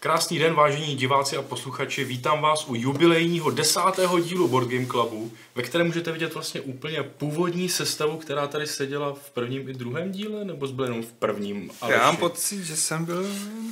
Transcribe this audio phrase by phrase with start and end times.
[0.00, 2.04] Krásný den, vážení diváci a posluchači.
[2.04, 7.02] Vítám vás u jubilejního desátého dílu Board Game Clubu, ve kterém můžete vidět vlastně úplně
[7.02, 11.70] původní sestavu, která tady seděla v prvním i druhém díle, nebo byl jenom v prvním?
[11.88, 13.24] Já mám pocit, že jsem byl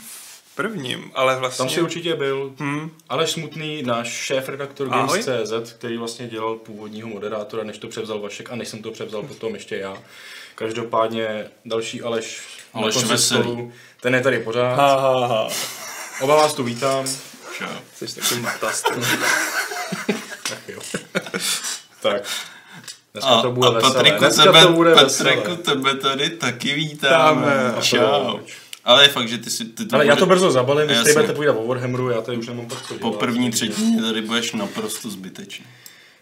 [0.04, 1.64] v prvním, ale vlastně...
[1.64, 2.54] Tam si určitě byl.
[2.58, 2.90] Hmm.
[3.08, 8.56] Aleš Smutný, náš šéf-redaktor Games.cz, který vlastně dělal původního moderátora, než to převzal Vašek a
[8.56, 9.96] než jsem to převzal potom ještě já.
[10.54, 13.72] Každopádně další Aleš, Aleš Veselý.
[14.00, 14.74] Ten je tady pořád.
[14.74, 15.48] Ha, ha, ha.
[16.20, 17.04] Oba vás tu vítám.
[17.58, 17.66] Čau.
[17.96, 18.84] Jsi takový matast.
[20.48, 20.80] tak jo.
[22.02, 22.22] tak.
[23.12, 23.94] Dneska A, to bude a veselé.
[23.94, 25.56] Patriku, Dneska tebe, to bude Patriku, veselé.
[25.56, 27.74] tebe tady taky vítáme.
[27.80, 28.38] Čau.
[28.84, 29.64] Ale je fakt, že ty si...
[29.64, 32.20] Ty to Ale já bude- to brzo zabalím, když tady budete povídat o Warhammeru, já
[32.20, 33.18] tady už nemám pak co Po dělat.
[33.18, 35.64] první třetině tady budeš naprosto zbytečný.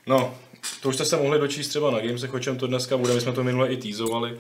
[0.06, 0.34] No,
[0.80, 3.20] to už jste se mohli dočíst třeba na Gamesech, o čem to dneska bude, my
[3.20, 4.38] jsme to minule i teasovali.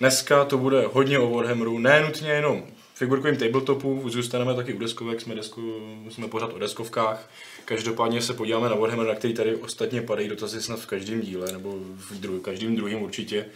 [0.00, 2.62] Dneska to bude hodně o Warhammeru, ne nutně jenom
[2.94, 7.30] figurkovým tabletopu, zůstaneme taky u deskovek, jsme, desku, jsme pořád o deskovkách.
[7.64, 11.52] Každopádně se podíváme na Warhammer, na který tady ostatně padají dotazy snad v každém díle,
[11.52, 13.46] nebo v dru- každým druhým určitě.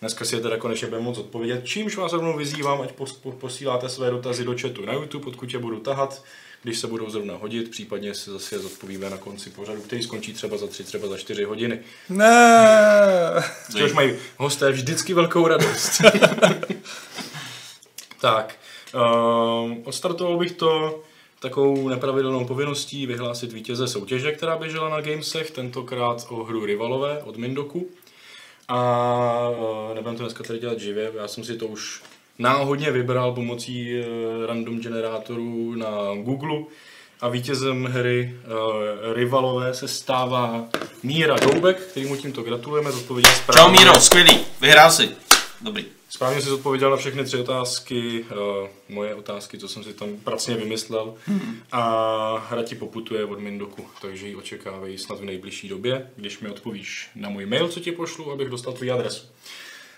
[0.00, 3.32] Dneska si je teda konečně budeme moc odpovědět, čímž vás rovnou vyzývám, ať pos, po,
[3.32, 6.24] posíláte své dotazy do chatu na YouTube, odkud je budu tahat,
[6.62, 10.32] když se budou zrovna hodit, případně si zase je zodpovíme na konci pořadu, který skončí
[10.32, 11.80] třeba za tři, třeba za čtyři hodiny.
[12.08, 12.26] Ne.
[13.76, 16.02] Čehož mají hosté vždycky velkou radost.
[18.20, 18.54] tak,
[18.94, 21.02] um, odstartoval bych to
[21.40, 27.36] takovou nepravidelnou povinností vyhlásit vítěze soutěže, která běžela na Gamesech, tentokrát o hru Rivalové od
[27.36, 27.88] Mindoku.
[28.68, 32.02] A uh, nebudeme to dneska tady dělat živě, já jsem si to už
[32.38, 35.88] náhodně vybral pomocí uh, random generátorů na
[36.22, 36.64] Google
[37.20, 40.64] a vítězem hry uh, Rivalové se stává
[41.02, 43.76] Míra Doubek, kterýmu tímto gratulujeme, zodpověděl správně.
[43.78, 45.08] Čau Míro, skvělý, vyhrál si.
[45.60, 45.84] Dobrý.
[46.14, 50.56] Správně si odpověděl na všechny tři otázky, uh, moje otázky, co jsem si tam pracně
[50.56, 51.14] vymyslel.
[51.72, 56.48] A hra ti poputuje od Mindoku, takže ji očekávej snad v nejbližší době, když mi
[56.48, 59.26] odpovíš na můj mail, co ti pošlu, abych dostal tvůj adresu.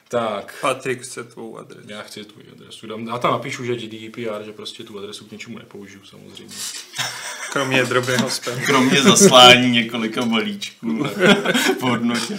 [0.09, 1.89] Tak, Patrik chce tvou adresu.
[1.89, 2.87] já chci tvůj adresu.
[2.87, 6.55] Dám, já tam napíšu, že GDPR, že prostě tu adresu k něčemu nepoužiju samozřejmě.
[7.53, 8.61] Kromě drobného spamu.
[8.67, 11.07] Kromě zaslání několika balíčků
[11.81, 12.39] hodnotě.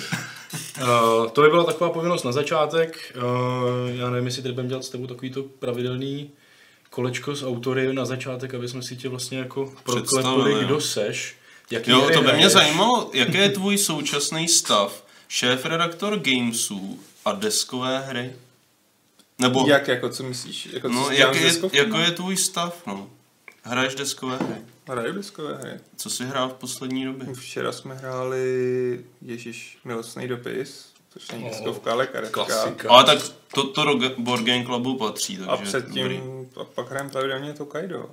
[0.81, 3.15] Uh, to by byla taková povinnost na začátek.
[3.15, 6.31] Uh, já nevím, jestli tady budeme dělat s tebou takovýto pravidelný
[6.89, 11.35] kolečko s autory na začátek, aby jsme si tě vlastně jako proklepili, kdo seš.
[11.71, 17.99] Jaký Jo, to by mě zajímalo, jaký je tvůj současný stav, šéf-redaktor Gamesů a deskové
[17.99, 18.33] hry?
[19.39, 20.69] Nebo, Jak, jako, co myslíš?
[20.73, 23.09] Jako, co no, jak je, jako je tvůj stav, no?
[23.63, 24.61] Hraješ deskové hry?
[24.87, 25.79] Hraju deskové hry.
[25.97, 27.27] Co jsi hrál v poslední době?
[27.33, 32.45] Včera jsme hráli Ježíš milostný dopis, což není deskovka, ale karetka.
[32.45, 32.89] Klasika.
[32.89, 33.19] Ale tak
[33.53, 36.21] to, to do Board Game Clubu patří, takže A předtím, dobrý.
[36.61, 38.09] a pak hrajeme pravidelně to Kaido.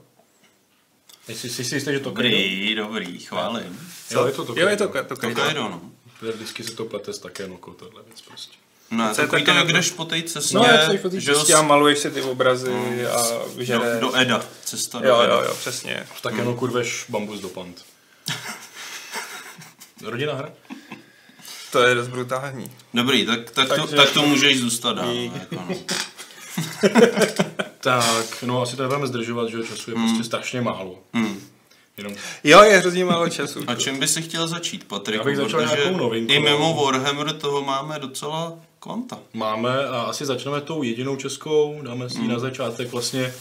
[1.29, 3.81] Jsi, si jistý, že to Dobrý, dobrý, chválím.
[4.11, 5.09] Jo, je to to Jo, je to, Kaido.
[5.09, 5.43] to To Kaido.
[5.43, 5.91] Kaido, no.
[6.35, 8.57] Vždycky se to plete s také noko, tohle věc prostě.
[8.91, 9.73] No, Co je takový to, jak to?
[9.73, 12.23] jdeš po té cestě, No, jak po té že jo, cestě a maluješ si ty
[12.23, 14.01] obrazy No, a vyžereš.
[14.01, 15.35] do, do Eda, cesta do Jo, Eda.
[15.35, 16.07] jo, jo, přesně.
[16.15, 17.85] V také noku rveš bambus do pant.
[20.03, 20.49] Rodina hra?
[21.73, 22.71] To je dost brutální.
[22.95, 25.15] Dobrý, tak, tak, to, Takže- tak to můžeš zůstat dál.
[25.15, 25.77] No, Jako, no.
[27.81, 30.99] Tak, no asi to nebudeme zdržovat, že času je prostě strašně málo.
[31.15, 31.41] Hmm.
[31.97, 33.65] Jenom Jo, je hrozně málo času.
[33.67, 35.19] A čím by si chtěl začít, Patrik?
[35.19, 36.33] Já bych začal Protože nějakou novinkou.
[36.33, 39.19] I mimo Warhammer toho máme docela kvanta.
[39.33, 43.33] máme a asi začneme tou jedinou českou, dáme si ji na začátek vlastně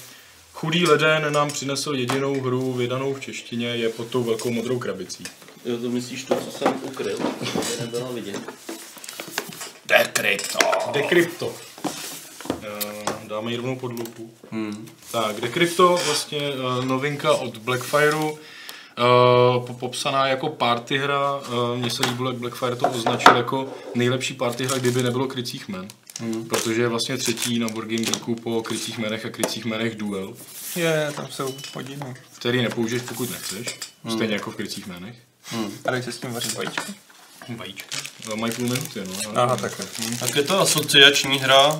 [0.53, 5.23] Chudý leden nám přinesl jedinou hru vydanou v češtině, je pod tou velkou modrou krabicí.
[5.65, 8.39] Jo, to myslíš to, co jsem ukryl, to nebylo vidět.
[9.85, 10.59] Decrypto.
[10.91, 11.55] Decrypto.
[13.33, 14.31] Eh, Dáme ji rovnou pod lupu.
[14.51, 14.87] Hmm.
[15.11, 18.37] Tak, Decrypto, vlastně eh, novinka od Blackfireu, uh,
[19.79, 21.35] popsaná jako party hra.
[21.37, 25.67] Uh, Mně se líbilo, jak Blackfire to označil jako nejlepší party hra, kdyby nebylo krycích
[25.67, 25.87] men.
[26.19, 26.45] Hmm.
[26.45, 30.33] Protože je vlastně třetí na Board Game Geeku po krycích menech a krycích menech Duel,
[30.75, 32.13] Je, tam jsou hodiny.
[32.35, 33.79] který nepoužiješ, pokud nechceš.
[34.03, 34.13] Hmm.
[34.15, 35.15] Stejně jako v krycích menech.
[35.85, 36.91] A dej se s tím vařit vajíčko.
[37.49, 37.97] Vajíčka.
[38.33, 39.41] Eh, Mají půl minuty, no.
[39.41, 39.85] Aha, takhle.
[39.99, 40.17] Hm.
[40.17, 41.79] Tak je to asociační hra,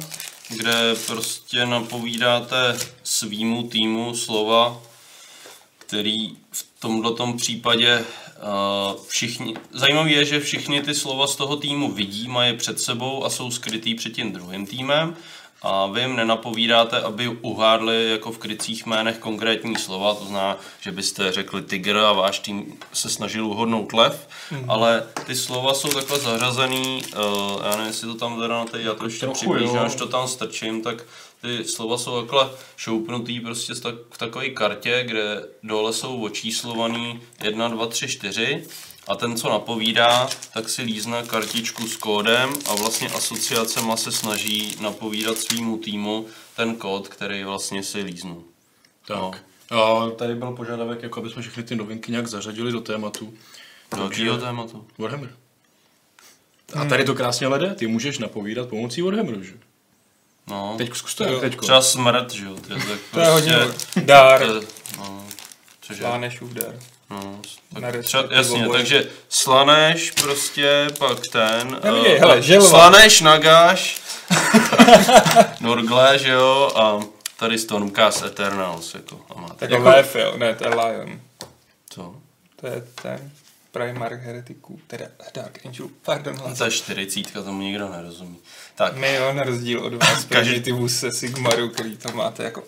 [0.50, 4.82] kde prostě napovídáte svýmu týmu slova,
[5.78, 9.54] který v tomto případě uh, všichni...
[9.72, 13.52] Zajímavé je, že všichni ty slova z toho týmu vidí, mají před sebou a jsou
[13.52, 15.16] skrytý před tím druhým týmem
[15.64, 20.92] a vy jim nenapovídáte, aby uhádli jako v krycích jménech konkrétní slova, to znamená, že
[20.92, 24.66] byste řekli tygr a váš tým se snažil uhodnout lev, mm-hmm.
[24.68, 28.82] ale ty slova jsou takhle zařazený, uh, já nevím, jestli to tam teda na té,
[28.82, 31.04] já to ještě přiblížím, až to tam strčím, tak
[31.42, 37.68] ty slova jsou takhle šoupnutý prostě tak, v takové kartě, kde dole jsou očíslovaný 1,
[37.68, 38.64] 2, 3, 4
[39.08, 44.78] a ten, co napovídá, tak si lízne kartičku s kódem a vlastně asociacema se snaží
[44.82, 48.44] napovídat svýmu týmu ten kód, který vlastně si líznu.
[49.10, 49.32] No.
[49.32, 49.44] Tak.
[49.80, 53.34] A tady byl požadavek, jako aby jsme všechny ty novinky nějak zařadili do tématu.
[53.98, 54.88] Do jakého tématu?
[54.98, 55.36] Warhammer.
[56.76, 59.54] A tady to krásně lede, ty můžeš napovídat pomocí Warhammeru, že?
[60.48, 61.62] No, Teď zkus to, teďko.
[61.66, 62.56] třeba smrt, že jo?
[62.68, 64.46] To je, tak To je hodně prostě, dár.
[64.48, 64.68] to je-
[64.98, 65.26] no?
[65.98, 66.80] Slánešův dar.
[67.14, 67.40] No,
[67.82, 68.80] Na tak třeba, jasně, oboje.
[68.80, 71.80] takže slaneš prostě, pak ten...
[71.84, 72.70] Já eh, viděj, hele, želva.
[72.70, 74.02] Slaneš, nagáš,
[75.60, 77.00] Norgle, že jo, a
[77.40, 79.56] tady Stormcast Eternals, jako, a máte.
[79.56, 79.84] Tak jako...
[79.84, 81.20] Lev, jo, ne, to je Lion.
[81.90, 82.16] Co?
[82.56, 83.32] To je ten
[83.74, 86.58] Primarch heretiků, teda Dark Angel, pardon, hlas.
[86.58, 88.38] to je čtyřicítka, tomu nikdo nerozumí.
[88.76, 92.64] Tak, My jo, na rozdíl od vás, Primitivus se Sigmaru, který to máte jako...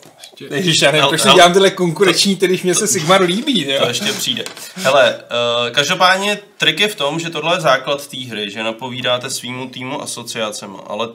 [0.50, 3.80] Ježiš, já nevím, proč si dělám tyhle konkurenční, když mě se Sigmar líbí, jo.
[3.82, 4.44] to ještě přijde.
[4.76, 9.30] Hele, uh, každopádně trik je v tom, že tohle je základ té hry, že napovídáte
[9.30, 11.08] svýmu týmu asociacema, ale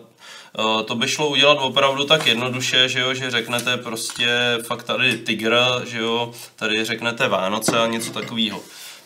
[0.58, 4.28] Uh, to by šlo udělat opravdu tak jednoduše, že jo, že řeknete prostě
[4.66, 5.56] fakt tady tygr,
[5.86, 8.60] že jo, tady řeknete Vánoce a něco takového.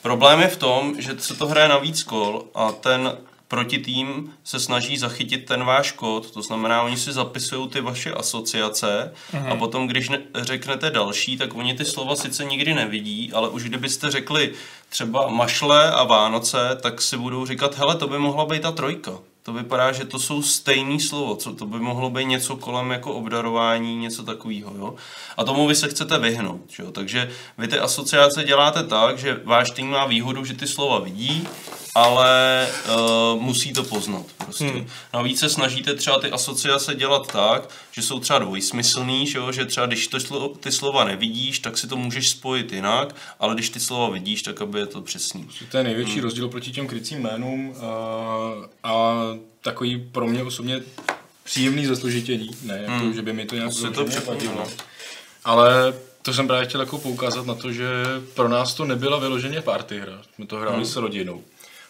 [0.05, 3.17] Problém je v tom, že se to hraje na víc kol a ten
[3.49, 9.13] protitým se snaží zachytit ten váš kód, to znamená, oni si zapisují ty vaše asociace
[9.33, 9.53] Mhm.
[9.53, 13.63] a potom, když ne- řeknete další, tak oni ty slova sice nikdy nevidí, ale už
[13.65, 14.53] kdybyste řekli
[14.89, 19.13] třeba mašle a Vánoce, tak si budou říkat, hele, to by mohla být ta trojka.
[19.45, 23.15] To vypadá, že to jsou stejný slovo, co to by mohlo být něco kolem jako
[23.15, 24.95] obdarování, něco takového, jo.
[25.37, 26.91] A tomu vy se chcete vyhnout, jo.
[26.91, 31.49] Takže vy ty asociace děláte tak, že váš tým má výhodu, že ty slova vidí,
[31.95, 34.65] ale uh, musí to poznat prostě.
[34.65, 34.87] Hmm.
[35.15, 39.53] Navíc se snažíte třeba ty asociace dělat tak, že jsou třeba dvojsmyslný, že, jo?
[39.53, 43.55] že třeba když to slo, ty slova nevidíš, tak si to můžeš spojit jinak, ale
[43.55, 45.49] když ty slova vidíš, tak aby je to přesný.
[45.71, 47.91] To je největší rozdíl proti těm krycím jménům a,
[48.83, 49.15] a
[49.63, 50.81] takový pro mě osobně
[51.45, 52.51] příjemný zaslužitění.
[52.63, 54.67] Ne, jako, že by mi to nějak to vadilo.
[55.45, 57.87] Ale to jsem právě chtěl jako poukázat na to, že
[58.35, 60.23] pro nás to nebyla vyloženě party hra.
[60.39, 61.43] My to hráli s rodinou.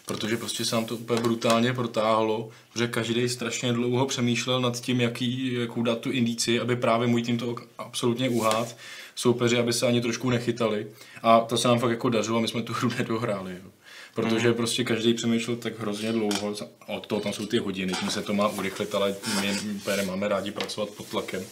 [0.05, 5.01] Protože prostě se nám to úplně brutálně protáhlo, protože každý strašně dlouho přemýšlel nad tím,
[5.01, 8.77] jaký, jakou dát tu indici, aby právě můj tým to absolutně uhát,
[9.15, 10.87] soupeři, aby se ani trošku nechytali.
[11.21, 13.51] A to se nám fakt jako dařilo, my jsme tu hru nedohráli.
[13.51, 13.71] Jo.
[14.15, 16.55] Protože prostě každý přemýšlel tak hrozně dlouho,
[16.87, 20.27] od toho tam jsou ty hodiny, tím se to má urychlit, ale my úplně nemáme
[20.27, 21.43] rádi pracovat pod tlakem.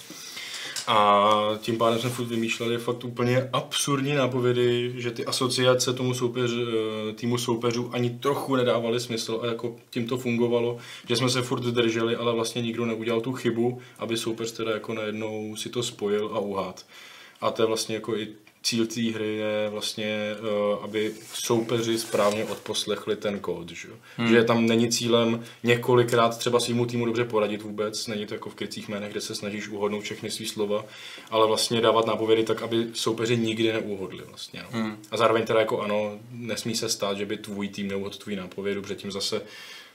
[0.88, 6.52] A tím pádem jsme furt vymýšleli fakt úplně absurdní nápovědy, že ty asociace tomu soupeř,
[6.52, 10.78] eh, týmu soupeřů ani trochu nedávaly smysl a jako tím to fungovalo,
[11.08, 14.94] že jsme se furt drželi, ale vlastně nikdo neudělal tu chybu, aby soupeř teda jako
[14.94, 16.86] najednou si to spojil a uhát.
[17.42, 18.28] A to je vlastně jako i
[18.64, 23.88] cíl té hry je vlastně, eh, aby soupeři správně odposlechli ten kód, že?
[24.18, 24.28] Hmm.
[24.28, 28.56] že tam není cílem několikrát třeba svýmu týmu dobře poradit vůbec, není to jako v
[28.56, 30.86] krycích jménech, kde se snažíš uhodnout všechny svý slova,
[31.30, 34.64] ale vlastně dávat nápovědy tak, aby soupeři nikdy neuhodli vlastně.
[34.64, 34.80] No.
[34.80, 34.98] Hmm.
[35.12, 38.82] A zároveň teda jako ano, nesmí se stát, že by tvůj tým neuhodl tvůj nápovědu,
[38.82, 39.42] protože tím zase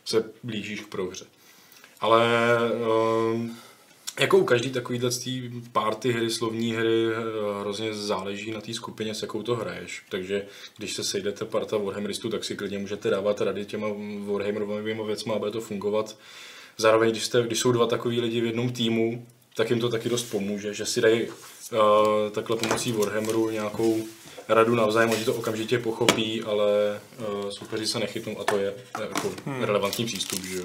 [0.04, 1.24] se blížíš k prohře.
[2.00, 2.26] Ale
[3.34, 3.56] um,
[4.18, 5.30] jako u každý takovýhle té
[5.72, 10.02] party hry, slovní hry, eh, hrozně záleží na té skupině, s jakou to hraješ.
[10.08, 10.46] Takže
[10.76, 13.86] když se sejdete parta Warhammeristů, tak si klidně můžete dávat rady těma
[14.32, 16.16] Warhammerovými věcmi a bude to fungovat.
[16.76, 20.08] Zároveň, když, jste, když jsou dva takový lidi v jednom týmu, tak jim to taky
[20.08, 21.78] dost pomůže, že si dají uh,
[22.30, 24.04] takhle pomocí Warhammeru nějakou
[24.48, 29.32] radu navzájem, oni to okamžitě pochopí, ale uh, soupeři se nechytnou a to je jako
[29.46, 29.62] hmm.
[29.62, 30.64] relevantní přístup, že jo.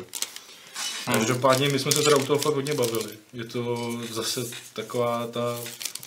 [1.05, 3.13] Každopádně my jsme se teda u toho fakt hodně bavili.
[3.33, 4.41] Je to zase
[4.73, 5.59] taková ta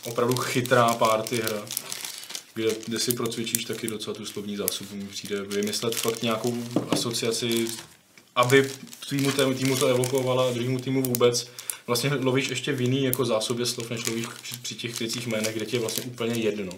[0.05, 1.63] opravdu chytrá party hra,
[2.55, 4.97] kde, kde si procvičíš taky docela tu slovní zásobu.
[4.97, 7.67] Mi přijde vymyslet fakt nějakou asociaci,
[8.37, 8.71] aby
[9.09, 11.49] tvýmu tému týmu to evokovala a druhému týmu vůbec.
[11.87, 14.27] Vlastně lovíš ještě v jiný jako zásobě slov, než lovíš
[14.63, 16.73] při- těch krycích jménech, kde ti je vlastně úplně jedno,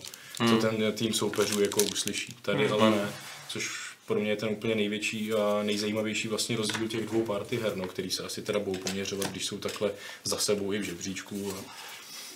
[0.49, 2.35] co ten tým soupeřů jako uslyší.
[2.43, 3.09] Tady ale ne,
[3.49, 7.77] což pro mě je ten úplně největší a nejzajímavější vlastně rozdíl těch dvou party her,
[7.77, 9.93] no, který se asi teda budou poměřovat, když jsou takhle
[10.25, 11.53] za sebou i v žebříčku.
[11.59, 11.79] A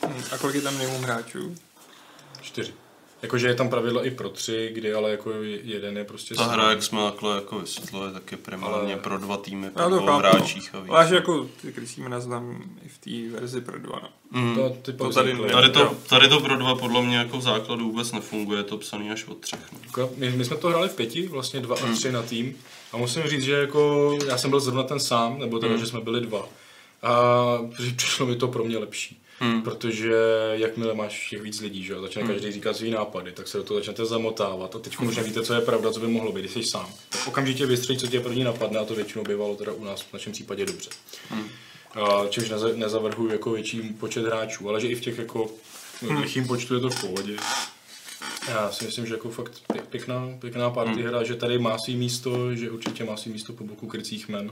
[0.06, 1.56] Hm, A kolik je tam minimum hráčů?
[2.42, 2.74] čtyři.
[3.22, 6.70] Jakože je tam pravidla i pro tři, kdy ale jako jeden je prostě Ta hra,
[6.70, 10.18] jak jsme takhle jako vysvětlili, tak je primárně Ale- pro dva týmy, pro dvou chápu.
[10.18, 10.90] hráčích a víc.
[10.92, 14.00] Ale že jako ty krycí jména znám i v té verzi pro dva.
[14.02, 14.40] No.
[14.40, 14.54] Mm.
[14.54, 15.36] To, ty To tady.
[15.52, 18.78] Tady to, tady to pro dva podle mě jako v základu vůbec nefunguje, je to
[18.78, 19.72] psaný až od třech.
[19.72, 19.78] No.
[19.86, 22.56] Jako, My, my, jsme to hráli v pěti, vlastně dva a tři na tým.
[22.92, 26.00] A musím říct, že jako já jsem byl zrovna ten sám, nebo teda, že jsme
[26.00, 26.48] byli dva.
[27.02, 27.12] A
[27.74, 29.21] při- přišlo mi to pro mě lepší.
[29.40, 29.62] Hmm.
[29.62, 30.14] Protože
[30.52, 33.80] jakmile máš těch víc lidí, že začne každý říkat svý nápady, tak se do toho
[33.80, 36.62] začnete zamotávat a teď už nevíte, co je pravda, co by mohlo být, když jsi
[36.62, 36.94] sám.
[37.08, 40.12] Tak okamžitě vystřelí, co tě první napadne a to většinou bývalo teda u nás v
[40.12, 40.90] našem případě dobře.
[41.94, 45.50] A, čímž neza, nezavrhuju jako větší počet hráčů, ale že i v těch jako
[46.20, 47.36] lichým počtu je to v pohodě.
[48.48, 51.96] Já si myslím, že jako fakt pě- pěkná, pěkná party hra, že tady má svý
[51.96, 54.50] místo, že určitě má svý místo po boku krycích men.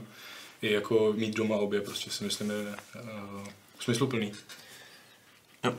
[0.61, 3.47] I jako mít doma obě, prostě si myslím, je uh,
[3.79, 4.31] smysluplný.
[5.63, 5.73] Jo.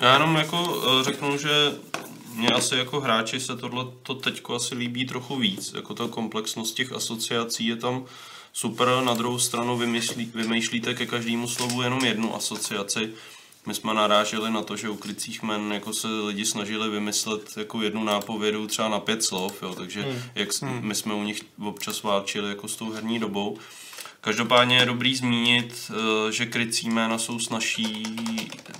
[0.00, 1.50] Já jenom jako eh, řeknu, že
[2.34, 5.72] mě asi jako hráči se tohle to teďko asi líbí trochu víc.
[5.76, 8.04] Jako ta komplexnost těch asociací je tam
[8.52, 8.88] super.
[9.04, 13.10] Na druhou stranu vymyslí, vymýšlíte ke každému slovu jenom jednu asociaci.
[13.66, 17.82] My jsme naráželi na to, že u krycích men jako se lidi snažili vymyslet jako
[17.82, 20.22] jednu nápovědu třeba na pět slov, jo, takže hmm.
[20.34, 23.58] jak s- my jsme u nich občas válčili jako s tou herní dobou.
[24.28, 28.02] Každopádně je dobrý zmínit, eh, že krycí jména jsou snažší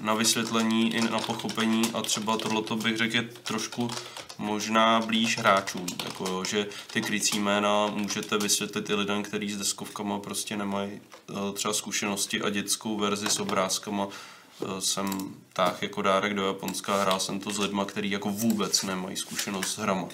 [0.00, 3.90] na vysvětlení i na pochopení a třeba tohleto bych řekl je trošku
[4.38, 9.56] možná blíž hráčům, jako jo, že ty krycí jména můžete vysvětlit i lidem, kteří s
[9.56, 10.90] deskovkama prostě nemají
[11.30, 14.08] eh, třeba zkušenosti a dětskou verzi s obrázkama.
[14.08, 18.82] Eh, jsem táh jako dárek do Japonska hrál jsem to s lidma, kteří jako vůbec
[18.82, 20.08] nemají zkušenost s hrama.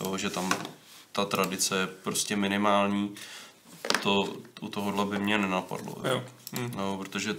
[0.00, 0.52] Jo, že tam
[1.12, 3.14] ta tradice je prostě minimální.
[4.02, 5.94] To u tohohle by mě nenapadlo.
[6.04, 6.22] Jo.
[6.58, 6.72] Hm.
[6.76, 7.36] No, protože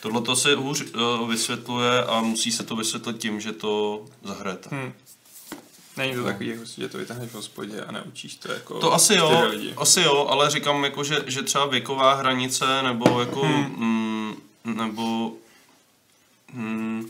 [0.00, 4.68] tohle to se hůř uh, vysvětluje a musí se to vysvětlit tím, že to zahrajete.
[4.72, 4.92] Hm.
[5.96, 9.14] Není to takový, jako, že to vytáhneš v hospodě a naučíš to jako To asi
[9.14, 9.74] jo, lidi.
[9.76, 14.36] asi jo, ale říkám jako, že, že třeba věková hranice nebo jako, hmm.
[14.64, 15.32] mm, nebo
[16.54, 17.08] hmm,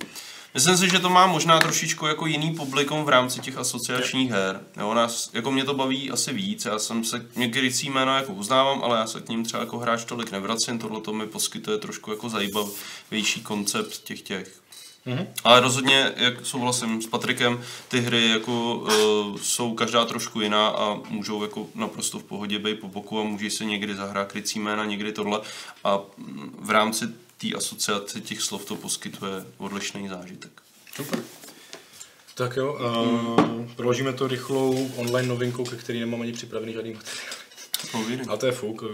[0.55, 4.61] Myslím si, že to má možná trošičku jako jiný publikum v rámci těch asociačních her.
[4.81, 8.85] Jo, nás, jako mě to baví asi víc, já jsem se někdy jména jako uznávám,
[8.85, 12.11] ale já se k ním třeba jako hráč tolik nevracím, tohle to mi poskytuje trošku
[12.11, 14.63] jako zajímavější koncept těch těch.
[15.07, 15.27] Mm-hmm.
[15.45, 20.99] Ale rozhodně, jak souhlasím s Patrikem, ty hry jako uh, jsou každá trošku jiná a
[21.09, 24.85] můžou jako naprosto v pohodě být po boku a může se někdy zahrát krycí jména,
[24.85, 25.41] někdy tohle
[25.85, 25.99] a
[26.59, 27.05] v rámci
[27.43, 30.63] té asociace těch slov to poskytuje odlišný zážitek.
[30.95, 31.19] Super.
[32.35, 38.29] Tak jo, uh, proložíme to rychlou online novinkou, ke který nemám ani připravený žádný materiál.
[38.29, 38.89] A to je fuk, uh,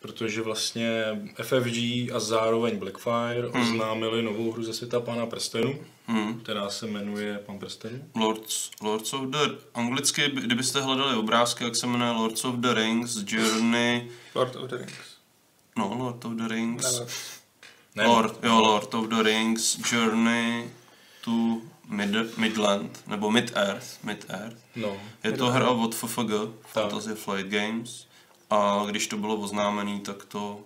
[0.00, 1.04] protože vlastně
[1.42, 1.76] FFG
[2.14, 3.62] a zároveň Blackfire hmm.
[3.62, 6.40] oznámili novou hru ze světa Pána prstenů, Hmm.
[6.40, 8.04] která se jmenuje Pán prstenů.
[8.14, 9.38] Lords, Lords of the...
[9.74, 14.10] Anglicky, by- kdybyste hledali obrázky, jak se jmenuje Lords of the Rings, Journey...
[14.34, 15.13] Lord of the Rings.
[15.76, 16.84] No, Lord of the Rings.
[16.84, 17.06] Ale-
[17.96, 20.70] Ne, Lord, jo, Lord of the Rings, Journey
[21.20, 21.30] to
[21.88, 24.56] Mid, Midland, nebo Mid-Earth, Mid-Earth.
[24.76, 26.30] No, Je to hra od FFG,
[26.66, 28.06] Fantasy Flight Games.
[28.50, 30.60] A když to bylo oznámený, tak to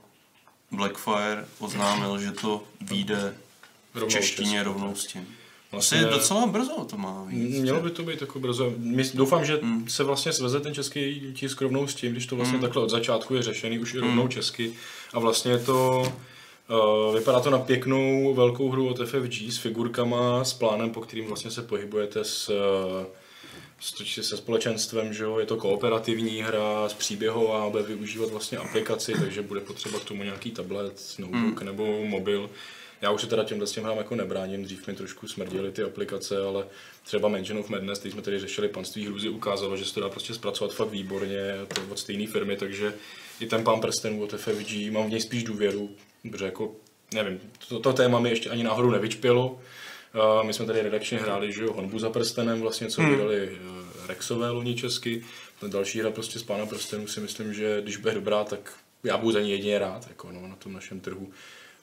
[0.71, 3.37] Blackfire oznámil, že to vyjde
[3.95, 5.37] v češtině rovnou s tím.
[5.73, 7.61] Vlastně- Asi docela brzo to má víc.
[7.61, 8.73] Mělo by to být jako brzo.
[8.77, 12.59] My, doufám, že se vlastně sveze ten český tisk rovnou s tím, když to vlastně
[12.59, 14.73] takhle od začátku je řešený už i rovnou česky.
[15.13, 16.13] A vlastně je to,
[17.09, 21.27] uh, vypadá to na pěknou velkou hru od FFG s figurkama, s plánem, po kterým
[21.27, 23.07] vlastně se pohybujete s, uh,
[23.81, 25.39] s, se společenstvem, že jo?
[25.39, 30.05] je to kooperativní hra s příběhou a bude využívat vlastně aplikaci, takže bude potřeba k
[30.05, 32.51] tomu nějaký tablet, notebook nebo mobil.
[33.02, 35.83] Já už se teda těmhle s těm hrám jako nebráním, dřív mi trošku smrděly ty
[35.83, 36.67] aplikace, ale
[37.05, 40.09] třeba Mansion of Madness, když jsme tady řešili panství hrůzy, ukázalo, že se to dá
[40.09, 42.95] prostě zpracovat fakt výborně, to od stejné firmy, takže
[43.40, 45.90] i ten pán prstenů od FFG, mám v něj spíš důvěru,
[46.31, 46.73] protože jako,
[47.14, 49.61] nevím, to, to téma mi ještě ani náhodou nevyčpělo.
[50.14, 54.07] Uh, my jsme tady redakčně hráli, že jo, honbu za prstenem, vlastně, co vydali uh,
[54.07, 55.25] Rexové loni česky.
[55.61, 58.73] Ta další hra prostě z pána prstenů si myslím, že když bude dobrá, tak
[59.05, 61.31] já budu za ní jedině rád, jako no, na tom našem trhu.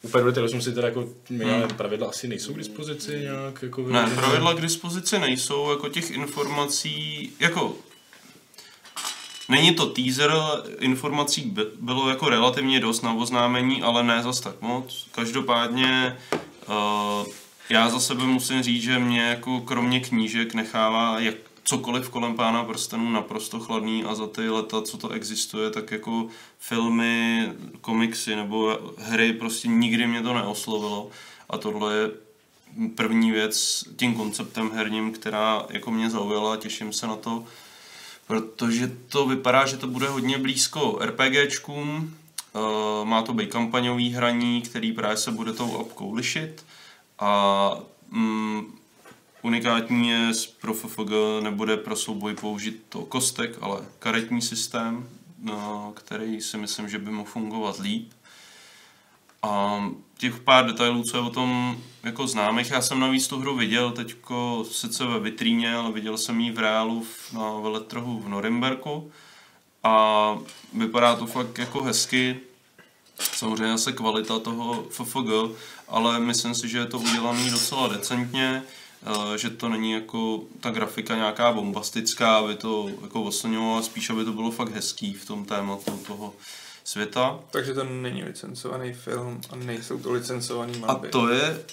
[0.06, 4.54] U jsem si teda jako, měl pravidla asi nejsou k dispozici nějak, jako Ne, pravidla
[4.54, 7.76] k dispozici nejsou, jako těch informací, jako
[9.50, 10.34] Není to teaser,
[10.80, 15.08] informací by- bylo jako relativně dost na oznámení, ale ne zas tak moc.
[15.12, 16.18] Každopádně
[16.68, 17.28] uh,
[17.70, 21.36] já za sebe musím říct, že mě jako kromě knížek nechává jak
[21.66, 26.28] cokoliv kolem Pána prstenů naprosto chladný a za ty leta, co to existuje, tak jako
[26.60, 31.10] filmy, komiksy nebo hry prostě nikdy mě to neoslovilo.
[31.50, 32.12] A tohle je
[32.96, 37.46] první věc tím konceptem herním, která jako mě zaujala, těším se na to,
[38.28, 42.16] protože to vypadá, že to bude hodně blízko RPGčkům,
[42.54, 46.66] uh, má to být kampaňový hraní, který právě se bude tou apkou lišit.
[47.20, 47.72] A
[48.10, 48.78] mm,
[49.46, 51.12] unikátní je pro FFG
[51.42, 55.10] nebude pro souboj použít to kostek, ale karetní systém,
[55.40, 58.12] no, který si myslím, že by mohl fungovat líp.
[59.44, 59.84] A
[60.18, 63.92] těch pár detailů, co je o tom jako známých, já jsem navíc tu hru viděl
[63.92, 69.12] teďko sice ve vitríně, ale viděl jsem ji v reálu na veletrhu v Norimberku
[69.84, 70.38] a
[70.74, 72.40] vypadá to fakt jako hezky.
[73.20, 78.64] Samozřejmě se kvalita toho FFG, ale myslím si, že je to udělané docela decentně,
[79.36, 84.34] že to není jako ta grafika nějaká bombastická, aby to jako oslňovalo, spíš aby to
[84.34, 86.34] bylo fakt hezký v tom tématu toho
[86.84, 87.40] světa.
[87.52, 91.08] Takže to není licencovaný film a nejsou to licencovaný A mapy.
[91.08, 91.64] to je,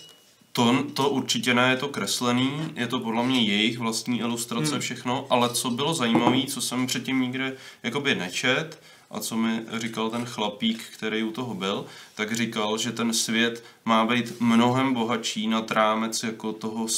[0.52, 4.80] to, to určitě ne, je to kreslený, je to podle mě jejich vlastní ilustrace, Hmm.
[4.80, 10.10] všechno, ale co bylo zajímavé, co jsem předtím nikde jakoby nečet, a co mi říkal
[10.10, 11.84] ten chlapík, který u toho byl,
[12.14, 16.88] tak říkal, že ten svět má být mnohem bohatší nad rámec jako toho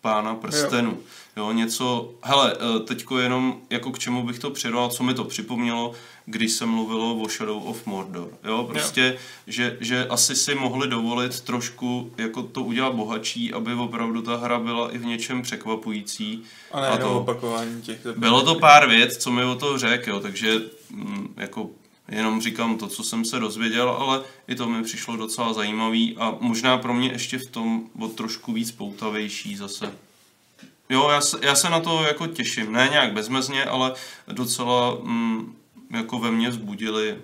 [0.00, 0.98] pána prstenu.
[1.36, 5.24] Jo, něco, hele, eh, teďko jenom jako k čemu bych to přirovnal, co mi to
[5.24, 5.92] připomnělo,
[6.26, 8.28] když se mluvilo o Shadow of Mordor.
[8.44, 14.22] Jo, prostě, že, že asi si mohli dovolit trošku jako to udělat bohatší, aby opravdu
[14.22, 16.42] ta hra byla i v něčem překvapující.
[16.72, 18.06] A ne, a to- opakování těch.
[18.16, 21.70] Bylo to pár věc, co mi o to řekl, jo, takže mm, jako
[22.08, 26.36] jenom říkám to, co jsem se dozvěděl, ale i to mi přišlo docela zajímavý a
[26.40, 29.92] možná pro mě ještě v tom o trošku víc poutavější zase.
[30.90, 33.92] Jo, já se, já se na to jako těším, ne nějak bezmezně, ale
[34.32, 35.56] docela mm,
[35.90, 37.16] jako ve mně vzbudili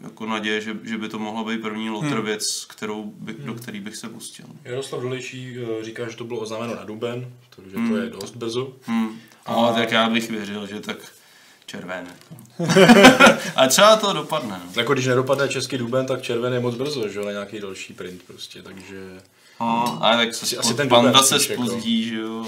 [0.00, 2.24] jako naděje, že, že by to mohla být první lotr Hmm.
[2.24, 4.46] věc, kterou by, do který bych se pustil.
[4.64, 7.96] Jaroslav Dolejší eh, říká, že to bylo oznámeno na duben, takže to Hmm.
[7.96, 8.72] je dost brzo.
[8.86, 9.20] Hmm.
[9.48, 11.12] No, tak já bych věřil, že tak
[11.72, 12.10] červené.
[13.56, 14.60] A třeba to dopadne.
[14.64, 14.72] No.
[14.76, 18.22] Jako když nedopadne český duben, tak červen je moc brzo, že jo, nějaký další print
[18.22, 19.20] prostě, takže...
[19.60, 21.66] No, ale tak se Asi- ten panda se jako.
[21.66, 22.46] spozdí, že jo.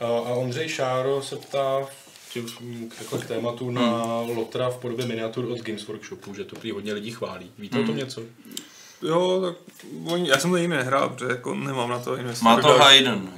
[0.00, 1.86] A, a Ondřej Šáro se ptá
[2.32, 2.46] tím,
[2.98, 6.92] jako k tématu na Lotra v podobě miniatur od Games Workshopu, že to prý hodně
[6.92, 7.50] lidí chválí.
[7.58, 8.22] Víte o tom něco?
[9.02, 9.56] Jo, tak
[10.06, 12.56] oni, já jsem to nikdy nehrál, protože jako nemám na to investovat.
[12.56, 13.30] Má to Hayden.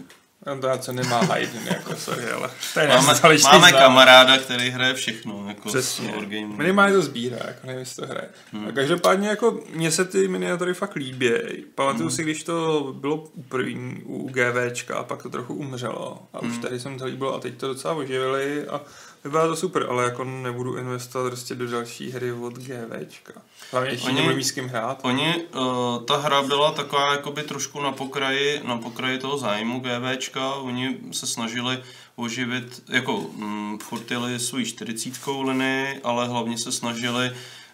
[0.47, 2.51] Adorace nemá Hayden, jako sorry, ale
[2.81, 3.73] je Máme, máme znám.
[3.73, 6.15] kamaráda, který hraje všechno, jako Přesně.
[6.57, 8.29] Minimálně to sbírá, jako nevím, jestli to hraje.
[8.53, 8.67] Hmm.
[8.69, 11.31] A každopádně jako mně se ty miniatury fakt líbí.
[11.75, 12.11] Pamatuju hmm.
[12.11, 16.19] si, když to bylo u první u GVčka a pak to trochu umřelo.
[16.33, 18.81] A už tady jsem to líbilo a teď to docela oživili a
[19.25, 23.33] vypadá to super, ale jako nebudu investovat prostě do další hry od GVčka.
[23.73, 24.99] Hlavně ještě Oni- nebudu mít s kým hrát.
[25.03, 30.55] Oni, uh, ta hra byla taková jakoby trošku na pokraji, na pokraji toho zájmu GVčka,
[30.55, 31.79] oni se snažili
[32.17, 37.31] oživit, jako mm, furt jeli svůj 40 linii, ale hlavně se snažili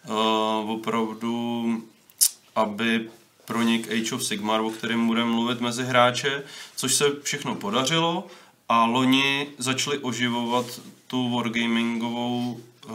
[0.08, 1.64] uh, opravdu,
[2.56, 3.08] aby
[3.44, 6.42] pronik Age of Sigmar, o kterém budeme mluvit mezi hráče,
[6.76, 8.26] což se všechno podařilo
[8.68, 10.66] a loni začali oživovat
[11.08, 12.94] tu wargamingovou uh,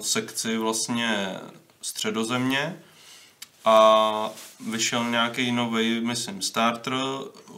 [0.00, 1.36] sekci vlastně
[1.82, 2.76] středozemě
[3.64, 4.30] a
[4.70, 6.94] vyšel nějaký nový, myslím, starter.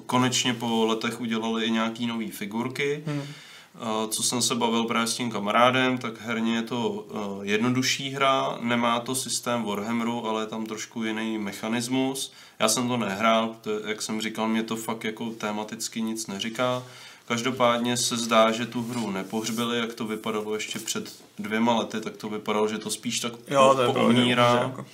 [0.07, 3.02] Konečně po letech udělali i nějaký nové figurky.
[3.07, 3.18] Hmm.
[3.18, 8.11] Uh, Co jsem se bavil právě s tím kamarádem, tak herně je to uh, jednodušší
[8.11, 12.33] hra, nemá to systém Warhammeru, ale je tam trošku jiný mechanismus.
[12.59, 16.83] Já jsem to nehrál, to, jak jsem říkal, mě to fakt jako tematicky nic neříká.
[17.28, 22.16] Každopádně se zdá, že tu hru nepohřbili, jak to vypadalo ještě před dvěma lety, tak
[22.16, 24.54] to vypadalo, že to spíš tak Jo, to je pravda, poumírá.
[24.62, 24.87] jako.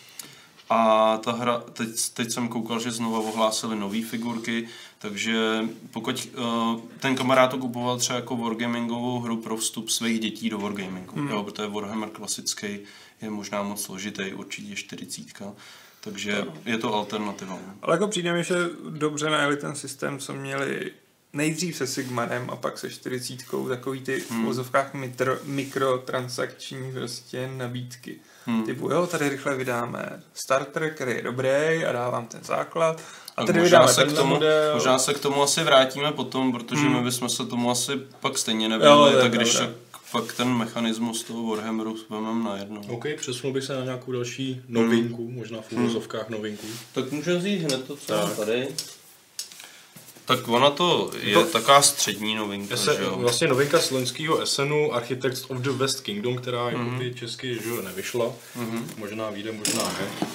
[0.72, 6.80] A ta hra, teď, teď jsem koukal, že znova ohlásili nové figurky, takže pokud uh,
[7.00, 11.24] ten kamarád to kupoval třeba jako wargamingovou hru pro vstup svých dětí do wargamingu, Hmm.
[11.24, 11.30] mm.
[11.30, 12.66] jo, protože Warhammer klasický
[13.22, 15.42] je možná moc složitý, určitě 40,
[16.00, 17.58] takže je to alternativa.
[17.66, 17.74] no.
[17.82, 18.54] Ale jako přijde mi, že
[18.90, 20.92] dobře najeli ten systém, co měli
[21.32, 23.36] nejdřív se Sigmarem a pak se 40
[23.68, 24.44] takový ty v Hmm.
[24.44, 28.16] vozovkách mitro, mikrotransakční prostě nabídky.
[28.46, 28.64] Hmm.
[28.64, 33.02] Typu, jo, tady rychle vydáme starter, který je dobrý a dávám ten základ.
[33.36, 34.74] A tady možná se, k tomu, model.
[34.74, 36.96] možná se k tomu asi vrátíme potom, protože Hmm.
[36.96, 39.70] my bychom se tomu asi pak stejně nevěděli, tak když tak
[40.12, 42.82] pak ten mechanismus toho Warhammeru vezmeme najednou.
[42.88, 46.66] OK, přesunul bych se na nějakou další novinku, možná v úvozovkách novinku.
[46.94, 48.36] Tak můžeme vzít hned to, co Tak.
[48.36, 48.68] tady.
[50.30, 53.14] Tak ona to je To- taková střední novinka, Já se, že jo?
[53.16, 56.86] vlastně novinka z loňského SNu Architects of the West Kingdom, která Mhm.
[56.86, 58.32] jako ty česky že jo, nevyšla.
[58.56, 58.90] Mhm.
[58.96, 60.28] Možná vyjde, možná ne.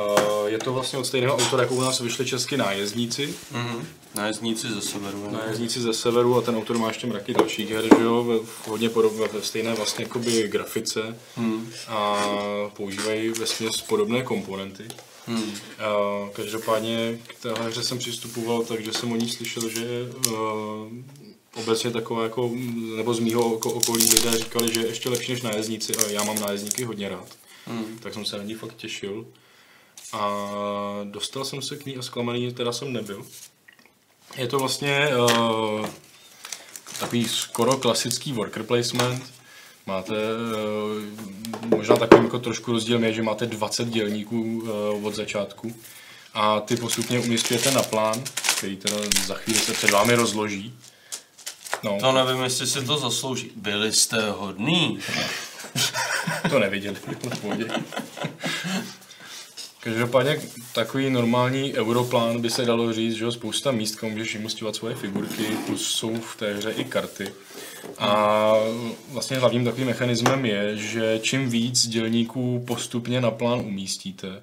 [0.00, 3.34] Uh, je to vlastně od stejného autora, jako u nás vyšly česky nájezdníci.
[3.52, 3.86] Mhm.
[4.14, 5.28] Nájezdníci ze severu.
[5.32, 5.38] no.
[5.38, 8.34] Nájezdníci ze severu a ten autor má ještě mraky dalších her, že jo, ve,
[8.70, 11.70] hodně podobné, ve stejné vlastně jakoby grafice Hmm.
[11.88, 12.22] a
[12.76, 13.46] používají ve
[13.88, 14.84] podobné komponenty.
[15.26, 15.42] Hmm.
[15.42, 19.86] Uh, každopádně k téhle hře jsem přistupoval, takže jsem o ní slyšel, že
[20.28, 20.34] uh,
[21.54, 22.50] obecně taková jako,
[22.96, 26.24] nebo z mýho oko- okolí lidé říkali, že je ještě lepší než nájezdníci a já
[26.24, 27.28] mám nájezdníky hodně rád.
[27.66, 27.98] Hmm.
[28.02, 29.26] Tak jsem se na ní fakt těšil.
[30.12, 30.40] A
[31.04, 33.26] dostal jsem se k ní a zklamaný teda jsem nebyl.
[34.36, 35.86] Je to vlastně uh,
[37.00, 39.35] takový skoro klasický worker placement.
[39.86, 45.74] Máte, uh, možná takovým jako trošku rozdíl je, že máte 20 dělníků uh, od začátku
[46.34, 48.22] a ty postupně umístujete na plán,
[48.56, 48.96] který teda
[49.26, 50.74] za chvíli se před vámi rozloží.
[51.82, 53.50] No, To nevím, jestli si to zaslouží.
[53.56, 54.98] Byli jste hodný.
[56.50, 56.96] To neviděli.
[59.80, 60.40] Každopádně
[60.72, 65.44] takový normální europlán by se dalo říct, že spousta míst, kam můžeš vymostovat svoje figurky,
[65.66, 67.32] plus jsou v té hře i karty.
[67.98, 68.52] A
[69.08, 74.42] vlastně hlavním takovým mechanismem je, že čím víc dělníků postupně na plán umístíte,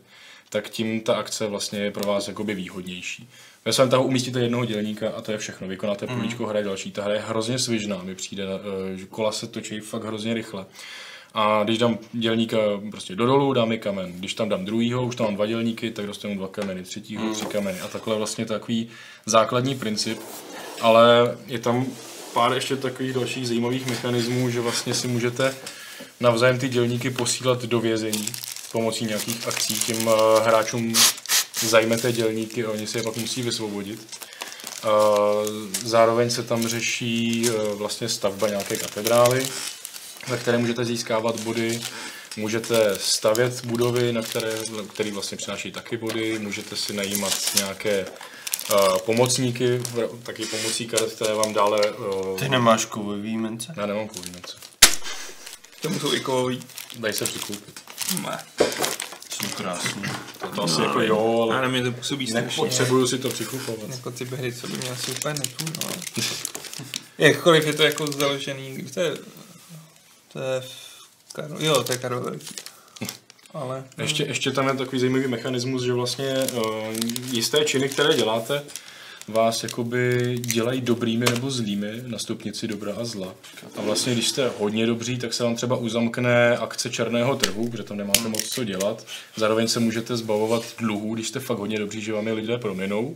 [0.50, 3.30] tak tím ta akce vlastně je pro vás jakoby výhodnější.
[3.66, 5.68] Ve svém tahu umístíte jednoho dělníka a to je všechno.
[5.68, 6.92] Vykonáte políčko, hraje další.
[6.92, 10.66] Ta hra je hrozně svižná, mi přijde, eh, že kola se točí fakt hrozně rychle.
[11.34, 12.58] A když dám dělníka
[12.92, 14.12] prostě do dolů, dám mi kamen.
[14.12, 17.46] Když tam dám druhýho, už tam mám dva dělníky, tak dostanu dva kameny, třetího, tři
[17.46, 17.80] kameny.
[17.80, 18.90] A takhle vlastně takový
[19.26, 20.20] základní princip.
[20.82, 21.86] Ale je tam
[22.34, 25.56] pár ještě takových dalších zajímavých mechanismů, že vlastně si můžete
[26.20, 28.28] navzájem ty dělníky posílat do vězení
[28.72, 29.74] pomocí nějakých akcí.
[29.74, 30.94] Tím eh, hráčům
[31.62, 34.08] zajmete dělníky a oni si je pak musí vysvobodit.
[34.84, 34.88] Eh,
[35.86, 39.48] Zároveň se tam řeší eh, vlastně stavba nějaké katedrály,
[40.28, 41.82] ve které můžete získávat body,
[42.38, 44.54] můžete stavět budovy, na které,
[44.94, 48.06] které vlastně přináší taky body, můžete si najímat nějaké
[48.74, 49.82] uh, pomocníky,
[50.24, 51.92] taky pomocí karet, které vám dále...
[51.92, 53.74] Uh, Ty nemáš kovový mince?
[53.78, 54.58] já nemám koordinace.
[55.80, 56.64] K tomu jsou i kovový.
[57.00, 57.82] Dají se přikoupit.
[58.22, 58.46] Ne.
[59.30, 60.02] Jsou krásný.
[60.40, 62.48] To, to asi jako jo, Ale ale mě to působí strašně.
[62.50, 63.90] nepotřebuju si to přikupovat.
[63.90, 65.94] Jako ty hry, co by mě asi úplně nepůjdu, ale...
[67.18, 69.16] Jakkoliv je to jako založený, to je...
[70.34, 70.62] To je...
[71.34, 72.56] Karol, jo, to je Karol Veliký.
[73.54, 73.84] Ale...
[73.98, 76.64] Ještě, ještě tam je takový zajímavý mechanismus, že vlastně uh,
[77.32, 78.64] jisté činy, které děláte,
[79.28, 83.36] vás jakoby dělají dobrými nebo zlými na stupnici dobra a zla.
[83.78, 87.84] A vlastně, když jste hodně dobří, tak se vám třeba uzamkne akce černého trhu, protože
[87.84, 89.06] tam nemáte moc co dělat.
[89.36, 93.16] Zároveň se můžete zbavovat dluhů, když jste fakt hodně dobří, že vám je lidé prominou.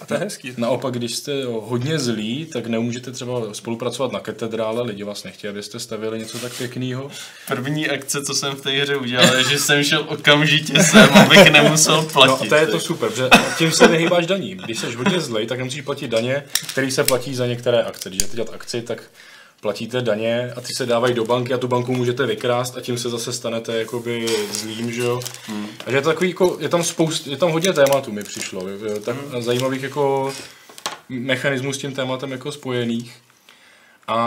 [0.00, 0.54] A to je hezký.
[0.56, 5.78] Naopak, když jste hodně zlí, tak nemůžete třeba spolupracovat na katedrále, lidi vás nechtějí, abyste
[5.78, 7.10] stavili něco tak pěkného.
[7.48, 11.50] První akce, co jsem v té hře udělal, je, že jsem šel okamžitě sem, abych
[11.50, 12.44] nemusel platit.
[12.44, 14.58] No, to je to super, protože tím se vyhýbáš daním.
[14.58, 18.08] Když jsi hodně zlej, tak nemusíš platit daně, které se platí za některé akce.
[18.08, 19.02] Když jdete dělat akci, tak
[19.64, 22.98] platíte daně a ty se dávají do banky a tu banku můžete vykrást a tím
[22.98, 25.20] se zase stanete jakoby zlým, že jo.
[25.46, 25.66] Hmm.
[25.84, 28.66] Takže je to takový, jako, je tam spoust, je tam hodně tématů mi přišlo,
[29.04, 29.42] tak hmm.
[29.42, 30.32] zajímavých jako
[31.08, 33.14] mechanismů s tím tématem jako spojených.
[34.08, 34.18] A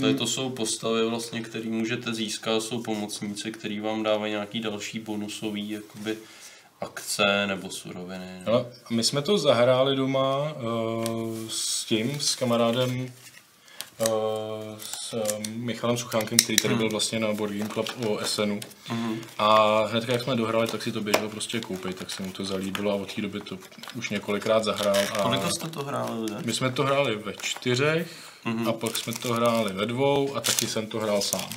[0.00, 4.98] Tady to jsou postavy vlastně, které můžete získat, jsou pomocníci, který vám dávají nějaký další
[4.98, 6.16] bonusový jakoby
[6.80, 8.42] akce nebo suroviny.
[8.46, 13.08] Ale my jsme to zahráli doma uh, s tím, s kamarádem
[14.78, 18.60] s uh, Michalem Suchánkem, který tady byl vlastně na Board Game Club o SNu.
[19.38, 22.44] A hned jak jsme dohrali, tak si to běžel prostě koupit, tak se mu to
[22.44, 23.58] zalíbilo a od té doby to
[23.94, 24.96] už několikrát zahrál.
[24.96, 26.36] A Kolika jste to hráli lidé?
[26.44, 28.08] my jsme to hráli ve čtyřech
[28.68, 31.50] a pak jsme to hráli ve dvou a taky jsem to hrál sám.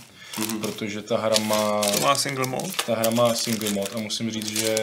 [0.61, 2.71] Protože ta hra má To má single mode.
[2.85, 4.75] ta hra má single mod a musím říct, že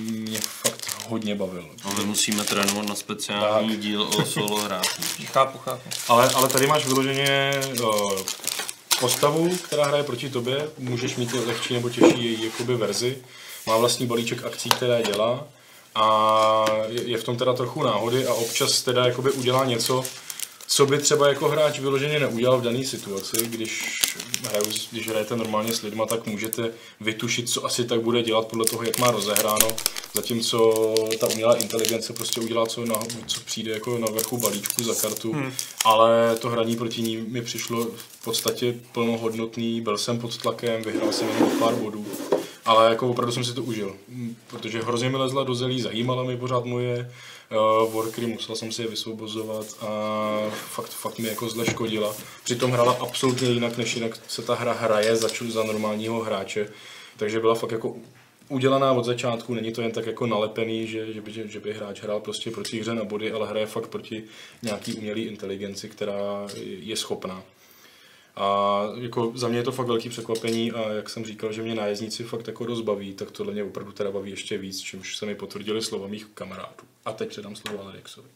[0.00, 1.68] mě fakt hodně bavil.
[1.84, 5.02] No, my musíme trénovat na speciální díl o solo hráčů.
[5.32, 5.82] Chápu, chápu.
[6.08, 8.12] Ale, ale tady máš vyloženě uh,
[9.00, 13.18] postavu, která hraje proti tobě, můžeš mít lehčí nebo těžší její jakoby verzi,
[13.66, 15.44] má vlastní balíček akcí, které dělá
[15.94, 20.04] a je, je v tom teda trochu náhody a občas teda jakoby udělá něco,
[20.72, 24.02] co by třeba jako hráč vyloženě neudělal v dané situaci, když,
[24.48, 28.64] hraju, když hrajete normálně s lidma, tak můžete vytušit, co asi tak bude dělat podle
[28.64, 29.68] toho, jak má rozehráno,
[30.14, 30.74] zatímco
[31.20, 32.94] ta umělá inteligence prostě udělá, co, na,
[33.26, 35.52] co přijde jako na vrchu balíčku za kartu, hmm.
[35.84, 41.12] ale to hraní proti ní mi přišlo v podstatě plnohodnotný, byl jsem pod tlakem, vyhrál
[41.12, 42.06] jsem jenom pár bodů,
[42.64, 43.96] ale jako opravdu jsem si to užil,
[44.46, 47.10] protože hrozně mi lezla do zelí, zajímala mi pořád moje
[47.50, 49.88] uh, workery, musel jsem si je vysvobozovat a
[50.50, 52.16] fakt, fakt mi jako zle škodila.
[52.44, 56.68] Přitom hrála absolutně jinak, než jinak se ta hra hraje za, za normálního hráče,
[57.16, 57.96] takže byla fakt jako
[58.48, 62.02] udělaná od začátku, není to jen tak jako nalepený, že, že, by, že by hráč
[62.02, 64.24] hrál prostě proti hře na body, ale hraje fakt proti
[64.62, 67.42] nějaký umělé inteligenci, která je schopná.
[68.36, 71.74] A jako za mě je to fakt velký překvapení a jak jsem říkal, že mě
[71.74, 75.34] nájezdníci fakt jako rozbaví, tak tohle mě opravdu teda baví ještě víc, čímž se mi
[75.34, 76.89] potvrdili slova mých kamarádů.
[77.10, 78.28] A teď předám slovo Alexovi.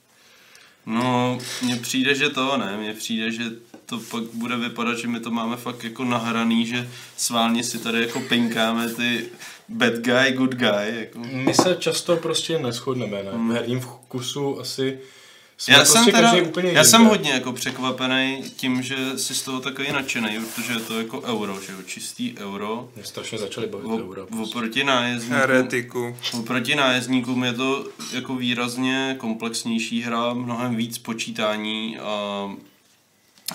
[0.87, 3.45] No, mně přijde, že to ne, mně přijde, že
[3.87, 8.01] to pak bude vypadat, že my to máme fakt jako nahraný, že sválně si tady
[8.01, 9.25] jako pinkáme ty
[9.69, 10.99] bad guy, good guy.
[11.01, 11.19] Jako.
[11.19, 13.31] My se často prostě neschodneme, ne?
[13.31, 14.99] V herním vkusu asi
[15.59, 17.17] jsme Já prostě jsem teda, každý úplně já jsem jinde.
[17.17, 21.61] hodně jako překvapený tím, že jsi z toho takový nadšený, protože je to jako euro,
[21.67, 22.89] že jo, čistý euro.
[22.97, 24.27] Mě strašně začali bavit O, eura.
[24.27, 24.45] prostě.
[24.57, 26.17] oproti nájezdníkům, Heretiku.
[26.39, 32.49] oproti nájezdníkům je to jako výrazně komplexnější hra, mnohem víc počítání a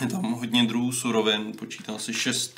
[0.01, 2.55] je tam hodně druhů surovin, počítá se 6,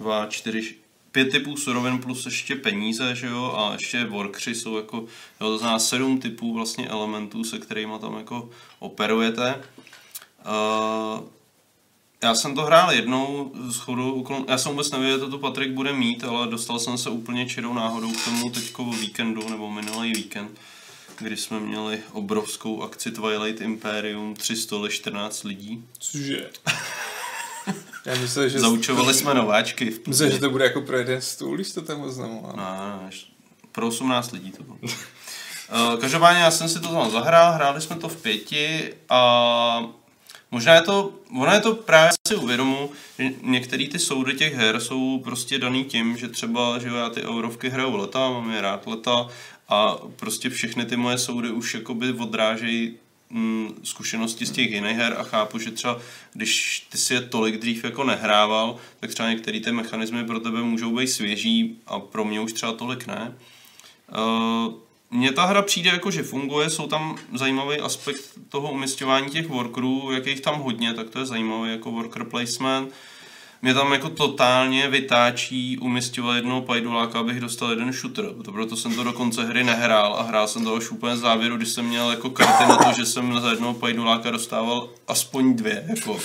[0.00, 0.74] 2, 4,
[1.12, 4.96] pět typů surovin plus ještě peníze, že jo, a ještě workři jsou jako,
[5.40, 9.62] jo, to znamená sedm typů vlastně elementů, se kterými tam jako operujete.
[10.46, 11.24] Uh,
[12.22, 15.92] já jsem to hrál jednou z chodu, já jsem vůbec nevěděl, že to Patrik bude
[15.92, 20.58] mít, ale dostal jsem se úplně čirou náhodou k tomu teďko víkendu, nebo minulý víkend,
[21.18, 25.84] kdy jsme měli obrovskou akci Twilight Imperium, 3 stoly, 14 lidí.
[25.98, 26.50] Cože?
[28.06, 28.60] Já myslel, že...
[28.60, 29.90] Zaučovali jsme nováčky.
[29.90, 32.56] V Myslel, že to bude jako pro jeden stůl, když to tam oznamoval.
[33.06, 33.32] Ještě-
[33.72, 34.78] pro 18 lidí to bylo.
[35.74, 39.84] Eh, Každopádně já jsem si to tam zahrál, hráli jsme to v pěti a
[40.50, 44.80] možná je to, ono je to právě si uvědomu, že některé ty soudy těch her
[44.80, 48.86] jsou prostě daný tím, že třeba, že já ty eurovky hraju leta, mám je rád
[48.86, 49.26] leta
[49.68, 52.94] a prostě všechny ty moje soudy už jakoby odrážejí
[53.32, 55.98] mm, zkušenosti z těch jiných her a chápu, že třeba
[56.32, 60.62] když ty si je tolik dřív jako nehrával, tak třeba některé ty mechanismy pro tebe
[60.62, 63.36] můžou být svěží a pro mě už třeba tolik ne.
[64.16, 64.74] Uh,
[65.10, 70.12] mně ta hra přijde jako, že funguje, jsou tam zajímavý aspekt toho umistování těch workerů,
[70.12, 72.92] jak je jich tam hodně, tak to je zajímavý jako worker placement.
[73.64, 78.24] Mě tam jako totálně vytáčí umistovat jednoho pajduláka, abych dostal jeden shooter.
[78.44, 81.56] To proto jsem to do konce hry nehrál a hrál jsem to až úplně závěru,
[81.56, 85.84] když jsem měl jako karty na to, že jsem za jednoho pajduláka dostával aspoň dvě.
[85.88, 86.18] Jako.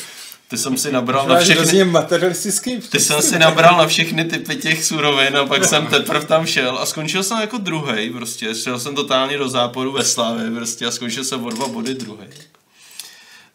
[0.47, 1.84] Ty jsem si nabral na všechny...
[1.84, 6.45] materialistický Ty jsem si nabral na všechny typy těch surovin a pak jsem teprve tam
[6.45, 8.56] šel a skončil jsem jako druhý, prostě.
[8.56, 12.28] Šel jsem totálně do záporu ve Slávě prostě a skončil jsem o dva body druhý.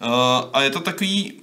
[0.06, 0.12] Uh,
[0.52, 1.41] a je to takový,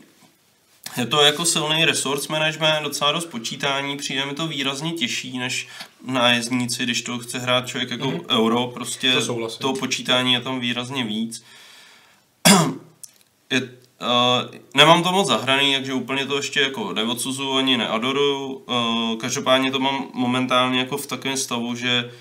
[0.97, 5.67] je to jako silný resource management, docela dost počítání, přijde mi to výrazně těžší než
[6.05, 8.25] nájezdníci, když to chce hrát člověk jako mm-hmm.
[8.29, 9.59] euro, prostě To souhlasím.
[9.61, 11.43] toho počítání je tam výrazně víc.
[13.49, 13.67] je, uh,
[14.75, 18.47] nemám to moc zahraný, takže úplně to ještě jako neodsuzuju ani neadoruju.
[18.47, 22.11] Uh, každopádně to mám momentálně jako v takovém stavu, že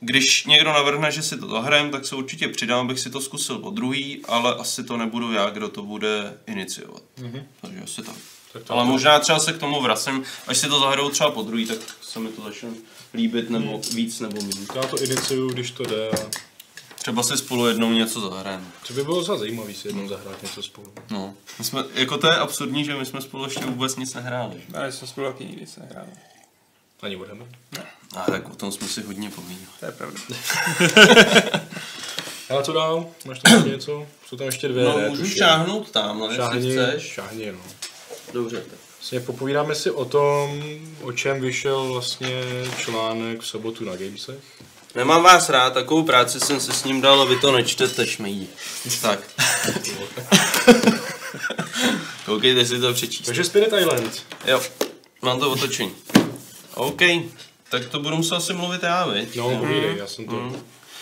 [0.00, 3.58] když někdo navrhne, že si to zahrajem, tak se určitě přidám, abych si to zkusil
[3.58, 7.02] po druhý, ale asi to nebudu já, kdo to bude iniciovat.
[7.18, 7.42] Mm-hmm.
[7.60, 8.14] Takže asi tak.
[8.52, 11.42] Tak to- Ale možná třeba se k tomu vracím, až si to zahraju třeba po
[11.42, 12.68] druhý, tak se mi to začne
[13.14, 14.66] líbit nebo víc nebo méně.
[14.74, 16.10] Já to iniciuju, když to jde.
[16.10, 16.30] a
[16.94, 18.64] Třeba si spolu jednou něco zahrajeme.
[18.86, 20.92] To by bylo za zajímavý si jednou zahrát něco spolu.
[21.10, 21.34] No.
[21.58, 24.62] My jsme, jako to je absurdní, že my jsme spolu ještě vůbec nic nehráli.
[24.74, 26.08] Ale jsme spolu taky nikdy se nehráli.
[27.02, 27.44] Ani budeme.
[28.16, 29.66] A tak o tom jsme si hodně povídali.
[29.80, 30.20] To je pravda.
[32.50, 33.06] Ale co dál?
[33.24, 34.06] Máš tam něco?
[34.28, 35.08] Jsou tam ještě dvě, No, ne?
[35.08, 35.36] můžu tuším.
[35.36, 37.02] šáhnout tam, ale jestli Šáhni, chceš.
[37.12, 37.58] šáhni, no.
[38.32, 38.78] Dobře, tak.
[38.98, 40.62] Vlastně popovídáme si o tom,
[41.02, 42.42] o čem vyšel vlastně
[42.78, 44.38] článek v sobotu na Gamesech.
[44.94, 48.48] Nemám vás rád, takovou práci jsem si s ním dal a vy to nečtete, šmejí.
[49.02, 49.18] Tak.
[52.26, 53.26] Koukejte si to přečíst.
[53.26, 54.22] Takže Spirit Island.
[54.44, 54.62] Jo,
[55.22, 55.92] mám to otočení.
[56.74, 57.00] OK,
[57.80, 59.36] tak to budu muset asi mluvit já, viď?
[59.36, 60.52] No, povídej, já jsem to...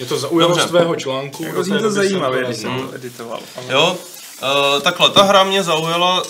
[0.01, 1.45] Je to zaujalo z tvého článku.
[1.45, 3.41] Jako zní to zajímavě, když jsem to editoval.
[3.57, 3.67] Ale...
[3.73, 3.97] Jo,
[4.43, 6.23] uh, takhle, ta hra mě zaujala,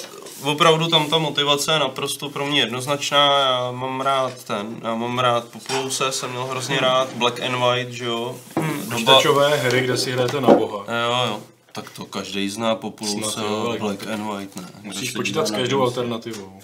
[0.42, 5.18] opravdu tam ta motivace je naprosto pro mě jednoznačná, já mám rád ten, já mám
[5.18, 9.96] rád Populuse, jsem měl hrozně rád, Black and White, že jo, doba, Počítačové hry, kde
[9.96, 10.84] si hrajete na boha.
[11.04, 11.40] jo, jo,
[11.72, 13.40] tak to každý zná Populuse,
[13.78, 14.68] Black and White, ne.
[14.82, 16.60] Musíš počítat s každou alternativou.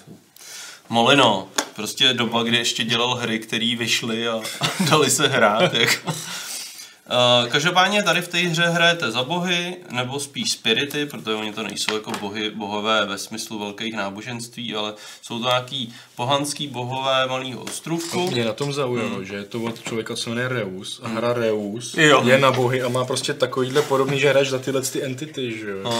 [0.91, 4.41] Molino, prostě doba, kdy ještě dělal hry, které vyšly a
[4.89, 5.73] dali se hrát.
[5.73, 6.09] Jako.
[6.09, 11.63] Uh, každopádně tady v té hře hrajete za bohy, nebo spíš spirity, protože oni to
[11.63, 17.61] nejsou jako bohy, bohové ve smyslu velkých náboženství, ale jsou to nějaký pohanský bohové malého
[17.61, 18.31] ostrůvku.
[18.31, 21.33] Mě na tom zaujalo, že je to od člověka, co se jmenuje Reus a hra
[21.33, 22.21] Reus Jo.
[22.25, 25.69] je na bohy a má prostě takovýhle podobný, že hraješ za tyhle ty entity, že
[25.69, 25.93] jo.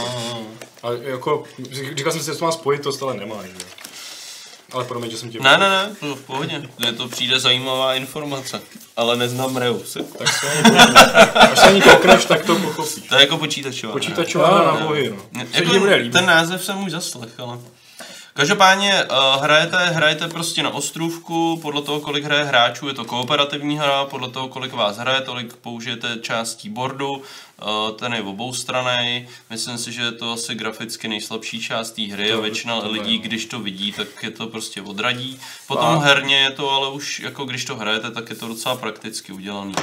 [0.84, 1.44] A jako,
[1.96, 3.91] říkal jsem si, že to má spojitost, ale nemá, že jo.
[4.74, 5.40] Ale promiň, že jsem tě...
[5.40, 6.70] Ne, ne, ne, to v pohodě.
[6.80, 8.62] Mně to přijde zajímavá informace.
[8.98, 9.98] Ale neznám Reus.
[10.18, 10.48] Tak se
[11.34, 13.04] Až se ani koukneš, tak to pochopíš.
[13.10, 13.94] To je jako počítačová.
[13.94, 15.44] Počítačová na bohy, no.
[15.74, 16.14] Líbit.
[16.14, 17.60] ten název jsem už zaslech, ale...
[18.34, 23.78] Každopádně uh, hrajete, hrajete prostě na ostrůvku, podle toho, kolik hraje hráčů, je to kooperativní
[23.78, 27.22] hra, podle toho, kolik vás hraje, tolik použijete částí boardu, uh,
[28.00, 29.30] ten je obou strany.
[29.50, 32.86] Myslím si, že je to asi graficky nejslabší část té hry a To- většina to
[32.86, 33.24] je, lidí, no.
[33.24, 35.39] když to vidí, tak je to prostě odradí.
[35.67, 39.32] Potom herně je to ale už, jako když to hrajete, tak je to docela prakticky
[39.34, 39.74] udělaný.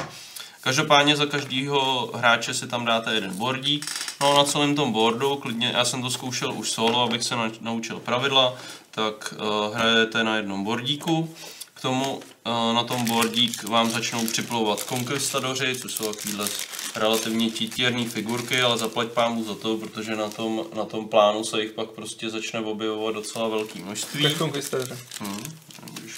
[0.61, 3.85] Každopádně za každého hráče si tam dáte jeden boardík.
[4.21, 7.35] No a na celém tom boardu, klidně, já jsem to zkoušel už solo, abych se
[7.35, 8.55] na, naučil pravidla,
[8.91, 11.35] tak uh, hrajete na jednom boardíku.
[11.79, 16.47] K tomu uh, na tom boardík vám začnou připlouvat konquistadoři, což jsou takovýhle
[16.95, 21.61] relativně titěrný figurky, ale zaplať pámu za to, protože na tom, na tom plánu se
[21.61, 24.23] jich pak prostě začne objevovat docela velké množství.
[24.23, 24.97] Tak konquistaře.
[25.19, 25.43] Hmm,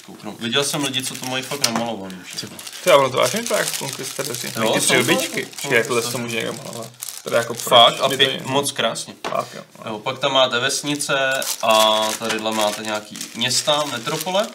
[0.06, 0.40] kouknout.
[0.40, 2.16] Viděl jsem lidi, co to mají fakt namalovaný.
[2.84, 4.52] Ty ono to vážně tak konquistaře.
[4.56, 5.46] Jo, Jo, ty přilbičky.
[5.46, 6.90] to- Či jako to může někdo malovat.
[7.24, 7.54] Teda jako?
[7.54, 9.14] Fakt a to pě- je- moc krásně.
[9.28, 9.62] Fakt, jo.
[9.86, 14.46] Jo, pak tam máte vesnice a tadyhle máte nějaký města, metropole.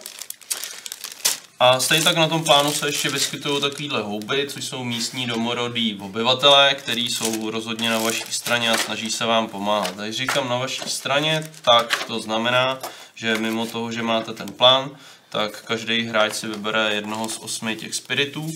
[1.60, 5.98] A stejně tak na tom plánu se ještě vyskytují takovýhle houby, což jsou místní domorodí
[6.00, 9.96] obyvatelé, kteří jsou rozhodně na vaší straně a snaží se vám pomáhat.
[9.96, 12.78] Když říkám na vaší straně, tak to znamená,
[13.14, 14.90] že mimo toho, že máte ten plán,
[15.28, 18.52] tak každý hráč si vybere jednoho z osmi těch spiritů.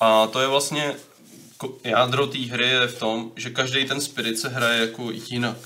[0.00, 0.94] A to je vlastně
[1.84, 5.56] jádro té hry je v tom, že každý ten spirit se hraje jako jinak.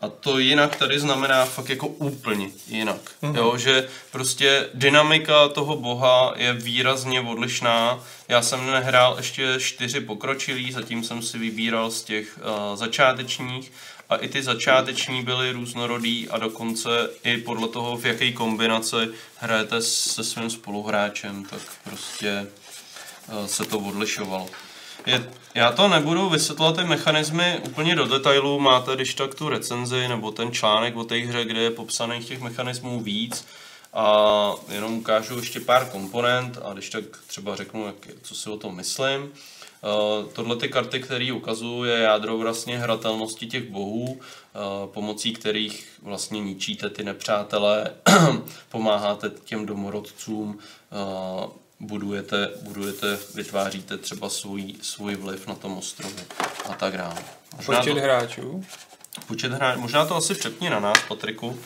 [0.00, 3.00] A to jinak tady znamená fakt jako úplně jinak.
[3.22, 3.36] Mm-hmm.
[3.36, 8.04] Jo, že prostě dynamika toho boha je výrazně odlišná.
[8.28, 13.72] Já jsem nehrál ještě čtyři pokročilý, zatím jsem si vybíral z těch uh, začátečních
[14.08, 18.96] a i ty začáteční byly různorodý a dokonce i podle toho, v jaké kombinaci
[19.36, 22.46] hrajete se svým spoluhráčem, tak prostě
[23.28, 24.48] eh, se to odlišovalo.
[25.06, 30.08] Je, já to nebudu vysvětlovat ty mechanismy úplně do detailů, máte když tak tu recenzi
[30.08, 33.46] nebo ten článek o té hře, kde je popsaných těch mechanismů víc
[33.92, 38.56] a jenom ukážu ještě pár komponent a když tak třeba řeknu, jak, co si o
[38.56, 39.22] tom myslím.
[39.22, 44.18] Uh, tohle ty karty, které ukazují, je jádro vlastně hratelnosti těch bohů, uh,
[44.86, 47.90] pomocí kterých vlastně ničíte ty nepřátelé,
[48.68, 50.58] pomáháte těm domorodcům,
[51.38, 56.24] uh, budujete, budujete, vytváříte třeba svůj, svůj vliv na tom ostrově
[56.70, 57.16] a tak dále.
[57.56, 58.64] Možná Počet to, hráčů.
[59.26, 61.58] počet hráčů, možná to asi přepni na nás, Patriku.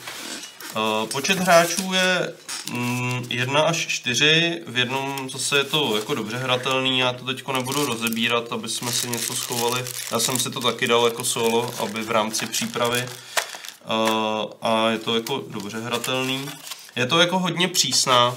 [0.75, 2.33] Uh, počet hráčů je
[2.71, 7.53] mm, 1 až 4, v jednom zase je to jako dobře hratelný, já to teďko
[7.53, 9.85] nebudu rozebírat, aby jsme si něco schovali.
[10.11, 14.97] Já jsem si to taky dal jako solo, aby v rámci přípravy uh, a je
[14.97, 16.49] to jako dobře hratelný.
[16.95, 18.35] Je to jako hodně přísná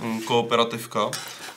[0.00, 1.10] mm, kooperativka,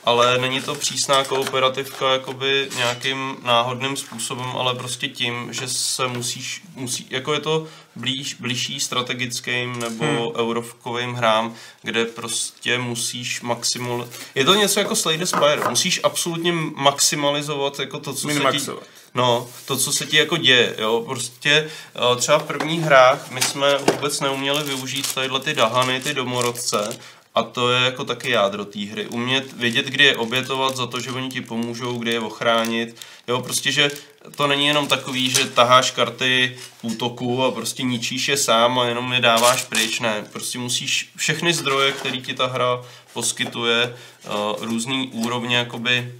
[0.04, 6.62] ale není to přísná kooperativka jakoby nějakým náhodným způsobem, ale prostě tím, že se musíš,
[6.74, 10.32] musí, jako je to blíž, blížší strategickým nebo hmm.
[10.36, 14.08] eurovkovým hrám, kde prostě musíš maximal...
[14.34, 18.70] Je to něco jako Slay the Spire, musíš absolutně maximalizovat jako to, co se ti.
[19.14, 23.42] No, to, co se ti jako děje, jo, prostě eh, třeba v prvních hrách my
[23.42, 26.98] jsme vůbec neuměli využít tadyhle ty dahany, ty domorodce,
[27.34, 29.06] a to je jako taky jádro té hry.
[29.06, 32.96] Umět vědět, kdy je obětovat za to, že oni ti pomůžou, kdy je ochránit.
[33.28, 33.90] Jo, prostě, že
[34.36, 39.12] to není jenom takový, že taháš karty útoku a prostě ničíš je sám a jenom
[39.12, 40.00] je dáváš pryč.
[40.00, 46.14] Ne, prostě musíš všechny zdroje, které ti ta hra poskytuje, uh, různý úrovně jakoby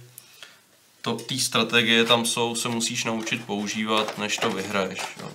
[1.01, 4.99] té strategie tam jsou, se musíš naučit používat, než to vyhraješ.
[5.19, 5.31] Jo.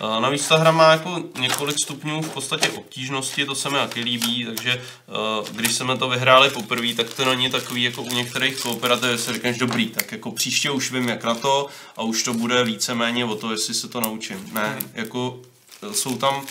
[0.00, 4.44] Navíc ta hra má jako několik stupňů v podstatě obtížnosti, to se mi taky líbí,
[4.44, 9.20] takže eh, když jsme to vyhráli poprvé, tak to není takový jako u některých kooperativ,
[9.20, 12.64] si řekneš dobrý, tak jako příště už vím jak na to a už to bude
[12.64, 14.50] víceméně o to, jestli se to naučím.
[14.52, 15.40] Ne, jako
[15.82, 16.46] eh, jsou tam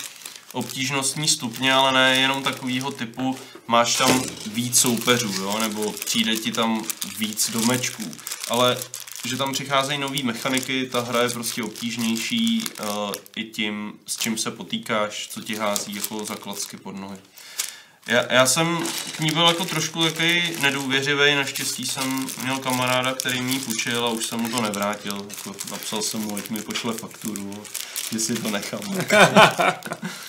[0.51, 5.57] obtížnostní stupně, ale ne jenom takovýho typu, máš tam víc soupeřů, jo?
[5.59, 6.85] nebo přijde ti tam
[7.17, 8.03] víc domečků,
[8.49, 8.77] ale
[9.25, 14.37] že tam přicházejí nové mechaniky, ta hra je prostě obtížnější uh, i tím, s čím
[14.37, 17.17] se potýkáš, co ti hází jako za klacky pod nohy.
[18.07, 18.79] Já, já jsem
[19.17, 24.05] k ní byl jako trošku takový nedůvěřivý, naštěstí jsem měl kamaráda, který mi ji půjčil
[24.05, 25.27] a už jsem mu to nevrátil.
[25.29, 27.63] Jako napsal jsem mu, ať mi pošle fakturu,
[28.11, 28.79] že si to nechám.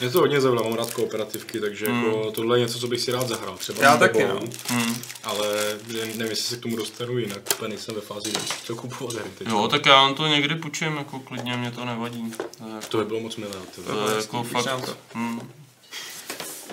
[0.01, 3.13] Mě to hodně zaujalo, mám rád kooperativky, takže jako tohle je něco, co bych si
[3.13, 3.57] rád zahrál.
[3.57, 4.41] Třeba Já taky, no.
[4.69, 4.97] Hmm.
[5.25, 5.47] Ale
[5.95, 8.33] nevím, jestli se k tomu dostanu jinak, úplně nejsem ve fázi,
[8.65, 9.49] co kupovat hry teď.
[9.49, 12.31] Jo, tak já vám to někdy půjčím, jako klidně mě to nevadí.
[12.59, 13.53] To je, jako- To by bylo moc milé.
[13.75, 14.13] to vole.
[14.13, 14.85] je jako fakt...
[14.87, 14.97] to.
[15.15, 15.41] Hmm.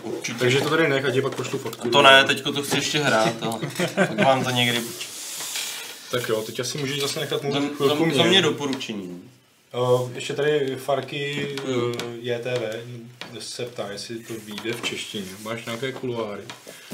[0.03, 0.39] Určitě.
[0.39, 1.89] Takže to tady nech, ať je pak pošlu fotku.
[1.89, 3.59] To ne, teďko to chci ještě hrát, ale
[3.95, 5.09] tak vám to někdy půjčím.
[6.11, 8.41] Tak jo, teď asi můžeš zase nechat mu Za, chvilku za, za mě mě.
[8.41, 9.23] doporučení.
[9.77, 12.61] Uh, ještě tady Farky uh, JTV
[13.39, 15.31] se ptá, jestli to vyjde v češtině.
[15.43, 16.41] Máš nějaké kuloáry?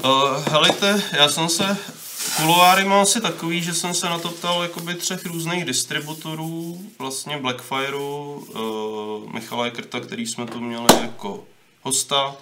[0.04, 1.76] Uh, helejte, já jsem se,
[2.36, 7.38] kuloáry mám asi takový, že jsem se na to ptal jakoby třech různých distributorů, vlastně
[7.38, 11.44] Blackfireu, uh, Michala Krta, který jsme tu měli jako
[11.82, 12.36] hosta,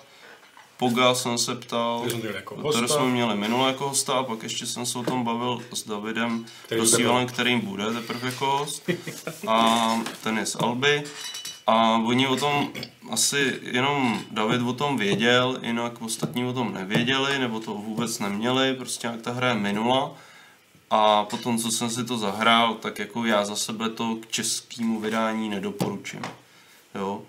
[0.82, 2.88] Poga jsem se ptal, Ty jsme měli jako hosta.
[2.88, 6.46] jsme měli minule jako hosta a pak ještě jsem se o tom bavil s Davidem
[6.66, 8.90] Který Rosívalem, kterým bude teprve jako host
[9.48, 9.88] a
[10.22, 11.04] ten je z Alby
[11.66, 12.72] a oni o tom
[13.10, 18.74] asi jenom David o tom věděl, jinak ostatní o tom nevěděli, nebo to vůbec neměli,
[18.74, 20.14] prostě jak ta hra je minula.
[20.90, 25.00] A potom, co jsem si to zahrál, tak jako já za sebe to k českému
[25.00, 26.22] vydání nedoporučím.
[26.94, 27.22] Jo.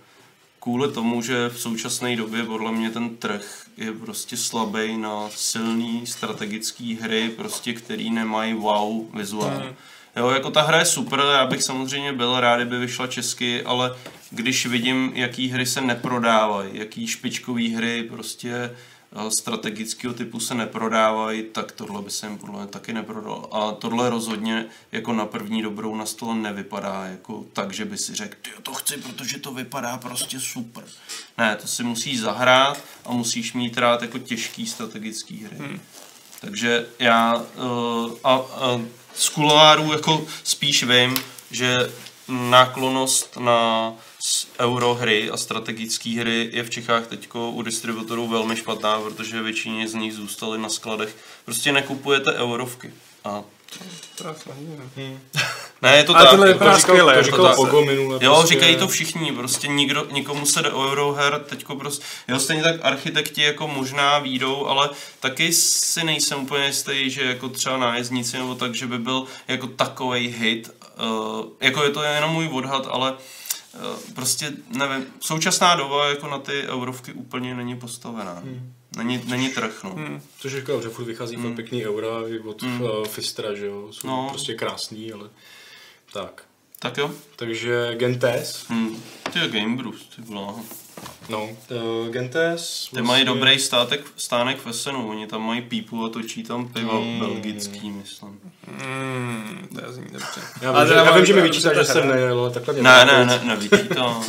[0.64, 6.08] Kvůli tomu, že v současné době podle mě ten trh je prostě slabý na silný
[6.08, 9.74] strategické hry, prostě, který nemají wow vizuál.
[10.16, 13.96] Jo, jako ta hra je super, já bych samozřejmě byl rád, kdyby vyšla česky, ale
[14.32, 18.76] když vidím, jaký hry se neprodávají, jaký špičkový hry prostě
[19.30, 23.56] strategického typu se neprodávají, tak tohle by se jim podle mě taky neprodalo.
[23.56, 28.16] A tohle rozhodně jako na první dobrou na stole nevypadá jako tak, že by si
[28.16, 30.84] řekl, ty to chci, protože to vypadá prostě super.
[31.38, 35.58] Ne, to si musíš zahrát a musíš mít rád jako těžký strategický hry.
[35.58, 35.80] Hmm.
[36.42, 38.82] Takže já uh, a, a
[39.14, 41.16] z kuloárů jako spíš vím,
[41.52, 41.92] že
[42.28, 43.94] náklonost na
[44.60, 49.94] eurohry a strategické hry je v Čechách teď u distributorů velmi špatná, protože většině z
[49.94, 51.16] nich zůstaly na skladech.
[51.46, 52.94] Prostě nekupujete eurovky.
[53.24, 53.44] A
[54.96, 55.22] nevím.
[55.82, 56.32] ne, je to Ale tak.
[56.32, 57.56] tohle jako vypadá to skvěle, to říkal.
[57.56, 58.20] Pogo minule.
[58.22, 58.54] Jo, prostě.
[58.54, 63.42] říkají to všichni, prostě nikdo, nikomu se do euroher teďko prostě, jo, stejně tak architekti
[63.42, 68.76] jako možná výjdou, ale taky si nejsem úplně jistý, že jako třeba nájezdníci nebo tak,
[68.76, 70.70] že by byl jako takovej hit,
[71.40, 73.14] uh, jako je to jenom můj odhad, ale
[74.16, 78.34] prostě nevím, současná doba jako na ty eurovky úplně není postavená.
[78.34, 78.74] Hmm.
[78.98, 79.90] Není, není trh, no.
[79.90, 80.22] Hmm.
[80.40, 82.10] Což říkal, že furt vychází fakt pěkný eura
[82.46, 82.82] od mm.
[83.08, 84.28] Fistra, že jo, jsou No.
[84.30, 85.30] prostě krásný, ale
[86.14, 86.44] tak.
[86.80, 87.12] Tak jo.
[87.36, 89.04] Takže Gentes, Hmm.
[89.34, 90.60] Ty je Game Brews, ty bláho.
[91.30, 92.90] No, uh, Gentes...
[92.96, 97.02] Ty mají dobrý státek, stánek ve Senu, oni tam mají pípu a točí tam pivo
[97.02, 97.20] mm.
[97.20, 98.40] belgický, myslím.
[98.68, 100.42] Mm, to zní dobře.
[100.62, 102.84] Já Ale vím, že, já vím, že mi vyčítá, že jsem nejel, ale takhle mě
[102.84, 104.24] Ne, to ne, ne, nevyčítám.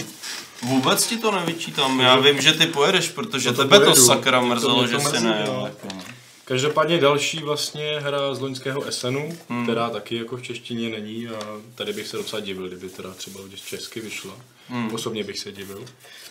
[0.63, 4.07] Vůbec ti to nevyčítám, já vím, že ty pojedeš, protože No to tebe to pojedu.
[4.07, 5.45] sakra To mrzelo, mě to že si mrzí, ne.
[5.47, 5.67] no.
[5.67, 5.89] Jako.
[6.47, 9.63] Každopádně další vlastně hra z loňského Essenu, Hmm.
[9.65, 11.39] která taky jako v češtině není a
[11.75, 14.33] tady bych se docela divil, kdyby teda třeba česky vyšla.
[14.69, 14.95] Hmm.
[14.95, 15.85] Osobně bych se divil.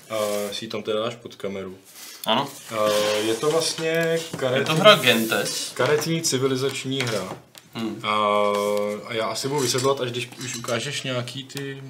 [0.09, 0.15] A
[0.53, 1.77] si tam teda dáš pod kameru.
[2.25, 2.47] Ano,
[2.79, 5.71] A je to vlastně je karetní, to hra Gentes.
[5.73, 7.37] karetní civilizační hra.
[7.73, 7.99] Hmm.
[8.03, 8.13] A,
[9.07, 11.83] a já asi budu vysvětlovat, až když už ukážeš nějaký ty...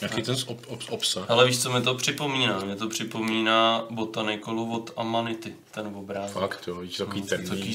[0.00, 1.24] Nějaký ten ob, ob, obsah.
[1.30, 2.58] Ale víš, co mi to připomíná?
[2.64, 6.32] Mě to připomíná Botanicolu od Amanity, ten obrázek.
[6.32, 7.22] Fakt, jo, víš, takový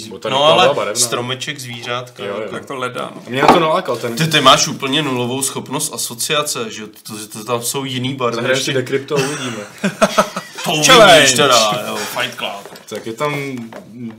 [0.10, 1.00] botanika no byla ale barevná.
[1.00, 2.26] stromeček, zvířátka.
[2.26, 2.48] Jo, jo.
[2.52, 3.12] Tak to ledá.
[3.16, 3.22] No.
[3.28, 4.16] Mě na to nalákal ten...
[4.16, 6.88] Ty, ty máš úplně nulovou schopnost asociace, že jo?
[7.04, 8.36] to, to, to tam jsou jiný barvy.
[8.36, 8.72] Zahrajeme si
[9.12, 9.66] a uvidíme.
[10.66, 12.80] To uvidíš teda, jo, Fight Club.
[12.90, 13.34] tak je tam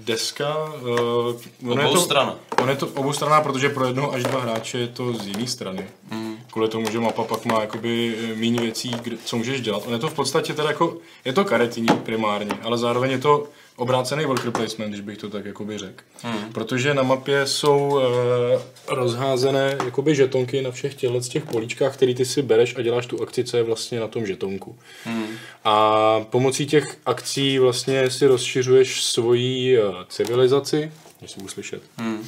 [0.04, 0.56] deska.
[0.64, 2.34] Uh, ono je Obou to, strana.
[2.62, 5.86] On je to oboustraná, protože pro jednoho až dva hráče je to z jiné strany.
[6.10, 6.35] Mm.
[6.52, 8.90] Kvůli tomu, že mapa pak má jakoby eh, méně věcí,
[9.24, 9.82] co můžeš dělat.
[9.86, 13.48] On je to v podstatě teda jako, je to karetní primárně, ale zároveň je to
[13.76, 16.04] obrácený worker placement, když bych to tak jakoby řekl.
[16.24, 16.52] Mm.
[16.52, 22.14] Protože na mapě jsou e, rozházené jakoby žetonky na všech těchto z těch políčkách, který
[22.14, 24.78] ty si bereš a děláš tu akci, co je vlastně na tom žetonku.
[25.06, 25.26] Mm.
[25.64, 30.92] A pomocí těch akcí vlastně si rozšiřuješ svoji eh, civilizaci,
[31.22, 31.82] jestli budu slyšet.
[31.96, 32.26] Hmm.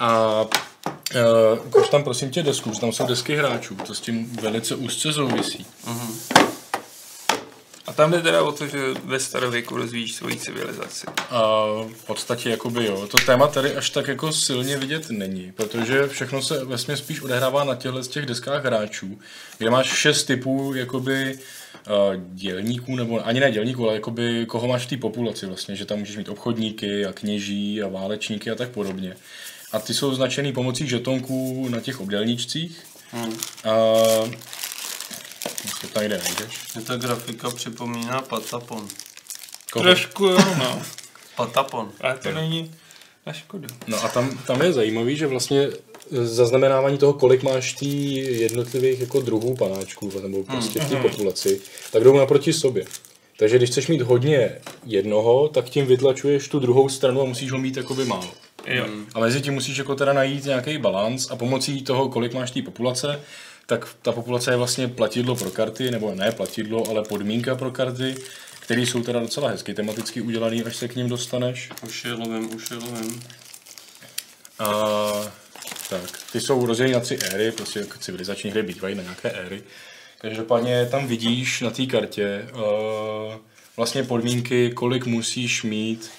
[0.00, 0.44] A
[1.14, 5.12] uh, ukaž tam prosím tě desku, tam jsou desky hráčů, to s tím velice úzce
[5.12, 5.66] souvisí.
[7.88, 11.06] A tam jde teda o to, že ve starověku rozvíjíš svoji civilizaci.
[11.30, 11.52] A
[11.94, 16.42] v podstatě jakoby jo, to téma tady až tak jako silně vidět není, protože všechno
[16.42, 19.18] se vlastně spíš odehrává na těchto z těch deskách hráčů,
[19.58, 24.86] kde máš šest typů jakoby uh, dělníků, nebo ani ne dělníků, ale jakoby koho máš
[24.86, 28.68] v té populaci vlastně, že tam můžeš mít obchodníky a kněží a válečníky a tak
[28.68, 29.16] podobně.
[29.72, 32.82] A ty jsou značený pomocí žetonků na těch obdělníčcích.
[33.10, 33.32] Hmm.
[33.64, 33.72] A
[35.80, 36.74] to tam někde najdeš.
[36.74, 38.88] Mě ta grafika připomíná Patapon.
[39.72, 39.82] Koho?
[39.82, 40.82] Trošku jo, no.
[41.36, 41.92] Patapon.
[42.00, 42.74] Ale to není
[43.26, 43.66] na škodu.
[43.86, 45.68] No a tam, tam je zajímavý, že vlastně
[46.10, 51.60] zaznamenávání toho, kolik máš tý jednotlivých jako druhů panáčků, nebo prostě v té populaci,
[51.92, 52.84] tak jdou naproti sobě.
[53.36, 57.58] Takže když chceš mít hodně jednoho, tak tím vytlačuješ tu druhou stranu a musíš ho
[57.58, 58.30] mít jakoby málo.
[58.68, 58.86] Jo.
[59.14, 62.62] A mezi tím musíš jako teda najít nějaký balans a pomocí toho, kolik máš té
[62.62, 63.20] populace,
[63.66, 68.14] tak ta populace je vlastně platidlo pro karty, nebo ne platidlo, ale podmínka pro karty,
[68.60, 71.70] které jsou teda docela hezky tematicky udělané, až se k ním dostaneš.
[71.86, 73.22] Už je lovím, už je lovím.
[74.58, 74.68] A,
[75.90, 79.62] tak, ty jsou rozděleny na tři éry, prostě jako civilizační hry bývají na nějaké éry.
[80.18, 82.60] Každopádně tam vidíš na té kartě uh,
[83.76, 86.10] vlastně podmínky, kolik musíš mít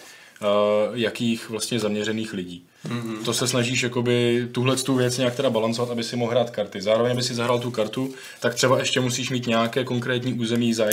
[0.93, 2.65] jakých vlastně zaměřených lidí.
[2.87, 3.23] Mm-hmm.
[3.25, 6.81] To se snažíš jakoby tuhle tu věc nějak teda balancovat, aby si mohl hrát karty.
[6.81, 10.87] Zároveň, aby si zahrál tu kartu, tak třeba ještě musíš mít nějaké konkrétní území uh,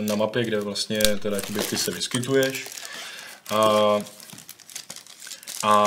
[0.00, 1.40] na mapě, kde vlastně teda
[1.70, 2.64] ty se vyskytuješ.
[3.50, 4.00] A,
[5.62, 5.84] a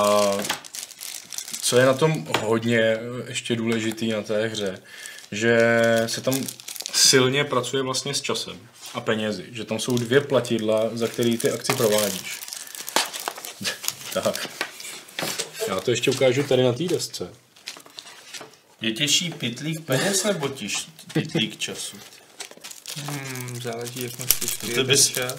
[1.62, 4.80] co je na tom hodně eh, ještě důležitý na té hře,
[5.32, 5.60] že
[6.05, 6.45] se tam
[6.93, 8.57] silně pracuje vlastně s časem
[8.93, 9.45] a penězi.
[9.51, 12.49] Že tam jsou dvě platidla, za který ty akci provádíš.
[14.14, 14.47] Tak.
[15.68, 17.30] Já to ještě ukážu tady na té desce.
[18.82, 21.97] Je těžší pitlík peněz nebo těž, pitlík času?
[23.05, 24.30] Hmm, záleží, jak moc
[24.76, 25.34] To bys-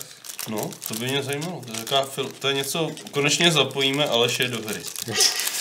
[0.48, 1.62] No, to by mě zajímalo.
[1.66, 4.80] To je, taková fil- to je něco, konečně zapojíme Aleše do hry.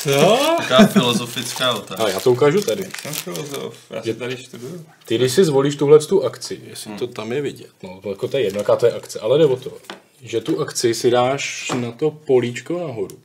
[0.03, 0.38] Co?
[0.57, 2.03] Taková filozofická otázka.
[2.05, 2.89] A já to ukážu tady.
[3.01, 4.86] Jsem filozof, já si tady študuju.
[5.05, 8.28] Ty, když si zvolíš tuhle tu akci, jestli to tam je vidět, no to jako
[8.28, 9.78] to je jedno, jaká to je akce, ale jde o to,
[10.24, 13.20] že tu akci si dáš na to políčko nahoru.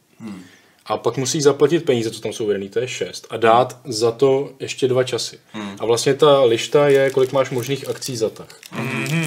[0.87, 3.27] A pak musíš zaplatit peníze, co tam jsou uvedený, to je 6.
[3.31, 5.39] A dát za to ještě dva časy.
[5.79, 8.57] A vlastně ta lišta je, kolik máš možných akcí za tak.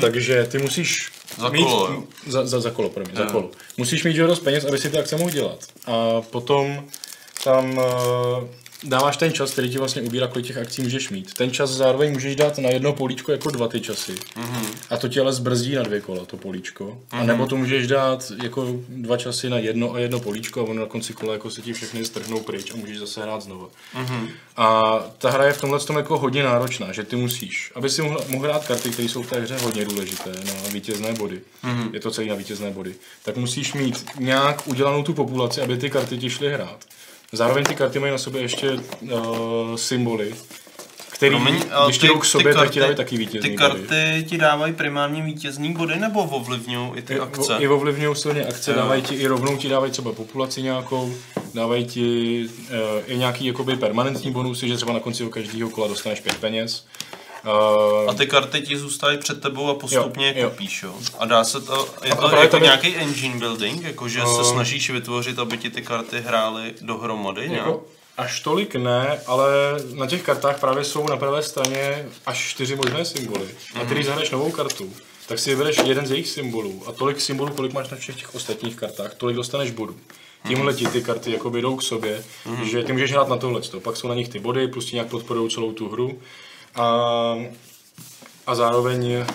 [0.01, 2.03] Takže ty musíš Za mít, kolo, jo.
[2.27, 3.51] Za, za, za kolo, promiň, za kolo.
[3.77, 5.59] Musíš mít dost peněz, aby si ty akce mohl dělat.
[5.85, 6.85] A potom
[7.43, 7.83] tam uh,
[8.83, 11.33] dáváš ten čas, který ti vlastně ubírá, kolik těch akcí můžeš mít.
[11.33, 14.11] Ten čas zároveň můžeš dát na jedno políčko jako dva ty časy.
[14.11, 14.65] Mm-hmm.
[14.89, 16.85] A to tě ale zbrzdí na dvě kola, to políčko.
[16.85, 17.19] Mm-hmm.
[17.19, 20.81] A nebo to můžeš dát jako dva časy na jedno a jedno políčko a ono
[20.81, 23.67] na konci kola jako se ti všechny strhnou pryč a můžeš zase hrát znova.
[23.95, 24.29] Mm-hmm.
[24.57, 28.01] A ta hra je v tomhle tom jako hodně náročná, že ty musíš, aby si
[28.01, 31.41] mohl, mohl hrát karty, které jsou v té hře hodně důležité na vítězné body.
[31.63, 31.93] Mm-hmm.
[31.93, 32.95] Je to celý na vítězné body.
[33.23, 36.85] Tak musíš mít nějak udělanou tu populaci, aby ty karty ti šly hrát.
[37.31, 40.35] Zároveň ty karty mají na sobě ještě uh, symboly,
[41.09, 43.79] který, Promiň, když jdou k sobě, tak ti dávají taky vítězný Ty body.
[43.87, 47.55] karty ti dávají primárně vítězný body nebo ovlivňují i ty akce?
[47.59, 48.77] I ovlivňují silně akce, Jo.
[48.77, 51.13] dávají ti i rovnou ti dávají třeba populaci nějakou,
[51.53, 52.75] dávají ti uh,
[53.07, 56.85] i nějaký jakoby permanentní bonusy, že třeba na konci každého kola dostaneš pět peněz.
[57.45, 60.49] Uh, A ty karty ti zůstají před tebou a postupně Jo, je jo.
[60.49, 60.93] kupíš, jo?
[61.19, 64.43] A dá se to, je A to jako je- nějaký engine building, jakože se Eh.
[64.43, 67.65] snažíš vytvořit, aby ti ty karty hrály dohromady, nějak?
[67.65, 67.83] Jako,
[68.17, 69.49] až tolik ne, ale
[69.93, 73.47] na těch kartách právě jsou na pravé straně až čtyři možné symboly.
[73.81, 74.93] A ty, když zahraješ novou kartu,
[75.27, 78.35] tak si vybereš jeden z jejich symbolů a tolik symbolů, kolik máš na všech těch
[78.35, 79.95] ostatních kartách, tolik dostaneš bodů.
[80.47, 82.23] Tímhle ti ty karty jakoby jdou k sobě,
[82.63, 85.07] že ty můžeš hrát na tohle, pak jsou na nich ty body, plus ti nějak
[85.07, 86.19] podporují celou tu hru.
[86.77, 87.35] A,
[88.47, 89.25] a zároveň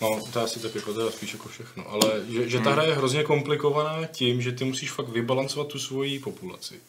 [0.00, 2.70] No, to je asi tak jako, to je spíš jako všechno, ale že, že ta
[2.70, 6.80] hra je hrozně komplikovaná tím, že ty musíš fakt vybalancovat tu svoji populaci.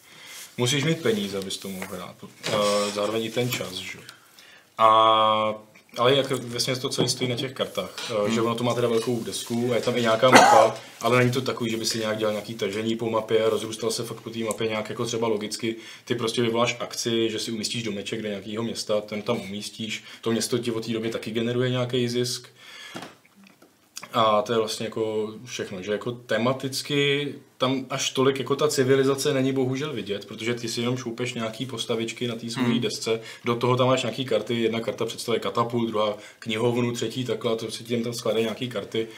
[0.56, 2.22] Musíš mít peníze, abys to mohl hrát.
[2.22, 2.28] Uh,
[2.94, 3.98] zároveň i ten čas, že?
[3.98, 4.04] jo.
[4.78, 5.54] A
[5.98, 8.88] ale jak vlastně to celé stojí na těch kartách, uh, že ono to má teda
[8.88, 11.98] velkou desku, a je tam i nějaká mapa, ale není to takový, že by si
[11.98, 15.28] nějak dělal nějaký tažení po mapě, rozrůstal se fakt po té mapě nějak jako třeba
[15.28, 15.76] logicky.
[16.04, 20.30] Ty prostě vyvoláš akci, že si umístíš domeček do nějakého města, ten tam umístíš, to
[20.30, 22.48] město ti od té doby taky generuje nějaký zisk.
[24.12, 29.34] A to je vlastně jako všechno, že jako tematicky tam až tolik jako ta civilizace
[29.34, 32.80] není bohužel vidět, protože ty si jenom šoupeš nějaký postavičky na té svojí hmm.
[32.80, 37.56] desce, do toho tam máš nějaký karty, jedna karta představuje katapult, druhá knihovnu, třetí takhle,
[37.56, 39.08] to si tím tam skládají nějaký karty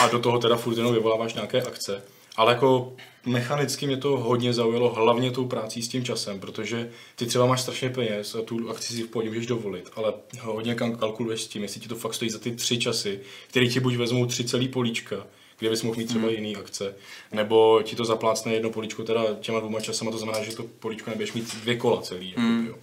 [0.00, 2.02] a do toho teda furt jenom vyvoláváš nějaké akce.
[2.36, 2.96] Ale jako
[3.26, 7.60] mechanicky mě to hodně zaujalo, hlavně tou prací s tím časem, protože ty třeba máš
[7.60, 11.48] strašně peněz a tu akci si v pohodě můžeš dovolit, ale hodně kal- kalkuluješ s
[11.48, 14.44] tím, jestli ti to fakt stojí za ty tři časy, které ti buď vezmou tři
[14.44, 15.26] celý políčka,
[15.62, 16.34] kde bys mohl mít třeba Hmm.
[16.34, 16.94] jiný akce,
[17.32, 21.10] nebo ti to zaplácne jedno políčko teda těma dvouma časama, to znamená, že to políčko
[21.10, 22.28] nebudeš mít dvě kola celý.
[22.30, 22.74] Jako, jo.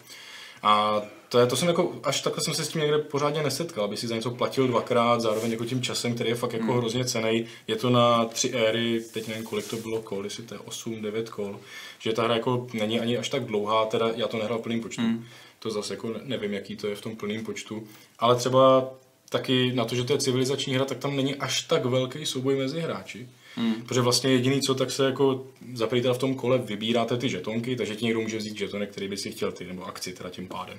[0.64, 3.84] A to, je, to jsem jako, až takhle jsem se s tím někde pořádně nesetkal,
[3.84, 6.78] aby si za něco platil dvakrát, zároveň jako tím časem, který je fakt jako Hmm.
[6.78, 7.46] hrozně cený.
[7.68, 11.02] Je to na tři éry, teď nevím, kolik to bylo kol, jestli to je 8,
[11.02, 11.60] 9 kol,
[12.00, 14.82] že ta hra jako není ani až tak dlouhá, teda já to nehrál v plném
[14.82, 15.02] počtu.
[15.02, 15.26] Hmm.
[15.60, 17.88] To zase jako ne- nevím, jaký to je v tom plném počtu,
[18.20, 18.90] ale třeba
[19.30, 22.56] taky na to, že to je civilizační hra, tak tam není až tak velký souboj
[22.56, 23.30] mezi hráči.
[23.56, 23.74] Hmm.
[23.74, 27.30] Protože vlastně jediný co, tak se jako za prvý teda v tom kole vybíráte ty
[27.30, 30.30] žetonky, takže ti někdo může vzít žetony, který by si chtěl ty, nebo akci teda
[30.30, 30.78] tím pádem.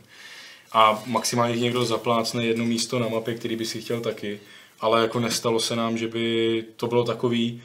[0.73, 4.41] A maximálně někdo zaplácne jedno místo na mapě, který by si chtěl taky.
[4.81, 7.63] ale jako nestalo se nám, že by to bylo takový,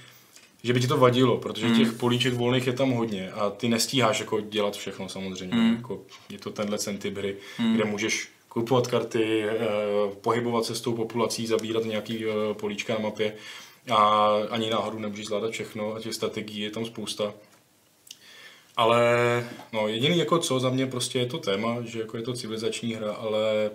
[0.63, 4.19] že by ti to vadilo, protože těch políček volných je tam hodně a ty nestíháš
[4.19, 5.55] jako dělat všechno samozřejmě.
[5.55, 5.75] Hmm.
[5.75, 7.35] Jako je to tenhle ten typ hry,
[7.73, 9.57] kde můžeš kupovat karty, eh,
[10.21, 13.35] pohybovat se s tou populací, zabírat nějaký eh, políčka na mapě
[13.91, 17.33] a ani náhodou nemůžeš zvládat všechno a těch strategií je tam spousta.
[18.77, 18.99] Ale
[19.73, 22.93] no, jediný jako co za mě prostě je to téma, že jako je to civilizační
[22.93, 23.71] hra, ale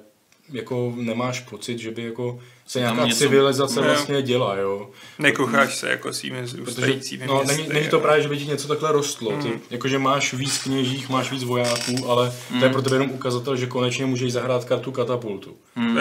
[0.53, 3.87] jako nemáš pocit, že by jako se nějaká něco- civilizace Ne.
[3.87, 4.91] vlastně dělá, jo.
[5.19, 8.47] Nekocháš se jako svými Protože zrůstajícími no, městy, není, není to právě, že by ti
[8.47, 9.33] něco takhle rostlo.
[9.43, 13.57] Ty, jakože máš víc kněžích, máš víc vojáků, ale to je pro tebe jenom ukazatel,
[13.57, 15.57] že konečně můžeš zahrát kartu katapultu.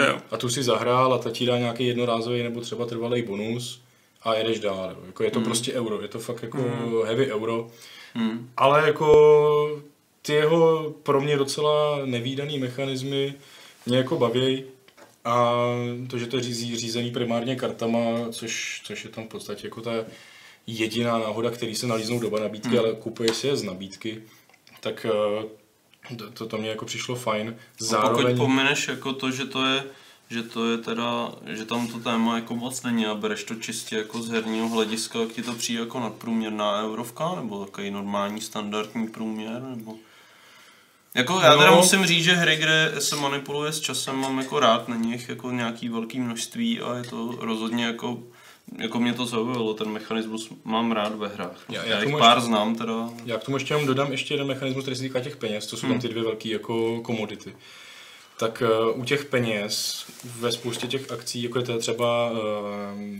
[0.06, 0.18] Jo.
[0.30, 3.80] A tu si zahrál a ta ti dá nějaký jednorázový nebo třeba trvalý bonus
[4.22, 4.90] a jedeš dál.
[4.96, 5.02] jo.
[5.06, 6.58] Jako je to prostě euro, je to fakt jako
[7.06, 7.68] heavy euro.
[8.56, 9.80] Ale jako
[10.22, 13.34] ty jeho pro mě docela nevýdaný mechanismy
[13.86, 14.64] mě jako baví.
[15.24, 15.54] A
[16.10, 18.00] to, že to je řízí, řízený primárně kartama,
[18.32, 19.90] což, což je tam v podstatě jako ta
[20.66, 24.22] jediná náhoda, který se nalíznou doba nabídky, ale kupuješ si je z nabídky,
[24.80, 27.48] tak eh, to, to, to mě jako přišlo fajn.
[27.48, 28.36] A pokud Zároveň...
[28.36, 29.84] pomineš jako to, že to je
[30.30, 33.96] že to je teda, že tam to téma jako moc není a bereš to čistě
[33.96, 39.08] jako z herního hlediska, jak ti to přijde jako nadprůměrná eurovka, nebo takový normální standardní
[39.08, 39.94] průměr, nebo...
[41.14, 41.76] Jako já teda No.
[41.76, 45.50] musím říct, že hry, kde se manipuluje s časem, mám jako rád, není jich jako
[45.50, 48.18] nějaký velký množství a je to rozhodně jako
[48.78, 51.64] jako mě to zaujalo, ten mechanismus mám rád ve hrách.
[51.68, 53.08] Já- Já, já jich pár ještě- znám teda.
[53.24, 55.76] Já k tomu ještě jenom dodám ještě jeden mechanismus, který se týká těch peněz, to
[55.76, 57.52] jsou tam ty dvě velké jako komodity.
[58.38, 62.38] Tak uh, u těch peněz ve spoustě těch akcí, jako je to třeba uh,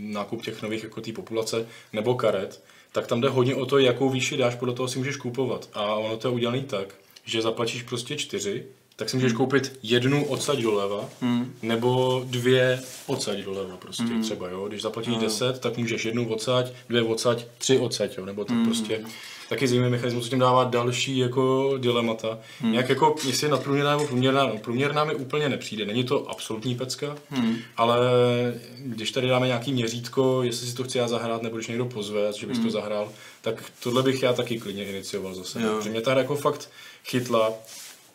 [0.00, 4.10] nákup těch nových jako té populace nebo karet, tak tam jde hodně o to, jakou
[4.10, 5.68] výši dáš, podle toho si můžeš kupovat.
[5.74, 6.94] A ono to je udělané tak,
[7.24, 8.64] že zaplatíš prostě čtyři,
[8.96, 11.52] tak si můžeš koupit jednu odsaď doleva, Hmm.
[11.62, 14.68] nebo dvě odsaď doleva prostě třeba, jo.
[14.68, 19.00] Když zaplatíš 10, tak můžeš jednu odsaď, dvě odsaď, tři odsaď, jo, nebo tak prostě.
[19.48, 22.38] Taky zajímavý mechanismus, co tím dává další jako dilemata.
[22.62, 26.74] Nějak jako, jestli je nadprůměrná nebo průměrná, no, průměrná mi úplně nepřijde, není to absolutní
[26.74, 27.16] pecka,
[27.76, 27.98] ale
[28.78, 32.20] když tady dáme nějaký měřítko, jestli si to chci já zahrát, nebo když někdo pozve,
[32.38, 33.08] že bys to zahrál,
[33.40, 35.62] tak tohle bych já taky klidně inicioval zase.
[35.62, 35.74] Jo.
[35.76, 36.70] Protože mě ta hra jako fakt
[37.04, 37.52] chytla.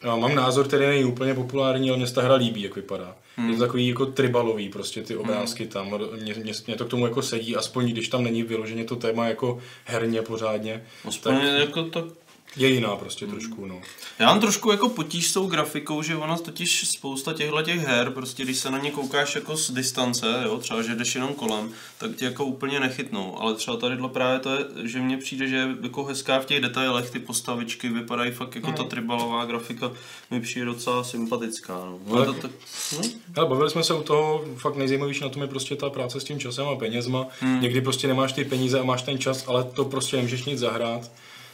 [0.03, 3.15] Mám názor, který není úplně populární, ale mě se ta hra líbí, jak vypadá.
[3.35, 3.49] Hmm.
[3.49, 5.71] Je to takový jako tribalový, prostě ty obrázky hmm.
[5.71, 5.99] tam.
[6.21, 9.27] Mě, mě, mě, to k tomu jako sedí, aspoň když tam není vyloženě to téma
[9.27, 10.83] jako herně pořádně.
[11.05, 12.07] Aspoň tak jako to
[12.55, 13.81] je jiná prostě trošku, no.
[14.19, 18.11] Já mám trošku jako potíž s tou grafikou, že ona totiž spousta těchto těch her,
[18.11, 21.71] prostě když se na ně koukáš jako z distance, jo, třeba že jdeš jenom kolem,
[21.97, 23.41] tak tě jako úplně nechytnou.
[23.41, 26.61] Ale třeba tadyhle právě to je, že mně přijde, že je jako hezká v těch
[26.61, 29.91] detailech, ty postavičky vypadají fakt jako ta tribalová grafika,
[30.31, 31.73] mi přijde docela sympatická.
[31.73, 31.99] No.
[32.07, 32.51] No, Ale- to, tak,
[32.97, 33.01] no.
[33.35, 36.23] Ale bavili jsme se u toho, fakt nejzajímavější na tom je prostě ta práce s
[36.23, 37.27] tím časem a penězma.
[37.39, 37.61] Hmm.
[37.61, 41.11] Někdy prostě nemáš ty peníze a máš ten čas, ale to prostě nemůžeš nic zahrát.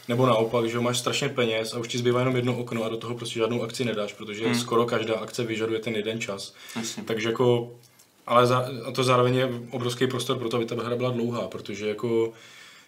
[0.08, 2.96] Nebo naopak, že máš strašně peněz a už ti zbývá jenom jedno okno a do
[2.96, 4.54] toho prostě žádnou akci nedáš, protože hmm.
[4.54, 6.54] skoro každá akce vyžaduje ten jeden čas.
[6.76, 7.02] Jasně.
[7.02, 7.72] Takže jako,
[8.26, 11.48] ale za, a to zároveň je obrovský prostor pro to, aby ta hra byla dlouhá,
[11.48, 12.32] protože jako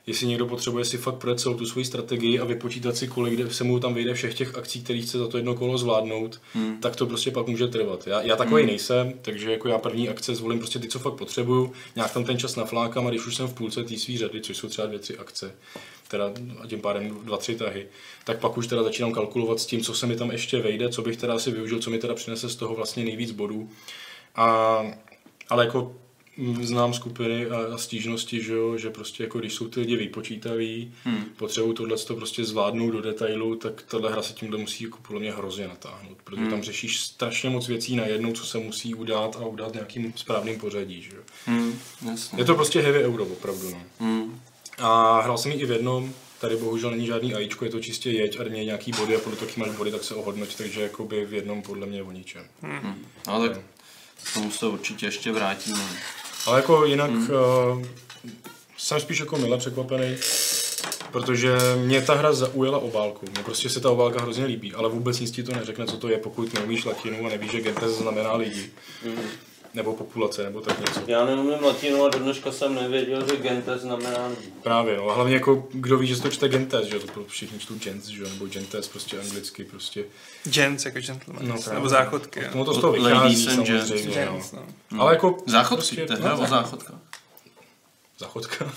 [0.07, 3.65] jestli někdo potřebuje si fakt projet celou tu svoji strategii a vypočítat si, kolik se
[3.65, 6.81] mu tam vyjde všech těch akcí, které chce za to jedno kolo zvládnout, hmm.
[6.81, 8.07] tak to prostě pak může trvat.
[8.07, 8.71] Já, já takový hmm.
[8.71, 12.39] nejsem, takže jako já první akce zvolím prostě ty, co fakt potřebuju, nějak tam ten
[12.39, 14.99] čas naflákám a když už jsem v půlce té svý řady, což jsou třeba dvě,
[14.99, 15.55] tři akce,
[16.15, 17.87] teda a tím pádem dva, tři tahy,
[18.25, 21.03] tak pak už teda začínám kalkulovat s tím, co se mi tam ještě vejde, co
[21.03, 23.71] bych teda si využil, co mi teda přinese z toho vlastně nejvíc bodů.
[24.35, 24.81] A,
[25.49, 25.95] ale jako
[26.63, 30.93] znám skupiny a, a stížnosti, že, jo, že prostě jako když jsou ty lidi vypočítaví,
[31.05, 31.25] hmm.
[31.37, 35.21] potřebují tohle to prostě zvládnout do detailu, tak tahle hra se tímhle musí jako podle
[35.21, 36.51] mě hrozně natáhnout, protože hmm.
[36.51, 40.59] tam řešíš strašně moc věcí na jednou, co se musí udát a udat nějakým správným
[40.59, 41.03] pořadí.
[41.03, 41.17] Že?
[41.17, 41.23] jo.
[41.47, 41.79] Hmm,
[42.11, 42.39] jasně.
[42.39, 43.71] Je to prostě heavy euro, opravdu.
[43.71, 43.81] No.
[44.01, 44.41] Hmm.
[44.79, 48.11] A hrál jsem ji i v jednom, tady bohužel není žádný AIčko, je to čistě
[48.11, 50.83] jeď a měj nějaký body a podle toho, jaký máš body, tak se ohodnoť, takže
[50.83, 52.45] jakoby v jednom podle mě o ničem.
[52.63, 53.07] Hmm.
[53.27, 53.59] Ale tak
[54.23, 55.85] k tomu se určitě ještě vrátíme.
[56.47, 57.31] Ale jako jinak hmm.
[57.31, 57.85] uh,
[58.79, 60.17] jsem spíš jako mile překvapený,
[61.13, 63.27] protože mě ta hra zaujala obálku.
[63.31, 66.09] Mně prostě se ta obálka hrozně líbí, ale vůbec nic ti to neřekne, co to
[66.09, 68.71] je, pokud neumíš latinu a nevíš, že Gentes znamená lidi.
[69.75, 71.01] Nebo populace, nebo tak něco.
[71.07, 74.53] Já neumím latinu a do dneška jsem nevěděl, že gente znamená lidi.
[74.63, 75.09] Právě, no.
[75.11, 78.07] A hlavně jako, kdo ví, že to čte Gentes, že jo, to všichni čtou Gents,
[78.07, 80.05] že jo, nebo Gentes, prostě anglicky, prostě.
[80.45, 81.49] Gents jako gentleman.
[81.49, 81.75] No, No, právě.
[81.75, 82.41] nebo záchodky.
[82.53, 84.33] Tomu to z toho vychází samozřejmě, no.
[84.33, 84.67] Gents, no.
[84.99, 85.37] Ale jako...
[85.47, 86.99] Záchodky, prostě- to je no, hra o zá- záchodkách.
[88.19, 88.73] Záchodka.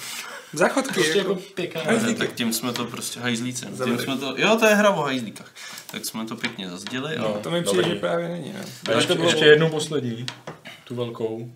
[0.53, 1.81] Záchodky, Prostě jako, jako pěkná.
[1.83, 3.65] Ne, tak tím jsme to prostě hajzlíci.
[3.79, 3.85] no.
[3.85, 5.51] Tím jsme to, jo, to je hra o hajzlíkách.
[5.91, 7.15] Tak jsme to pěkně zazděli.
[7.17, 7.23] No.
[7.23, 7.39] No.
[7.43, 7.95] to mi přijde, Dobrý.
[7.95, 8.53] že právě není.
[8.53, 8.93] No.
[8.93, 10.25] A ještě, ještě jednou poslední,
[10.87, 11.51] tu velkou.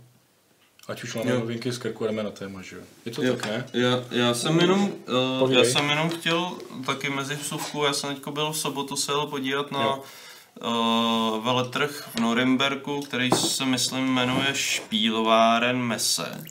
[0.87, 2.81] Ať už máme novinky z krku, jdeme na téma, že jo?
[3.05, 3.35] Je to Jo.
[3.35, 3.65] tak, ne?
[3.73, 4.91] Já, já jsem jenom,
[5.41, 6.51] uh, já jsem jenom chtěl
[6.85, 10.03] taky mezi vsuvku, já jsem teďko byl v sobotu se jel podívat na Jo.
[11.37, 16.43] uh, veletrh v Norimberku, který se myslím jmenuje Špílováren Messe.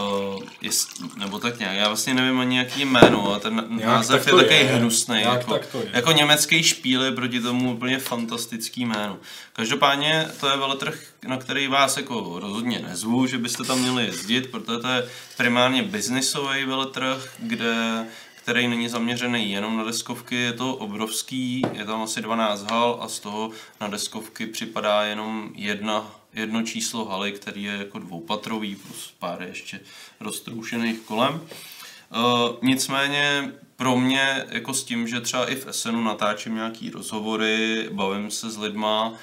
[0.00, 4.24] Uh, jest, nebo tak nějak, já vlastně nevím ani jaký jméno, a ten Nějak název
[4.24, 5.22] tak je takový hnusný.
[5.22, 5.88] Jako, tak to je.
[5.92, 9.18] jako německý špíl je proti tomu úplně fantastický jméno.
[9.52, 14.50] Každopádně to je veletrh, na který vás jako rozhodně nezvu, že byste tam měli jezdit,
[14.50, 18.06] protože to je primárně biznisový veletrh, kde
[18.46, 23.08] který není zaměřený jenom na deskovky, je to obrovský, je tam asi 12 hal a
[23.08, 29.14] z toho na deskovky připadá jenom jedna, jedno číslo haly, který je jako dvoupatrový, plus
[29.18, 29.80] pár ještě
[30.20, 31.34] roztroušených kolem.
[31.34, 37.88] Uh, nicméně pro mě, jako s tím, že třeba i v SNu natáčím nějaký rozhovory,
[37.92, 39.14] bavím se s lidma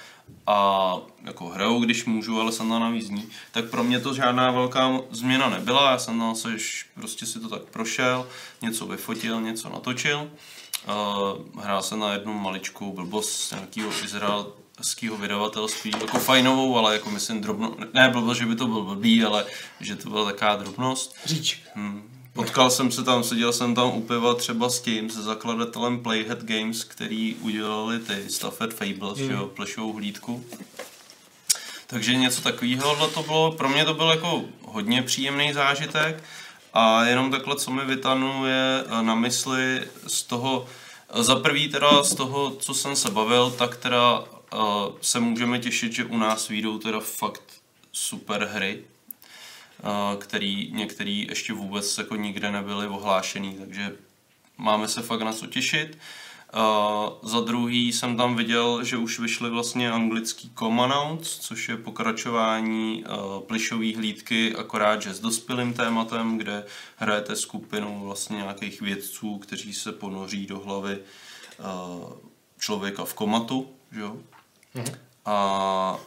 [0.47, 4.51] a jako hraju, když můžu, ale jsem tam navíc ní, tak pro mě to žádná
[4.51, 6.49] velká změna nebyla, já jsem tam se
[6.93, 8.27] prostě si to tak prošel,
[8.61, 10.29] něco vyfotil, něco natočil.
[10.87, 13.91] Uh, hrál jsem na jednu maličkou blbost z nějakého
[14.83, 19.23] izraelského vydavatelství, jako fajnovou, ale jako myslím drobno, ne blbost, že by to byl blbý,
[19.23, 19.45] ale
[19.79, 21.15] že to byla taková drobnost.
[21.25, 21.61] Říč.
[21.75, 22.09] Hmm.
[22.33, 26.43] Potkal jsem se tam, seděl jsem tam u piva třeba s tím, se zakladatelem Playhead
[26.43, 29.31] Games, který udělali ty Stafford Fables, mm.
[29.31, 30.45] jo, plešovou hlídku.
[31.87, 36.23] Takže něco takového to bylo, pro mě to byl jako hodně příjemný zážitek
[36.73, 40.65] a jenom takhle, co mi vytanuje na mysli z toho,
[41.13, 44.23] za prvý teda z toho, co jsem se bavil, tak teda
[44.53, 48.83] uh, se můžeme těšit, že u nás výjdou teda fakt super hry,
[49.83, 53.95] uh, který některý ještě vůbec jako nikde nebyly ohlášený, takže
[54.57, 55.97] máme se fakt na co těšit.
[56.55, 63.03] Uh, za druhý jsem tam viděl, že už vyšly vlastně anglický Commandouts, což je pokračování
[63.03, 66.65] uh, plišové hlídky, akorát že s dospělým tématem, kde
[66.97, 72.13] hrajete skupinu vlastně nějakých vědců, kteří se ponoří do hlavy uh,
[72.59, 74.17] člověka v komatu, že jo?
[74.75, 75.99] A mm,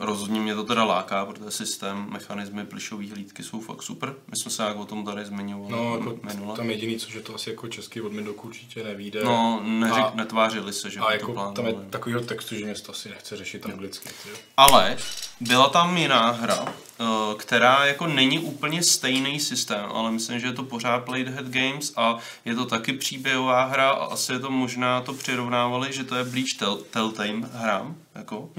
[0.00, 4.14] rozhodně mě to teda láká, protože systém, mechanismy plišové hlídky jsou fakt super.
[4.30, 6.56] My jsme se jak o tom tady zmiňovali No, jako minule.
[6.56, 9.24] tam jediný, co že to asi jako český od Mindoku určitě nevíde.
[9.24, 12.64] No, neřek, A- netvářili se, že a by to jako tam je takovýho textu, že
[12.64, 14.08] mě to asi nechce řešit anglicky.
[14.08, 14.28] Ty.
[14.30, 14.36] jo.
[14.56, 14.96] Ale
[15.40, 16.64] byla tam jiná hra,
[17.00, 17.04] eh,
[17.36, 22.18] která jako není úplně stejný systém, ale myslím, že je to pořád Playhead Games a
[22.44, 26.24] je to taky příběhová hra a asi je to možná to přirovnávali, že to je
[26.24, 28.50] blíž tel- Telltale hrám, jako.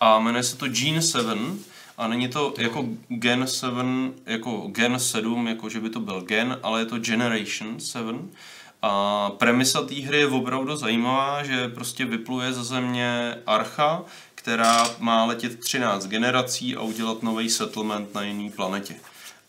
[0.00, 1.64] A jmenuje se to Gene 7
[1.98, 6.58] a není to jako Gen 7, jako Gen 7, jako že by to byl Gen,
[6.62, 8.30] ale je to Generation 7.
[8.82, 14.02] A premisa té hry je opravdu zajímavá, že prostě vypluje ze země Archa,
[14.34, 18.94] která má letět 13 generací a udělat nový settlement na jiné planetě.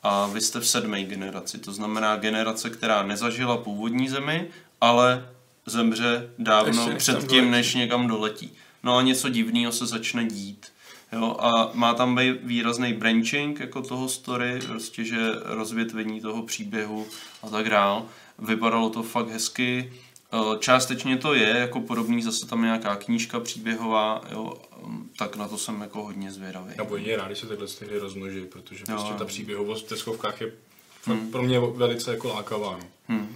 [0.03, 4.47] A vy jste v sedmé generaci, to znamená generace, která nezažila původní zemi,
[4.81, 5.29] ale
[5.65, 8.51] zemře dávno Ještě předtím, než někam doletí.
[8.85, 10.65] No a něco divného se začne dít.
[11.13, 17.05] Jo, a má tam být výrazný branching jako toho story, prostě, že rozvětvení toho příběhu
[17.43, 18.05] a tak dál.
[18.39, 19.93] Vypadalo to fakt hezky.
[20.33, 24.53] Eh, Částečně to je, jako podobný, zase tam je nějaká knížka příběhová, jo,
[25.17, 26.73] tak na to jsem jako hodně zvědavý.
[26.77, 29.89] Já budu rád, když se tyhle ty hry rozmnoží, protože Jo, prostě ta příběhovost v
[29.89, 30.51] deskovkách je
[31.01, 32.79] fakt pro mě velice jako lákavá.
[33.09, 33.27] No.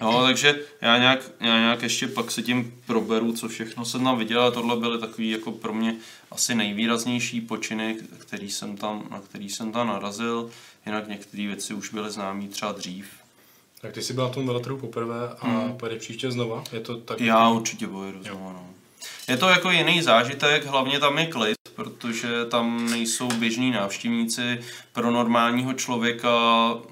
[0.00, 4.18] No, takže já nějak, já nějak ještě pak se tím proberu, co všechno jsem tam
[4.18, 5.96] viděl, a tohle byly takový jako pro mě
[6.30, 10.50] asi nejvýraznější počiny, který jsem tam, na který jsem tam narazil,
[10.86, 13.06] jinak některé věci už byly známé třeba dřív.
[13.80, 15.76] Tak ty jsi byl na tom veletrhu poprvé a hmm.
[15.76, 16.64] pojedeš příště znova?
[16.72, 17.20] Je to tak?
[17.20, 18.66] Já určitě pojedu znovu, no.
[19.30, 24.60] Je to jako jiný zážitek, hlavně tam je klid, protože tam nejsou běžní návštěvníci.
[24.92, 26.30] Pro normálního člověka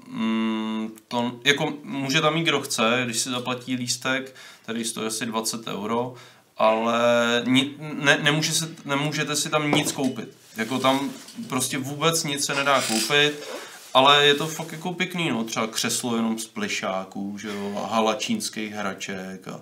[0.07, 5.25] mm, to, jako může tam mít kdo chce, když si zaplatí lístek, který stojí asi
[5.25, 6.13] 20 euro,
[6.57, 7.01] ale
[7.45, 10.29] ni, ne, nemůže se, nemůžete si tam nic koupit.
[10.57, 11.09] Jako tam
[11.49, 13.47] prostě vůbec nic se nedá koupit,
[13.93, 17.95] ale je to fakt jako pěkný, no, třeba křeslo jenom z plišáků, že jo, a
[17.95, 19.61] hala čínských hraček a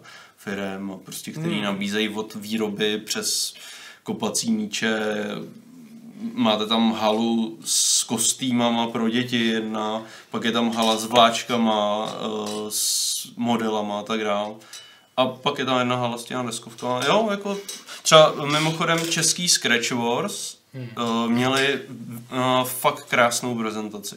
[0.50, 1.64] firem, a prostě, který hmm.
[1.64, 3.54] nabízejí od výroby přes
[4.04, 5.00] kopací míče,
[6.34, 12.26] máte tam halu s kostýmama pro děti jedna, pak je tam hala s vláčkama, eh,
[12.70, 14.56] s modelama a tak dál.
[15.18, 17.06] A pak je tam jedna hala s těma deskovkama.
[17.06, 17.58] Jo, jako
[18.04, 21.34] třeba mimochodem český Scratch Wars hmm.
[21.34, 24.16] měli uh, fakt krásnou prezentaci.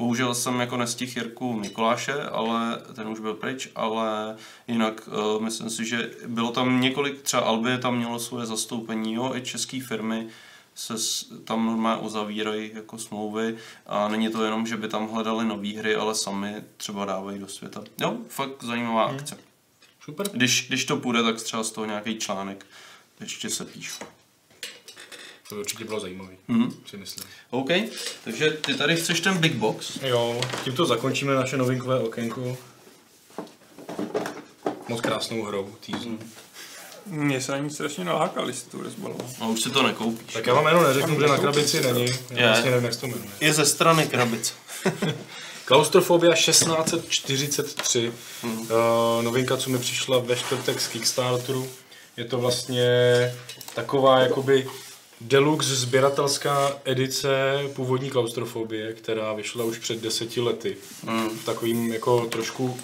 [0.00, 4.36] Bohužel jsem jako nestihl Jirku Mikuláše, ale ten už byl pryč, ale
[4.68, 9.32] jinak uh, myslím si, že bylo tam několik, třeba Albie tam mělo svoje zastoupení, jo,
[9.34, 10.28] i české firmy,
[10.74, 15.44] se s- tam normálně uzavírají jako smlouvy a není to jenom, že by tam hledali
[15.44, 17.82] nové hry, ale sami třeba dávají do světa.
[18.00, 19.16] Jo, fakt zajímavá Hmm.
[19.16, 19.36] akce.
[20.04, 20.28] Super.
[20.32, 22.66] Když, když to půjde, tak třeba z toho nějaký článek
[23.20, 24.04] ještě se píšu.
[25.50, 26.72] To by určitě bylo zajímavý, Mhm.
[26.86, 27.24] si myslím.
[27.50, 27.68] OK,
[28.24, 29.98] takže ty tady chceš ten big box.
[30.02, 32.56] Jo, tímto zakončíme naše novinkové okénko.
[34.88, 36.18] Moc krásnou hrou, týznu.
[37.06, 39.18] Mně se na ní strašně nalákali s tou rezbalou.
[39.40, 40.32] A už si to nekoupíš.
[40.34, 42.06] Tak já vám jméno neřeknu, že na krabici není.
[42.30, 42.46] Já Je.
[42.46, 43.30] vlastně nevím, jak to jmenuje.
[43.40, 44.52] Je ze strany krabice.
[45.64, 48.12] Klaustrofobia 1643.
[48.42, 48.50] Uh,
[49.22, 51.68] novinka, co mi přišla ve čtvrtek z Kickstarteru.
[52.16, 52.84] Je to vlastně
[53.74, 54.66] taková jakoby
[55.20, 60.76] deluxe sběratelská edice původní klaustrofobie, která vyšla už před deseti lety.
[61.02, 61.38] Mm.
[61.38, 62.78] Takovým jako trošku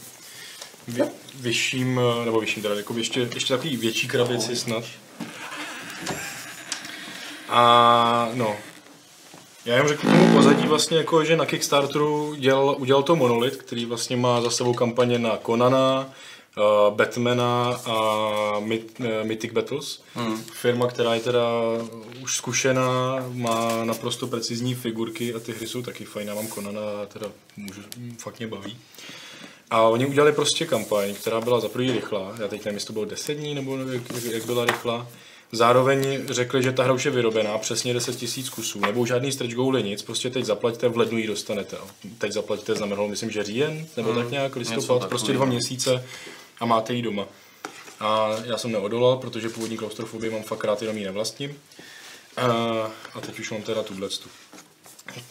[0.89, 1.03] vy,
[1.41, 4.85] vyšším, nebo vyšším teda, jako ještě, ještě takový větší krabici snad.
[7.49, 8.57] A no,
[9.65, 13.85] já jenom řeknu tomu pozadí vlastně jako, že na Kickstarteru dělal, udělal to Monolith, který
[13.85, 16.13] vlastně má za sebou kampaně na Conana,
[16.57, 20.03] uh, Batmana a Myth, uh, Mythic Battles.
[20.15, 20.37] Hmm.
[20.37, 21.43] Firma, která je teda
[22.23, 26.29] už zkušená, má naprosto precizní figurky a ty hry jsou taky fajn.
[26.29, 27.27] Já mám Conana a teda
[27.57, 27.81] můžu,
[28.19, 28.79] fakt mě baví.
[29.71, 32.35] A oni udělali prostě kampaň, která byla za první rychlá.
[32.41, 35.07] Já teď nevím, jestli to bylo 10 dní, nebo jak, jak, jak byla rychlá.
[35.53, 38.81] Zároveň řekli, že ta hra už je vyrobená, přesně 10 tisíc kusů.
[38.81, 41.77] Nebudou žádný stretch goaly, nic, prostě teď zaplatíte, v lednu ji dostanete.
[42.19, 46.05] Teď zaplatíte, znamenalo, myslím, že říjen, nebo tak nějak, listopad, prostě dva měsíce
[46.61, 47.27] a máte ji doma.
[48.01, 51.59] A já jsem neodolal, protože původní klaustrofobii mám fakt rád, jenom ji nevlastním.
[52.37, 54.29] A, teď už mám teda tuhle tu.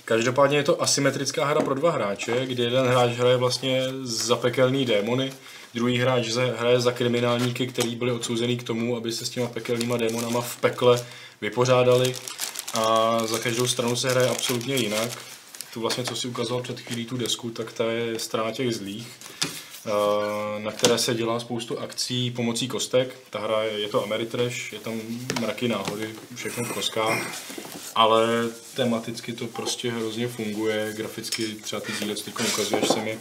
[0.06, 4.86] Každopádně je to asymetrická hra pro dva hráče, kdy jeden hráč hraje vlastně za pekelný
[4.86, 5.34] démony,
[5.74, 9.98] druhý hráč hraje za kriminálníky, kteří byli odsouzený k tomu, aby se s těma pekelnýma
[9.98, 11.06] démonama v pekle
[11.42, 12.16] vypořádali.
[12.74, 15.12] A za každou stranu se hraje absolutně jinak.
[15.74, 19.08] Tu vlastně, co si ukazoval před chvílí tu desku, tak ta je strana těch zlých,
[20.58, 23.20] na které se dělá spoustu akcí pomocí kostek.
[23.30, 25.02] Ta hra je, je to Ameritrash, je tam
[25.42, 27.42] mraky náhody, všechno v koskách.
[27.96, 28.28] Ale
[28.76, 33.20] tematicky to prostě hrozně funguje, graficky třeba ty díle, co teď ukazuješ, se mi,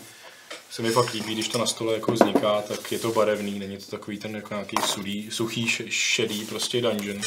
[0.71, 3.77] se mi fakt líbí, když to na stole jako vzniká, tak je to barevný, není
[3.77, 7.21] to takový ten jako nějaký sudý, suchý, šedý prostě dungeon,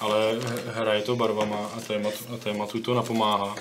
[0.00, 3.56] ale hraje to barvama a tématu, a tématu to napomáhá.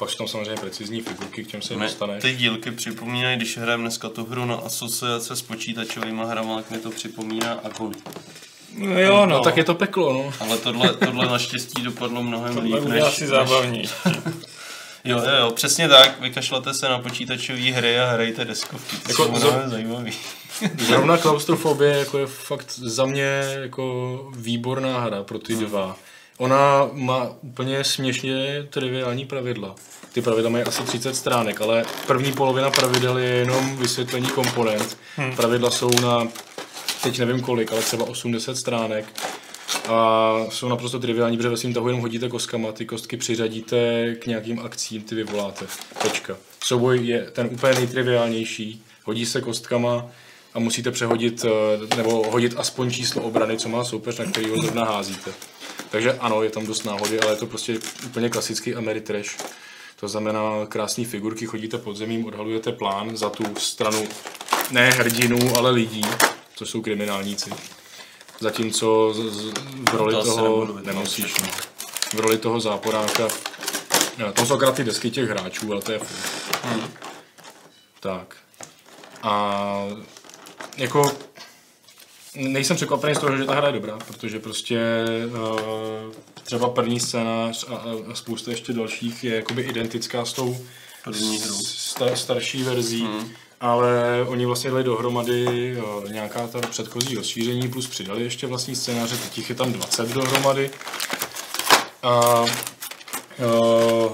[0.00, 2.22] Pak jsou tam samozřejmě precizní figurky, k těm se Ne, dostaneš.
[2.22, 6.78] ty dílky připomínají, když hrajeme dneska tu hru na asociace s počítačovými hrama, tak mi
[6.78, 7.96] to připomíná Agony.
[8.78, 9.26] No jo, no.
[9.26, 10.32] No tak je to peklo, no.
[10.40, 13.82] Ale tohle, tohle naštěstí dopadlo mnohem líp Tohle než, bude asi zábavní.
[15.04, 16.20] Jo, jo, jo, přesně tak.
[16.20, 18.96] Vykašlete se na počítačové hry a hrajte deskovky.
[18.96, 20.12] To Jako jsou mnohem zajímavý.
[20.78, 25.96] Zrovna klaustrofobie jako je fakt za mě jako výborná hra pro ty dva.
[26.40, 29.74] Ona má úplně směšně triviální pravidla.
[30.12, 34.98] Ty pravidla mají asi 30 stránek, ale první polovina pravidel je jenom vysvětlení komponent.
[35.36, 36.28] Pravidla jsou na,
[37.02, 39.04] teď nevím kolik, ale třeba 80 stránek.
[39.88, 44.26] A jsou naprosto triviální, protože ve svým tahu jenom hodíte kostkama, ty kostky přiřadíte k
[44.26, 45.66] nějakým akcím, ty vyvoláte.
[46.02, 46.36] Tečka.
[46.64, 50.06] Souboj je ten úplně nejtriviálnější, hodí se kostkama
[50.54, 54.56] a musíte přehodit, eh, nebo hodit aspoň číslo obrany, co má soupeř, na který ho
[54.56, 55.30] zrovna házíte.
[55.90, 59.36] Takže ano, je tam dost náhody, ale je to prostě úplně klasický Ameritrash.
[60.00, 64.08] To znamená krásné figurky, chodíte pod zemím, odhalujete plán za tu stranu
[64.70, 66.02] ne hrdinů, ale lidí,
[66.54, 67.50] co jsou kriminálníci.
[68.40, 69.52] Zatímco z, z,
[69.90, 71.34] v roli To toho nemusíš.
[71.42, 71.48] No.
[72.14, 73.28] V roli toho záporáka.
[74.18, 76.64] No, tam jsou akorát ty desky těch hráčů, ale to je furt.
[76.64, 76.90] Hmm.
[78.00, 78.36] Tak.
[79.22, 79.86] A
[80.76, 81.12] jako
[82.36, 84.80] nejsem překvapený z toho, že ta hra je dobrá, protože prostě
[85.26, 86.14] uh,
[86.44, 90.56] třeba první scénář a, a, spousta ještě dalších je jakoby identická s tou
[91.04, 91.54] První hrou.
[91.54, 93.08] sta, starší verzí,
[93.60, 99.16] ale oni vlastně dali dohromady uh, nějaká ta předchozí rozšíření, plus přidali ještě vlastní scénáře,
[99.16, 100.70] teď jich je tam 20 dohromady.
[102.02, 102.50] A Uh,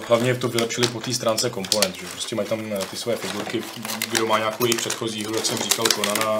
[0.08, 3.62] hlavně to vylepšili po té stránce komponent, že prostě mají tam eh, ty své figurky,
[4.10, 6.38] kdo má nějakou jejich předchozí hru, jak jsem říkal, Conana,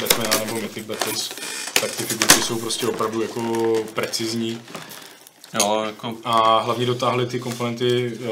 [0.00, 1.30] Batmana nebo Mythic Battles,
[1.80, 4.62] tak ty figurky jsou prostě opravdu jako precizní
[5.60, 8.28] Jo, jako a hlavně dotáhli ty komponenty, uh,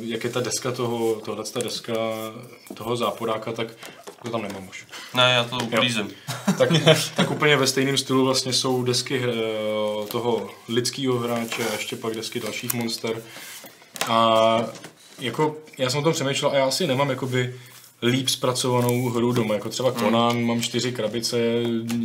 [0.00, 1.92] jak je ta deska toho, tohle ta deska
[2.74, 3.68] toho záporáka, tak
[4.22, 4.86] to tam nemám už.
[5.14, 6.10] ne, já to uklízím.
[6.58, 6.68] tak,
[7.16, 12.14] tak úplně ve stejném stylu vlastně jsou desky eh, toho lidského hráče a ještě pak
[12.14, 13.22] desky dalších monster.
[14.08, 14.64] A
[15.18, 17.60] jako já jsem o tom přemýšlel a já asi nemám jakoby
[18.02, 21.36] líp zpracovanou hru doma, jako třeba Conan, mám čtyři krabice,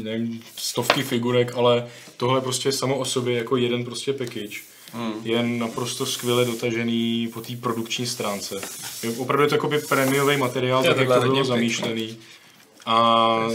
[0.03, 1.87] nevím, stovky figurek, ale
[2.17, 4.59] tohle prostě samo o sobě jako jeden prostě package.
[4.93, 5.13] Hmm.
[5.23, 8.61] Je naprosto skvěle dotažený po té produkční stránce.
[9.03, 11.47] Je, opravdu je to jakoby prémiový materiál, tak jak to bylo pěkný.
[11.47, 12.17] zamýšlený.
[12.85, 13.47] A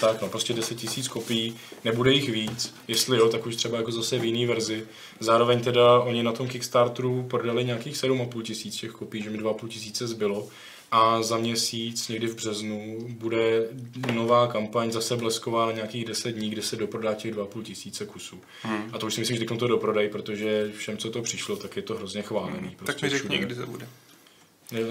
[0.00, 3.92] tak, no prostě 10 tisíc kopií, nebude jich víc, jestli jo, tak už třeba jako
[3.92, 4.86] zase v jiný verzi.
[5.20, 9.68] Zároveň teda oni na tom Kickstarteru prodali nějakých 7,5 tisíc těch kopií, že mi 2,5
[9.68, 10.48] tisíce zbylo.
[10.90, 13.66] A za měsíc, někdy v březnu, bude
[14.12, 18.40] nová kampaň zase blesková na nějakých 10 dní, kde se doprodá těch 2,5 tisíce kusů.
[18.62, 18.90] Hmm.
[18.92, 21.76] A to už si myslím, že teď to doprodají, protože všem, co to přišlo, tak
[21.76, 22.58] je to hrozně chválený.
[22.58, 22.70] Hmm.
[22.76, 23.46] Prostě Tak mi řekni, všude.
[23.46, 23.88] kdy to bude.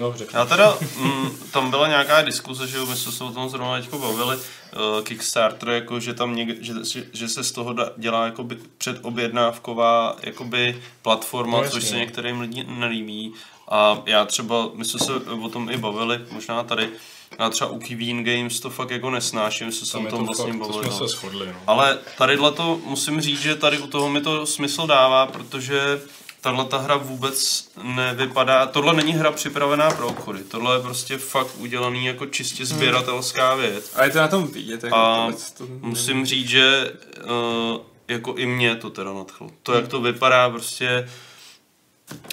[0.00, 0.38] No, řekni.
[0.38, 3.98] Já teda, mm, tam byla nějaká diskuse, že my jsme se o tom zrovna teďko
[3.98, 8.24] bavili, uh, Kickstarter, jako, že tam někde, že, že, že se z toho da, dělá
[8.24, 13.32] jakoby předobjednávková jakoby platforma, No, což se některým lidem nelíbí.
[13.70, 15.12] A já třeba, my jsme se
[15.42, 16.90] o tom i bavili, možná tady,
[17.38, 20.26] já třeba u Kiveen Games to fakt jako nesnáším, se jsem Tam je o tom
[20.26, 20.84] to vlastně fakt, to bavili.
[20.84, 21.08] jsme no.
[21.08, 21.46] se shodli.
[21.46, 21.54] No.
[21.66, 26.00] Ale tadyhle to musím říct, že tady u toho mi to smysl dává, protože
[26.40, 31.56] tahle ta hra vůbec nevypadá, tohle není hra připravená pro obchody, tohle je prostě fakt
[31.58, 33.92] udělaný jako čistě sběratelská věc.
[33.96, 35.64] A je to na tom vidět, jako A to...
[35.80, 36.92] musím říct, že
[37.24, 39.50] uh, jako i mě to teda nadchlo.
[39.62, 41.08] To, jak to vypadá, prostě,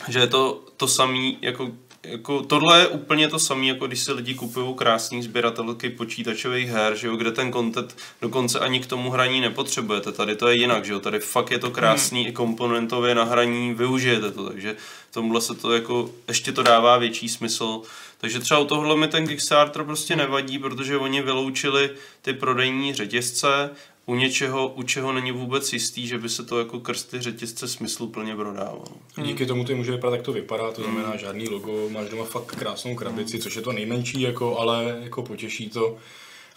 [0.07, 1.71] že je to to samý, jako,
[2.03, 6.95] jako tohle je úplně to samé, jako když si lidi kupují krásný sběratelky počítačových her,
[6.95, 10.11] že jo, kde ten content dokonce ani k tomu hraní nepotřebujete.
[10.11, 12.29] Tady to je jinak, že jo, tady fakt je to krásný hmm.
[12.29, 14.75] i komponentově na hraní, využijete to, takže
[15.11, 17.81] tomuhle se to jako, ještě to dává větší smysl.
[18.17, 21.89] Takže třeba u tohle mi ten Kickstarter prostě nevadí, protože oni vyloučili
[22.21, 23.69] ty prodejní řetězce,
[24.09, 27.67] u něčeho, u čeho není vůbec jistý, že by se to jako krz ty řetězce
[27.67, 28.85] smysluplně prodávalo.
[29.23, 32.45] Díky tomu to může vypadat, jak to vypadá, to znamená žádný logo, máš doma fakt
[32.45, 35.97] krásnou krabici, což je to nejmenší, jako, ale jako potěší to.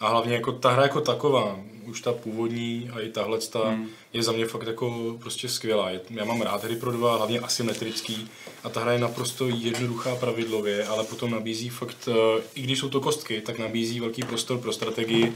[0.01, 3.89] A hlavně jako ta hra jako taková, už ta původní a i tahle hmm.
[4.13, 5.91] je za mě fakt jako prostě skvělá.
[6.11, 8.29] Já mám rád hry pro dva, hlavně asymetrický
[8.65, 12.89] a ta hra je naprosto jednoduchá pravidlově, ale potom nabízí fakt, eh, i když jsou
[12.89, 15.35] to kostky, tak nabízí velký prostor pro strategii.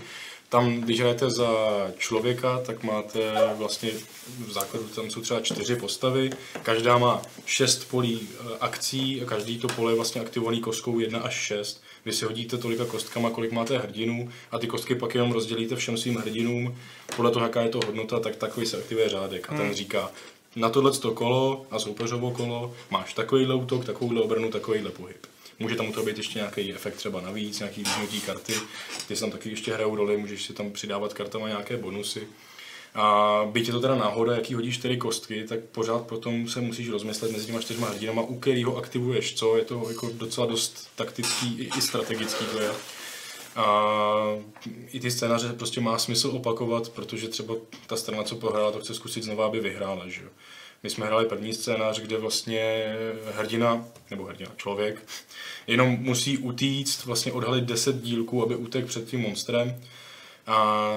[0.55, 1.49] Tam, když hrajete za
[1.99, 3.91] člověka, tak máte vlastně
[4.47, 6.31] v základu tam jsou třeba čtyři postavy,
[6.63, 11.19] každá má šest polí eh, akcí a každý to pole je vlastně aktivovaný kostkou 1
[11.19, 11.83] až 6.
[12.05, 15.97] Vy si hodíte tolika kostkama, kolik máte hrdinů a ty kostky pak jenom rozdělíte všem
[15.97, 16.77] svým hrdinům.
[17.17, 19.53] Podle toho, jaká je to hodnota, tak takový se aktivuje řádek.
[19.53, 20.11] A ten říká,
[20.57, 25.27] na tohle kolo a soupeřovo kolo máš takovýhle útok, takovouhle obranu, takovýhle pohyb.
[25.59, 28.55] Může tam u toho být ještě nějaký efekt třeba navíc, nějaký vypnutí karty,
[29.09, 32.29] ty se tam taky ještě hrajou roli, můžeš si tam přidávat kartama nějaké bonusy.
[32.95, 36.89] A byť je to teda náhoda, jaký hodíš čtyři kostky, tak pořád potom se musíš
[36.89, 41.59] rozmyslet mezi těma čtyřma hrdinama, u kterého aktivuješ co, je to jako docela dost taktický
[41.59, 42.71] i, i strategický to je.
[43.57, 44.37] A
[44.93, 47.55] i ty scénáře prostě má smysl opakovat, protože třeba
[47.87, 50.09] ta strana, co prohrála, to chce zkusit znova, aby vyhrála.
[50.09, 50.23] Že?
[50.85, 52.95] My jsme hráli první scénář, kde vlastně
[53.37, 55.03] hrdina, nebo hrdina, člověk,
[55.67, 59.81] jenom musí utíct, vlastně odhalit 10 dílků, aby utekl před tím monstrem.
[60.47, 60.91] A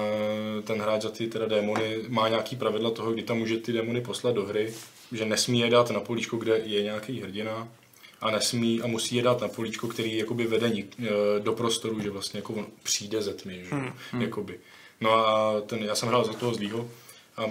[0.64, 4.00] ten hráč za ty teda démony má nějaký pravidla toho, kdy tam může ty démony
[4.00, 4.74] poslat do hry,
[5.12, 7.68] že nesmí je dát na políčko, kde je nějaký hrdina
[8.20, 11.08] a nesmí a musí je dát na políčko, který jakoby vede eh,
[11.38, 13.74] do prostoru, že vlastně jako on přijde ze tmy, že?
[13.74, 13.92] Hmm.
[14.18, 14.60] Jakoby.
[15.00, 16.90] No a ten, já jsem hrál za toho zlýho
[17.36, 17.44] a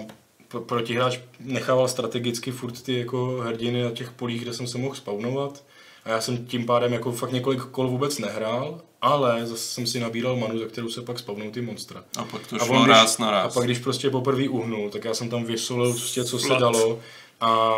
[0.66, 5.64] protihráč nechával strategicky furt ty jako hrdiny na těch polích, kde jsem se mohl spawnovat.
[6.06, 10.00] A já jsem tím pádem jako fakt několik kol vůbec nehrál, ale zase jsem si
[10.00, 12.04] nabíral manu, za kterou se pak spawnou ty monstra.
[12.18, 15.06] A pak to A šlo on, ráz na A pak když prostě poprvé uhnul, tak
[15.06, 16.60] já jsem tam vysolil prostě, co se Plat.
[16.60, 17.00] dalo.
[17.42, 17.72] A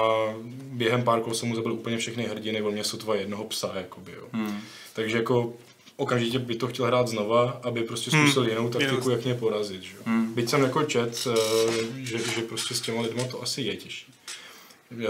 [0.72, 4.12] během pár kol jsem mu zabil úplně všechny hrdiny, on mě sotva jednoho psa, jakoby,
[4.12, 4.28] jo.
[4.32, 4.62] Hmm.
[4.94, 5.54] Takže jako
[6.00, 8.52] okamžitě by to chtěl hrát znova, aby prostě zkusil hmm.
[8.52, 9.96] jinou taktiku, jak mě porazit, že?
[10.06, 10.34] Hmm.
[10.34, 11.36] Byť jsem jako čet, eh,
[11.98, 14.14] že, že prostě s těma lidma to asi je těžší.
[14.92, 15.06] Eh,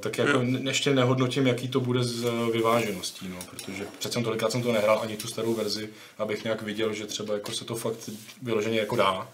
[0.00, 4.62] tak jako ještě nehodnotím, jaký to bude s eh, vyvážeností, no, protože přece tolikrát jsem
[4.62, 8.10] to nehrál ani tu starou verzi, abych nějak viděl, že třeba jako se to fakt
[8.42, 9.28] vyloženě jako dá.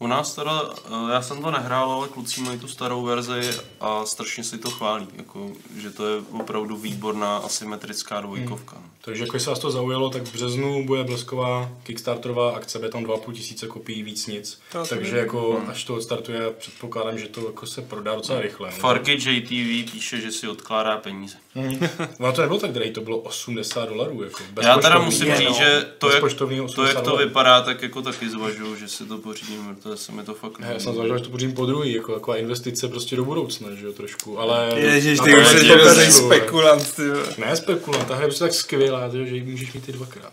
[0.00, 4.06] U nás teda, eh, já jsem to nehrál, ale kluci mají tu starou verzi a
[4.06, 8.76] strašně si to chválí, jako, že to je opravdu výborná asymetrická dvojkovka.
[8.76, 8.88] Hmm.
[9.00, 13.04] Takže jako se vás to zaujalo, tak v březnu bude blesková Kickstarterová akce, bude tam
[13.04, 14.60] 2,5 tisíce kopií, víc nic.
[14.72, 15.16] To Takže vím.
[15.20, 18.68] jako až to odstartuje, předpokládám, že to jako se prodá docela rychle.
[18.70, 18.76] no.
[18.76, 21.36] Farky JTV píše, že si odkládá peníze.
[21.54, 21.88] Mhm.
[22.20, 24.22] Ono to nebylo tak drahý, to bylo 80 dolarů.
[24.22, 25.36] Jako, Já teda musím no.
[25.36, 27.28] říct, že to jak, to, 80 jak to dolarů.
[27.28, 30.70] vypadá, tak jako taky zvažuju, že si to pořídím, to se mi to fakt Ne,
[30.72, 33.86] já jsem zvažoval, že to budím po druhý, jako taková investice prostě do budoucna, že
[33.86, 34.72] jo, trošku, ale...
[34.76, 37.02] Ježíš, ty už je jsi to spekulant, ty.
[37.38, 40.32] Ne spekulant, ta hra je prostě tak skvělá, že ji můžeš mít i dvakrát.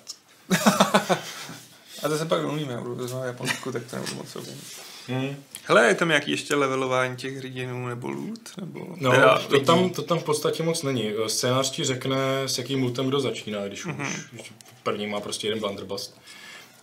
[2.03, 4.37] A to se pak domluvíme, já budu znát Japonsku, tak to nebudu moc.
[5.07, 5.35] Hmm.
[5.63, 8.39] Hele, je tam nějaký ještě levelování těch hrdinů nebo loot?
[8.57, 11.11] Nebo No, teda to tam, to tam v podstatě moc není.
[11.27, 14.01] Scénář ti řekne, s jakým lootem kdo začíná, když Mhm.
[14.01, 14.51] už když
[14.83, 16.13] první má prostě jeden blunderbuss.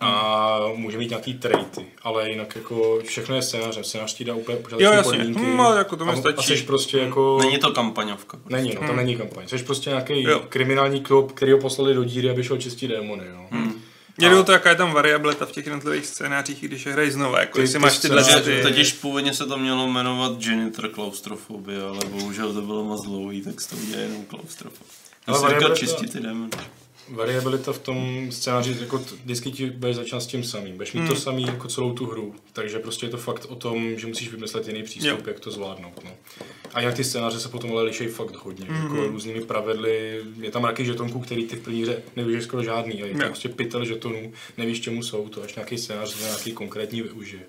[0.02, 3.84] A může mít nějaký traity, ale jinak jako všechno je scénářem.
[3.84, 5.18] Scénář ti dá úplně Jo, jasně.
[5.18, 5.40] podmínky.
[5.40, 6.52] Hm, ale jako to mi a, stačí.
[6.52, 7.38] A jsi prostě jako...
[7.40, 8.38] Není to kampaňovka.
[8.48, 9.48] Není, no, to není kampaň.
[9.48, 10.42] Jsi prostě nějaký Jo.
[10.48, 13.24] kriminální klub, který ho poslali do díry, aby šel čistit démony.
[13.26, 13.46] Jo.
[13.50, 13.82] Hmm.
[14.18, 17.10] Mě jde o to, jaká je tam variabilita v těch jednotlivých scénářích, když je hrají
[17.10, 18.62] znova, jako Ty- jestli ty máš tyhle ty...
[18.62, 23.60] totiž původně se to mělo jmenovat Janitor Klaustrofobie, ale bohužel to bylo moc dlouhý, tak
[23.60, 24.92] se to udělá jenom klaustrofobie.
[25.26, 26.50] Ale čistit ty démony.
[27.08, 30.72] Variabilita v tom scénáři, jako vždycky ti budeš začínat s tím samým.
[30.74, 31.08] Budeš mít Hmm.
[31.08, 32.34] to samý jako celou tu hru.
[32.52, 35.24] Takže prostě je to fakt o tom, že musíš vymyslet jiný přístup, Jo.
[35.26, 36.04] jak to zvládnout.
[36.04, 36.10] No.
[36.74, 38.66] A jinak ty scénáře se potom ale lišejí fakt hodně.
[38.68, 38.82] Mhm.
[38.82, 40.20] Jako různými pravidly.
[40.40, 43.02] Je tam raky žetonků, který ty v první hře nevíš skoro žádný.
[43.02, 46.52] A je tam prostě pytel žetonů, nevíš čemu jsou to, až nějaký scénář na nějaký
[46.52, 47.42] konkrétní využije.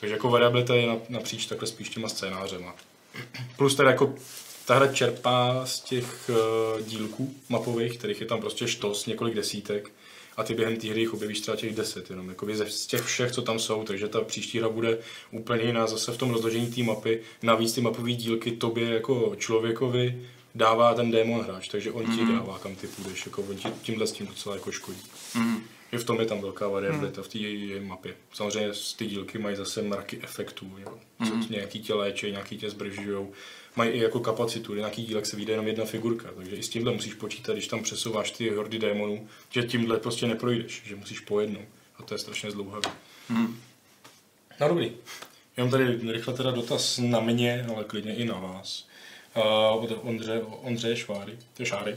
[0.00, 2.74] Takže jako variabilita je na- napříč takhle spíš těma scénářema.
[3.56, 4.14] Plus teda jako
[4.66, 9.90] ta hra čerpá z těch uh, dílků mapových, kterých je tam prostě štos, několik desítek.
[10.36, 13.02] A ty během té hry jich objevíš třeba těch deset, jenom jakoby ze, z těch
[13.02, 14.98] všech, co tam jsou, takže ta příští hra bude
[15.30, 17.20] úplně jiná zase v tom rozložení té mapy.
[17.42, 20.22] Navíc ty mapové dílky tobě jako člověkovi
[20.54, 24.06] dává ten démon hráč, takže on ti dává, kam ty půjdeš, jako on ti tímhle
[24.06, 25.02] s tím docela jako škodí.
[25.34, 25.62] Mhm.
[25.92, 27.38] I v tom je tam velká variabilita v té
[27.80, 28.14] mapě.
[28.32, 30.98] Samozřejmě z- ty dílky mají zase mraky efektů, jo.
[31.26, 31.46] Co Mhm.
[31.50, 33.32] nějaký tě léčí, nějaký tě zdržujou.
[33.76, 36.92] Mají i jako kapacitu, nějaký dílek se vyjde jenom jedna figurka, takže i s tímhle
[36.92, 41.40] musíš počítat, když tam přesouváš ty hordy démonů, že tímhle prostě neprojdeš, že musíš po
[41.40, 41.60] jednou.
[41.98, 42.86] A to je strašně zdlouhavý.
[43.28, 43.60] Mhm.
[44.60, 44.92] No dobrý.
[45.56, 48.86] Jenom tady rychle teda dotaz na mě, ale klidně i na vás.
[49.36, 51.38] Uh, od Ondře, Ondřeje Šváry.
[51.54, 51.96] To je Šáry.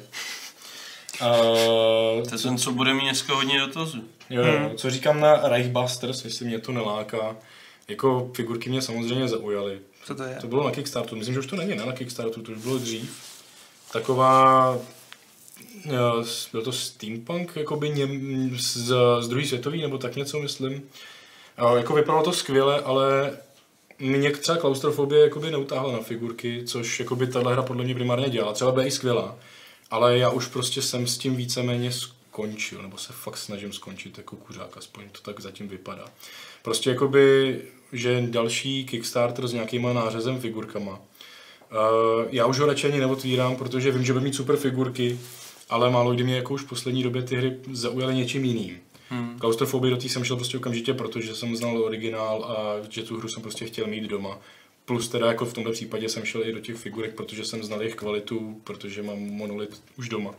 [1.21, 4.03] Uh, To je ten, co bude mít dneska hodně dotazů.
[4.29, 4.77] Jo, hmm.
[4.77, 7.37] co říkám na Reichbusters, jestli mě to neláká.
[7.87, 9.79] Jako figurky mě samozřejmě zaujaly.
[10.09, 10.37] Co to je?
[10.41, 12.77] To bylo na Kickstarteru, myslím, že už to není ne, na Kickstarteru, to už bylo
[12.77, 13.11] dřív.
[13.93, 14.77] Taková,
[15.85, 15.91] eh,
[16.51, 20.83] byl to steampunk, jakoby něm, z, z druhé světové, nebo tak něco, myslím.
[21.57, 23.37] A jako vypadalo to skvěle, ale
[23.99, 28.53] mě třeba klaustrofobie jakoby neutáhla na figurky, což jakoby tahle hra podle mě primárně dělá.
[28.53, 29.37] Třeba byla i skvělá,
[29.91, 34.35] ale já už prostě jsem s tím víceméně skončil, nebo se fakt snažím skončit jako
[34.35, 36.05] kuřák, aspoň to tak zatím vypadá.
[36.63, 37.61] Prostě jakoby,
[37.93, 40.91] že další Kickstarter s nějakýma nářezem figurkama.
[40.91, 45.19] Uh, já už ho radši ani neotvírám, protože vím, že bude mít super figurky,
[45.69, 48.77] ale málo kdy mě jako už v poslední době ty hry zaujaly něčím jiným.
[49.09, 49.39] Hmm.
[49.39, 53.29] Klaustrofobii do té jsem šel prostě okamžitě, protože jsem znal originál a že tu hru
[53.29, 54.39] jsem prostě chtěl mít doma.
[54.85, 57.81] Plus teda jako v tomto případě jsem šel i do těch figurek, protože jsem znal
[57.81, 60.35] jejich kvalitu, protože mám monolit už doma.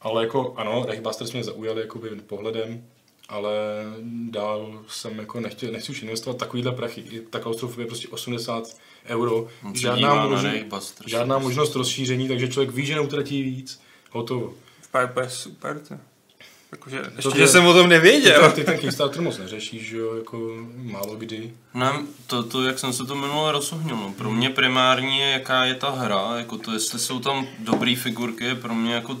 [0.00, 2.84] Ale jako ano, Reichbusters mě zaujali jakoby pohledem,
[3.28, 3.50] ale
[4.30, 7.00] dál jsem jako nechtěl, nechci už investovat takovýhle prachy.
[7.00, 11.10] I Ta klaustrofobie je prostě 80 euro, žádná, dívá na možno, Reichbusters.
[11.10, 13.80] žádná možnost rozšíření, takže člověk ví, že neutratí víc.
[14.10, 14.54] Hotovo.
[14.92, 15.94] Pipe je super, to.
[16.72, 18.52] Jakože, ještě, To že je- jsem o tom Ty, nevěděl.
[18.52, 21.52] ty ten Kickstarter moc neřešíš, že jo, jako málo kdy.
[21.74, 21.92] Ne,
[22.26, 24.14] to, to, jak jsem se to minule rozohnil, no.
[24.18, 28.44] pro mě primární je, jaká je ta hra, jako to, jestli jsou tam dobré figurky,
[28.44, 29.16] je pro mě jako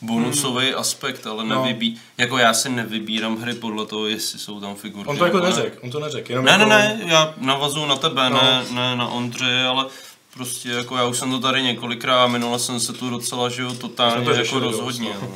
[0.00, 1.54] bonusový aspekt, ale No.
[1.62, 5.08] nevybí, jako já si nevybírám hry podle toho, jestli jsou tam figurky.
[5.10, 7.96] On to jako neřek, on to neřek, jenom Ne, jako, ne, ne, já navazuju na
[7.96, 8.42] tebe, No.
[8.42, 9.86] ne, ne na Ondřeje, ale
[10.34, 13.62] prostě jako já už jsem to tady několikrát a minule jsem se tu docela, že
[13.62, 15.10] jo, totálně to jako rozhodně.
[15.22, 15.30] no.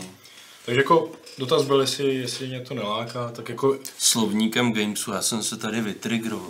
[0.67, 5.43] Takže jako dotaz byl, jestli, jestli mě to neláká, tak jako Slovníkem Gamesu, já jsem
[5.43, 6.49] se tady vytrigroval.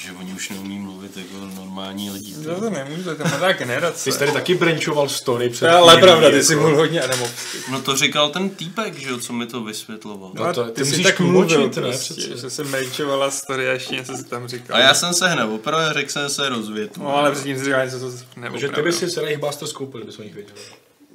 [0.00, 2.34] Protože oni už neumí mluvit jako normální lidi.
[2.34, 4.04] To, to nemůžu, to je mladá generace.
[4.04, 7.00] ty jsi tady taky branchoval story před je ale pravda, ty jako- jsi mluvil hodně
[7.02, 7.58] adamovsky.
[7.70, 10.32] No to říkal ten týpek, že jo, co mi to vysvětloval.
[10.34, 13.72] No to- ty jsi musíš tak tlumočit, mluvil ne, prostě, že se menčovala story a
[13.72, 14.76] ještě něco si tam říkal.
[14.76, 17.00] A já jsem se hned opravil, řekl jsem se rozvětu.
[17.02, 18.06] No ale předtím si říkal něco, co
[18.36, 20.54] nebo Takže ty bys si se Reichbusters koupil, kdybys o nich věděl.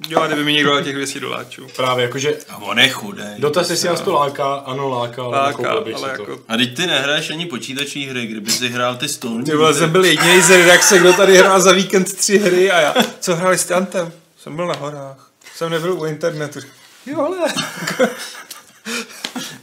[0.10, 1.68] Jo, a kdyby mi někdo dal těch 200 doláčů.
[1.76, 3.26] Právě, jakože A on je chudej.
[3.40, 6.22] dotaz, jestli nás to láká, ano láká, ale Láka, nekoupil bych ale si to.
[6.32, 6.44] jako...
[6.48, 9.44] A teď ty nehraješ ani počítačové hry, kdyby si hrál ty stolní.
[9.46, 12.80] Ty vole, jsem byl jediný z redakce, kdo tady hrál za víkend tři hry a
[12.80, 14.12] já, co hráli s Antem?
[14.40, 15.30] Jsem byl na horách.
[15.56, 16.60] Jsem nebyl u internetu.
[17.06, 17.38] Jo, ale.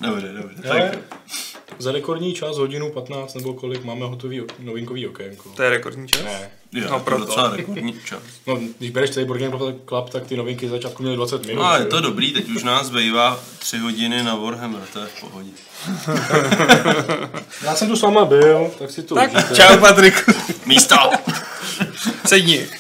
[0.01, 0.71] Dobře, dobře.
[0.71, 0.99] Ale Tak,
[1.83, 5.49] za rekordní čas, hodinu 15 nebo kolik máme hotový novinkový okénko.
[5.57, 6.23] To je rekordní čas?
[6.25, 6.51] Ne.
[6.73, 7.05] Je, No, no, proto.
[7.05, 7.25] proto.
[7.27, 8.19] docela rekordní čas.
[8.47, 9.57] No, když bereš celý Board Game
[9.89, 11.63] Club, tak ty novinky z začátku měly 20 minut.
[11.63, 14.99] No a že je to dobrý, teď už nás bývá tři hodiny na Warhammer, to
[15.01, 15.51] je v pohodě.
[17.65, 19.55] Já jsem tu s váma byl, tak si to Tak, užijte.
[19.57, 20.33] čau Patriku.
[20.67, 20.97] Místo!
[22.27, 22.67] Sedni.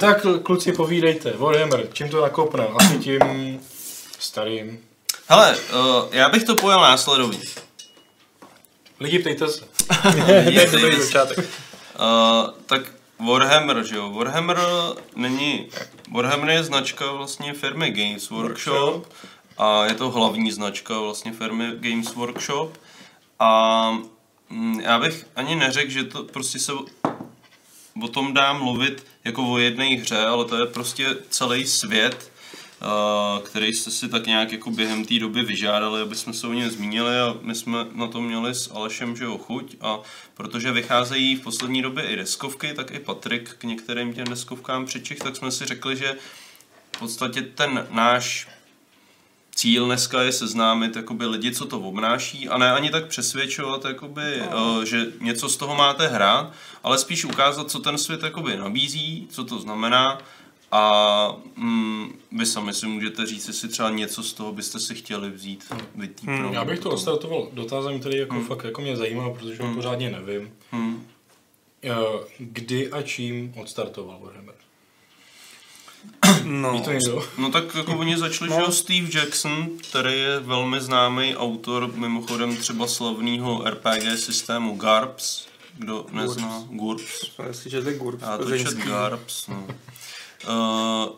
[0.00, 2.66] Tak kluci povídejte, Warhammer, čím to nakopne?
[2.76, 3.20] Asi tím
[4.18, 4.78] starým.
[5.28, 7.38] Hele, uh, já bych to pojal následovně.
[9.02, 9.64] Lidi, ptejte se.
[10.80, 11.38] dobrý začátek.
[11.38, 12.82] Uh, tak
[13.18, 14.10] Warhammer, že jo?
[14.10, 14.58] Warhammer
[15.16, 15.68] není...
[16.12, 19.12] Warhammer je značka vlastně firmy Games Workshop
[19.58, 22.78] a je to hlavní značka vlastně firmy Games Workshop
[23.38, 23.90] a
[24.50, 26.72] mm, já bych ani neřekl, že to prostě se
[28.02, 32.31] o tom dá mluvit jako o jedné hře, ale to je prostě celý svět,
[33.44, 36.70] který jste si tak nějak jako během té doby vyžádali, aby jsme se o něm
[36.70, 39.98] zmínili a my jsme na to měli s Alešem, že jo, chuť a
[40.34, 45.18] protože vycházejí v poslední době i deskovky, tak i Patrik k některým těm deskovkám přičich,
[45.18, 46.16] tak jsme si řekli, že
[46.96, 48.48] v podstatě ten náš
[49.54, 54.42] cíl dneska je seznámit jakoby lidi, co to obnáší a ne ani tak přesvědčovat, jakoby,
[54.50, 54.84] no.
[54.84, 56.52] že něco z toho máte hrát,
[56.82, 60.18] ale spíš ukázat, co ten svět jakoby nabízí, co to znamená
[60.72, 65.30] a mm, vy sami si můžete říct, jestli třeba něco z toho byste si chtěli
[65.30, 65.74] vzít.
[66.24, 66.52] Hmm.
[66.52, 70.52] Já bych to odstartoval dotazem, který jako fakt jako mě zajímá, protože ho pořádně nevím.
[70.70, 71.06] Hmm.
[71.84, 71.90] Eh,
[72.38, 74.54] Kdy a čím odstartoval Warhammer?
[76.44, 77.24] No, Ví to někdo?
[77.38, 82.56] No tak jako oni začali, že jo, Steve Jackson, který je velmi známý autor, mimochodem
[82.56, 85.46] třeba slavného RPG systému GURPS,
[85.78, 87.30] kdo nezná GURPS.
[87.98, 88.22] GURPS.
[88.22, 88.74] Já to plzeňský.
[88.74, 89.66] čet GURPS, no.
[90.48, 91.14] Uh,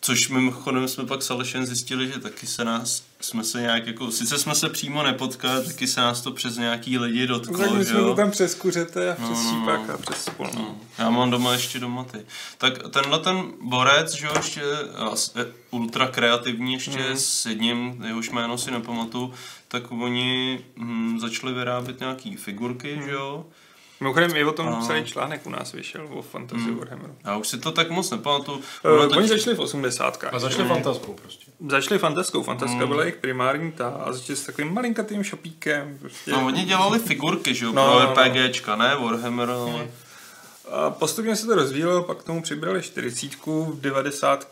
[0.00, 4.10] což mimochodem jsme pak s Alešem zjistili, že taky se nás, jsme se nějak jako,
[4.10, 7.78] sice jsme se přímo nepotkali, taky se nás to přes nějaký lidi dotklo, Tak my
[7.78, 9.94] že jsme to tam přes kuřete a přes No, no, no.
[9.94, 10.50] a přes spol.
[10.54, 12.18] No, já mám doma ještě doma ty.
[12.58, 14.62] Tak tenhle ten borec, že jo, ještě
[15.36, 17.16] eh, ultra kreativní, ještě mm.
[17.16, 19.32] s jedním, jehož jméno si nepamatuju,
[19.68, 23.04] tak oni hm, začali vyrábět nějaký figurky, Mhm.
[23.04, 23.46] že jo.
[24.00, 26.78] Mimochodem i o tom A- celý článek u nás vyšel o Fantasy Mm.
[26.78, 27.14] Warhammeru.
[27.24, 28.58] Já už si to tak moc nepamatuju.
[28.58, 30.24] Uh, to- oni začali v 80.
[30.32, 31.50] A začali fantaskou prostě.
[31.68, 32.42] Začali fantaskou.
[32.42, 32.88] Fantaska Mm.
[32.88, 35.98] byla jejich primární ta a začali s takovým malinkatým šopíkem.
[36.00, 36.30] Prostě.
[36.30, 38.14] No, oni dělali figurky, že jo, No, pro no, no.
[38.14, 39.86] RPGčka, ne Warhammer, ale...
[40.72, 44.46] A postupně se to rozvíjelo, pak k tomu přibrali 40, v 90.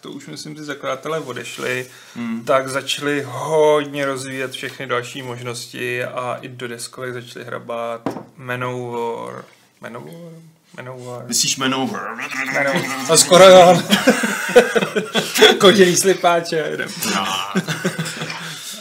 [0.00, 2.44] to už myslím ty zakladatelé odešli, Hmm.
[2.44, 8.00] tak začali hodně rozvíjet všechny další možnosti a i do deskovek začali hrabat
[8.36, 9.44] Manowar.
[9.80, 10.32] Manowar?
[10.76, 11.24] Manowar.
[11.26, 12.16] Myslíš Manowar?
[12.54, 12.76] Manowar.
[13.10, 13.82] A skoro jo.
[15.60, 16.78] Koděný slipáče.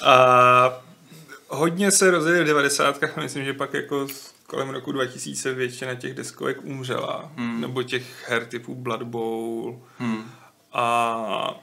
[0.03, 0.84] A
[1.47, 3.03] hodně se rozjeli v 90.
[3.03, 4.07] a myslím, že pak jako
[4.47, 7.31] kolem roku 2000 většina těch deskovek umřela.
[7.35, 7.61] Hmm.
[7.61, 9.81] Nebo těch her typu Blood Bowl.
[9.97, 10.31] Hmm.
[10.73, 11.59] A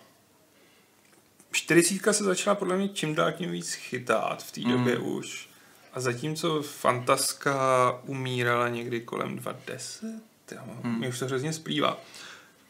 [1.52, 4.72] 40 se začala podle mě čím dál tím víc chytat v té Hmm.
[4.72, 5.48] době už.
[5.94, 10.06] A zatímco Fantaska umírala někdy kolem 20,
[10.52, 10.98] jo, Hmm.
[10.98, 12.00] mě už to hrozně splývá.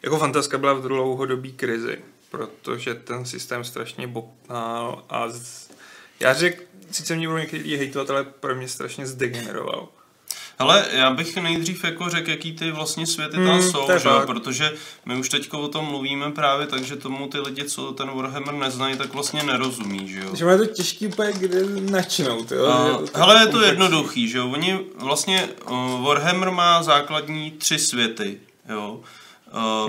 [0.02, 1.98] Jako Fantaska byla v dlouhodobý krizi,
[2.30, 5.70] protože ten systém strašně bobtnal a z...
[6.20, 9.88] já řekl, sice mě budou někteří hejtovat, ale pro mě strašně zdegeneroval.
[10.58, 14.08] Hele, já bych nejdřív jako řekl, jaký ty vlastně světy tam Hmm, jsou, je že?
[14.26, 14.72] protože
[15.04, 18.54] my už teďko o tom mluvíme právě tak, že tomu ty lidi, co ten Warhammer
[18.54, 20.36] neznají, tak vlastně nerozumí, že jo.
[20.36, 22.66] Že má to těžký úplně kde načnout, jo?
[22.66, 23.68] A, tak hele, je to komplexní.
[23.70, 24.50] jednoduchý, že jo.
[24.50, 29.00] Oni vlastně, uh, Warhammer má základní tři světy, jo.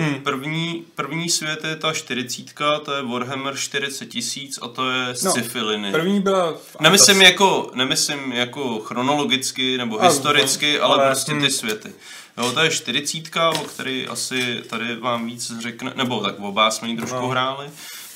[0.00, 0.14] Hmm.
[0.14, 2.44] první, první svět je ta 40,
[2.84, 5.92] to je Warhammer 40 tisíc a to je No, sci-fi linie.
[5.92, 6.52] První byla...
[6.52, 11.50] v Nemyslím jako, nemyslím jako chronologicky nebo A, historicky, ale, ale- prostě ty hm.
[11.50, 11.92] světy.
[12.38, 16.88] Jo, to je 40, o který asi tady vám víc řekne, nebo tak oba jsme
[16.88, 17.28] ji trošku No.
[17.28, 17.66] hráli.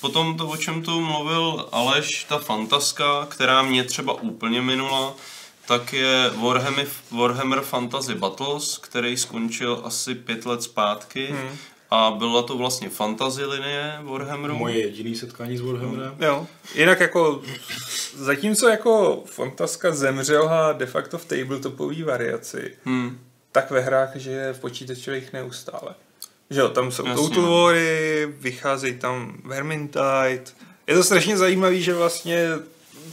[0.00, 5.14] Potom to, o čem tu mluvil Aleš, ta fantaska, která mě třeba úplně minula,
[5.68, 11.26] tak je Warhammer, Warhammer Fantasy Battles, který skončil asi pět let zpátky.
[11.26, 11.56] Hmm.
[11.90, 14.54] A byla to vlastně fantasy linie Warhammeru.
[14.56, 16.14] Moje jediné setkání s Warhammerem.
[16.20, 16.46] Jo.
[16.74, 17.42] Jinak jako,
[18.16, 23.18] zatímco jako Fantaska zemřela de facto v tabletopové variaci, Hmm.
[23.52, 25.94] tak ve hrách žije v počítačových neustále.
[26.50, 27.28] Že jo, tam jsou Jasně.
[27.28, 30.42] Total Wary, vycházejí tam Vermintide.
[30.86, 32.48] Je to strašně zajímavý, že vlastně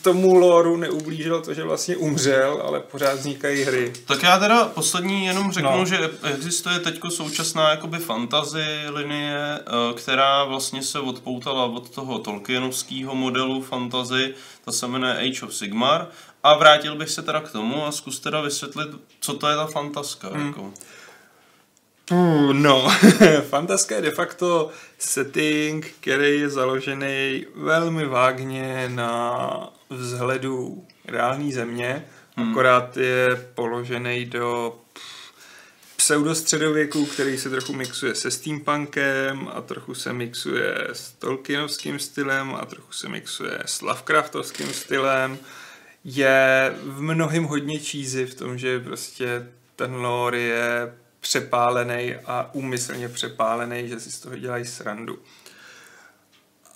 [0.05, 3.93] tomu loru neublížilo to, že vlastně umřel, ale pořád vznikají hry.
[4.07, 5.85] Tak já teda poslední jenom řeknu, No.
[5.85, 13.15] že existuje teď současná jakoby fantasy linie, eh, která vlastně se odpoutala od toho Tolkienovského
[13.15, 14.33] modelu fantasy,
[14.65, 16.07] ta se jmenuje Age of Sigmar.
[16.43, 18.87] A vrátil bych se teda k tomu a zkus teda vysvětlit,
[19.19, 20.29] co to je ta fantaska.
[20.29, 20.47] Hmm.
[20.47, 20.71] Jako.
[22.05, 22.91] Puh, no,
[23.49, 24.69] Fantaska je de facto
[24.99, 32.05] setting, který je založený velmi vágně na vzhledu reální země,
[32.35, 32.51] hmm.
[32.51, 34.75] akorát je položený do
[35.97, 42.65] pseudostředověku, který se trochu mixuje se steampunkem a trochu se mixuje s Tolkienovským stylem a
[42.65, 45.37] trochu se mixuje s Lovecraftovským stylem.
[46.03, 50.93] Je v mnohým hodně cheesy v tom, že prostě ten lore je
[51.25, 55.19] přepálený a úmyslně přepálený, že si z toho dělají srandu.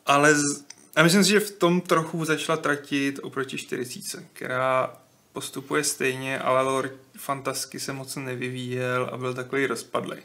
[0.06, 0.66] Ale z...
[0.96, 4.98] a myslím si, že v tom trochu začala tratit oproti 40, která
[5.34, 10.18] postupuje stejně, ale lore fantasky se moc nevyvíjel a byl takový rozpadlý.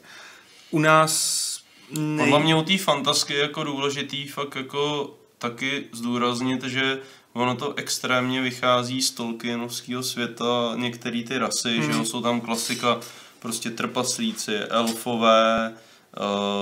[0.70, 1.44] U nás
[1.90, 2.30] nej...
[2.30, 6.98] Podle mě u té fantasky je jako důležitý fakt jako taky zdůraznit, že
[7.32, 11.92] ono to extrémně vychází z Tolkienovského světa, některé ty rasy, hmm.
[11.92, 13.00] že jo, jsou tam klasika,
[13.44, 15.72] prostě trpaslíci, elfové,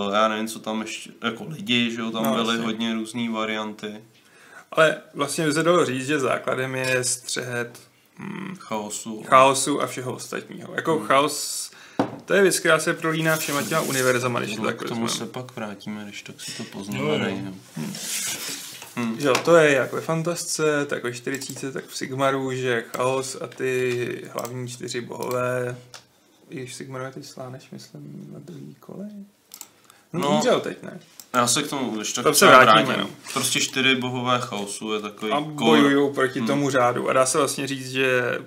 [0.07, 2.65] uh, já nevím, co tam ještě, jako lidi, že jo, tam No, byly jasně.
[2.67, 4.05] hodně různé varianty
[4.73, 7.81] Ale vlastně by se dalo říct, že základem je střehet
[8.19, 9.23] hm, chaosu.
[9.27, 10.73] chaosu a všeho ostatního.
[10.75, 11.07] Jako hmm.
[11.07, 11.71] chaos,
[12.25, 15.09] to je věc, která se prolíná všema těma univerzama, když to No, tak k tomu
[15.09, 17.43] se pak vrátíme, když tak si to No, poznamenej.
[17.43, 17.55] no.
[18.97, 22.85] No, Že Jo, to je jak ve Fantasce, tak ve 40, tak v Sigmaru, že
[22.97, 25.77] chaos a ty hlavní čtyři bohové,
[26.51, 29.09] i když v Sigmaru je teď sláneš, myslím, na druhý kole.
[30.13, 30.37] No, No.
[30.37, 31.01] umřel teď, ne?
[31.35, 32.95] Já se k tomu když tak To se vrátím.
[32.99, 33.11] no.
[33.33, 36.49] Prostě čtyři bohové chaosu je takový A bojují proti hmm.
[36.49, 37.09] tomu řádu.
[37.09, 38.39] A dá se vlastně říct, že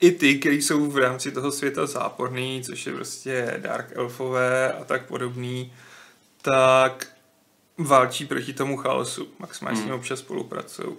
[0.00, 4.84] i ty, kteří jsou v rámci toho světa záporný, což je prostě Dark Elfové a
[4.84, 5.72] tak podobný,
[6.42, 7.06] tak
[7.78, 9.28] válčí proti tomu chaosu.
[9.38, 9.98] Maximálně s ním Hmm.
[10.00, 10.96] občas spolupracují.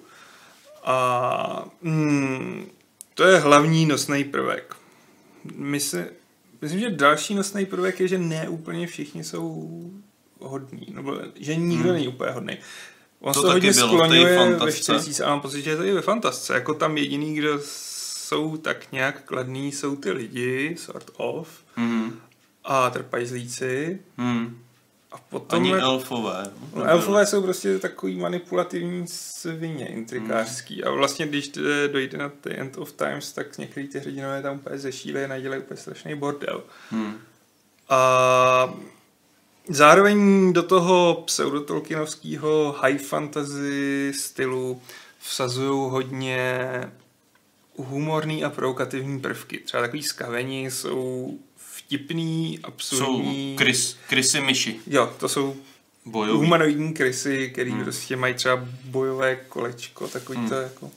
[0.84, 2.70] A mm,
[3.14, 4.76] to je hlavní nosný prvek.
[5.56, 5.98] Mysl,
[6.62, 9.70] myslím, že další nosný prvek je, že ne úplně všichni jsou
[10.40, 11.94] hodní, nebo že nikdo Hmm.
[11.94, 12.58] není úplně hodný.
[13.20, 14.82] On To se hodně skloňuje ve fantasce.
[14.94, 16.54] 40 a mám pocit, že je to i ve fantasce.
[16.54, 22.14] Jako tam jediný, kdo jsou tak nějak kladný, jsou ty lidi, sort of, Hmm.
[22.64, 24.00] a trpajzlíci.
[24.18, 24.58] Hmm.
[25.18, 26.44] A potom Ani je- elfové.
[26.76, 30.84] No, elfové jsou prostě takový manipulativní svině, intrikářský.
[30.84, 34.56] A vlastně, když jde- dojde na The End of Times, tak některý ty hrdinové tam
[34.56, 36.64] úplně zešílejí a nadělají úplně strašný bordel.
[36.90, 37.18] Hmm.
[37.90, 38.74] A
[39.70, 44.82] zároveň do toho pseudotolkienovského high fantasy stylu
[45.20, 46.58] vsazují hodně
[47.76, 49.58] humorný a provokativní prvky.
[49.58, 51.34] Třeba takový skavení jsou
[51.88, 53.56] vtipný, Jsou absurdní.
[53.58, 54.80] krys, krysy myši.
[54.88, 55.56] Jo, to jsou
[56.06, 56.38] Bojový.
[56.40, 57.84] humanoidní krysy, který hmm.
[57.84, 60.50] prostě mají třeba bojové kolečko, takový Hmm.
[60.50, 60.92] to jako...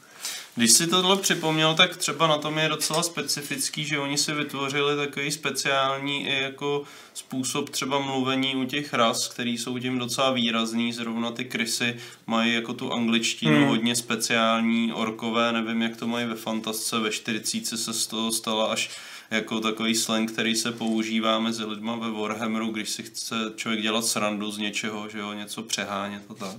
[0.56, 4.96] Když si tohle připomněl, tak třeba na tom je docela specifický, že oni si vytvořili
[4.96, 6.82] takový speciální i jako
[7.14, 11.96] způsob třeba mluvení u těch ras, který jsou tím docela výrazný, zrovna ty krysy
[12.26, 13.68] mají jako tu angličtinu Hmm.
[13.68, 18.66] hodně speciální, orkové, nevím jak to mají ve fantasce, ve 40 se z toho stala
[18.66, 18.90] až
[19.30, 24.04] jako takový slang, který se používá mezi lidma ve Warhammeru, když si chce člověk dělat
[24.04, 26.56] srandu z něčeho, že jo, něco přehánět a tak.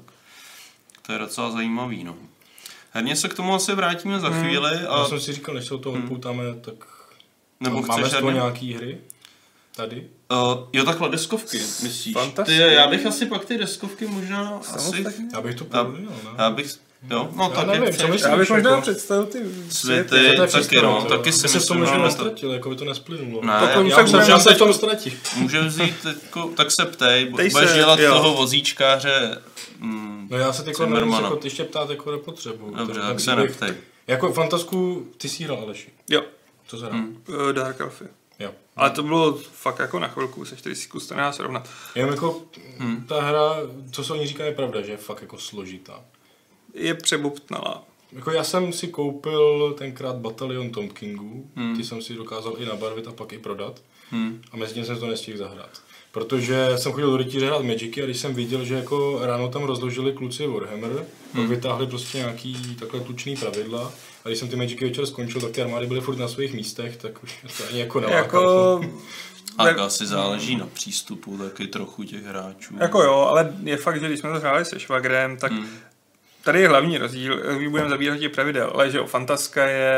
[1.01, 2.15] To je docela zajímavý, no.
[2.91, 4.43] Herně se k tomu asi vrátíme za Hmm.
[4.43, 4.69] chvíli.
[4.81, 6.03] Já A, jsem si říkal, než se o to Hmm.
[6.03, 6.75] odpoutáme, tak
[7.59, 8.39] nebo máme chceš z toho herně?
[8.41, 8.97] nějaký hry?
[9.75, 10.07] Tady?
[10.31, 10.37] Uh,
[10.73, 12.15] jo, takhle deskovky, myslíš?
[12.45, 14.69] Ty, já bych asi pak ty deskovky možná asi...
[14.71, 15.25] Samostatně?
[15.33, 16.29] Já bych to Já, povolil, ne?
[16.37, 16.79] já bych...
[17.09, 18.09] Jo, no Já tak nevím, jak co chceš.
[18.11, 18.29] myslíš?
[18.31, 20.15] Já bych možná jako- představil ty Světy.
[20.15, 21.17] je taky představa, no, to?
[21.17, 23.41] taky si myslím, možná že to- nestratil, jako by to nesplynulo.
[23.45, 25.13] Ne, To já- Já jsem se v tom ztratil.
[25.35, 28.13] Můžeme vzít, jako, tak se ptej, Ptej budeš se, dělat jo.
[28.13, 29.41] toho vozíčkáře.
[29.79, 32.75] Mm, No já se teď jako ještě ptát jako nepotřebuju.
[32.75, 33.73] Dobře, tak se neptej.
[34.07, 35.89] Jako fantasku, ty jsi hrál Aleši.
[36.09, 36.21] Jo,
[36.67, 36.97] Co se hrál?
[36.97, 37.23] Hmm.
[37.27, 38.05] uh, Dark Elfy.
[38.39, 38.51] Jo.
[38.75, 41.69] Ale to bylo fakt jako na chvilku, se 40 kus to nedá srovnat.
[41.95, 42.41] Jenom jako
[42.77, 43.05] Hmm.
[43.07, 43.49] ta hra,
[43.91, 45.99] co se o ní říká, je pravda, že je fakt jako složitá.
[46.73, 47.83] Je přebobtnalá.
[48.11, 51.75] Jako já jsem si koupil tenkrát Batalion Tom Kingu, Hmm.
[51.77, 53.81] ty jsem si dokázal i nabarvit a pak i prodat.
[54.09, 54.41] Hmm.
[54.51, 55.81] A mezi tím jsem to nestihl zahrát.
[56.11, 59.63] Protože jsem chodil do rytíře hrát Magicy a když jsem viděl, že jako ráno tam
[59.63, 61.05] rozložili kluci Warhammer, hmm.
[61.35, 63.91] pak vytáhli prostě nějaký takhle tučný pravidla
[64.25, 66.97] a když jsem ty Magicy večer skončil, tak ty armády byly furt na svých místech,
[66.97, 68.81] tak už to ani jako nelákalo.
[69.67, 72.75] Jako, A asi záleží na přístupu taky trochu těch hráčů.
[72.79, 75.67] jako jo, ale je fakt, že když jsme to hráli se Švagrem, tak Hmm.
[76.43, 79.93] Tady je hlavní rozdíl, my budeme zabírat těch pravidel, ale že jo, Fantaska je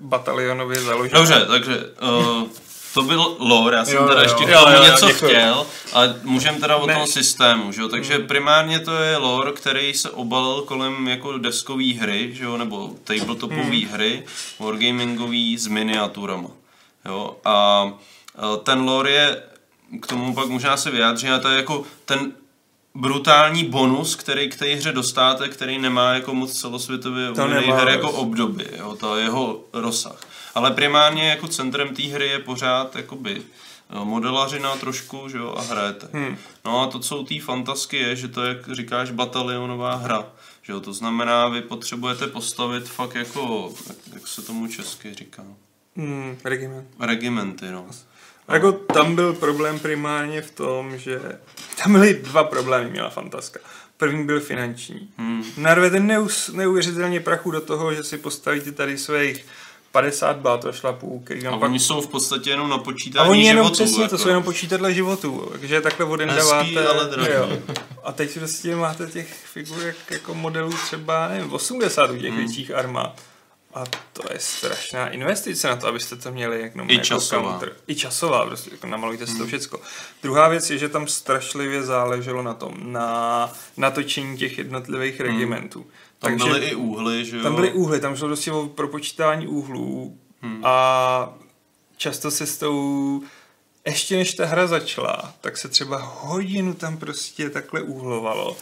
[0.00, 1.18] batalionově založená.
[1.20, 2.48] Dobře, takže uh,
[2.94, 4.60] to byl lore, já jsem Jo, teda jo, ještě jo.
[4.68, 5.30] Jo, jo, něco děkuju.
[5.30, 6.94] chtěl, a můžeme teda o Ne.
[6.94, 7.88] tom systému, že jo?
[7.88, 12.56] takže primárně to je lore, který se obalil kolem jako deskové hry, že jo?
[12.56, 13.88] nebo tabletopové Hmm.
[13.92, 14.22] hry,
[14.60, 16.48] wargamingový s miniaturama.
[17.04, 17.36] Jo?
[17.44, 17.88] A
[18.38, 19.42] eh, ten lore je,
[20.00, 22.32] k tomu pak možná se vyjádří, a to je jako ten
[22.94, 28.10] brutální bonus, který k té hře dostáte, který nemá jako moc celosvětově nemá, her jako
[28.10, 30.20] obdoby, jo, to je jeho rozsah.
[30.54, 33.42] Ale primárně jako centrem té hry je pořád jakoby
[34.04, 36.08] modelařina trošku, že jo, a hrajete.
[36.12, 36.36] Hmm.
[36.64, 40.26] No a to, co u té fantasky je, že to je, jak říkáš, batalionová hra.
[40.62, 45.42] Že jo, to znamená, vy potřebujete postavit fakt jako, jak, jak se tomu česky říká,
[45.96, 46.88] Hmm, regiment.
[47.00, 47.86] regimenty, no.
[48.48, 51.20] A Jako tam byl problém primárně v tom, že
[51.82, 53.60] tam byly dva problémy, měla Fantaska.
[53.96, 55.08] První byl finanční.
[55.18, 55.44] Hmm.
[55.56, 59.46] Narvete neus, neuvěřitelně prachu do toho, že si postavíte tady svých
[59.92, 61.70] 50 bátošlapů, který A vám pak...
[61.70, 64.16] oni jsou v podstatě jenom na A počítání oni jenom životů, přesně, jako.
[64.16, 66.86] to jsou jenom počítadle životů, takže takhle odendáváte.
[66.88, 67.58] ale drahý.
[68.04, 72.38] A teď prostě máte těch figurek jako modelů třeba, nevím, 80 u těch Hmm.
[72.38, 73.20] větších armád.
[73.74, 77.50] A to je strašná investice na to, abyste to měli jenom I jako časová.
[77.50, 77.72] counter.
[77.86, 79.46] I časová, prostě jako namalujte si to Hmm.
[79.46, 79.80] všecko.
[80.22, 85.78] Druhá věc je, že tam strašlivě záleželo na tom, na natočení těch jednotlivých regimentů.
[85.80, 85.90] Hmm.
[86.18, 87.42] Tam Takže byly i úhly, že jo?
[87.42, 90.60] tam byly úhly, tam šlo prostě o propočítání úhlů Hmm.
[90.64, 91.34] a
[91.96, 93.22] často se s tou,
[93.86, 98.56] ještě než ta hra začala, tak se třeba hodinu tam prostě takhle úhlovalo.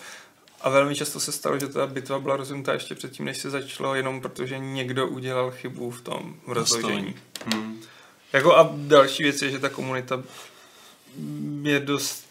[0.63, 3.95] A velmi často se stalo, že ta bitva byla rozhodnutá ještě předtím, než se začalo,
[3.95, 7.15] jenom protože někdo udělal chybu v tom rozložení.
[7.55, 7.81] Hmm.
[8.33, 10.23] Jako a další věc je, že ta komunita
[11.63, 12.27] je dost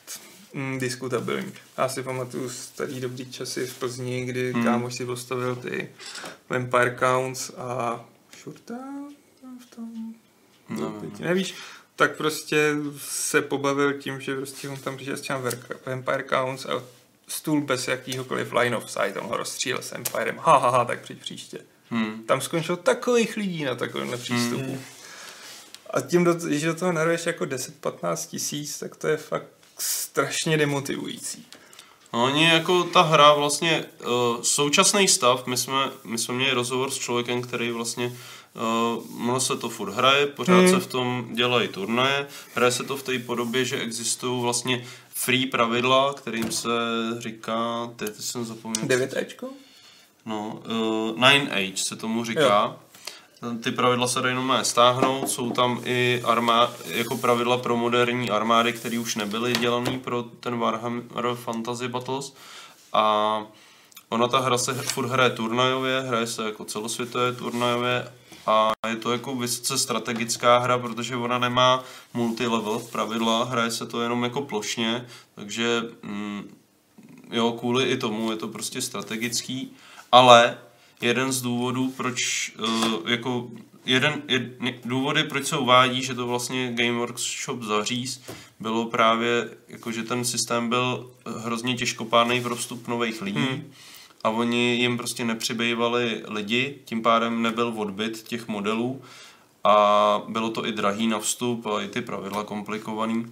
[0.53, 1.53] mm, diskutabilní.
[1.77, 4.63] Já si pamatuju starý dobrý časy v Plzni, kdy Hmm.
[4.63, 5.89] kámoš si postavil ty
[6.49, 8.05] Vampire Counts a
[8.43, 8.77] Shurta
[9.59, 10.13] v tom?
[10.69, 11.55] No, Teď nevíš?
[11.95, 15.37] Tak prostě se pobavil tím, že prostě on tam přišel s těm
[15.85, 16.83] Vampire Counts a
[17.31, 20.37] stůl bez jakýhokoliv line of sight, on ho rozstřílel s Empirem.
[20.37, 21.57] Ha, ha, ha, tak přijď příště.
[21.89, 22.23] Hmm.
[22.23, 24.79] Tam skončilo takových lidí na takovémhle přístupu.
[25.89, 29.47] A tím, do, když do toho narveš jako 10-15 tisíc, tak to je fakt
[29.79, 31.47] strašně demotivující.
[32.13, 36.91] No, oni jako ta hra vlastně, uh, současný stav, my jsme, my jsme měli rozhovor
[36.91, 38.17] s člověkem, který vlastně
[39.05, 40.69] uh, ono se to furt hraje, pořád Hmm.
[40.69, 44.85] se v tom dělají turnaje, hraje se to v té podobě, že existují vlastně
[45.25, 46.69] free pravidla, kterým se
[47.19, 48.87] říká, teď jsem zapomněl.
[48.87, 49.49] 9 Ečko?
[50.25, 52.77] No, uh, Nine Age se tomu říká.
[53.63, 58.73] Ty pravidla se dají normálně stáhnout, jsou tam i armá, jako pravidla pro moderní armády,
[58.73, 62.33] které už nebyly dělané pro ten Warhammer Fantasy Battles.
[62.93, 63.45] A
[64.09, 68.07] ona ta hra se furt hraje turnajově, hraje se jako celosvětové turnajově
[68.47, 74.01] a je to jako vysoce strategická hra, protože ona nemá multilevel pravidla, hraje se to
[74.01, 75.05] jenom jako plošně,
[75.35, 76.55] takže mm,
[77.31, 79.73] jo, kvůli i tomu je to prostě strategický,
[80.11, 80.57] ale
[81.01, 83.47] jeden z důvodů, proč uh, jako
[83.85, 84.43] jeden, jed,
[84.85, 88.21] důvody, proč se uvádí, že to vlastně Game Workshop zaříz,
[88.59, 93.71] bylo právě, jako že ten systém byl hrozně těžkopádný pro vstup nových lidí Hmm.
[94.23, 99.01] A oni jim prostě nepřibývali lidi, tím pádem nebyl odbyt těch modelů
[99.63, 103.25] a bylo to i drahý na vstup a i ty pravidla komplikovaný.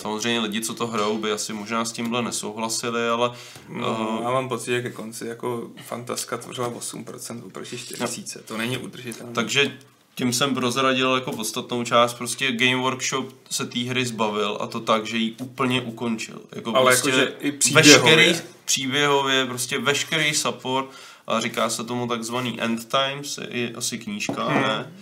[0.00, 3.30] Samozřejmě lidi, co to hrajou, by asi možná s tímhle nesouhlasili, ale
[3.68, 8.42] No, uh, já mám pocit, že ke konci jako Fantaska tvořila 8% oproti 4000.
[8.44, 9.32] To není udržitelné.
[9.32, 9.78] takže
[10.14, 14.80] tím jsem prozradil jako podstatnou část, prostě Game Workshop se té hry zbavil a to
[14.80, 16.40] tak, že ji úplně ukončil.
[16.52, 18.16] Jako Ale prostě jakože i příběhově.
[18.16, 20.90] veškerý, příběhově, prostě veškerý support
[21.26, 24.62] a říká se tomu takzvaný End Times, je asi knížka, Hmm.
[24.62, 24.92] ne?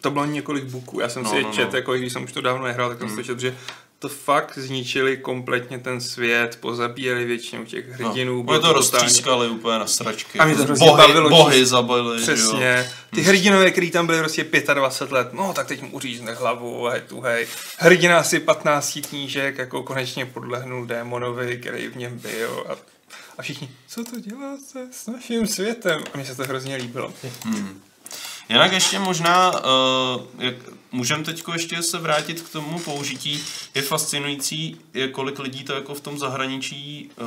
[0.00, 1.00] To bylo několik booků.
[1.00, 1.78] Já jsem No, si je no, čet, no.
[1.78, 3.16] jako když jsem už to dávno nehrál, tak jsem Hmm.
[3.16, 3.56] si čet, že
[4.00, 8.36] to fakt zničili kompletně ten svět, pozabíjeli většinu těch hrdinů.
[8.36, 10.38] No, bylo oni to roztřískali úplně na sračky.
[10.38, 12.22] A mě to hrozně bohy, bavilo bohy zabili.
[12.22, 12.90] Přesně.
[13.14, 17.00] Ty hrdinové, který tam byli prostě 25 let, no tak teď mu uřízne hlavu, hej
[17.08, 17.46] tu hej.
[17.78, 22.72] Hrdina asi 15 knížek, jako konečně podlehnul démonovi, který v něm byl a,
[23.38, 26.00] a všichni, co to děláte s naším světem?
[26.14, 27.12] A mně se to hrozně líbilo.
[27.44, 27.80] Hmm.
[28.48, 30.54] Jinak ještě možná, uh, jak
[30.92, 33.42] můžeme teď ještě se vrátit k tomu použití,
[33.74, 37.26] je fascinující, je kolik lidí to jako v tom zahraničí uh,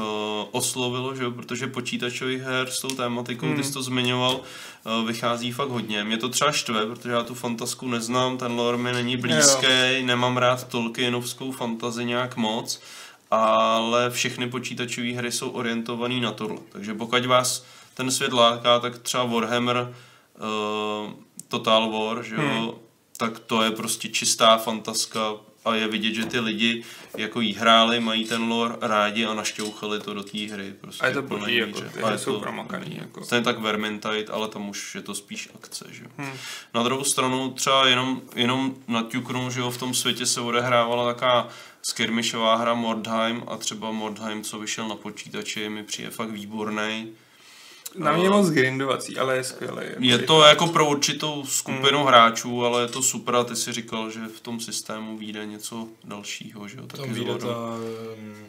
[0.52, 1.32] oslovilo, že jo?
[1.32, 3.56] protože počítačových her s tou tématikou, hmm.
[3.56, 6.04] ty jsi to zmiňoval, uh, vychází fakt hodně.
[6.04, 10.38] Mě to třeba štve, protože já tu fantasku neznám, ten lore mi není blízký, nemám
[10.38, 12.82] rád Tolkienovskou fantazi nějak moc,
[13.32, 16.58] ale všechny počítačové hry jsou orientované na tohle.
[16.72, 19.96] Takže pokud vás ten svět láká, tak třeba Warhammer
[21.08, 21.12] uh,
[21.48, 22.70] Total War, že jo, hmm.
[23.18, 25.32] tak to je prostě čistá fantaska
[25.66, 26.84] a je vidět, že ty lidi
[27.18, 30.74] jako jí hráli, mají ten lore rádi a našťouchali to do té hry.
[30.82, 33.24] Prostě A je to plné boží, jako, ty A hry je jsou to- promakaný, jako.
[33.26, 36.06] Stejně tak Vermintide, ale tam už je to spíš akce, že.
[36.18, 36.34] Hmm.
[36.74, 41.48] Na druhou stranu třeba jenom, jenom naťuknu, že jo, v tom světě se odehrávala taková
[41.82, 47.08] skirmishová hra Mordheim a třeba Mordheim, co vyšel na počítači, mi přijde fakt výborný.
[47.96, 49.86] Na mě je moc grindovací, ale je skvělý.
[50.00, 52.08] Je to jako pro určitou skupinu Hmm.
[52.08, 55.88] hráčů, ale je to super a ty si říkal, že v tom systému vyjde něco
[56.04, 57.48] dalšího, že jo, taky Tam vyjde ta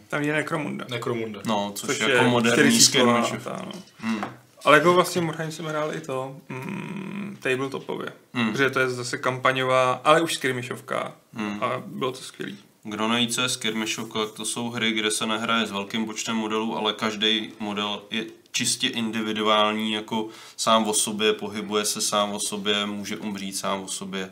[0.09, 0.85] Tam je Necromunda.
[0.91, 1.41] Nekromunda.
[1.47, 3.33] No, což, Což je jako moderní skirmish.
[3.47, 3.73] no.
[3.99, 4.25] Hmm.
[4.65, 8.13] Ale jako vlastně Mordheim jsem hrál i to mm, tabletopově.
[8.35, 8.53] Hmm.
[8.53, 11.13] Protože to je zase kampaňová, ale už skirmishovka.
[11.35, 11.63] Hmm.
[11.63, 12.59] A bylo to skvělý.
[12.85, 16.77] Kdo neví, co je skirmishovka, to jsou hry, kde se nehraje s velkým počtem modelů,
[16.77, 22.87] ale každý model je čistě individuální, jako sám o sobě, pohybuje se sám o sobě,
[22.87, 24.31] může umřít sám o sobě.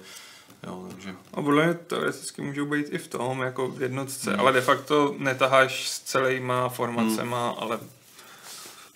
[0.67, 4.41] Jo, takže A podle mě teoreticky můžou být i v tom, jako v jednotce, Hmm.
[4.41, 7.79] ale de facto netaháš s celýma formacema, ale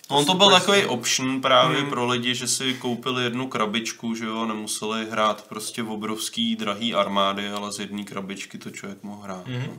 [0.07, 1.89] On to byl takový option právě Hmm.
[1.89, 6.93] pro lidi, že si koupili jednu krabičku, že jo, nemuseli hrát prostě v obrovský drahý
[6.93, 9.47] armády, ale z jedné krabičky to člověk mohl hrát.
[9.47, 9.77] No.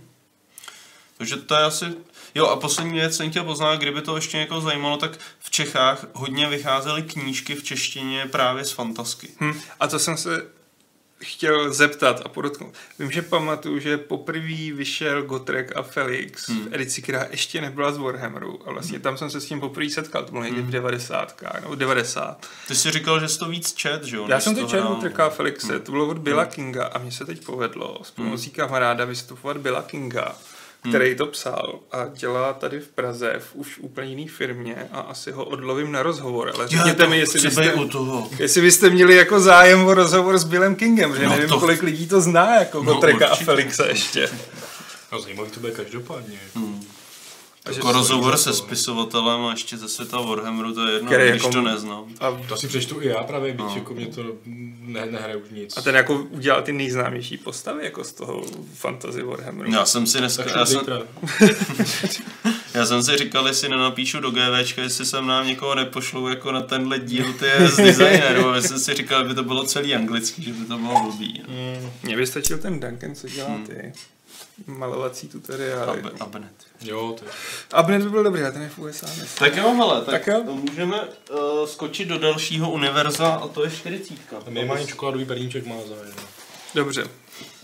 [1.18, 1.84] Takže to je asi...
[2.34, 6.06] Jo a poslední věc jsem chtěl poznat, kdyby to ještě někoho zajímalo, tak v Čechách
[6.12, 9.28] hodně vycházely knížky v češtině právě z fantasky.
[9.40, 9.60] Hm.
[9.80, 10.46] A to jsem se
[11.22, 12.74] chtěl zeptat a podotknout.
[12.98, 16.64] Vím, že pamatuju, že poprvé vyšel Gotrek a Felix Hmm.
[16.68, 18.60] v edici, která ještě nebyla z Warhammeru.
[18.68, 21.60] A vlastně tam jsem se s tím poprvé setkal, to bylo někdy v 90.
[21.60, 22.46] nebo 90.
[22.68, 24.26] Ty jsi říkal, že jsi to víc čet, že jo?
[24.28, 24.94] Já jsem to četl hrál.
[24.94, 28.50] Gotreka a Felixe, to bylo od Billa Kinga a mně se teď povedlo s pomocí
[28.50, 30.34] kamaráda vystupovat Billa Kinga,
[30.88, 35.30] který to psal a dělá tady v Praze v už úplně jiný firmě a asi
[35.32, 38.30] ho odlovím na rozhovor, ale řekněte mi, jestli byste, být u toho.
[38.38, 41.82] Jestli byste měli jako zájem o rozhovor s Billem Kingem, že No nevím, to- kolik
[41.82, 43.36] lidí to zná, jako No, Gotreka a.
[43.36, 44.28] Felixe ještě.
[45.12, 46.38] No zajímavý to bude každopádně.
[46.54, 46.60] Že
[47.74, 51.42] Jako se- rozhovor se spisovatelem a ještě ze světa Warhammeru, to je jedno, Který když
[51.42, 52.04] jako- to neznám.
[52.20, 53.72] A, To si přečtu i já právě, byť No.
[53.74, 54.22] jako mě to
[54.86, 55.76] ne, nehraje už nic.
[55.76, 58.44] a ten jako udělal ty nejznámější postavy jako z toho
[58.74, 59.72] fantasy Warhammeru.
[59.72, 60.80] Já jsem si dneska, já jsem,
[62.74, 66.60] já jsem si říkal, jestli nenapíšu do GVčka, jestli sem nám někoho nepošlou jako na
[66.60, 69.94] tenhle díl, ty je z designerů, já jsem si říkal, že by to bylo celý
[69.94, 71.42] anglický, že by to bylo blbý.
[71.48, 71.54] no.
[71.54, 73.66] Mm, Mně by stačil ten Duncan, co dělá Hmm.
[74.66, 76.02] Malovací tutoriály.
[76.02, 76.52] Ab- Abnet.
[76.80, 77.30] jo, to je.
[77.72, 79.06] Abnet by byl dobrý, ale ten je v USA.
[79.06, 79.26] myslím.
[79.38, 80.42] Tak jo, hele, tak, Tak jo.
[80.44, 84.14] můžeme uh, skočit do dalšího univerza a to je 40.
[84.48, 86.14] Minimálně čokoládový berlíček má zájem.
[86.74, 87.08] Dobře, A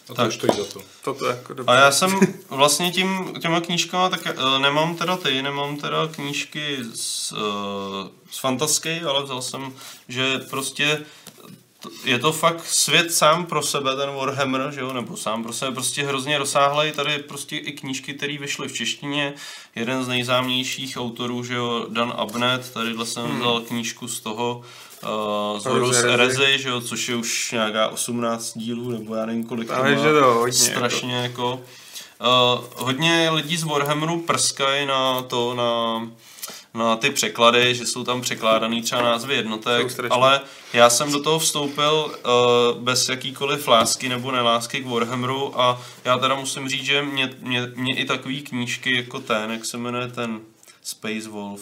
[0.06, 0.28] to Tak.
[0.28, 0.80] už stojí za to.
[1.04, 1.76] toto jako dobré.
[1.76, 2.20] A já jsem
[2.50, 7.38] vlastně tím, těma knížkama, tak uh, nemám teda ty, nemám teda knížky z, uh,
[8.30, 9.72] z fantasky, ale vzal jsem,
[10.08, 11.00] že prostě
[12.04, 15.72] je to fakt svět sám pro sebe, ten Warhammer, že jo, nebo sám pro sebe,
[15.72, 19.34] prostě hrozně rozsáhlej, tady prostě i knížky, které vyšly v češtině,
[19.74, 23.38] jeden z nejznámějších autorů, že jo, Dan Abnett, tadyhle jsem Hmm.
[23.40, 24.62] vzal knížku z toho,
[25.54, 25.96] uh, z Horus.
[25.96, 29.88] Heresy, že jo, což je už nějaká 18 dílů, nebo já nevím kolik má.
[29.90, 31.60] že to hodně, Strašně jako.
[32.20, 36.02] Uh, hodně lidí z Warhammeru prskají na to, na,
[36.74, 40.40] na ty překlady, že jsou tam překládaný třeba názvy jednotek, ale
[40.72, 42.14] já jsem do toho vstoupil
[42.74, 47.30] uh, bez jakýkoliv lásky nebo nelásky k Warhammeru a já teda musím říct, že mě,
[47.40, 50.40] mě, mě i takový knížky jako ten, jak se jmenuje ten
[50.82, 51.60] Space Wolf.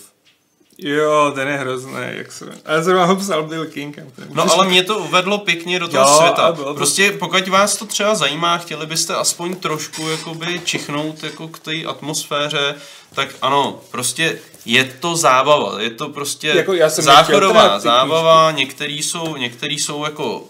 [0.83, 2.45] Jo, ten je hrozný, jak se...
[2.67, 3.99] Ale zrovna ho psal Bill King.
[3.99, 6.53] a No ale mě to uvedlo pěkně do toho Jo, a světa.
[6.53, 11.59] to- Prostě pokud vás to třeba zajímá, chtěli byste aspoň trošku jakoby čichnout jako k
[11.59, 12.75] té atmosféře,
[13.15, 19.03] tak ano, prostě je to zábava, je to prostě Jako já jsem záchodová zábava, některý
[19.03, 20.45] jsou, některý jsou jako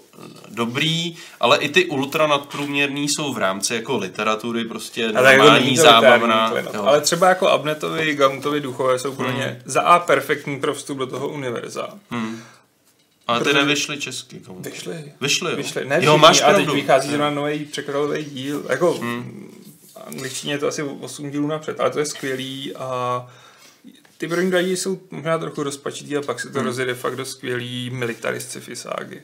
[0.48, 6.52] dobrý, ale i ty ultra nadprůměrný jsou v rámci jako literatury prostě jako normální, zábavná.
[6.84, 9.36] Ale třeba jako Abnetovi, Gauntovi duchové jsou pro Hmm.
[9.36, 11.88] ně za A perfektní pro vstup do toho univerza.
[12.10, 12.42] Hmm.
[13.26, 14.40] Ale ty nevyšly česky.
[14.40, 14.60] komu?
[14.60, 15.12] Vyšly.
[15.20, 15.56] Vyšly, jo?
[15.56, 15.84] Vyšly.
[15.84, 18.62] Ne jo, máš a teď vychází zrovna nový překladový díl.
[18.68, 19.50] Jako Hmm.
[20.06, 23.26] angličtině je to asi 8 dílů napřed, ale to je skvělý a
[24.20, 26.66] ty první dva díly jsou možná trochu rozpačitý a pak se to Hmm.
[26.66, 29.22] rozjede fakt do skvělý militarist sci-fi ságy.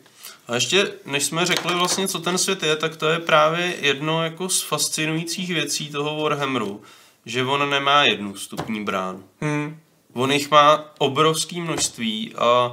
[0.48, 4.24] A ještě, než jsme řekli vlastně, co ten svět je, tak to je právě jedno
[4.24, 6.82] jako z fascinujících věcí toho Warhammeru,
[7.26, 9.24] že on nemá jednu vstupní bránu.
[9.40, 9.78] Hmm.
[10.12, 12.72] On jich má obrovské množství a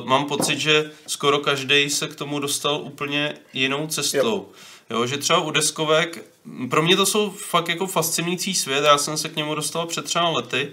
[0.00, 4.48] uh, mám pocit, že skoro každý se k tomu dostal úplně jinou cestou.
[4.90, 6.24] Jo, že třeba u deskovek,
[6.70, 10.04] pro mě to jsou fakt jako fascinující svět, já jsem se k němu dostal před
[10.04, 10.72] třeba lety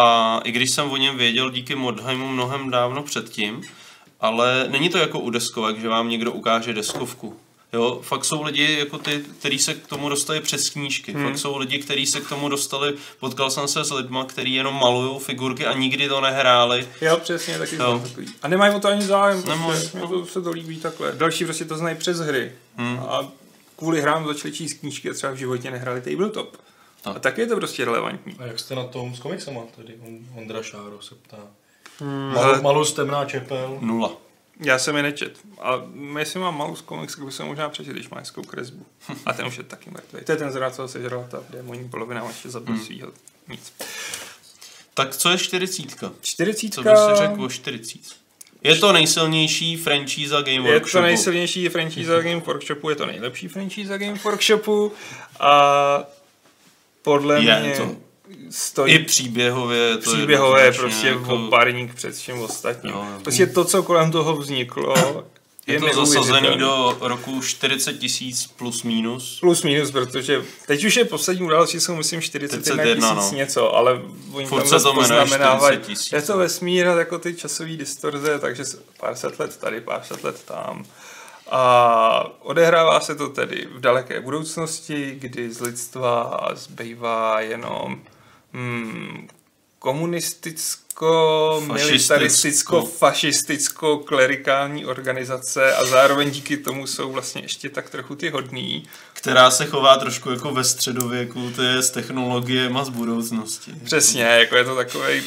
[0.00, 3.62] a i když jsem o něm věděl díky Modheimu mnohem dávno předtím,
[4.20, 7.36] ale není to jako u deskovek, že vám někdo ukáže deskovku.
[7.72, 11.12] Jo, fakt jsou lidi, jako ty, kteří se k tomu dostali přes knížky.
[11.12, 11.24] Hmm.
[11.24, 14.74] Fakt jsou lidi, kteří se k tomu dostali, potkal jsem se s lidma, kteří jenom
[14.74, 16.88] malují figurky a nikdy to nehráli.
[17.00, 18.00] Jo, přesně, taky Jo.
[18.04, 18.26] takový.
[18.42, 21.12] A nemají o to ani zájem, prostě, to se to líbí takhle.
[21.12, 22.52] Další prostě to znají přes hry.
[22.76, 22.98] Hmm.
[22.98, 23.28] A
[23.76, 26.56] kvůli hrám začali číst knížky a třeba v životě nehráli tabletop.
[27.02, 27.16] Tak.
[27.16, 28.36] A tak je to prostě relevantní.
[28.38, 29.94] A jak jste na tom s komiksama tady?
[30.06, 31.36] On- Ondra Šáro se ptá.
[32.00, 33.78] Hmm, Malou, malou temná čepel.
[33.80, 34.12] Nula.
[34.60, 35.38] Já jsem je nečet.
[35.60, 35.82] A
[36.18, 38.86] jestli mám malou z komiks, tak bych se možná přečet, když má hezkou kresbu.
[39.26, 40.24] A ten už je taky mrtvý.
[40.24, 42.84] To je ten zrát, co sežral ta démoní polovina, a ještě zabil hmm.
[42.84, 43.12] svýho.
[43.48, 43.72] Nic.
[44.94, 46.08] Tak co je čtyřicítka?
[46.08, 48.08] Co Čtyřicítka bys si řekl o čtyřicít?
[48.62, 50.92] Je to nejsilnější franchíza Game je Workshopu.
[50.92, 54.92] to nejsilnější franchise Game Workshopu, je to nejlepší franchise Game Workshopu
[55.40, 56.04] a
[57.08, 57.90] podle Je mě to.
[58.50, 59.96] stojí I příběhově.
[59.96, 62.92] To příběhové je prostě jako, oparník před vším ostatním.
[62.92, 63.20] Jo, jo.
[63.22, 64.94] Prostě to, co kolem toho vzniklo,
[65.66, 69.40] je, je to zasazený do roku 40 tisíc plus minus.
[69.40, 73.38] Plus minus, protože teď už je poslední události, jsou myslím 41 41, tisíc no.
[73.38, 74.02] něco, ale
[74.32, 75.76] oni Furt tam se to poznamenávají.
[75.76, 76.38] 40 tisíc, Je to no.
[76.38, 78.64] vesmír a jako ty časové distorze, takže
[79.00, 80.84] pár set let tady, pár set let tam.
[81.50, 88.00] A odehrává se to tedy v daleké budoucnosti, kdy z lidstva zbývá jenom
[88.52, 89.28] hmm,
[89.78, 98.30] komunisticko, militaristicko, fašisticko, klerikální organizace a zároveň díky tomu jsou vlastně ještě tak trochu ty
[98.30, 98.84] hodný.
[99.12, 103.72] Která se chová trošku jako ve středověku, to je s technologiemi a z budoucnosti.
[103.84, 105.22] Přesně, jako je to takový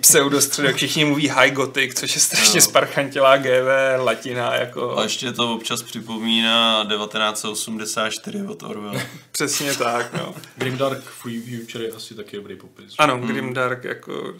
[0.00, 2.62] pseudostředok, všichni mluví high gothic, což je strašně Jo.
[2.62, 3.68] sparchantilá GV
[3.98, 9.00] latina, jako A ještě to občas připomíná 1984 od Orwell.
[9.32, 10.34] přesně tak, no.
[10.56, 12.94] Grimdark Future je asi taky dobrý popis.
[12.98, 14.34] Ano, Grimdark, jako...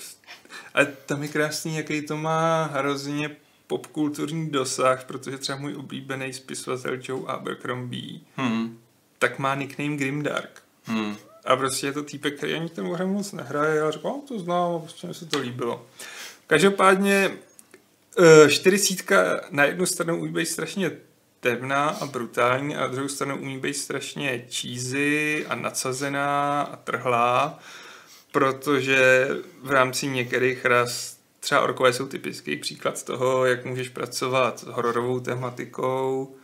[0.75, 3.31] A tam je krásný, jaký to má hrozně
[3.67, 8.79] popkulturní dosah, protože třeba můj oblíbený spisovatel Joe Abercrombie, Hmm.
[9.19, 10.63] tak má nickname Grimdark.
[10.85, 11.17] Hmm.
[11.45, 13.93] A prostě je to týpek, který ani ten hře moc nehraje.
[13.93, 15.87] Řekl, "No, to znám a prostě mi se to líbilo.
[16.47, 17.31] Každopádně
[18.19, 20.91] eh, čtyřicítka na jednu stranu umí být strašně
[21.41, 27.59] temná a brutální a na druhou stranu umí být strašně cheesy a nadsazená a trhlá,
[28.33, 29.29] protože
[29.63, 35.21] v rámci některých ras třeba orkové jsou typický příklad toho, jak můžeš pracovat s hororovou
[35.21, 36.37] tematikou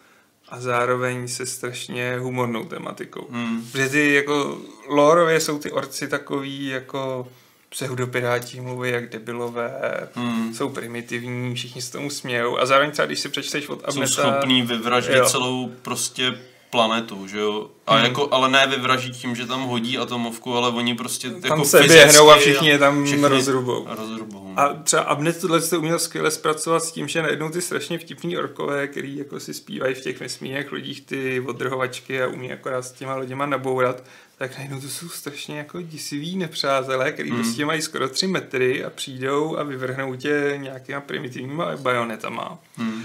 [0.49, 3.27] a zároveň se strašně humornou tematikou.
[3.31, 3.67] Hmm.
[3.73, 4.59] Protože ty jako
[4.89, 7.29] lorově jsou ty orci takový jako
[7.69, 9.71] pseudopiráti, mluví jak debilové,
[10.15, 10.55] Hmm.
[10.55, 14.07] jsou primitivní, všichni se tomu smějou a zároveň třeba když si přečteš od Jsou Abneta...
[14.07, 15.27] schopní vyvraždit Jo.
[15.29, 16.39] celou prostě
[16.77, 17.71] planetu, že jo?
[17.87, 18.05] A Hmm.
[18.05, 21.83] jako, ale ne vyvražit tím, že tam hodí atomovku, ale oni prostě tam jako se
[21.83, 23.87] běhnou a všichni je tam všichni rozrubou.
[23.89, 24.53] rozrubou.
[24.57, 28.39] A třeba Abnet tohle to uměl skvěle zpracovat s tím, že najednou ty strašně vtipný
[28.39, 32.93] orkové, který jako si zpívají v těch vesmírných lodích ty odrhovačky a umí akorát s
[32.93, 34.03] těma loděma nabourat,
[34.39, 37.43] tak najednou to jsou strašně jako disivý nepřátelé, který Hmm.
[37.43, 42.59] prostě mají skoro tři metry a přijdou a vyvrhnou tě nějakýma primitivníma bajonetama.
[42.77, 43.03] Hmm.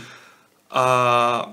[0.71, 1.51] A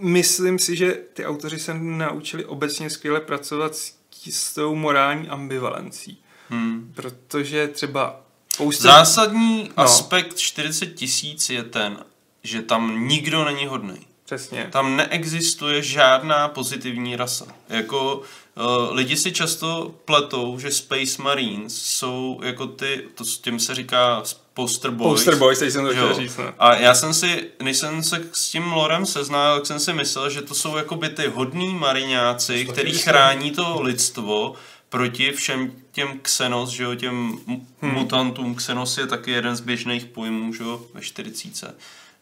[0.00, 3.94] myslím si, že ty autoři se naučili obecně skvěle pracovat s,
[4.30, 6.18] s tou morální ambivalencí.
[6.48, 6.92] Hmm.
[6.96, 8.20] Protože třeba
[8.54, 8.82] spousta...
[8.82, 9.82] Zásadní No.
[9.82, 12.04] aspekt 40 tisíc je ten,
[12.42, 14.06] že tam nikdo není hodný.
[14.24, 14.68] Přesně.
[14.72, 17.46] Tam neexistuje žádná pozitivní rasa.
[17.68, 23.60] Jako uh, lidi si často pletou, že Space Marines jsou jako ty, to s tím
[23.60, 24.22] se říká
[24.60, 25.12] poster boys.
[25.12, 26.36] Poster Boys, teď jsem to chtěl říct.
[26.36, 26.54] No.
[26.58, 30.30] A já jsem si, než jsem se s tím lorem seznámil, tak jsem si myslel,
[30.30, 34.54] že to jsou jakoby ty hodní mariňáci, To který chrání to lidstvo
[34.88, 37.66] proti všem těm Xenos, že jo, těm hmm.
[37.82, 38.54] mutantům.
[38.54, 41.74] Xenos je taky jeden z běžných pojmů, že jo, ve 40.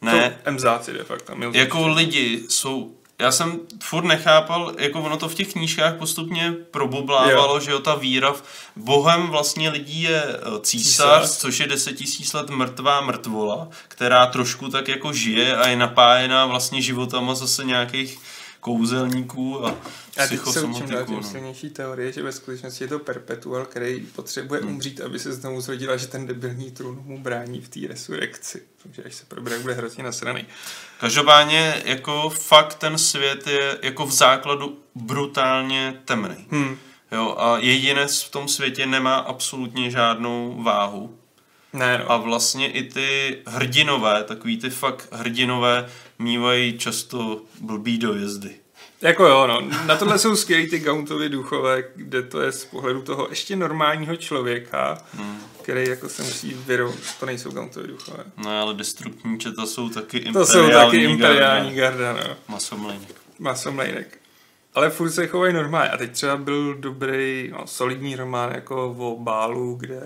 [0.02, 1.32] Ne, To MZáci de facto.
[1.52, 7.55] Jako lidi jsou já jsem furt nechápal, jako ono to v těch knížkách postupně probublávalo,
[7.55, 7.61] Jo.
[7.61, 8.43] že jo, ta víra v
[8.77, 11.23] bohem vlastně lidí je eh, Císař.
[11.23, 15.77] císař, což je deset tisíc let mrtvá mrtvola, která trošku tak jako žije a je
[15.77, 18.19] napájená vlastně životama zase nějakých
[18.60, 19.76] kouzelníků a A
[20.26, 21.05] psychosomatiků.
[21.06, 21.22] tím No.
[21.22, 24.70] silnější teorie, že ve skutečnosti je to perpetual, který potřebuje Hmm.
[24.74, 28.62] umřít, aby se znovu zrodila, že ten debilní trůn mu brání v té resurrekci.
[28.82, 30.44] Takže až se probere, bude hrozně nasraný.
[31.01, 36.47] Každopádně jako fakt ten svět je jako v základu brutálně temný.
[36.51, 36.76] Hmm.
[37.12, 41.18] Jo, a jedinec v tom světě nemá absolutně žádnou váhu.
[41.72, 42.12] Ne, no.
[42.12, 45.89] A vlastně i ty hrdinové, takový ty fakt hrdinové,
[46.19, 48.51] mývají často blbý dojezdy.
[49.01, 49.61] Jako jo, no.
[49.86, 54.16] Na tohle jsou skvělý ty Gauntovi duchové, kde to je z pohledu toho ještě normálního
[54.16, 55.39] člověka, hmm.
[55.62, 57.01] který jako se musí vyrovnat.
[57.20, 58.24] To nejsou Gauntovi duchové.
[58.36, 62.12] No ale destruktní četa jsou taky To imperiální jsou taky imperiální garda.
[62.12, 62.36] garda, no.
[62.49, 63.15] Masomlejnek.
[63.39, 64.19] Masomlejnek.
[64.74, 65.90] Ale furt se chovají normálně.
[65.90, 70.01] A teď třeba byl dobrý, no, solidní román jako o Bálu, kde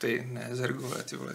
[0.00, 1.34] ty, ne, Zergové, ty vole,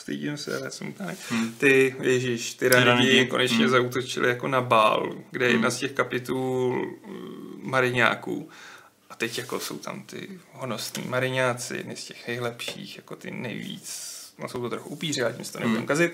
[0.00, 1.52] stydím se, já jsem úplně, Hmm.
[1.52, 3.68] ty, ježíš, ty ranidi Tyranidi, konečně hmm.
[3.68, 6.72] zautočili jako na Bál, kde je jedna z těch kapitů
[7.06, 8.48] mm, mariňáků.
[9.10, 14.12] A teď jako jsou tam ty honosní mariňáci, jedni z těch nejlepších, jako ty nejvíc,
[14.38, 15.86] no jsou to trochu upíři, ale tím se to nebudem Hmm.
[15.86, 16.12] kazit.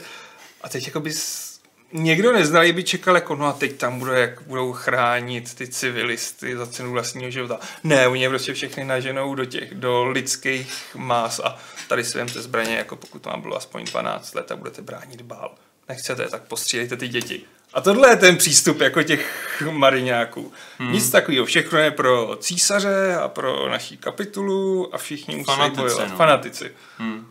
[0.61, 1.48] A teď jako bys
[1.93, 6.57] někdo neznalý by čekal jako, no a teď tam bude, jak budou chránit ty civilisty
[6.57, 7.61] za cenu vlastního života.
[7.85, 11.57] Ne, oni je prostě všechny naženou do těch, do lidských más a
[11.89, 15.55] tady si vemte zbraně, jako pokud vám bylo aspoň 12 let a budete bránit bál.
[15.89, 17.43] Nechcete, tak postřílejte ty děti.
[17.75, 20.53] A tohle je ten přístup jako těch mariňáků.
[20.79, 20.93] Hmm.
[20.93, 26.09] Nic takového, všechno je pro císaře a pro naší kapitulu a všichni musí Fanatici, bojovat.
[26.11, 26.17] no.
[26.17, 26.73] Fanatici.
[26.99, 27.27] Hmm.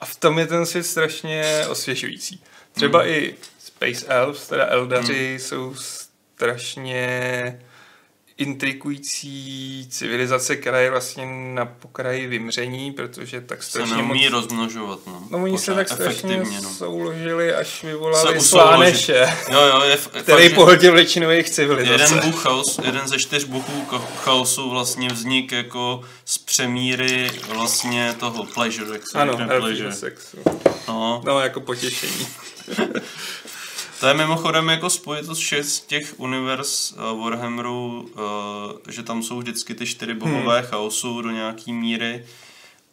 [0.00, 2.42] A v tom je ten svět strašně osvěžující.
[2.72, 3.10] Třeba Hmm.
[3.10, 3.34] i
[3.82, 5.38] Space Elves, teda Eldaři, hmm.
[5.38, 7.58] jsou strašně
[8.38, 14.32] intrikující civilizace, která je vlastně na pokraji vymření, protože tak Se strašně neumí moc...
[14.32, 15.26] rozmnožovat, no.
[15.30, 16.70] No oni se tak strašně efektivně, no.
[16.70, 18.40] souložili, až Se vyvolali.
[18.40, 21.92] Sláneše, Jo, jo, je f- fakt, který že pohodil většinu jejich civilizace.
[22.14, 23.86] Jeden bůh chaos, jeden ze čtyř bohů
[24.16, 29.92] chaosu vlastně vznik jako z přemíry vlastně toho pleasure, jak se Ano, pleasure.
[29.92, 30.36] sexu.
[30.88, 32.26] No, No, jako potěšení.
[34.02, 39.38] To je mimochodem jako spojitost všech z těch univerz uh, Warhammeru, uh, že tam jsou
[39.38, 40.68] vždycky ty čtyři bohové hmm.
[40.68, 42.26] chaosu do nějaký míry.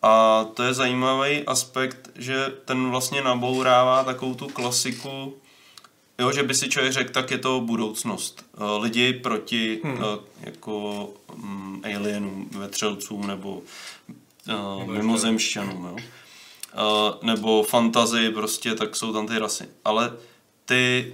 [0.01, 5.37] A to je zajímavý aspekt, že ten vlastně nabourává takovou tu klasiku,
[6.19, 8.45] jo, že by si člověk řekl, tak je to budoucnost.
[8.57, 9.93] Uh, lidi proti hmm.
[9.93, 10.01] uh,
[10.41, 13.61] jako um, alienům, vetřelcům nebo
[14.81, 15.95] uh, mimozemšťanům, jo.
[15.95, 19.69] Uh, nebo fantazii prostě, tak jsou tam ty rasy.
[19.85, 20.13] Ale
[20.69, 21.13] ty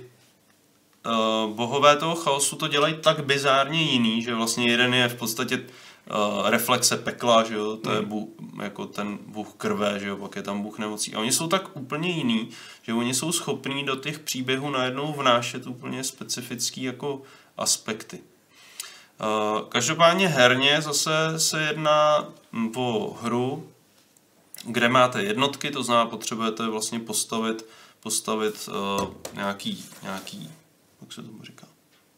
[1.05, 5.57] uh, bohové toho chaosu to dělají tak bizárně jiný, že vlastně jeden je v podstatě
[5.57, 8.29] uh, reflexe pekla, že jo, to je bůh,
[8.63, 11.15] jako ten bůh krve, že jo, pak je tam bůh nemocí.
[11.15, 12.49] A oni jsou tak úplně jiný,
[12.81, 17.21] že oni jsou schopní do těch příběhů najednou vnášet úplně specifický jako
[17.57, 18.19] aspekty.
[18.19, 23.69] Uh, každopádně herně zase se jedná hm, o hru,
[24.65, 27.65] kde máte jednotky, to znamená, potřebujete vlastně postavit,
[28.05, 30.49] postavit uh, nějaký, nějaký,
[31.01, 31.67] jak se tomu říká,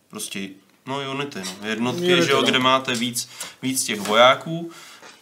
[0.10, 0.50] prostě,
[0.86, 2.48] no unity, no, jednotky, Unity, že jo, no.
[2.48, 3.30] kde máte víc,
[3.62, 4.72] víc těch vojáků,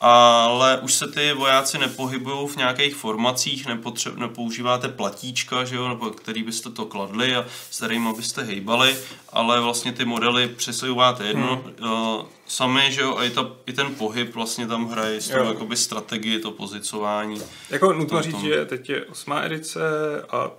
[0.01, 6.09] ale už se ty vojáci nepohybují v nějakých formacích, nepotře- nepoužíváte platíčka, že jo, nebo
[6.09, 8.95] který byste to kladli a s kterými byste hejbali,
[9.29, 11.91] ale vlastně ty modely přesouváte jedno, hmm.
[11.91, 15.43] uh, sami, že jo, a i, ta, i ten pohyb vlastně tam hraje s tou
[15.47, 17.41] jakoby strategii, to pozicování.
[17.69, 19.81] Jako nutno říct, že teď je osmá edice
[20.29, 20.51] a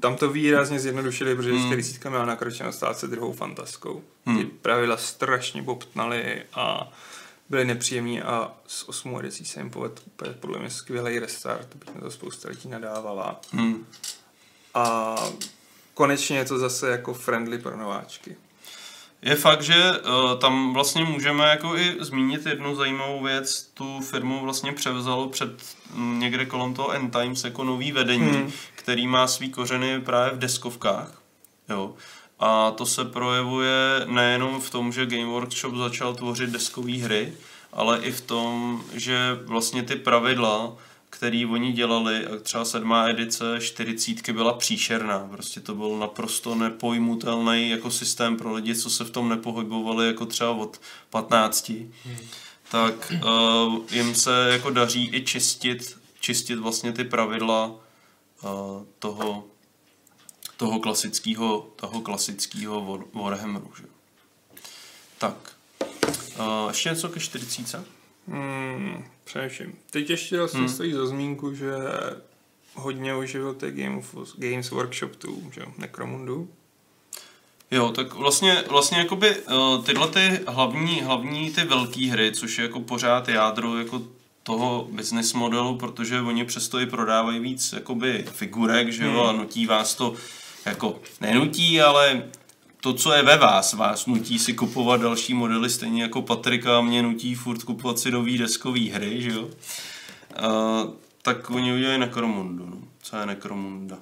[0.00, 1.60] tam to výrazně zjednodušili, protože Hmm.
[1.60, 1.68] hmm.
[1.68, 4.02] 40 měla nakročeno stát se druhou fantaskou.
[4.26, 4.38] Hmm.
[4.38, 6.92] Ty pravidla strašně bobtnaly a
[7.50, 11.94] byly nepříjemný a s osmou edicí se jim povedl úplně podle mě skvělý restart, bych
[11.94, 13.40] na to spousta lidí nadávala.
[13.52, 13.86] Hmm.
[14.74, 15.16] A
[15.94, 18.36] konečně je to zase jako friendly pro nováčky.
[19.22, 23.70] Je fakt, že uh, tam vlastně můžeme jako i zmínit jednu zajímavou věc.
[23.74, 25.50] Tu firmu vlastně převzalo před
[25.94, 28.52] mm, někde kolem toho End Times jako nový vedení, hmm.
[28.74, 31.22] který má svý kořeny právě v deskovkách.
[31.68, 31.94] Jo.
[32.40, 37.32] A to se projevuje nejenom v tom, že Game Workshop začal tvořit deskové hry,
[37.72, 40.76] ale i v tom, že vlastně ty pravidla,
[41.10, 45.28] který oni dělali, a třeba sedmá edice čtyřicítky byla příšerná.
[45.30, 50.26] Prostě to byl naprosto nepojmutelný jako systém pro lidi, co se v tom nepohybovali jako
[50.26, 50.80] třeba od
[51.10, 51.68] 15.
[51.68, 52.16] Hmm.
[52.70, 58.50] Tak uh, jim se jako daří i čistit, čistit vlastně ty pravidla uh,
[58.98, 59.44] toho,
[60.60, 63.70] toho klasického, toho klasického War- Warhammeru.
[63.76, 63.84] Že?
[65.18, 65.36] Tak.
[66.38, 67.86] Uh, ještě něco ke 40.
[68.28, 69.74] Hmm, přemýšlím.
[69.90, 70.68] Teď ještě vlastně hmm.
[70.68, 71.72] stojí za zmínku, že
[72.74, 76.48] hodně oživil ty Game of, Games Workshop 2, že Necromundu.
[77.70, 82.62] Jo, tak vlastně, vlastně jakoby uh, tyhle ty hlavní, hlavní ty velké hry, což je
[82.62, 84.02] jako pořád jádro jako
[84.42, 89.66] toho business modelu, protože oni přesto i prodávají víc jakoby figurek, že jo, a nutí
[89.66, 90.14] vás to
[90.64, 92.22] jako nenutí, ale
[92.80, 96.80] to, co je ve vás, vás nutí si kupovat další modely, stejně jako Patrika a
[96.80, 99.42] mě nutí furt kupovat si nový deskový hry, že jo.
[99.42, 100.90] Uh,
[101.22, 102.76] tak oni udělají Necromundu, no.
[103.02, 103.98] Co je Necromunda?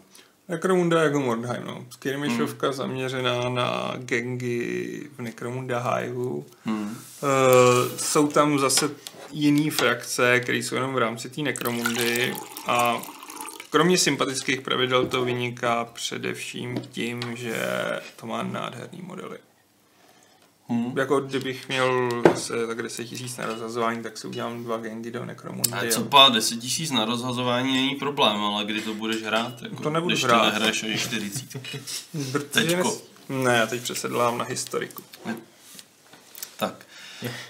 [0.48, 1.86] Necromunda jako Mordheim, no.
[1.90, 2.76] Skirmishovka hmm.
[2.76, 6.46] zaměřená na gengy v Necromunda Hiveu.
[6.64, 6.82] Hmm.
[6.82, 8.90] Uh, jsou tam zase
[9.32, 12.34] jiný frakce, které jsou jenom v rámci té Necromundy
[12.66, 13.02] a
[13.70, 17.56] kromě sympatických pravidel to vyniká především tím, že
[18.16, 19.38] to má nádherný modely.
[20.68, 20.98] Hmm.
[20.98, 25.24] Jako kdybych měl se tak 10 tisíc na rozhazování, tak si udělám dva gengy do
[25.24, 25.72] Necromundy.
[25.72, 29.62] A co pá, 10 tisíc na rozhazování není problém, ale kdy to budeš hrát?
[29.62, 30.38] Jako, to nebudu když hrát.
[30.38, 31.44] to nehraješ až 40.
[32.50, 33.00] Teďko.
[33.28, 35.02] Ne, já teď přesedlám na historiku.
[36.56, 36.86] Tak.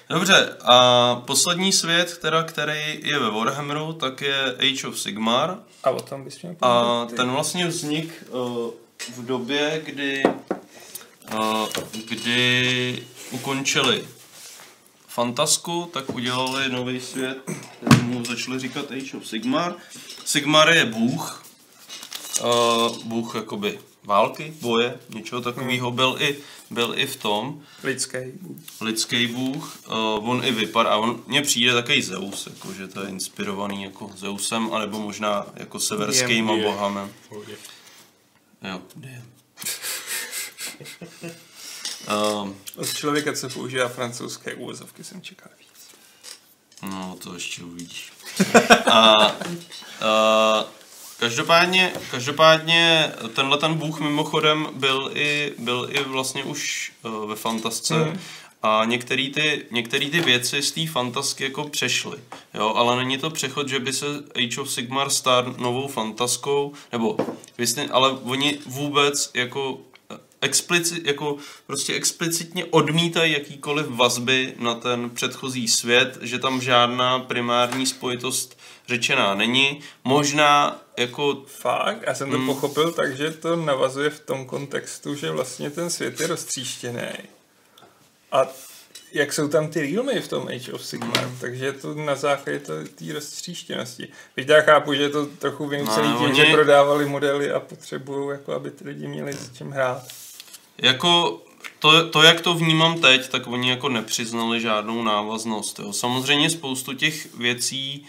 [0.08, 5.58] Dobře, a poslední svět, teda, který je ve Warhammeru, tak je Age of Sigmar.
[5.84, 8.70] A o tom bys měl A ten vlastně vznik uh,
[9.16, 10.22] v době, kdy,
[11.34, 11.66] uh,
[12.08, 14.08] kdy ukončili
[15.08, 17.38] Fantasku, tak udělali nový svět,
[17.76, 19.74] kterému začali říkat Age of Sigmar.
[20.24, 21.44] Sigmar je bůh,
[22.42, 26.36] uh, bůh jakoby války, boje, něčeho takového, byl i,
[26.70, 28.18] byl i v tom Lidský.
[28.80, 33.08] lidský bůh, uh, on i vypadá, on mně přijde takový Zeus, jako, že to je
[33.08, 36.66] inspirovaný jako Zeusem, anebo možná jako severskýma Diem.
[38.62, 39.22] Jo, Diem.
[42.42, 45.68] um, Od člověka, co používá francouzské úvozovky, jsem čekal víc.
[46.90, 48.12] no, to ještě uvidíš.
[48.86, 49.14] A,
[50.00, 50.64] a
[51.18, 57.94] každopádně, každopádně tenhle ten bůh mimochodem byl i, byl i vlastně už uh, ve fantasce.
[57.94, 58.20] Mhm.
[58.62, 62.18] A některé ty, některý ty věci z té fantasky jako přešly,
[62.54, 67.16] jo, ale není to přechod, že by se Age of Sigmar stal novou fantaskou, nebo
[67.58, 69.78] vlastně, ale oni vůbec jako
[70.40, 71.36] explicit, jako
[71.66, 78.57] prostě explicitně odmítají jakýkoliv vazby na ten předchozí svět, že tam žádná primární spojitost
[78.88, 79.80] řečená není.
[80.04, 82.02] Možná jako Fakt?
[82.06, 86.20] Já jsem to pochopil tak, že to navazuje v tom kontextu, že vlastně ten svět
[86.20, 87.02] je roztříštěný.
[88.32, 88.46] A
[89.12, 92.58] jak jsou tam ty realmy v tom Age of Sigmar, takže je to na základě
[92.58, 94.08] té roztříštěnosti.
[94.36, 97.60] Víte, já chápu, že je to trochu vynucený No, tím, oni- že prodávali modely a
[97.60, 100.02] potřebují, jako aby ty lidi měli s čím hrát.
[100.82, 101.42] Jako
[101.78, 105.78] to, to, jak to vnímám teď, tak oni jako nepřiznali žádnou návaznost.
[105.78, 105.92] Jo.
[105.92, 108.06] Samozřejmě spoustu těch věcí,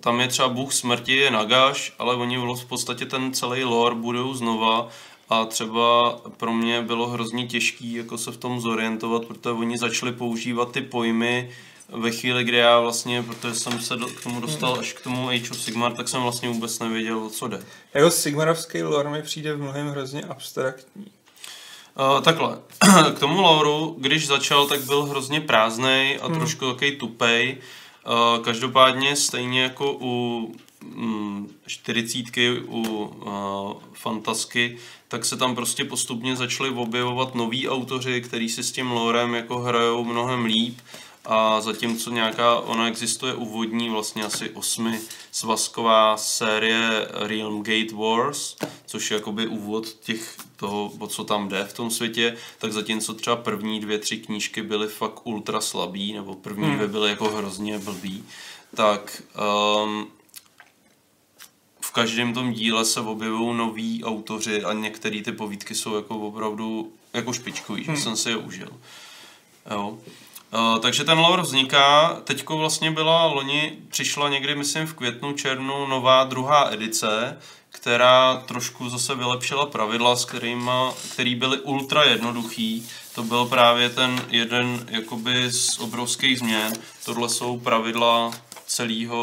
[0.00, 4.34] tam je třeba Bůh smrti, je Nagaš, ale oni v podstatě ten celý lore budou
[4.34, 4.88] znova
[5.28, 10.12] a třeba pro mě bylo hrozně těžký jako se v tom zorientovat, protože oni začali
[10.12, 11.50] používat ty pojmy
[11.88, 15.28] ve chvíli, kdy já vlastně, protože jsem se do, k tomu dostal až k tomu
[15.28, 17.62] Age of Sigmar, tak jsem vlastně vůbec nevěděl, o co jde.
[17.94, 21.06] Jako Sigmarovský lore mi přijde v mnohem hrozně abstraktní.
[22.16, 22.58] Uh, takhle,
[23.16, 27.56] k tomu Lauru, když začal, tak byl hrozně prázdnej a trošku takový tupej.
[27.56, 27.64] Uh,
[28.44, 30.54] každopádně stejně jako u
[30.84, 34.78] mm, čtyřicítky, u uh, fantasky,
[35.08, 39.58] tak se tam prostě postupně začali objevovat noví autoři, kteří si s tím lorem jako
[39.58, 40.78] hrajou mnohem líp
[41.26, 45.00] a zatímco nějaká, ona existuje úvodní vlastně asi osmi
[45.32, 51.64] svazková série Realm Gate Wars, což je jakoby úvod těch toho, o co tam jde
[51.64, 56.34] v tom světě, tak zatímco třeba první dvě, tři knížky byly fakt ultra slabý, nebo
[56.34, 58.24] první dvě byly jako hrozně blbý,
[58.74, 59.22] tak
[59.84, 60.08] um,
[61.80, 66.92] v každém tom díle se objevují noví autoři a některé ty povídky jsou jako opravdu
[67.12, 68.70] jako špičkový, že jsem si je užil.
[69.70, 69.98] Jo.
[70.54, 75.86] Uh, takže ten lore vzniká, teďko vlastně byla loni, přišla někdy, myslím, v květnu, červnu
[75.86, 77.38] nová druhá edice,
[77.70, 82.88] která trošku zase vylepšila pravidla, s kterýma, který byly ultra jednoduchý.
[83.14, 86.72] To byl právě ten jeden jakoby z obrovských změn.
[87.04, 88.30] Tohle jsou pravidla
[88.66, 89.22] celého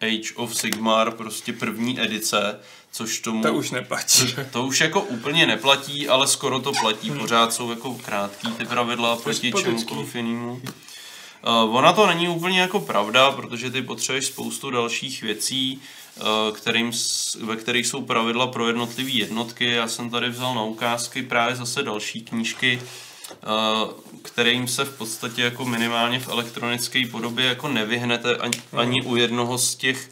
[0.00, 2.60] Age of Sigmar, prostě první edice,
[2.92, 3.42] což tomu...
[3.42, 4.34] To už neplatí.
[4.50, 7.10] To už jako úplně neplatí, ale skoro to platí.
[7.10, 10.52] Pořád jsou jako krátký ty pravidla proti čemukoliv jinému.
[10.52, 15.80] Uh, ona to není úplně jako pravda, protože ty potřebuješ spoustu dalších věcí,
[16.16, 16.92] uh, kterým,
[17.40, 19.70] ve kterých jsou pravidla pro jednotlivé jednotky.
[19.70, 23.90] Já jsem tady vzal na ukázky právě zase další knížky, uh,
[24.22, 29.58] kterým se v podstatě jako minimálně v elektronické podobě jako nevyhnete ani, ani u jednoho
[29.58, 30.10] z těch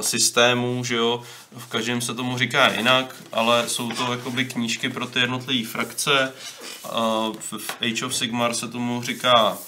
[0.00, 1.22] systémů, že jo,
[1.56, 6.32] v každém se tomu říká jinak, ale jsou to jakoby knížky pro ty jednotlivé frakce.
[6.84, 6.88] Eh,
[7.40, 9.58] V Age of Sigmar se tomu říká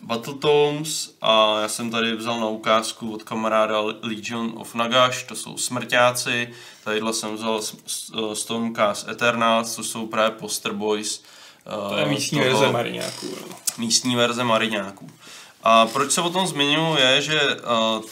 [0.00, 5.34] Battle Tomes a já jsem tady vzal na ukázku od kamaráda Legion of Nagash, to
[5.36, 6.48] jsou smrťáci,
[6.84, 11.22] tadyhle jsem vzal eh, Stormcast Eternals, to jsou právě Poster Boys.
[11.66, 13.26] eh, To je místní toho- verze Mariňáků.
[13.78, 15.10] Místní verze Mariňáků.
[15.62, 17.40] A proč se o tom zmiňuji je, že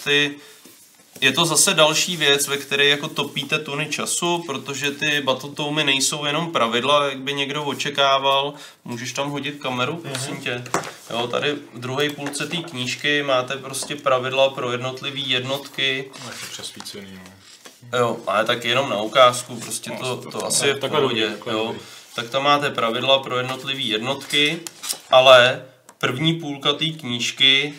[0.04, 0.34] ty
[1.24, 6.24] je to zase další věc, ve které jako topíte tuny času, protože ty Battletome nejsou
[6.24, 8.54] jenom pravidla, jak by někdo očekával.
[8.84, 10.64] Můžeš tam hodit kameru, prosím tě.
[11.10, 16.10] Jo, tady v druhé půlce té knížky máte prostě pravidla pro jednotlivé jednotky.
[16.24, 17.98] No, je to přesvícený, no.
[17.98, 21.00] Jo, ale tak jenom na ukázku, prostě No, to, to- to asi je v takhle
[21.00, 21.74] pohodě, jo.
[22.14, 24.60] Tak tam máte pravidla pro jednotlivé jednotky,
[25.10, 25.62] ale
[25.98, 27.74] první půlka té knížky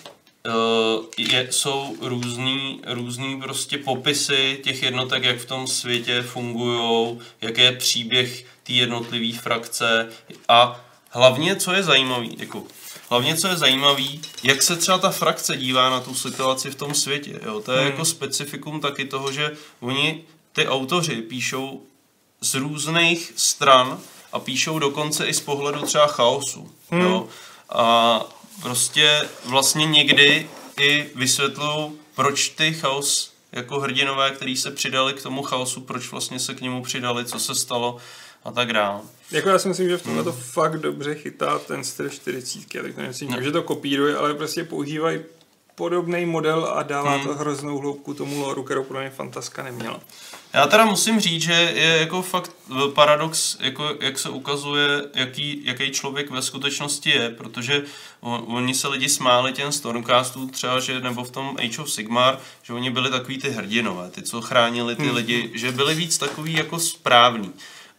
[1.17, 7.71] je, jsou různý, různý prostě popisy těch jednotek, jak v tom světě fungují, jaký je
[7.71, 10.09] příběh té jednotlivé frakce
[10.47, 12.63] a hlavně, co je zajímavý, jako
[13.09, 16.93] Hlavně, co je zajímavý, jak se třeba ta frakce dívá na tu situaci v tom
[16.93, 17.39] světě.
[17.45, 17.61] Jo?
[17.61, 17.87] To je hmm.
[17.87, 20.23] jako specifikum taky toho, že oni,
[20.53, 21.81] ty autoři, píšou
[22.41, 23.99] z různých stran
[24.31, 26.71] a píšou dokonce i z pohledu třeba chaosu.
[26.89, 27.01] Hmm.
[27.01, 27.27] Jo?
[27.69, 28.19] A
[28.61, 30.49] prostě vlastně někdy
[30.79, 36.39] i vysvětlují, proč ty chaos jako hrdinové, kteří se přidali k tomu chaosu, proč vlastně
[36.39, 37.97] se k němu přidali, co se stalo
[38.43, 39.01] a tak dále.
[39.31, 42.75] Jako já si myslím, že v tomhle to fakt dobře chytá ten styl 40.
[42.75, 43.41] Já teď nemyslím, No.
[43.41, 45.19] že to kopíruje, ale prostě používají
[45.75, 47.27] podobný model a dává Hmm.
[47.27, 49.99] to hroznou hloubku tomu loru, kterou pro mě Fantaska neměla.
[50.55, 52.51] Já teda musím říct, že je jako fakt
[52.93, 57.83] paradox, jako jak se ukazuje, jaký, jaký člověk ve skutečnosti je, protože
[58.19, 62.39] on, oni se lidi smáli těm Stormcastů třeba, že nebo v tom Age of Sigmar,
[62.63, 66.53] že oni byli takový ty hrdinové, ty, co chránili ty lidi, že byli víc takový
[66.53, 67.51] jako správný.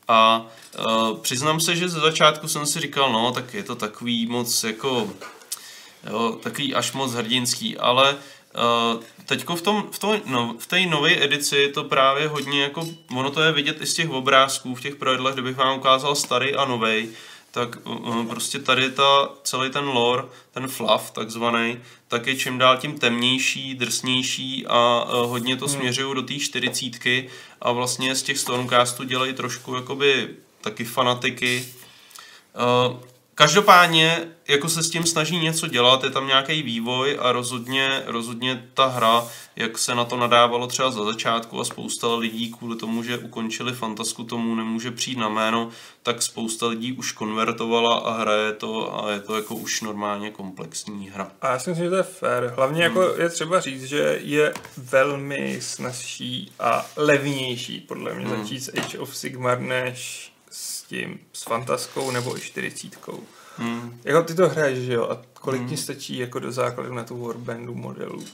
[0.09, 0.47] A
[0.78, 4.65] uh, přiznám se, že ze začátku jsem si říkal, no, tak je to takový moc
[4.65, 5.11] jako
[6.11, 8.16] jo, takový až moc hrdinský, ale
[8.57, 12.62] uh, teďko v, tom, v, tom, no, v té nové edici je to právě hodně
[12.62, 16.15] jako, ono to je vidět i z těch obrázků, v těch pravidlech, kdybych vám ukázal
[16.15, 17.09] starý a novej,
[17.51, 20.23] tak uh, prostě tady ta, celý ten lore,
[20.53, 21.78] ten fluff takzvaný,
[22.09, 27.28] tak je čím dál tím temnější, drsnější a uh, hodně to směřují do té čtyřicítky
[27.61, 30.28] a vlastně z těch Stormcastů dělají trošku jakoby
[30.61, 31.65] taky fanatiky,
[32.57, 32.97] Uh,
[33.36, 38.64] každopádně, jako se s tím snaží něco dělat, je tam nějaký vývoj a rozhodně, rozhodně
[38.74, 39.24] ta hra,
[39.56, 43.72] jak se na to nadávalo třeba za začátku a spousta lidí kvůli tomu, že ukončili
[43.72, 45.68] Fantasku, tomu nemůže přijít na jméno,
[46.02, 51.10] tak spousta lidí už konvertovala a hraje to a je to jako už normálně komplexní
[51.10, 51.30] hra.
[51.42, 52.52] A já si myslím, že to je fair.
[52.56, 53.20] Hlavně jako Hmm.
[53.20, 58.42] je třeba říct, že je velmi snazší a levnější podle mě Hmm.
[58.42, 60.32] začít s Age of Sigmar než
[60.86, 62.96] tím, s Fantaskou nebo i 40.
[63.56, 64.00] Hmm.
[64.04, 65.08] Jako ty to hraješ, že jo?
[65.10, 68.24] A kolik ti stačí jako do základu na tu Warbandu modelů?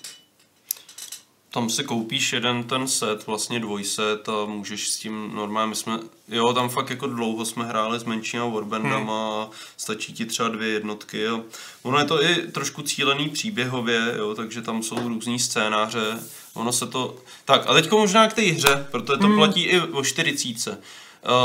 [1.51, 5.99] Tam si koupíš jeden ten set, vlastně dvojset a můžeš s tím normálně, my jsme,
[6.29, 10.69] jo, tam fakt jako dlouho jsme hráli s menšíma warbandama a stačí ti třeba dvě
[10.69, 11.41] jednotky a
[11.83, 16.19] ono je to i trošku cílený příběhově, jo, takže tam jsou různý scénáře,
[16.55, 20.05] ono se to, tak a teďko možná k té hře, protože to platí i o
[20.05, 20.81] 40.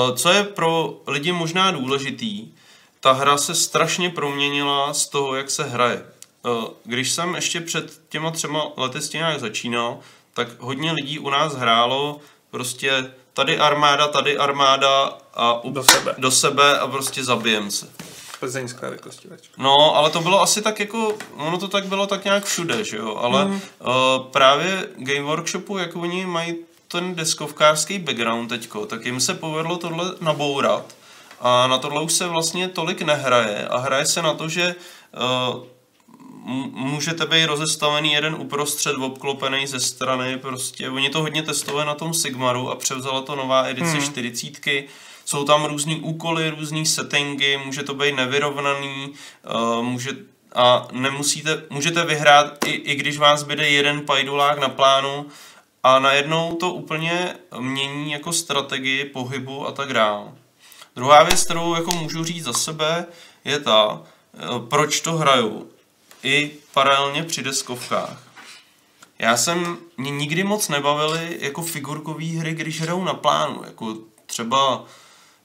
[0.09, 2.47] Uh, co je pro lidi možná důležitý,
[2.99, 6.05] ta hra se strašně proměnila z toho, jak se hraje.
[6.45, 9.99] Eh, Když jsem ještě před těma třema lety s tím nějak začínal,
[10.33, 12.19] tak hodně lidí u nás hrálo
[12.51, 16.15] prostě tady armáda, tady armáda a u, Do sebe.
[16.17, 17.89] do sebe a prostě zabijem se.
[18.39, 19.53] Plzeňská vykostivačka.
[19.57, 22.97] No, ale to bylo asi tak jako, ono to tak bylo tak nějak všude, že
[22.97, 23.51] jo, ale mm.
[23.51, 23.59] uh,
[24.31, 26.55] právě Game Workshopu, jak oni mají
[26.87, 30.97] ten deskovkářský background teďko, tak jim se povedlo tohle nabourat
[31.39, 34.75] a na tohle už se vlastně tolik nehraje a hraje se na to, že
[35.55, 35.63] uh,
[36.71, 42.13] můžete být rozestavený jeden uprostřed, obklopený ze strany, prostě oni to hodně testovali na tom
[42.13, 44.01] Sigmaru a převzala to nová edice hmm.
[44.01, 44.47] 40.
[45.25, 49.13] Jsou tam různý úkoly, různý settingy, může to být nevyrovnaný,
[49.55, 50.09] uh, může,
[50.55, 55.25] a nemusíte, můžete vyhrát i, i když vás byde jeden pajdulák na plánu
[55.83, 60.31] a najednou to úplně mění jako strategii pohybu a tak dále.
[60.95, 63.05] Druhá věc, kterou jako můžu říct za sebe,
[63.45, 64.01] je ta,
[64.33, 64.39] eh,
[64.69, 65.69] proč to hraju
[66.23, 68.23] i paralelně při deskovkách.
[69.19, 74.83] Já jsem, mě nikdy moc nebavily jako figurkové hry, když hrajou na plánu, jako třeba,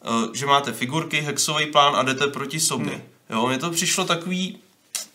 [0.03, 2.93] eh, že máte figurky, hexový plán a jdete proti sobě.
[2.93, 3.03] Hmm.
[3.31, 4.59] Jo, mně to přišlo takový,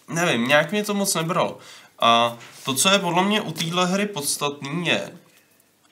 [0.07, 1.57] nevím, nějak mě to moc nebralo.
[1.99, 2.37] A
[2.67, 5.17] to, co je podle mě u téhle hry podstatný, je,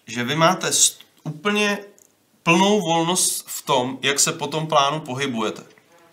[0.08, 1.80] že vy máte st- úplně
[2.44, 5.64] plnou volnost v tom, jak se po tom plánu pohybujete.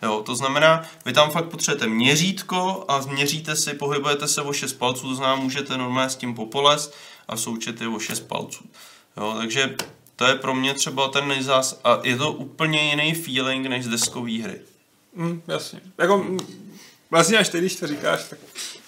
[0.01, 4.73] Jo, to znamená, vy tam fakt potřebujete měřítko a měříte si, pohybujete se o 6
[4.73, 6.93] palců, to znamená, můžete normálně s tím popoles
[7.27, 8.63] a součet je o 6 palců.
[9.17, 9.75] Jo, takže
[10.15, 13.87] to je pro mě třeba ten nejzás a je to úplně jiný feeling než z
[13.87, 14.61] deskové hry.
[15.15, 15.81] Mm, jasně.
[15.97, 16.62] Jako, mm,
[17.13, 18.39] Vlastně až teď, když to říkáš, tak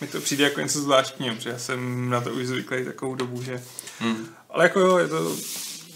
[0.02, 3.44] mi to přijde jako něco zvláštního, protože já jsem na to už zvyklý takovou dobu,
[3.44, 3.64] že...
[4.00, 4.28] Hmm.
[4.50, 5.36] Ale jako jo, je to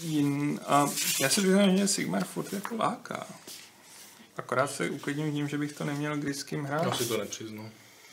[0.02, 0.60] jin...
[0.66, 0.86] A
[1.20, 3.26] já si přiznám, že Sigmar furt jako láká.
[4.36, 6.82] Akorát se uklidním tím, že bych to neměl kdy s kým hrát.
[6.82, 7.70] Já si to nepřiznu.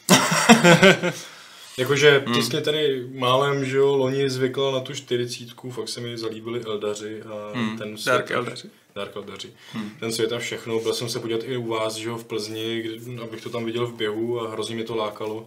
[1.78, 6.18] Jakože jsi mě tady málem, že jo, loni zvykla na tu čtyřicítku, fakt se mi
[6.18, 7.78] zalíbili Eldaři a Hmm.
[7.78, 8.70] ten Dark svět- Eldaři.
[8.98, 9.54] Dark Eldaři.
[10.00, 12.82] Ten svět a všechno, byl jsem se podívat i u vás, že jo, v Plzni,
[12.82, 15.46] kdy, abych to tam viděl v běhu a hrozně mě to lákalo.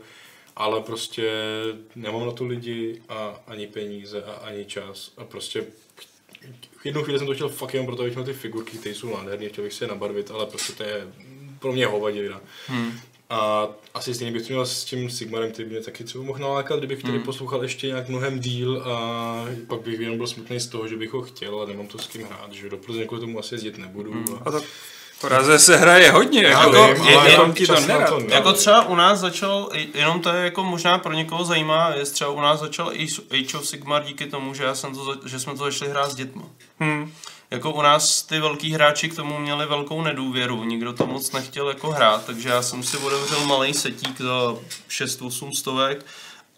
[0.56, 1.30] Ale prostě
[1.96, 5.66] nemám na to lidi a ani peníze a ani čas a prostě
[6.76, 9.16] v jednu chvíli jsem to chtěl fakt jenom proto, abych měl ty figurky, které jsou
[9.16, 11.12] nádherné, chtěl bych si je nabarvit, ale prostě to je
[11.58, 12.40] pro mě hovadina.
[12.66, 13.00] Hmm.
[13.30, 16.38] A asi stejně bych to měl s tím Sigmarem, který by mě taky třeba mohl
[16.38, 20.66] nalákat, kdybych tady poslouchal ještě nějak mnohem díl a pak bych jenom byl smutný z
[20.66, 23.20] toho, že bych ho chtěl, ale nemám to s kým hrát, že do Plzně kvůli
[23.20, 24.24] tomu asi jezdit nebudu.
[24.44, 24.48] A...
[24.48, 28.08] A tak v Praze se hraje hodně, jako, jako, vím, je- je- ti to nerad.
[28.08, 28.34] to ne.
[28.34, 32.30] Jako třeba u nás začal, jenom to je jako možná pro někoho zajímá, je třeba
[32.30, 32.92] u nás začal
[33.30, 36.14] Age of Sigmar díky tomu, že, já jsem to, že jsme to začali hrát s
[36.14, 36.42] dětma.
[36.78, 37.12] Hmm.
[37.50, 41.68] Jako u nás ty velký hráči k tomu měli velkou nedůvěru, nikdo to moc nechtěl
[41.68, 44.54] jako hrát, takže já jsem si otevřel malý setík za
[44.88, 46.06] 6-8 stovek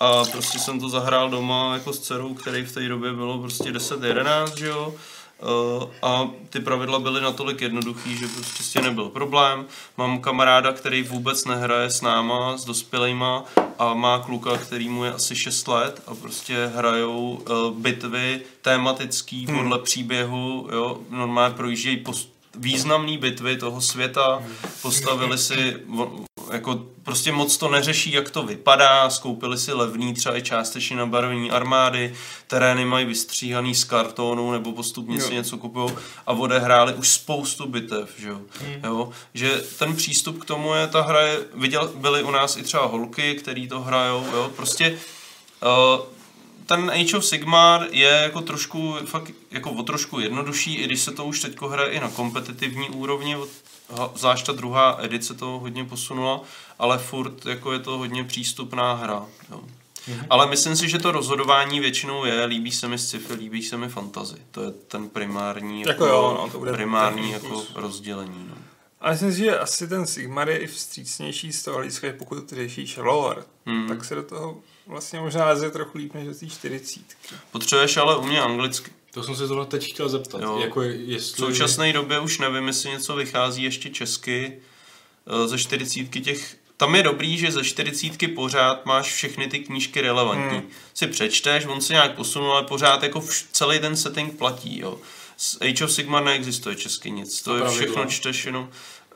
[0.00, 3.72] a prostě jsem to zahrál doma jako s dcerou, který v té době bylo prostě
[3.72, 4.94] 10-11, že jo.
[5.42, 9.66] Uh, a ty pravidla byly natolik jednoduchý, že prostě s tím nebyl problém.
[9.96, 13.44] Mám kamaráda, který vůbec nehraje s náma, s dospělejma
[13.78, 19.46] a má kluka, který mu je asi 6 let a prostě hrajou uh, bitvy tematický
[19.46, 24.42] podle příběhu, jo, normálně projíždějí post- významné bitvy toho světa,
[24.82, 25.76] postavili si,
[26.52, 31.50] jako prostě moc to neřeší, jak to vypadá, skoupili si levný třeba i částečně nabarvení
[31.50, 32.14] armády,
[32.46, 35.34] terény mají vystříhaný z kartonu nebo postupně si Jo.
[35.34, 35.90] něco kupují
[36.26, 38.40] a odehráli už spoustu bitev, že jo?
[38.84, 39.10] jo?
[39.34, 42.86] Že ten přístup k tomu je, ta hra je, viděl, byly u nás i třeba
[42.86, 44.50] holky, který to hrajou, jo?
[44.56, 44.98] Prostě
[45.62, 46.04] uh,
[46.66, 51.12] ten Age of Sigmar je jako trošku, fakt jako o trošku jednodušší, i když se
[51.12, 53.48] to už teď hraje i na kompetitivní úrovni, od-
[54.14, 56.40] zvlášť ta druhá edice to hodně posunula,
[56.78, 59.26] ale furt jako je to hodně přístupná hra.
[59.50, 59.60] Jo.
[60.08, 60.26] Mm-hmm.
[60.30, 63.88] Ale myslím si, že to rozhodování většinou je, líbí se mi sci-fi, líbí se mi
[63.88, 64.36] fantasy.
[64.50, 68.46] To je ten primární, Jako jo, no, to bude primární ten jako rozdělení.
[68.48, 68.54] No.
[69.00, 72.52] A myslím si, že asi ten Sigmar je i vstřícnější z toho hlediska, že pokud
[72.52, 73.88] řešíš lore, Hmm.
[73.88, 74.56] tak se do toho
[74.86, 77.34] vlastně možná leze trochu líp než do té čtyřicítky.
[77.50, 78.90] Potřebuješ ale umě anglicky.
[79.14, 80.58] To jsem se zrovna teď chtěl zeptat, Jo.
[80.58, 81.38] jako V jestli...
[81.46, 84.52] současné době už nevím, jestli něco vychází ještě česky
[85.44, 90.00] eh, ze 40 těch tam je dobrý, že ze 40 pořád máš všechny ty knížky
[90.00, 90.58] relevantní.
[90.58, 90.68] Hmm.
[90.94, 94.78] Si přečteš, on se nějak posunul, ale pořád jako vš- celý ten setting platí.
[94.78, 94.98] Jo.
[95.36, 98.70] Z Age of Sigmar neexistuje česky nic, to je všechno čteš jenom.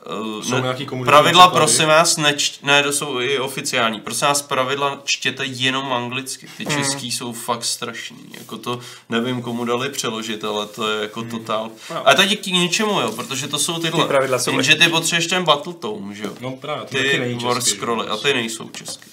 [0.09, 1.65] Uh, Jsou nějaký komunitní pravidla, překlady?
[1.65, 3.99] prosím vás, neč, ne, to jsou i oficiální.
[4.01, 6.47] Prosím vás, pravidla čtěte jenom anglicky.
[6.57, 6.77] Ty Hmm.
[6.83, 8.25] český jsou fakt strašný.
[8.39, 8.79] Jako to,
[9.09, 11.69] nevím, komu dali přeložit, ale to je jako totál.
[11.89, 12.07] No.
[12.07, 14.03] A teď k ničemu, jo, protože to jsou tyhle.
[14.03, 16.31] Ty pravidla jsou Jenže ty potřebuješ ten Battletome, že jo?
[16.41, 17.61] No právě, Ty War?
[17.61, 19.09] Scrolly, a ty nejsou česky.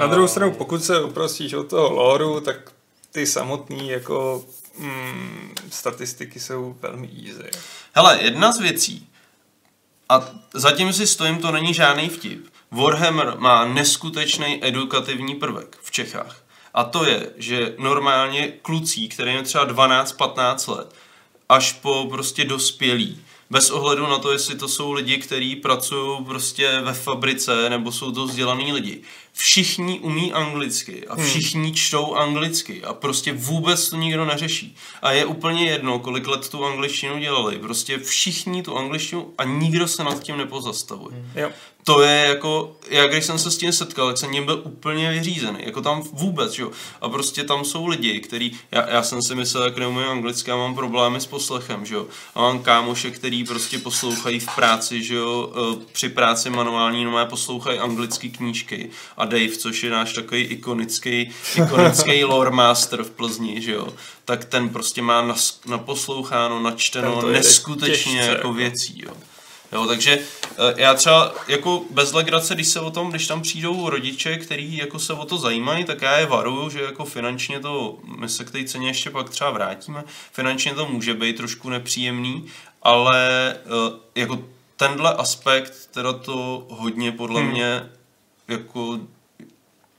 [0.00, 2.56] Na druhou stranu, pokud se oprostíš od toho loru, tak
[3.12, 4.44] ty samotný jako
[4.78, 7.50] mm, statistiky jsou velmi easy.
[7.92, 9.08] Hele, jedna z věcí,
[10.08, 12.46] a zatím si stojím, to není žádný vtip.
[12.70, 16.36] Warhammer má neskutečný edukativní prvek v Čechách.
[16.74, 20.94] A to je, že normálně kluci, který je třeba 12-15 let,
[21.48, 23.22] až po prostě dospělí,
[23.52, 28.12] bez ohledu na to, jestli to jsou lidi, kteří pracují prostě ve fabrice, nebo jsou
[28.12, 29.00] to vzdělaný lidi.
[29.32, 34.76] Všichni umí anglicky a všichni čtou anglicky a prostě vůbec to nikdo neřeší.
[35.02, 37.58] A je úplně jedno, kolik let tu angličtinu dělali.
[37.58, 41.16] Prostě všichni tu angličtinu a nikdo se nad tím nepozastavuje.
[41.34, 41.50] Jo.
[41.84, 45.10] To je jako, já když jsem se s tím setkal, tak jsem tím byl úplně
[45.10, 45.58] vyřízený.
[45.60, 46.70] Jako tam vůbec, jo.
[47.00, 50.56] A prostě tam jsou lidi, který, já, já jsem si myslel, jak neumím anglicky, a
[50.56, 52.06] mám problémy s poslechem, že jo.
[52.34, 57.26] A mám kámoše, který prostě poslouchají v práci, že jo, eh, při práci manuální, no
[57.26, 58.90] poslouchají anglické knížky.
[59.16, 63.88] A Dave, což je náš takový ikonický, ikonický lore master v Plzni, že jo.
[64.24, 68.52] Tak ten prostě má nas, naposloucháno, Ten načteno neskutečně těžce, jako jako.
[68.52, 69.12] věcí, jo.
[69.72, 73.90] Jo, takže eh, já třeba jako bez legrace, když se o tom, když tam přijdou
[73.90, 77.98] rodiče, kteří jako se o to zajímají, tak já je varuju, že jako finančně to,
[78.18, 82.46] my se k té ceně ještě pak třeba vrátíme, finančně to může být trošku nepříjemný,
[82.82, 84.44] ale eh, jako
[84.76, 87.50] tenhle aspekt teda to hodně podle Hmm.
[87.50, 87.90] mě
[88.48, 88.98] jako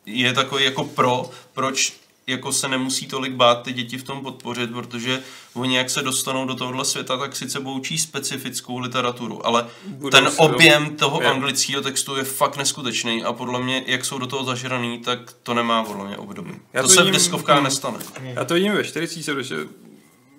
[0.06, 1.94] je takový jako pro, proč
[2.28, 5.22] jako se nemusí tolik bát ty děti v tom podpořit, protože
[5.54, 10.32] oni jak se dostanou do tohohle světa, tak sice boučí specifickou literaturu, ale Budou ten
[10.32, 14.44] si objem toho anglického textu je fakt neskutečný a podle mě, jak jsou do toho
[14.44, 16.52] zažraný, tak to nemá podle mě období.
[16.74, 17.64] Já to, to se v vidím- deskovkách hmm.
[17.64, 18.00] nestane.
[18.24, 19.56] Já to vidím ve 40, protože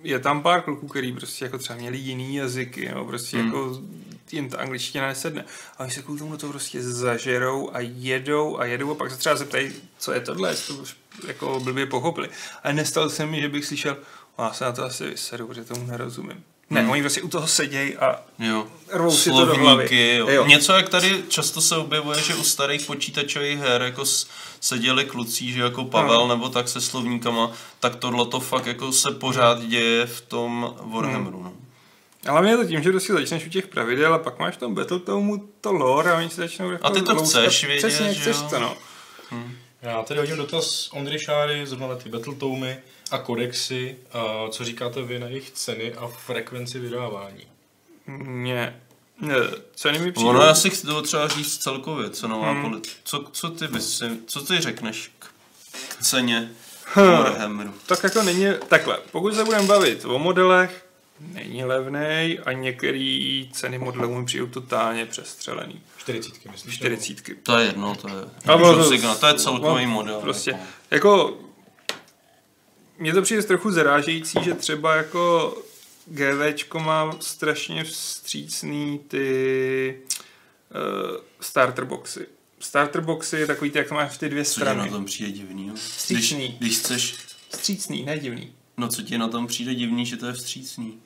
[0.02, 3.46] je tam pár kluků, který prostě jako třeba měli jiný jazyky, nebo prostě Hmm.
[3.46, 3.80] jako
[4.32, 5.44] jim ta angličtina nesedne.
[5.78, 9.16] A oni se kvůli tomu to prostě zažerou a jedou a jedou a pak se
[9.16, 10.84] třeba zeptají, co je tohle, jestli to
[11.26, 12.28] jako blbě pochopili.
[12.64, 13.96] Ale nestalo se mi, že bych slyšel,
[14.38, 16.44] "No, já se na to asi vysedu, protože tomu nerozumím.
[16.70, 16.90] Ne, Hmm.
[16.90, 18.66] oni prostě u toho sedějí a Jo.
[18.92, 19.62] Rvou si to do hlavy.
[19.88, 20.28] Slovníky, jo.
[20.28, 20.46] Jo.
[20.46, 24.04] Něco, jak tady často se objevuje, že u starých počítačových her jako
[24.60, 26.28] seděli kluci, že jako Pavel No.
[26.34, 31.42] nebo tak se slovníkama, tak tohle to fakt jako se pořád děje v tom Warhammeru.
[31.42, 31.52] No.
[32.28, 34.58] Ale mě je to tím, že prostě začneš u těch pravidel a pak máš v
[34.58, 37.42] tom Battletomu to lore a oni si začnou jako A ty to louskat.
[37.42, 38.46] chceš vědět, Přesně, že chceš jo?
[38.50, 38.76] to, no.
[39.84, 42.76] Já tady hodím dotaz Ondry Šáry, zrovna na ty Battletoomy
[43.10, 43.96] a kodexy.
[44.12, 47.46] A co říkáte vy na jejich ceny a frekvenci vydávání?
[48.06, 48.80] Mě,
[49.20, 49.34] ne,
[49.74, 50.30] ceny mi přijdou.
[50.30, 52.64] Ono já si chci to třeba říct celkově, co nová Hmm.
[52.64, 52.82] hmm.
[53.04, 55.26] co, co, ty bys, co ty řekneš k,
[55.88, 56.50] k ceně
[56.96, 57.00] Hm.
[57.00, 57.74] Warhammeru?
[57.86, 60.86] Tak jako není, takhle, pokud se budeme bavit o modelech,
[61.20, 65.82] není levnej a některé ceny modelů mi přijdou totálně přestřelený.
[66.04, 66.72] 40, myslím.
[66.72, 67.16] 40.
[67.42, 68.14] To je jedno, to je,
[68.46, 70.20] Ale můžu to- to je celkový no, model.
[70.20, 70.64] Prostě, Jako.
[70.90, 71.38] jako,
[72.98, 75.54] mně to přijde trochu zarážející, že třeba jako
[76.06, 79.98] GVčko má strašně vstřícný ty
[80.74, 82.26] uh, starter boxy.
[82.60, 84.90] Starter boxy je takový ty, jak to máš ty dvě Co ti na strany.
[84.90, 85.66] tom přijde divný?
[85.66, 85.72] jo?
[85.74, 86.56] Když, Vstřícný.
[86.60, 87.14] když chceš
[87.48, 88.52] Vstřícný, ne divný.
[88.76, 90.98] No co ti na tom přijde divný, že to je vstřícný?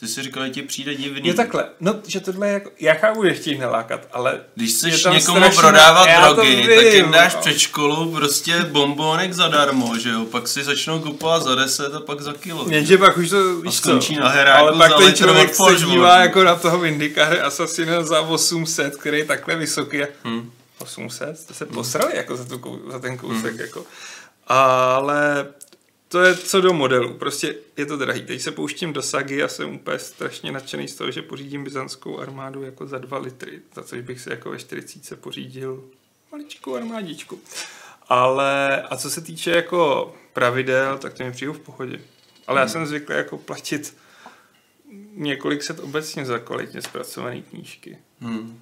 [0.00, 1.28] Ty jsi říkal, že ti přijde divný.
[1.28, 5.14] Je takhle, no, že tohle je jako, jaká budeš chtít nalákat, ale Když chceš tam
[5.14, 7.40] někomu strašně- prodávat drogy, vím, tak jim dáš no.
[7.40, 10.24] před školu prostě bombonek zadarmo, že jo?
[10.24, 12.66] Pak si začnou kupovat za 10 a pak za kilo.
[12.70, 16.18] jenže pak už to, víš skončí co, na heráku ale pak ten člověk se dívá
[16.18, 20.02] jako na toho Vindikáře Assassina za 800, který je takhle vysoký.
[20.02, 20.50] a- Hm.
[20.78, 21.46] 800?
[21.46, 23.58] To se posrali jako za, tu, za ten kousek.
[23.58, 23.84] Jako.
[24.46, 25.46] Ale
[26.12, 27.14] to je co do modelu.
[27.14, 28.22] Prostě je to drahý.
[28.22, 32.18] Teď se pouštím do sagy a jsem úplně strašně nadšený z toho, že pořídím byzantskou
[32.18, 33.60] armádu jako za 2 litry.
[33.74, 35.84] Za což bych si jako ve 40 pořídil
[36.32, 37.40] maličkou armádičku.
[38.08, 42.00] Ale a co se týče jako pravidel, tak to mi přijde v pohodě.
[42.46, 43.96] Ale já jsem zvyklý jako platit
[45.14, 47.98] několik set obecně za kvalitně zpracované knížky.
[48.20, 48.60] Hm.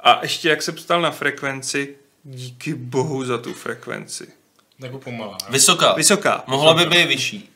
[0.00, 4.32] A ještě jak se ptal na frekvenci, díky bohu za tu frekvenci.
[4.78, 5.38] Jako pomalá.
[5.50, 5.92] Vysoká.
[5.94, 6.44] Vysoká.
[6.46, 7.50] Mohla by být vyšší.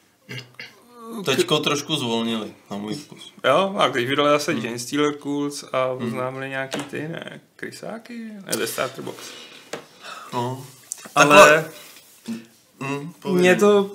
[1.24, 3.32] Teďko trošku zvolnili, na můj vkus.
[3.44, 4.64] Jo, a když vydali zase Hmm.
[4.64, 9.18] Jane Steeler Cools a oznámili nějaký ty, ne, krysáky, ne, The Starter Box.
[10.32, 10.66] No.
[11.14, 11.64] Ale
[12.82, 13.90] Hm, mě to,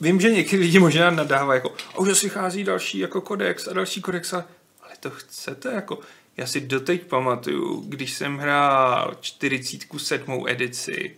[0.00, 3.72] vím, že někteří lidi možná nadávají jako, a už si chází další jako kodex a
[3.72, 4.44] další kodex, ale,
[4.82, 5.98] ale to chcete jako,
[6.36, 10.44] já si doteď pamatuju, když jsem hrál 47.
[10.48, 11.16] edici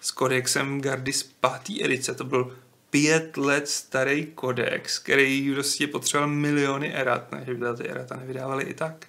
[0.00, 0.82] s kodexem
[1.12, 1.84] z 5.
[1.84, 2.56] edice, to byl
[2.90, 8.64] pět let starý kodex, který prostě potřeboval miliony erat, ne, že by ty erata nevydávali
[8.64, 9.06] i tak.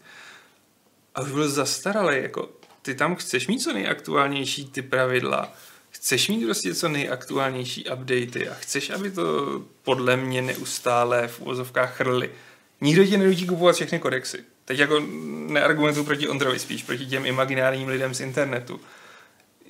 [1.15, 2.49] A už byl zastaralý, jako
[2.81, 5.53] ty tam chceš mít co nejaktuálnější ty pravidla,
[5.89, 11.95] chceš mít prostě co nejaktuálnější updaty a chceš, aby to podle mě neustále v uvozovkách
[11.95, 12.29] chrli.
[12.81, 14.43] Nikdo tě nenutí kupovat všechny kodexy.
[14.65, 14.99] Teď jako
[15.47, 18.79] neargumentuju proti Ondrovi, spíš proti těm imaginárním lidem z internetu.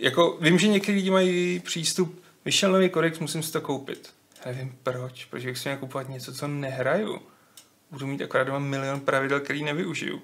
[0.01, 4.09] Jako, vím, že někteří lidi mají přístup, vyšel nový kodex, musím si to koupit.
[4.45, 7.19] Já nevím proč, protože bych si měl kupovat něco, co nehraju.
[7.91, 10.21] Budu mít akorát doma milion pravidel, který nevyužiju.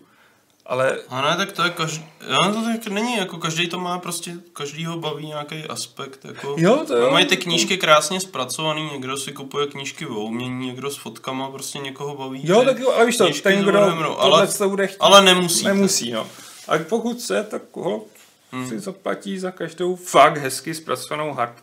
[0.66, 4.00] Ale A ne, tak to je každý, jo, to tak není, jako každý to má
[4.00, 6.56] prostě, každý ho baví nějaký aspekt, jako.
[6.58, 7.12] Jo, to jo.
[7.12, 11.80] Mají ty knížky krásně zpracovaný, někdo si kupuje knížky o umění, někdo s fotkama, prostě
[11.80, 12.42] někoho baví.
[12.44, 15.66] Jo, tak jo, ale víš to, ten, kdo tohle ale, to bude chtít, ale nemusí.
[15.66, 16.28] nemusí, no.
[16.68, 18.06] A pokud se, tak ho
[18.52, 18.70] Hmm.
[18.70, 21.54] si zaplatí za každou fakt hezky zpracovanou hard,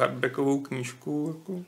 [0.00, 1.34] hardbackovou knížku.
[1.38, 1.60] Jako.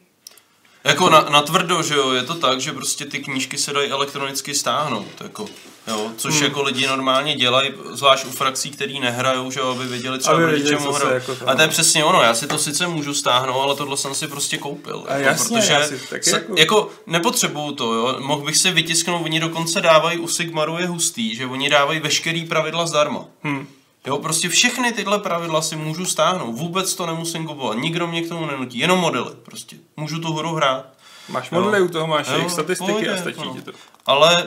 [0.85, 3.90] Jako na, na tvrdo, že jo, je to tak, že prostě ty knížky se dají
[3.90, 5.47] elektronicky stáhnout, jako,
[5.89, 6.44] jo, což Hmm.
[6.44, 10.43] jako lidi normálně dělají, zvlášť u frakcí, který nehrajou, že jo, aby věděli třeba, Aby
[10.44, 11.15] proti věděli, čemu hrajou.
[11.15, 14.15] jako A to je přesně ono, já si to sice můžu stáhnout, ale tohle jsem
[14.15, 15.05] si prostě koupil.
[15.09, 16.90] A jako, jasně, protože já si taky se, jako- jako...
[17.07, 21.47] nepotřebuju to, jo, mohl bych si vytisknout, oni dokonce dávají u Sigmaru je hustý, že
[21.47, 23.24] oni dávají veškerý pravidla zdarma.
[23.44, 23.66] Hm.
[24.07, 28.29] Jo, prostě všechny tyhle pravidla si můžu stáhnout, vůbec to nemusím kupovat, nikdo mě k
[28.29, 29.77] tomu nenutí, jenom modely prostě.
[29.97, 30.87] Můžu tu hru hrát.
[31.29, 33.55] Máš modely u toho, máš jejich statistiky pohodě, a stačí no.
[33.55, 33.73] ti to.
[34.07, 34.47] Ale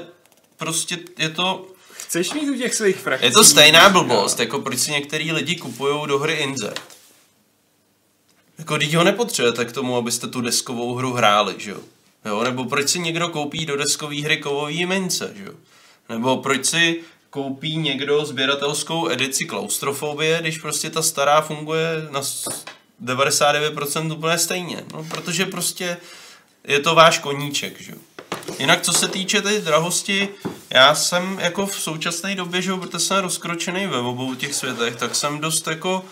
[0.57, 3.25] prostě je to, Chceš mít u těch svých frakcí?
[3.25, 6.81] je to stejná blbost, jako proč si některý lidi kupují do hry Inzert.
[8.57, 11.79] Jako, teď ho nepotřebujete k tomu, abyste tu deskovou hru hráli, že jo?
[12.25, 12.43] jo?
[12.43, 15.53] Nebo proč si někdo koupí do deskové hry kovový mince, že jo?
[16.09, 17.01] Nebo proč si
[17.35, 22.65] koupí někdo sběratelskou edici klaustrofobie, když prostě ta stará funguje na s-
[22.99, 24.83] 99% úplně stejně.
[24.93, 25.97] No, protože prostě
[26.67, 27.93] je to váš koníček, že.
[28.59, 30.29] Jinak co se týče té drahosti,
[30.69, 35.15] já jsem jako v současné době, že protože jsem rozkročený ve obou těch světech, tak
[35.15, 36.05] jsem dost jako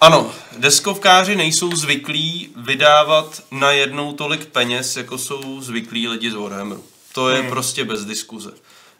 [0.00, 6.84] ano, deskovkáři nejsou zvyklí vydávat na jednou tolik peněz, jako jsou zvyklí lidi z Warhammeru.
[7.12, 7.50] To je hmm.
[7.50, 8.50] prostě bez diskuze.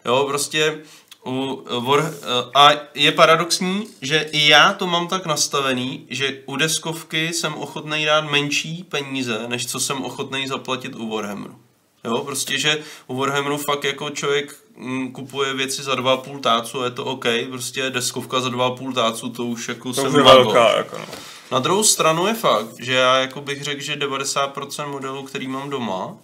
[0.05, 0.81] Jo, prostě
[1.25, 2.13] u War,
[2.55, 8.05] a je paradoxní, že i já to mám tak nastavený, že u deskovky jsem ochotný
[8.05, 11.55] dát menší peníze, než co jsem ochotný zaplatit u Warhammeru.
[12.03, 16.85] Jo, prostě, že u Warhammeru fakt jako člověk mm, kupuje věci za 2,5 tácu a
[16.85, 20.77] je to OK, prostě deskovka za 2,5 tácu, to už jako To jsem je velká,
[20.77, 21.05] jako no.
[21.51, 25.69] Na druhou stranu je fakt, že já jako bych řekl, že 90% modelů, který mám
[25.69, 26.17] doma,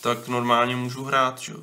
[0.00, 1.52] tak normálně můžu hrát, že?
[1.52, 1.58] jo.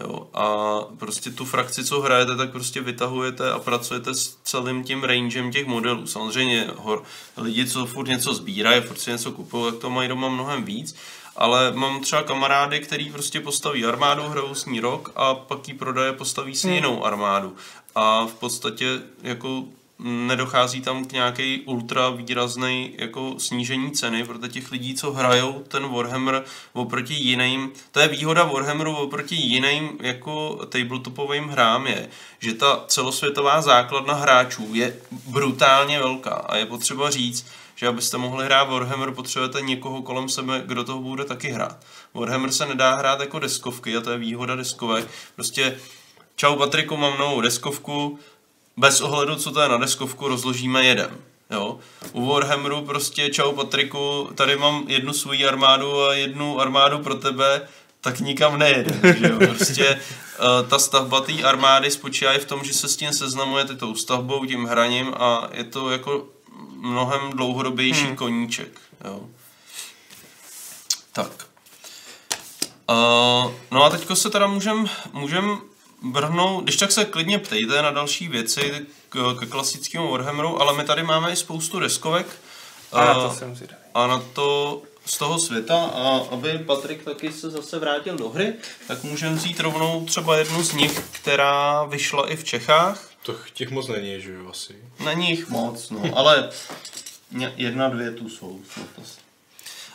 [0.00, 5.04] Jo, a prostě tu frakci, co hrajete, tak prostě vytahujete a pracujete s celým tím
[5.04, 6.06] rangem těch modelů.
[6.06, 7.02] Samozřejmě hor,
[7.36, 10.96] lidi, co furt něco sbírají, furt si něco kupují, tak to mají doma mnohem víc.
[11.36, 15.74] Ale mám třeba kamarády, který prostě postaví armádu, hrajou s ní rok a pak ji
[15.74, 17.56] prodaje, postaví si jinou armádu.
[17.94, 19.64] A v podstatě jako
[19.98, 25.88] nedochází tam k nějaký ultra výrazný jako snížení ceny, protože těch lidí, co hrajou ten
[25.88, 32.08] Warhammer oproti jiným, to je výhoda Warhammeru oproti jiným jako tabletopovým hrám je,
[32.38, 34.96] že ta celosvětová základna hráčů je
[35.26, 40.62] brutálně velká a je potřeba říct, že abyste mohli hrát Warhammer, potřebujete někoho kolem sebe,
[40.66, 41.76] kdo toho bude taky hrát.
[42.14, 45.08] Warhammer se nedá hrát jako deskovky a to je výhoda deskovek.
[45.34, 45.78] Prostě
[46.36, 48.18] čau Patriku, mám novou deskovku,
[48.78, 51.10] bez ohledu, co to je na deskovku, rozložíme jedem.
[51.50, 51.78] Jo?
[52.12, 57.68] U Warhammeru prostě čau Patriku, tady mám jednu svoji armádu a jednu armádu pro tebe,
[58.00, 59.14] tak nikam nejede.
[59.18, 59.38] Že jo?
[59.38, 60.00] Prostě
[60.40, 63.94] uh, ta stavba té armády spočívá i v tom, že se s tím seznamujete tou
[63.94, 66.26] stavbou, tím hraním a je to jako
[66.76, 68.16] mnohem dlouhodobější hmm.
[68.16, 68.80] koníček.
[69.04, 69.20] Jo?
[71.12, 71.46] Tak.
[72.90, 75.58] Uh, no a teďko se teda můžem, můžem
[76.12, 80.84] vrhnout, když tak se klidně ptejte na další věci k, k klasickému Warhammeru, ale my
[80.84, 82.26] tady máme i spoustu deskovek
[82.92, 83.82] A na uh, to jsem zvědavý.
[83.94, 88.54] a na to z toho světa a aby Patrik taky se zase vrátil do hry,
[88.88, 93.10] tak můžeme vzít rovnou třeba jednu z nich, která vyšla i v Čechách.
[93.22, 94.74] To těch moc není, že jo, asi.
[95.04, 96.50] Není jich moc, no, ale
[97.56, 98.60] jedna, dvě tu jsou.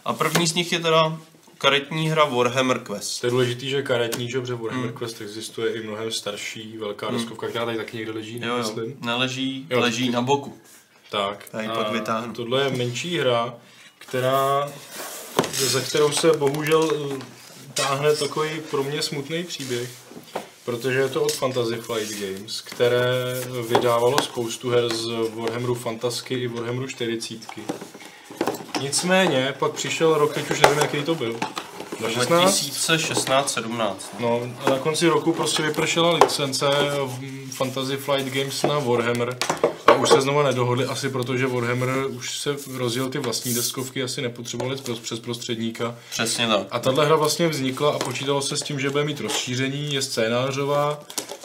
[0.05, 1.17] A první z nich je teda
[1.57, 3.21] karetní hra Warhammer Quest.
[3.21, 7.47] To je důležitý, že karetní, že protože Warhammer Quest existuje i mnohem starší, velká deskovka,
[7.47, 10.57] která tady taky někde leží, Jo, jo, neleží, Jo, leží ty- na boku.
[11.11, 11.49] Tak.
[11.49, 12.33] Tady a pak vytáhnu.
[12.33, 13.53] Tohle je menší hra,
[13.97, 14.71] která,
[15.53, 17.25] za kterou se bohužel eh,
[17.73, 19.89] táhne takový pro mě smutný příběh,
[20.65, 23.13] protože je to od Fantasy Flight Games, které
[23.69, 25.05] vydávalo spoustu her z
[25.35, 27.33] Warhammeru Fantasky i Warhammeru 40.
[28.81, 31.35] Nicméně pak přišel rok, teď už nevím, jaký to byl.
[31.99, 32.61] 2016?
[32.87, 33.93] 2016-17.
[34.19, 36.65] No a na konci roku prostě vypršela licence
[37.05, 39.37] v Fantasy Flight Games na Warhammer
[39.87, 44.21] a už se znovu nedohodli, asi protože Warhammer už se rozjel ty vlastní deskovky, asi
[44.21, 45.95] nepotřebovali přes- přes prostředníka.
[46.11, 46.67] Přesně tak.
[46.71, 50.01] A tahle hra vlastně vznikla a počítalo se s tím, že bude mít rozšíření, je
[50.01, 50.99] scénářová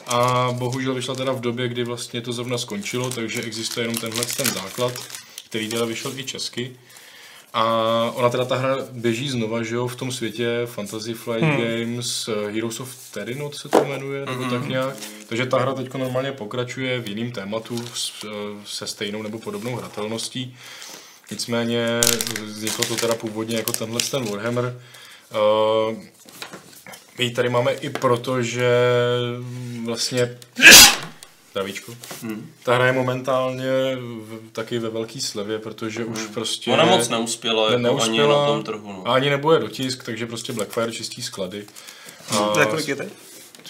[0.07, 4.25] a bohužel vyšla teda v době, kdy vlastně to zrovna skončilo, takže existuje jenom tenhle
[4.25, 4.93] ten základ,
[5.49, 6.77] který teda vyšel i česky.
[7.59, 7.65] A
[8.15, 11.57] ona teda ta hra běží znova, že jo, v tom světě Fantasy Flight hmm.
[11.57, 14.51] Games, eh, Heroes of Terinot se to jmenuje, nebo Mhm.
[14.51, 14.97] tak nějak.
[15.29, 18.29] Takže ta hra teď normálně pokračuje v jiném tématu eh,
[18.67, 20.57] se stejnou nebo podobnou hratelností.
[21.31, 22.01] Nicméně
[22.45, 24.81] vzniklo to teda původně jako tenhle ten Warhammer.
[25.31, 25.97] Uh,
[27.19, 28.71] my ji tady máme i proto, že
[29.85, 30.39] vlastně
[31.59, 31.97] Zdravíčku.
[32.23, 32.51] Hmm.
[32.63, 36.71] Ta hra je momentálně v, taky ve velký slevě, protože už prostě...
[36.71, 38.93] Ona moc neuspěla, ne, jako ani na tom trhu.
[38.93, 39.09] No.
[39.09, 41.67] A ani nebude dotisk, takže prostě Blackfire čistí sklady.
[42.31, 43.09] A, Za kolik je teď?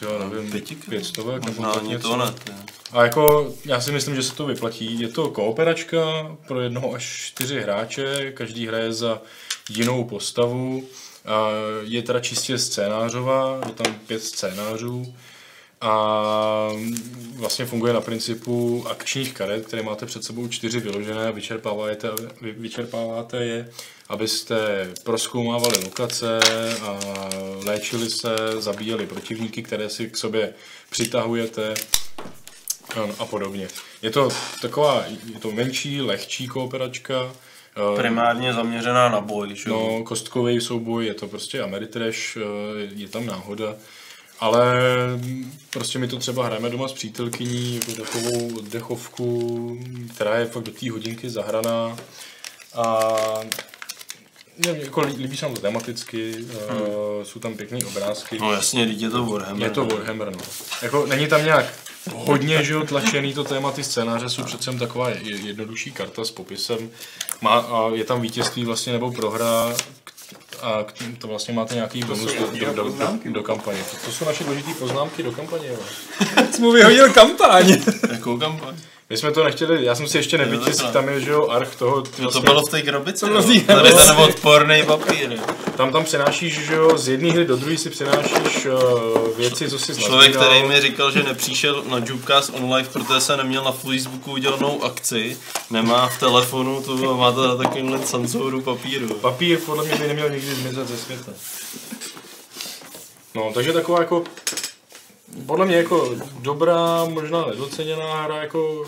[0.03, 0.89] jo, nevím, Pětikrát?
[0.89, 2.09] pět stovek nebo Možná tak ani něco.
[2.09, 2.35] to ne.
[2.93, 5.01] A jako, já si myslím, že se to vyplatí.
[5.01, 6.01] Je to kooperačka
[6.49, 9.21] pro jednoho až čtyři hráče, každý hraje za
[9.71, 10.85] jinou postavu.
[11.27, 11.49] A
[11.83, 15.15] je teda čistě scénářová, je tam pět scénářů
[15.81, 16.71] a
[17.35, 22.09] vlastně funguje na principu akčních karet, které máte před sebou čtyři vyložené a vyčerpáváte,
[22.41, 23.71] vy- vyčerpáváte je,
[24.09, 26.41] abyste proskoumávali lokace
[26.83, 26.99] a
[27.65, 28.29] léčili se,
[28.59, 30.55] zabíjeli protivníky, které si k sobě
[30.91, 31.75] přitahujete
[33.19, 33.69] a podobně.
[34.03, 34.29] Je to
[34.63, 37.33] taková, je to menší, lehčí kooperačka,
[37.95, 39.71] Eh, Primárně zaměřená na boj, že?
[39.71, 39.91] jo?
[39.99, 42.41] No, kostkový souboj, je to prostě Ameritrash, eh,
[42.95, 43.75] je tam náhoda.
[44.41, 44.75] Ale
[45.71, 49.79] prostě my to třeba hrajeme doma s přítelkyní, jako takovou oddechovku,
[50.15, 51.97] která je fakt do té hodinky zahraná.
[52.75, 53.09] A
[54.67, 56.81] nevím, jako lí- líbí se nám to tematicky, hmm.
[57.23, 58.39] jsou tam pěkné obrázky.
[58.39, 59.63] No jasně, teď je to Warhammer.
[59.63, 60.43] Je to Warhammer, no.
[60.83, 61.67] Jako, není tam nějak
[62.15, 66.25] hodně, že jo, tlačený to téma, ty scénáře jsou přece jen taková je- jednodušší karta
[66.25, 66.91] s popisem.
[67.41, 69.75] Má, a je tam vítězství vlastně nebo prohra
[70.63, 73.79] a k- to vlastně máte nějaký bonus do, do, do, do, do, kampaně.
[73.91, 75.69] To, to jsou naše důležité poznámky do kampaně.
[75.69, 75.79] Jo.
[76.53, 77.77] Jsi mu vyhodil kampaň.
[78.13, 78.75] Jakou kampaň?
[79.11, 80.93] My jsme to nechtěli, já jsem si ještě nevytisk, takhle.
[80.93, 83.41] tam je, že jo, arch toho, ty No to vlastně, bylo v té krabici, bylo
[83.41, 83.47] no.
[83.47, 83.97] Tady krabici.
[83.97, 85.33] ten odporný papír.
[85.33, 85.43] jo.
[85.77, 89.79] tam, tam přenášíš, že jo, z jedné hry do druhé si přenášíš uh, věci, co
[89.79, 94.33] si Člověk, který mi říkal, že nepřišel na Jubcast Online, protože se neměl na Facebooku
[94.33, 95.37] udělanou akci,
[95.71, 99.15] nemá v telefonu, to má to na takovýmhle sancouru papíru.
[99.15, 101.33] Papír podle mě by neměl nikdy zmizet ze světa.
[103.35, 104.25] No, takže taková jako,
[105.47, 108.85] podle mě jako dobrá, možná nedoceněná hra, jako...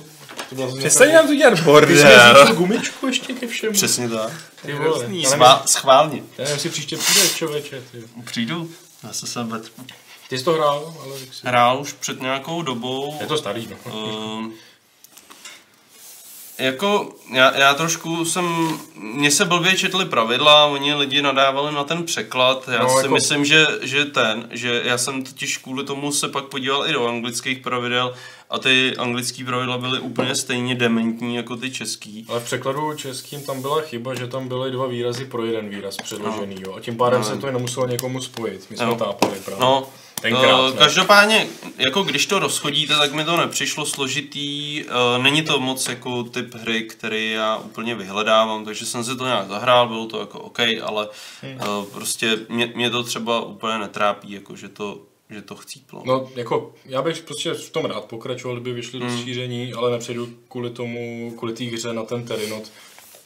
[0.78, 1.94] Přestaň nám tu dělat Ty jsi bordel.
[1.94, 3.72] vzal gumičku ještě ke všemu.
[3.72, 4.32] Přesně tak.
[4.62, 5.06] Ty vole.
[5.28, 6.16] Schvál, schválně.
[6.16, 7.82] já nevím, jestli příště přijdeš, člověče.
[7.92, 8.04] Ty.
[8.24, 8.70] Přijdu.
[9.02, 9.72] Já se sem vetřu.
[10.28, 11.46] ty jsi to hrál, ale si...
[11.46, 13.16] Hrál už před nějakou dobou.
[13.20, 13.76] Je to starý, no.
[13.86, 14.52] Ehm,
[16.60, 22.04] jako, já, já trošku jsem, mně se blbě četly pravidla, oni lidi nadávali na ten
[22.04, 25.84] překlad, já No, no, si jako- myslím, že, že ten, že já jsem totiž kvůli
[25.84, 28.14] tomu se pak podíval i do anglických pravidel
[28.50, 32.26] a ty anglické pravidla byly úplně stejně dementní jako ty český.
[32.28, 35.96] Ale v překladu českým tam byla chyba, že tam byly dva výrazy pro jeden výraz
[35.96, 36.74] předložený, jo.
[36.76, 38.66] A tím pádem se to nemuselo někomu spojit.
[38.70, 38.94] My jsme No.
[38.94, 39.60] tápali právě.
[39.60, 39.88] No,
[40.20, 40.76] Tenkrát, eh, ne?
[40.78, 41.46] každopádně,
[41.78, 46.54] jako když to rozchodíte, tak mi to nepřišlo složitý, eh, není to moc jako typ
[46.54, 50.58] hry, který já úplně vyhledávám, takže jsem si to nějak zahrál, bylo to jako OK,
[50.82, 51.08] ale
[51.42, 51.56] eh,
[51.92, 54.98] prostě mě, mě to třeba úplně netrápí, jako že to,
[55.30, 56.02] že to chcíplo.
[56.06, 60.28] No, jako, já bych prostě v tom rád pokračoval, kdyby vyšli do šíření, ale nepřejdu
[60.48, 62.70] kvůli tomu, kvůli té hře na ten Terinot,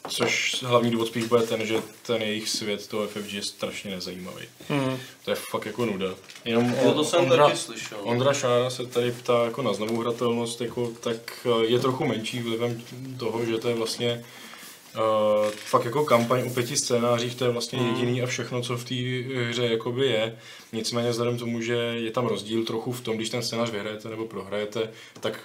[0.07, 4.45] což hlavní důvod spíš bude ten, že ten jejich svět, to FFG je strašně nezajímavý.
[4.69, 4.97] Hmm.
[5.25, 6.07] To je fakt jako nuda.
[6.45, 7.97] Jenom Jo, to jsem Ondra, taky slyšel.
[8.03, 12.39] Ondra Šára se tady ptá jako na znovu hratelnost, jako, tak eh, je trochu menší
[12.39, 12.81] vlivem
[13.19, 14.23] toho, že to je vlastně
[15.45, 17.89] Uh, fakt jako kampaň o pěti scénářích, to je vlastně Hmm.
[17.89, 18.95] jediný a všechno, co v té
[19.49, 20.37] hře jakoby je.
[20.73, 24.09] Nicméně vzhledem k tomu, že je tam rozdíl trochu v tom, když ten scénář vyhrajete
[24.09, 25.39] nebo prohrajete, tak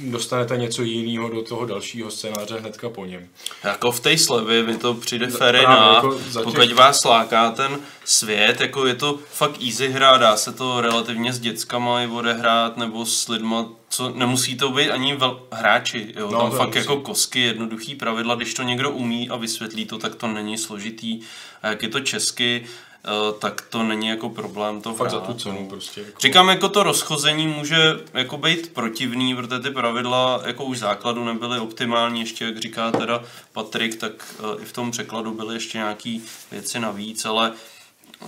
[0.00, 3.28] dostanete něco jiného do toho dalšího scénáře hnedka po něm.
[3.64, 8.60] Jako v té slevě mi to přijde fair jako těch- pokud vás láká ten svět,
[8.60, 13.06] jako je to fakt easy hra, dá se to relativně s dětskama i odehrát, nebo
[13.06, 16.78] s lidma, co nemusí to být ani vel, hráči, jo, No, tam fakt nemusí.
[16.78, 21.20] jako kosky, jednoduchý pravidla, když to někdo umí a vysvětlí to, tak to není složitý,
[21.62, 22.64] a jak je to česky,
[23.38, 26.00] tak to není jako problém to Fakt za tu cenu prostě.
[26.00, 26.20] Jako.
[26.20, 31.58] Říkám, jako to rozchození může jako být protivný, protože ty pravidla jako už základu nebyly
[31.58, 36.24] optimální, ještě jak říká teda Patrik, tak eh, i v tom překladu byly ještě nějaký
[36.50, 37.52] věci navíc, ale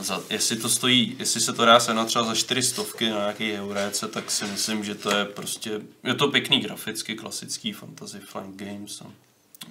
[0.00, 3.52] za, jestli to stojí, jestli se to dá se třeba za čtyři stovky na nějaký
[3.52, 8.56] euréce, tak si myslím, že to je prostě, je to pěkný graficky, klasický fantasy flank
[8.56, 9.00] games.
[9.00, 9.12] No.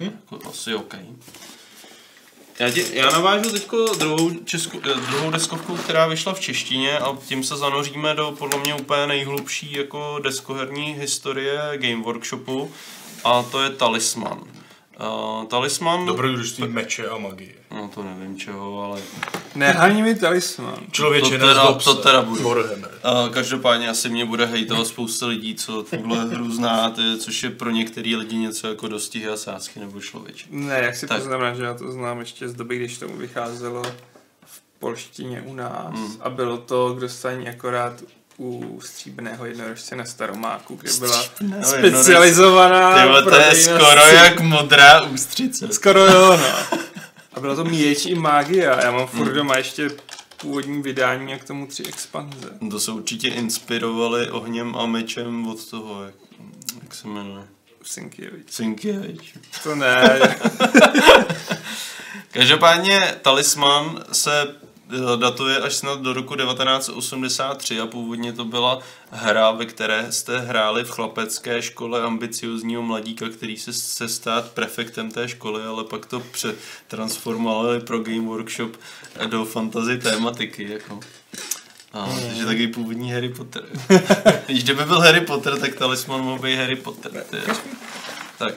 [0.00, 0.94] Jako asi OK.
[2.58, 3.68] Já, tě, já navážu teď
[3.98, 8.60] druhou, českou, eh, druhou deskovku, která vyšla v češtině a tím se zanoříme do podle
[8.60, 12.72] mě úplně nejhlubší jako deskoherní historie Game Workshopu
[13.24, 14.63] a to je Talisman.
[15.00, 17.54] Uh, Talisman, Dobrodružství meče a magie.
[17.70, 19.00] no to nevím čeho, ale
[19.54, 20.78] Nehaní mi talisman.
[20.90, 22.02] Člověče, To teda- to se.
[22.02, 22.20] teda.
[22.20, 22.90] Warhammer.
[23.04, 27.70] Uh, každopádně asi mě bude hejtovat spousta lidí, co tuhle hru znáte, což je pro
[27.70, 30.46] některé lidi něco jako dostihy a sásky nebo člověče.
[30.50, 31.18] Ne, jak si Tak.
[31.18, 33.82] poznamená, že já to znám ještě z doby, když tomu vycházelo
[34.46, 35.94] v polštině u nás.
[35.94, 36.16] Hmm.
[36.20, 38.02] A bylo to k dostání akorát
[38.38, 44.40] u stříbrného jednorožce na Staromáku, kde byla Stříbrného specializovaná Tyhle, to je skoro stří- jak
[44.40, 45.68] modrá ústřice.
[45.72, 46.78] Skoro jo, no.
[47.34, 48.84] A bylo to Míječ i Magia.
[48.84, 49.34] Já mám furt Hmm.
[49.34, 49.90] doma ještě
[50.36, 52.48] původní vydání a k tomu tři expanze.
[52.70, 56.14] To se určitě inspirovali ohněm a mečem od toho, jak,
[56.82, 57.44] jak se jmenuje.
[57.82, 58.46] Sinkievič.
[58.50, 59.34] Sinkievič.
[59.62, 60.20] To ne.
[62.32, 64.54] Každopádně Talisman se
[65.16, 68.78] datuje až snad do roku 1983 a původně to byla
[69.10, 75.10] hra, ve které jste hráli v chlapecké škole ambiciozního mladíka, který se se stát prefektem
[75.10, 78.76] té školy, ale pak to přetransformovali pro Game Workshop
[79.26, 80.70] do fantasy tématiky.
[80.70, 81.00] Jako.
[81.92, 83.62] A, takže taky původní Harry Potter.
[84.46, 87.24] Když kdyby byl Harry Potter, tak Talisman mohl být Harry Potter.
[87.30, 87.36] Ty.
[88.38, 88.54] Tak.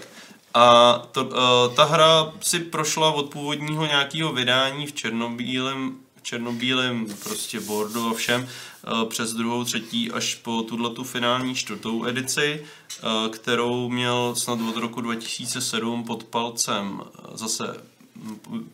[0.54, 5.96] A to, uh, ta hra si prošla od původního nějakého vydání v černobílém
[6.28, 12.06] černobílém prostě bordu a všem uh, přes druhou, třetí až po tuhle tu finální čtvrtou
[12.06, 12.66] edici,
[13.04, 17.82] uh, kterou měl snad od roku 2007 pod palcem uh, zase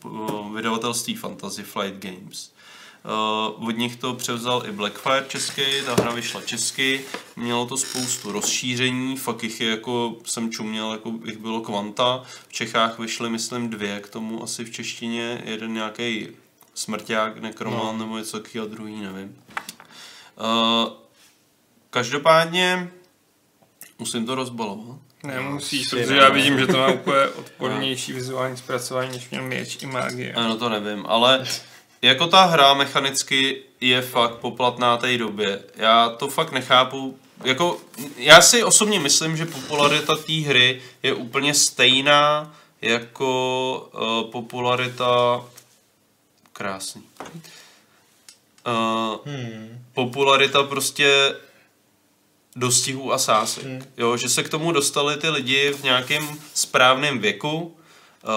[0.04, 2.54] uh, vydavatelství Fantasy Flight Games.
[3.56, 7.04] Od nich to převzal i Blackfire český, ta hra vyšla česky,
[7.36, 12.52] mělo to spoustu rozšíření, fakt jich je jako, jsem čuměl, jako jich bylo kvanta, v
[12.52, 16.28] Čechách vyšly myslím dvě k tomu asi v češtině, jeden nějaký
[16.74, 18.04] smrťák, nekroman no.
[18.04, 19.42] nebo něco takového, druhý nevím.
[20.40, 20.92] Uh,
[21.90, 22.90] každopádně
[23.98, 24.98] musím to rozbalovat.
[25.22, 29.86] Nemusíš, protože já vidím, že to má úplně odpornější vizuální zpracování, než měl měč i
[29.86, 30.34] magie.
[30.34, 31.44] Ano, to nevím, ale
[32.02, 35.62] jako ta hra mechanicky je fakt poplatná té době.
[35.76, 37.18] Já to fakt nechápu.
[37.44, 37.80] Jako,
[38.16, 45.44] já si osobně myslím, že popularita té hry je úplně stejná jako uh, popularita
[46.54, 47.02] krásný.
[48.66, 49.84] Uh, hmm.
[49.94, 51.36] Popularita prostě
[52.56, 53.64] dostihů a sásek.
[53.64, 53.82] Hmm.
[53.96, 57.76] Jo, že se k tomu dostali ty lidi v nějakém správném věku,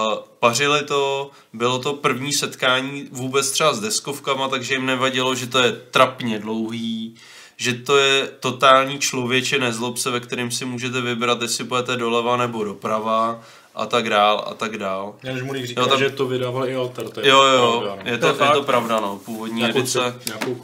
[0.06, 5.46] Uh, pařili to, bylo to první setkání vůbec třeba s deskovkama, takže jim nevadilo, že
[5.46, 7.14] to je trapně dlouhý,
[7.56, 12.36] že to je totální člověče nezlob se, ve kterém si můžete vybrat, jestli budete doleva
[12.36, 13.42] nebo doprava
[13.78, 15.14] a tak dál a tak dál.
[15.22, 15.98] Já než mu říká, tam...
[15.98, 17.06] že to vydával i Alter.
[17.22, 18.10] Jo, jo, pravda, no.
[18.12, 20.14] je, to, je, to pravda, no, původní nějakou, edice.
[20.26, 20.54] Nějakou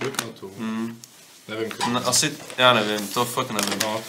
[0.41, 0.47] to?
[0.59, 0.99] Hmm.
[1.49, 3.79] Nevím, no, asi, já nevím, to fakt nevím.
[3.83, 4.01] No,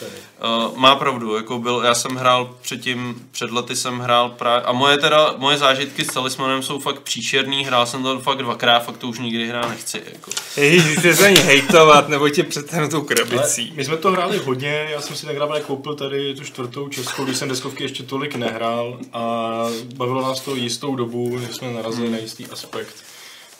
[0.68, 4.72] uh, má pravdu, jako byl, já jsem hrál předtím, před lety jsem hrál právě, a
[4.72, 8.96] moje teda, moje zážitky s talismanem jsou fakt příšerný, hrál jsem to fakt dvakrát, fakt
[8.96, 10.30] to už nikdy hrát nechci, jako.
[10.56, 13.62] Ježíš, už za ní hejtovat, nebo tě přetáhnu tou krabicí.
[13.62, 17.24] Ale my jsme to hráli hodně, já jsem si negrával koupil tady tu čtvrtou českou,
[17.24, 19.52] když jsem deskovky ještě tolik nehrál a
[19.94, 22.16] bavilo nás to jistou dobu, než jsme narazili hmm.
[22.16, 22.94] na jistý aspekt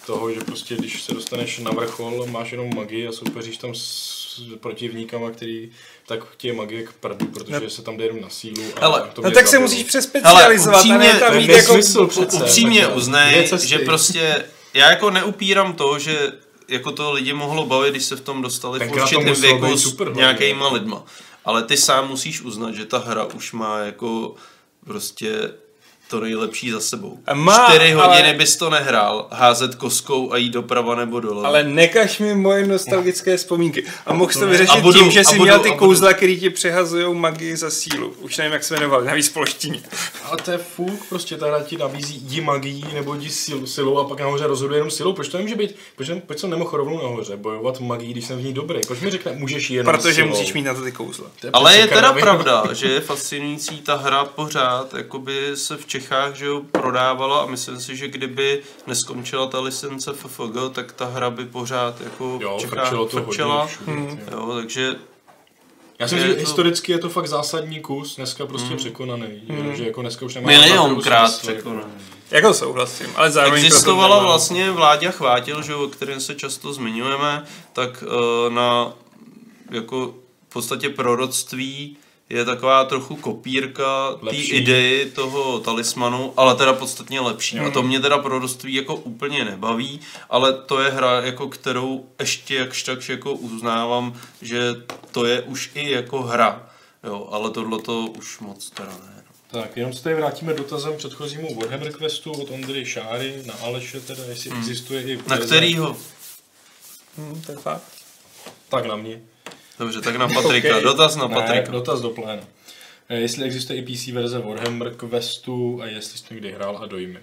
[0.07, 4.41] toho, že prostě když se dostaneš na vrchol, máš jenom magii a soupeříš tam s
[4.61, 5.71] protivníkama, který
[6.07, 7.71] tak je magie k prdu, protože no.
[7.71, 8.63] se tam jde jenom na sílu.
[8.77, 11.73] A Hele, to no tak se musíš přespecializovat Hele, upřímně, ne tam mít jako...
[11.73, 16.33] Smysl přece, upřímně uznej, že prostě já jako neupírám to, že
[16.69, 20.73] jako to lidi mohlo bavit, když se v tom dostali v určitém věku s nějakýma
[20.73, 21.05] lidma.
[21.45, 24.35] Ale ty sám musíš uznat, že ta hra už má jako
[24.85, 25.53] prostě
[26.09, 27.19] to nejlepší za sebou.
[27.35, 28.35] Má, Čtyři hodiny ale...
[28.35, 31.47] bys to nehrál, házet koskou a jít doprava nebo dole.
[31.47, 33.85] Ale nekaž mi moje nostalgické vzpomínky.
[34.07, 37.15] A mohl to vyřešit budu, tím, že jsi budu, měl ty kouzla, které ti přehazují
[37.15, 38.15] magii za sílu.
[38.21, 39.83] Už nevím, jak se jmenoval, navíc polštině.
[40.25, 43.99] Ale to je fuk, prostě ta hra ti nabízí jdi magii nebo jdi sil, silou
[43.99, 45.13] a pak nahoře rozhoduje jenom silou.
[45.13, 45.77] Proč to nemůže být?
[45.97, 48.81] Proč, proč jsem nemohl rovnou nahoře bojovat magii, když jsem v ní dobrý?
[48.87, 50.29] Proč mi řekne, můžeš jenom Protože silou?
[50.29, 51.27] musíš mít na to ty kouzla.
[51.41, 55.87] To je Ale je teda pravda, že je fascinující ta hra pořád, jakoby se v
[56.01, 61.05] Čechách, že jo, prodávala a myslím si, že kdyby neskončila ta licence FFG, tak ta
[61.07, 63.69] hra by pořád jako jo, v Čechách to frčela.
[63.87, 64.21] Hodně, hmm.
[64.33, 64.95] jo, takže
[65.99, 66.41] já si myslím, že to...
[66.41, 68.77] historicky je to fakt zásadní kus, dneska prostě hmm.
[68.77, 69.43] překonaný.
[69.49, 69.77] Hmm.
[69.77, 71.93] Že jako dneska už nemá Milionkrát překonaný.
[72.31, 78.05] Jako souhlasím, ale zároveň Existovala vlastně Vláďa Chvátil, že, o kterém se často zmiňujeme, tak
[78.07, 78.93] uh, na
[79.71, 80.15] jako
[80.49, 81.97] v podstatě proroctví
[82.29, 87.59] je taková trochu kopírka té idei toho talismanu, ale teda podstatně lepší.
[87.59, 87.67] Mm.
[87.67, 90.01] A to mě teda proroctví jako úplně nebaví,
[90.31, 94.75] ale to je hra, jako kterou ještě jakž tak jako uznávám, že
[95.11, 96.71] to je už i jako hra.
[97.05, 99.23] Jo, ale tohle to už moc teda ne.
[99.51, 104.25] Tak, jenom se tady vrátíme dotazem předchozímu Warhammer Questu od Ondry Šáry na Aleše, teda
[104.25, 104.59] jestli mm.
[104.59, 105.19] existuje i...
[105.27, 105.97] Na kterýho?
[107.17, 107.83] Hmm, to je fakt.
[108.69, 109.21] Tak na mě.
[109.79, 110.69] Dobře, tak na Patrika.
[110.69, 110.83] okay.
[110.83, 111.67] Dotaz na Patrika.
[111.67, 112.43] Ne, dotaz do pléna.
[113.09, 117.19] Eh, jestli existuje i PC verze Warhammer Questu a jestli jsi někdy hrál a dojmy.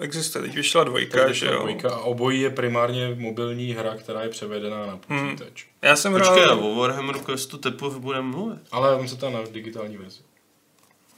[0.00, 1.58] Existuje, teď vyšla dvojka, že jo?
[1.58, 5.28] Dvojka a obojí je primárně mobilní hra, která je převedená na hmm.
[5.28, 5.64] počítač.
[5.64, 5.72] Hmm.
[5.82, 6.64] Já jsem Počkej, hrál...
[6.64, 8.58] o Warhammer Questu teprve budeme mluvit.
[8.72, 10.20] Ale on se tam na digitální verzi.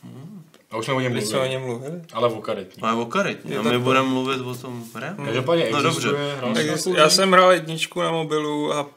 [0.03, 0.43] Hmm.
[0.71, 1.31] A už jsme o něm mluvili.
[1.31, 2.01] jsme o něm mluvili.
[2.13, 2.83] Ale o karetní.
[2.83, 3.57] Ale o karetní.
[3.57, 5.15] A my budeme mluvit o tom hře.
[5.25, 6.09] Každopádně no, dobře.
[6.97, 8.91] Já jsem hrál jedničku na mobilu a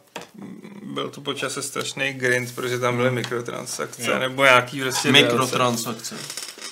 [0.83, 4.19] byl to počase strašný grind, protože tam byly mikrotransakce, jo.
[4.19, 6.15] nebo nějaký prostě Mikrotransakce.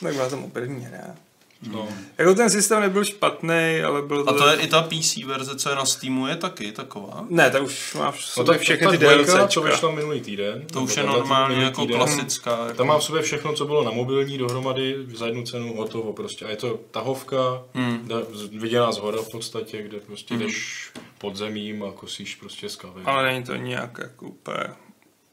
[0.03, 1.15] Tak byla to první hra.
[1.61, 1.88] No.
[2.17, 4.29] Jako ten systém nebyl špatný, ale byl to...
[4.29, 7.25] A to je i ta PC verze, co je na Steamu, je taky taková?
[7.29, 9.47] Ne, ta už má v sobě no, všechny ty DLCčka.
[9.47, 10.65] co vyšlo minulý týden.
[10.73, 11.97] To už je normálně jako týden.
[11.97, 12.65] klasická.
[12.65, 12.73] Jako...
[12.77, 16.45] Tam má v sobě všechno, co bylo na mobilní dohromady za jednu cenu hotovo prostě.
[16.45, 18.09] A je to tahovka, hmm.
[18.51, 20.43] viděná z hora v podstatě, kde prostě hmm.
[20.43, 23.01] jdeš pod zemím a kosíš prostě skavy.
[23.05, 24.67] Ale není to nějak jako úplně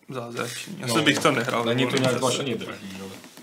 [0.09, 0.77] zázračný.
[0.83, 1.65] Asi no, bych to nehrál.
[1.65, 3.34] Není to nějak zvláštní drahý, ale...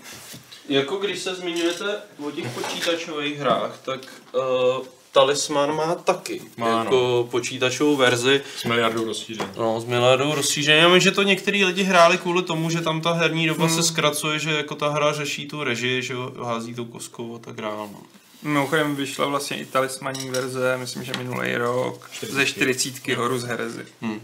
[0.72, 1.96] jako když se zmiňujete
[2.26, 4.00] o těch počítačových hrách, tak
[4.32, 8.42] uh, Talisman má taky Má, jako počítačovou verzi.
[8.56, 9.48] S miliardou rozšíření.
[9.58, 10.78] No, s miliardou rozšíření.
[10.80, 13.74] Já vím, že to některý lidi hráli kvůli tomu, že tam ta herní doba Hmm.
[13.76, 17.54] se zkracuje, že jako ta hra řeší tu režii, že hází tou koskou a tak
[17.60, 17.76] dále.
[17.76, 18.00] No.
[18.42, 23.84] Mimochodem vyšla vlastně i talismanní verze, myslím, že minulý rok, ze 40 Horus Heresy.
[24.00, 24.20] Hmm.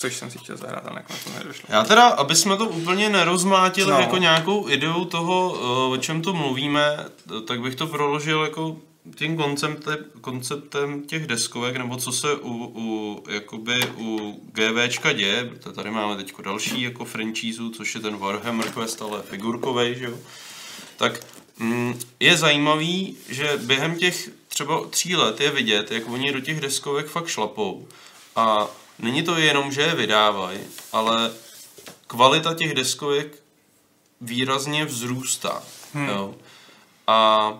[0.00, 1.64] Což jsem si chtěl zahrát, ale nakonec to nedošlo.
[1.68, 3.98] Já teda, aby jsme to úplně nerozmlátili No.
[4.00, 7.04] jako nějakou ideu toho, eh, o čem to mluvíme,
[7.46, 8.76] tak bych to proložil jako
[9.14, 15.72] tím konceptem, konceptem těch deskovek, nebo co se u, u, jakoby u GVčka děje, protože
[15.74, 20.14] tady máme teď další jako franchise, což je ten Warhammer Quest, ale figurkovej, že jo.
[20.96, 21.20] Tak
[21.58, 26.60] mm, je zajímavý, že během těch třeba tří let je vidět, jak oni do těch
[26.60, 27.88] deskovek fakt šlapou.
[28.36, 28.66] A
[29.02, 30.60] není to jenom, že je vydávají,
[30.92, 31.30] ale
[32.06, 33.42] kvalita těch deskovek
[34.20, 35.62] výrazně vzrůstá.
[35.94, 36.08] Hmm.
[36.08, 36.34] Jo.
[37.06, 37.52] A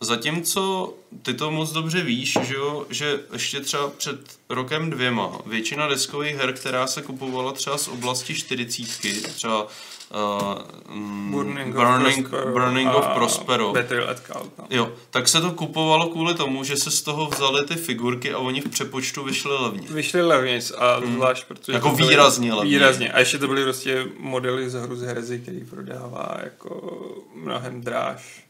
[0.00, 5.88] zatímco ty to moc dobře víš, že, jo, že ještě třeba před rokem dvěma většina
[5.88, 9.66] deskových her, která se kupovala třeba z oblasti 40, třeba
[10.10, 13.72] uh, mm, Burning, Burning, of Prospero, Burning of Prospero.
[13.72, 14.58] Battle at Cult.
[14.58, 14.64] No.
[14.70, 18.38] Jo, tak se to kupovalo kvůli tomu, že se z toho vzaly ty figurky a
[18.38, 19.88] oni v přepočtu vyšly levně.
[19.90, 21.72] Vyšly levnějc a zvlášť, protože...
[21.72, 22.70] Jako výrazně levně.
[22.70, 23.12] Výrazně.
[23.12, 27.00] A ještě to byly prostě modely z hru z Heresy, který prodává jako
[27.34, 28.44] mnohem dráž.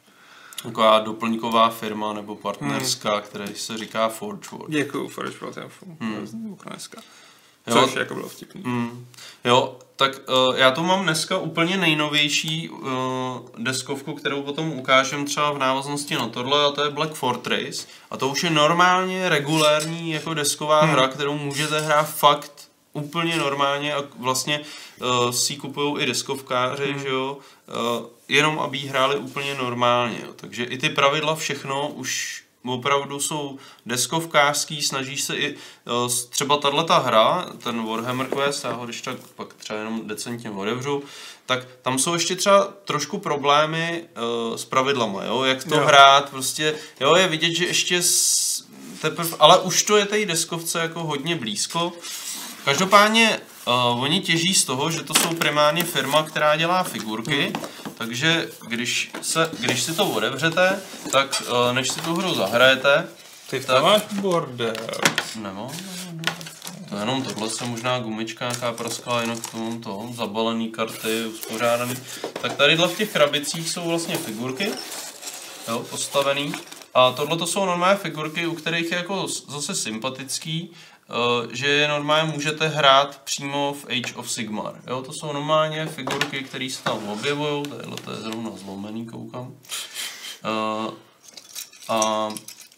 [0.63, 3.23] Taková doplňková firma nebo partnerská, hmm.
[3.23, 4.71] které se říká Forge World.
[4.71, 5.87] Děkuju, Forge World Info.
[6.01, 6.57] Hmm.
[6.71, 7.01] dneska.
[7.67, 7.75] Jo.
[7.75, 8.63] Což jako bylo vtipný.
[8.65, 9.07] Mm.
[9.45, 12.89] Jo, tak uh, já tu mám dneska úplně nejnovější uh,
[13.59, 17.87] deskovku, kterou potom ukážem třeba v návaznosti na tohle, a to je Black Fortress.
[18.11, 20.91] A to už je normálně regulární jako desková hmm.
[20.91, 22.53] hra, kterou můžete hrát fakt
[22.93, 24.61] úplně normálně a vlastně
[25.01, 27.01] uh, si kupují i deskovkáři, hmm.
[27.01, 30.19] že jo, uh, jenom aby hráli úplně normálně.
[30.27, 30.33] Jo.
[30.37, 36.95] Takže i ty pravidla, všechno už opravdu jsou deskovkářský, snažíš se i uh, třeba tato
[36.95, 41.03] hra, ten Warhammer Quest, já ho když tak pak třeba jenom decentně otevřu,
[41.47, 44.05] tak tam jsou ještě třeba trošku problémy
[44.51, 45.85] uh, s pravidlama, jo, jak to Jo.
[45.87, 48.65] hrát, prostě, jo, je vidět, že ještě s,
[49.03, 51.93] teprv, ale už to je té deskovce jako hodně blízko.
[52.65, 57.53] Každopádně uh, oni těží z toho, že to jsou primárně firma, která dělá figurky,
[57.99, 60.81] takže když, se, když si to otevřete,
[61.13, 63.09] tak uh, než si tu hru zahrajete,
[63.51, 63.67] Ty Tak.
[63.67, 64.75] tam máš bordel.
[65.37, 65.71] nebo
[66.89, 71.25] to je jenom tohle se možná gumička nějaká praskla, jinak to mám to, zabalený karty,
[71.27, 71.95] uspořádaný.
[72.41, 74.71] Tak tadyhle v těch krabicích jsou vlastně figurky,
[75.69, 76.53] jo, postavený.
[76.95, 80.71] A tohle to jsou normálně figurky, u kterých je jako zase sympatický,
[81.53, 84.81] že je normálně můžete hrát přímo v Age of Sigmar.
[84.87, 89.55] Jo, to jsou normálně figurky, které se tam objevují, tadyhle to je zrovna zlomený, koukám.
[90.45, 90.91] Eh,
[91.89, 92.29] a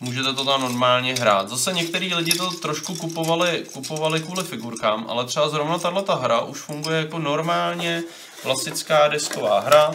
[0.01, 1.49] můžete to tam normálně hrát.
[1.49, 6.41] Zase některý lidi to trošku kupovali, kupovali kvůli figurkám, ale třeba zrovna tahle ta hra
[6.41, 8.03] už funguje jako normálně
[8.43, 9.95] klasická desková hra,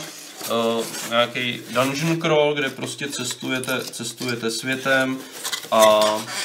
[0.50, 5.18] uh, nějaký dungeon crawl, kde prostě cestujete, cestujete světem
[5.72, 6.02] a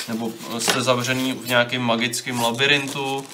[0.09, 3.25] nebo jste zavřený v nějakém magickém labirintu, uh,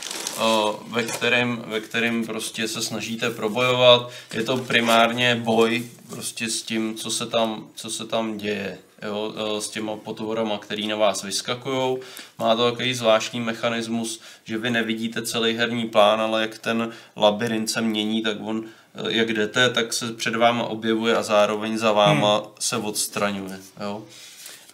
[0.87, 4.11] ve kterém, ve kterém prostě se snažíte probojovat.
[4.35, 8.79] Je to primárně boj prostě s tím, co se tam, co se tam děje.
[9.03, 11.99] Jo, eh, s těma potvorama, který na vás vyskakují.
[12.39, 17.71] Má to takový zvláštní mechanismus, že vy nevidíte celý herní plán, ale jak ten labirint
[17.71, 18.65] se mění, tak on,
[19.09, 22.47] jak jdete, tak se před váma objevuje a zároveň za váma hmm.
[22.59, 23.59] se odstraňuje.
[23.81, 24.03] Jo.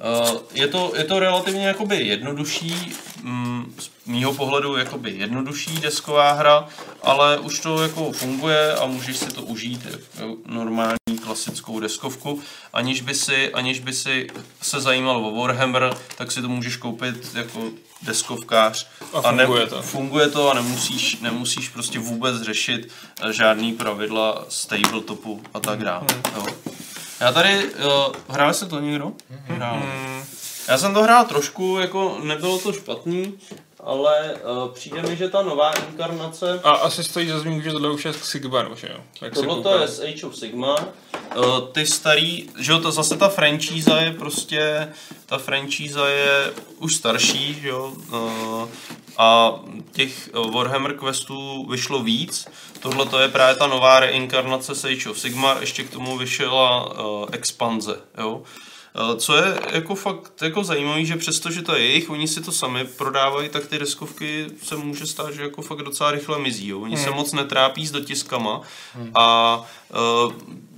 [0.02, 2.92] Eh, Je to, je to relativně jakoby jednodušší,
[3.22, 6.68] mm, z mýho pohledu jakoby jednodušší desková hra,
[7.02, 12.42] ale už to jako funguje a můžeš si to užít jako normální klasickou deskovku,
[12.72, 14.26] aniž by si, aniž by si
[14.62, 17.70] se zajímal o Warhammer, tak si to můžeš koupit jako
[18.02, 18.86] deskovkář.
[19.12, 19.82] A funguje ne, to.
[19.82, 22.88] Funguje to a nemusíš, nemusíš prostě vůbec řešit
[23.22, 26.06] eh, žádný pravidla z tabletopu a tak dále.
[26.36, 26.46] Jo.
[27.20, 29.12] Já tady, uh, hrál se to někdo?
[29.30, 29.82] Hrál.
[30.68, 33.34] Já jsem to hrál trošku, jako nebylo to špatný,
[33.82, 37.90] ale uh, přijde mi, že ta nová inkarnace, A asi stojí za zmínku, že tohle
[37.90, 39.28] už je z Sigmaru, že jo?
[39.28, 40.76] Si tohle to je z Age of Sigma,
[41.36, 44.92] uh, ty starý, že jo, to zase ta franchíza je prostě,
[45.26, 48.68] ta franchíza je už starší, že jo, uh,
[49.18, 49.60] a
[49.92, 52.48] těch uh, Warhammer questů vyšlo víc.
[52.80, 57.00] Tohle to je právě ta nová reinkarnace z Age of Sigmar, ještě k tomu vyšla
[57.04, 58.42] uh, expanze, jo.
[58.44, 58.71] Eh,
[59.16, 62.84] Co je jako fakt jako zajímavé, že přestože to je jejich, oni si to sami
[62.84, 66.68] prodávají, tak ty deskovky se může stát, že jako fakt docela rychle mizí.
[66.68, 66.80] Jo.
[66.80, 67.04] Oni hmm.
[67.04, 68.60] se moc netrápí s dotiskama
[68.94, 69.10] hmm.
[69.14, 69.56] a
[70.26, 70.32] uh,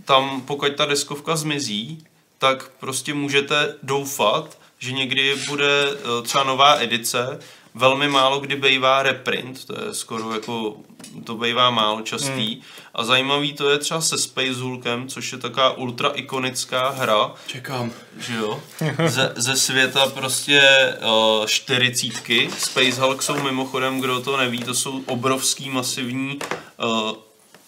[0.04, 2.04] tam pokud ta deskovka zmizí,
[2.38, 7.38] tak prostě můžete doufat, že někdy bude eh, třeba nová edice,
[7.74, 10.76] velmi málo kdy bývá reprint, to je skoro jako,
[11.24, 12.54] to bývá málo častý.
[12.54, 12.62] Hmm.
[12.94, 17.92] A zajímavý to je třeba se Space Hulkem, což je taková ultra ikonická hra, Čekám.
[18.18, 18.62] že jo,
[19.06, 20.62] ze, ze světa prostě
[21.02, 22.50] uh, čtyřicítky.
[22.58, 26.38] Space Hulk jsou mimochodem, kdo to neví, to jsou obrovský masivní
[26.84, 27.12] uh,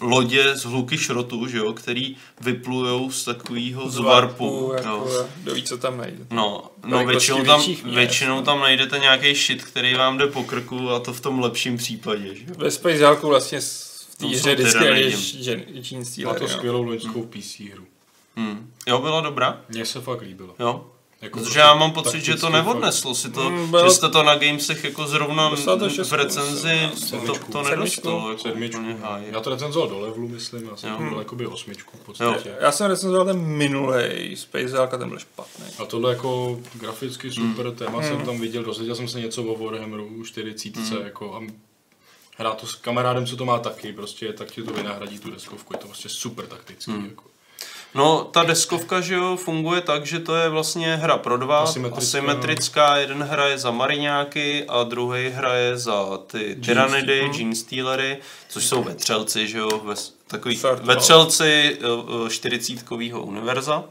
[0.00, 4.72] lodě z hluky šrotu, že jo, který vyplujou z takového zvarpu.
[4.76, 5.26] jako, jo.
[5.42, 6.26] Kdo ví, co tam najde.
[6.30, 8.42] No, no většinou tam, měst, většinou no.
[8.42, 12.34] tam najdete nějaký shit, který vám jde po krku a to v tom lepším případě,
[12.34, 12.54] že jo.
[12.58, 13.60] Ve Space Hulku vlastně
[14.16, 16.48] v té hře vždycky je žen- čín Má to no.
[16.48, 17.84] skvělou loňskou PC hru.
[18.36, 18.72] Hmm.
[18.86, 19.60] Jo, byla dobrá?
[19.68, 20.54] Mně se fakt líbilo.
[20.58, 20.86] Jo.
[21.20, 24.22] Jako Protože já mám pocit, že to neodneslo si to, Mm, že bylo- jste to
[24.22, 25.48] na Gamesech jako zrovna
[26.04, 26.88] v recenzi
[27.26, 28.28] to, to nedostalo.
[28.30, 28.82] Jako Sedmičku.
[29.02, 29.22] háj.
[29.30, 30.96] Já to recenzoval do levelu, myslím, já jsem Jo.
[30.98, 32.54] to byl jakoby osmičku v podstatě.
[32.60, 35.64] Já jsem recenzoval ten minulej Space Hulk a ten byl špatný.
[35.78, 40.24] A tohle jako graficky super téma jsem tam viděl, dozvěděl jsem se něco o Warhammeru
[40.24, 40.72] 40
[41.04, 41.40] jako a
[42.38, 45.74] hrát to s kamarádem, co to má taky, prostě tak ti to vynahradí tu deskovku,
[45.74, 46.92] je to prostě super taktický.
[47.08, 47.24] Jako.
[47.94, 51.98] No, ta deskovka, že jo, funguje tak, že to je vlastně hra pro dva, Asymetrická.
[52.18, 58.82] asymetrická, jeden hraje za mariňáky a druhý hraje za ty tyranidy, Gene Stealery, což jsou
[58.82, 63.84] vetřelci, že jo, ves, takový Third vetřelci eh, čtyřicítkovýho univerza.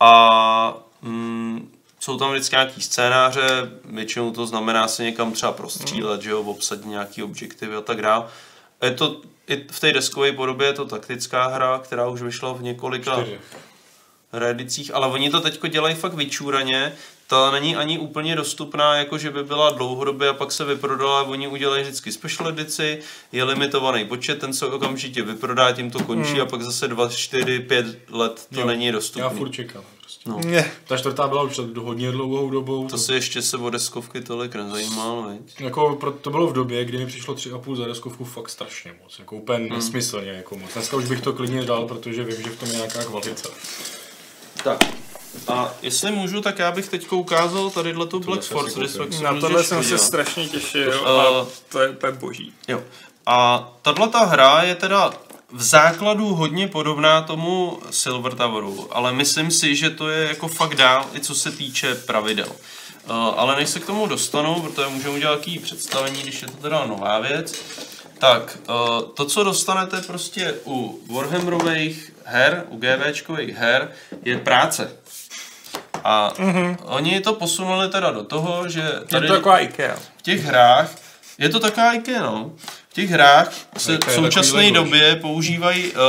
[0.00, 1.71] A mm,
[2.02, 6.86] jsou tam vždycky nějaký scénáře, většinou to znamená se někam třeba prostřílet, že jo, obsadit
[6.86, 8.24] nějaký objektivy a tak dále.
[8.82, 12.62] Je to, i v té deskové podobě je to taktická hra, která už vyšla v
[12.62, 13.40] několika Čtyři.
[14.32, 16.92] reedicích, ale oni to teďko dělají fakt vyčúraně,
[17.26, 21.48] ta není ani úplně dostupná, jako že by byla dlouhodobě a pak se vyprodala, oni
[21.48, 26.46] udělají vždycky special edici, je limitovaný počet, ten se okamžitě vyprodá, tím to končí a
[26.46, 29.38] pak zase 2, 4, 5 let to Jo, není Já dostupné.
[29.38, 29.82] furt čekám.
[30.12, 30.30] Prostě.
[30.30, 30.50] No.
[30.50, 30.70] Ne.
[30.86, 32.88] Ta čtvrtá byla už do hodně dlouhou dobou.
[32.88, 35.60] To se ještě se o deskovky tolik nezajímalo, veď?
[35.60, 39.18] Jako, to bylo v době, kdy mi přišlo 3,5 za deskovku fakt strašně moc.
[39.18, 39.68] Jako úplně Hmm.
[39.68, 40.72] nesmyslně jako moc.
[40.72, 43.48] Dneska už bych to klidně dal, protože vím, že v tom je nějaká kvalita.
[44.64, 44.84] Tak.
[45.48, 49.22] A jestli můžu, tak já bych teď ukázal tady tu Black jsem si Force.
[49.22, 52.52] Na tohle jsem se strašně těšil Uh, a to je úplně boží.
[52.68, 52.82] Jo.
[53.26, 55.12] A tahle ta hra je teda
[55.52, 60.74] v základu hodně podobná tomu Silver Toweru, ale myslím si, že to je jako fakt
[60.74, 62.48] dál, i co se týče pravidel.
[62.48, 66.56] Uh, ale než se k tomu dostanu, protože můžeme udělat jaký představení, když je to
[66.56, 67.54] teda nová věc,
[68.18, 73.92] tak uh, to, co dostanete prostě u Warhammerových her, u GVčkových her,
[74.24, 74.92] je práce.
[76.04, 76.76] A mm-hmm.
[76.84, 79.96] oni to posunuli teda do toho, že Je tady to taková IKEA.
[80.16, 80.90] v těch hrách,
[81.38, 82.52] je to taková IKEA, no.
[82.88, 86.00] V těch hrách se v současné době používají uh,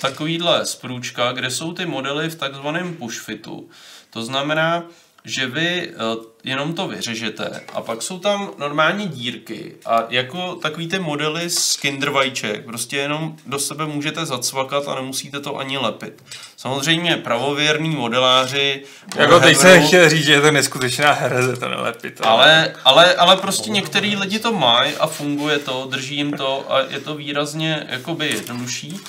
[0.00, 3.68] takovýhle sprůčka, kde jsou ty modely v takzvaném pushfitu.
[4.10, 4.84] To znamená,
[5.28, 10.88] že vy uh, jenom to vyřežete a pak jsou tam normální dírky a jako takový
[10.88, 15.78] ty modely z kinder vajíček, prostě jenom do sebe můžete zacvakat a nemusíte to ani
[15.78, 16.22] lepit.
[16.56, 18.82] Samozřejmě pravověrní modeláři
[19.16, 22.20] Jako teď jsem chtěl říct, že je to neskutečná hereze to nelepit.
[22.22, 26.80] ale, ale, ale prostě některý lidi to mají a funguje to, drží jim to a
[26.80, 29.00] je to výrazně jakoby jednodušší.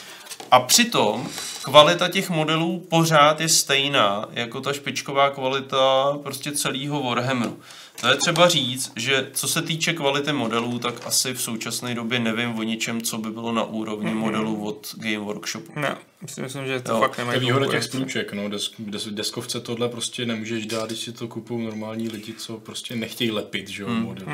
[0.51, 1.29] A přitom
[1.63, 7.59] kvalita těch modelů pořád je stejná jako ta špičková kvalita prostě celého Warhammeru.
[8.01, 12.19] To je třeba říct, že co se týče kvality modelů, tak asi v současné době
[12.19, 15.71] nevím o ničem, co by bylo na úrovni modelů od Game Workshopu.
[15.75, 18.71] Ne, myslím, myslím, že to Jo, fakt To je nemají výhoda těch sprůček, no, desk,
[18.79, 23.31] des, deskovce tohle prostě nemůžeš dát, když si to kupují normální lidi, co prostě nechtějí
[23.31, 24.27] lepit, že jo, model.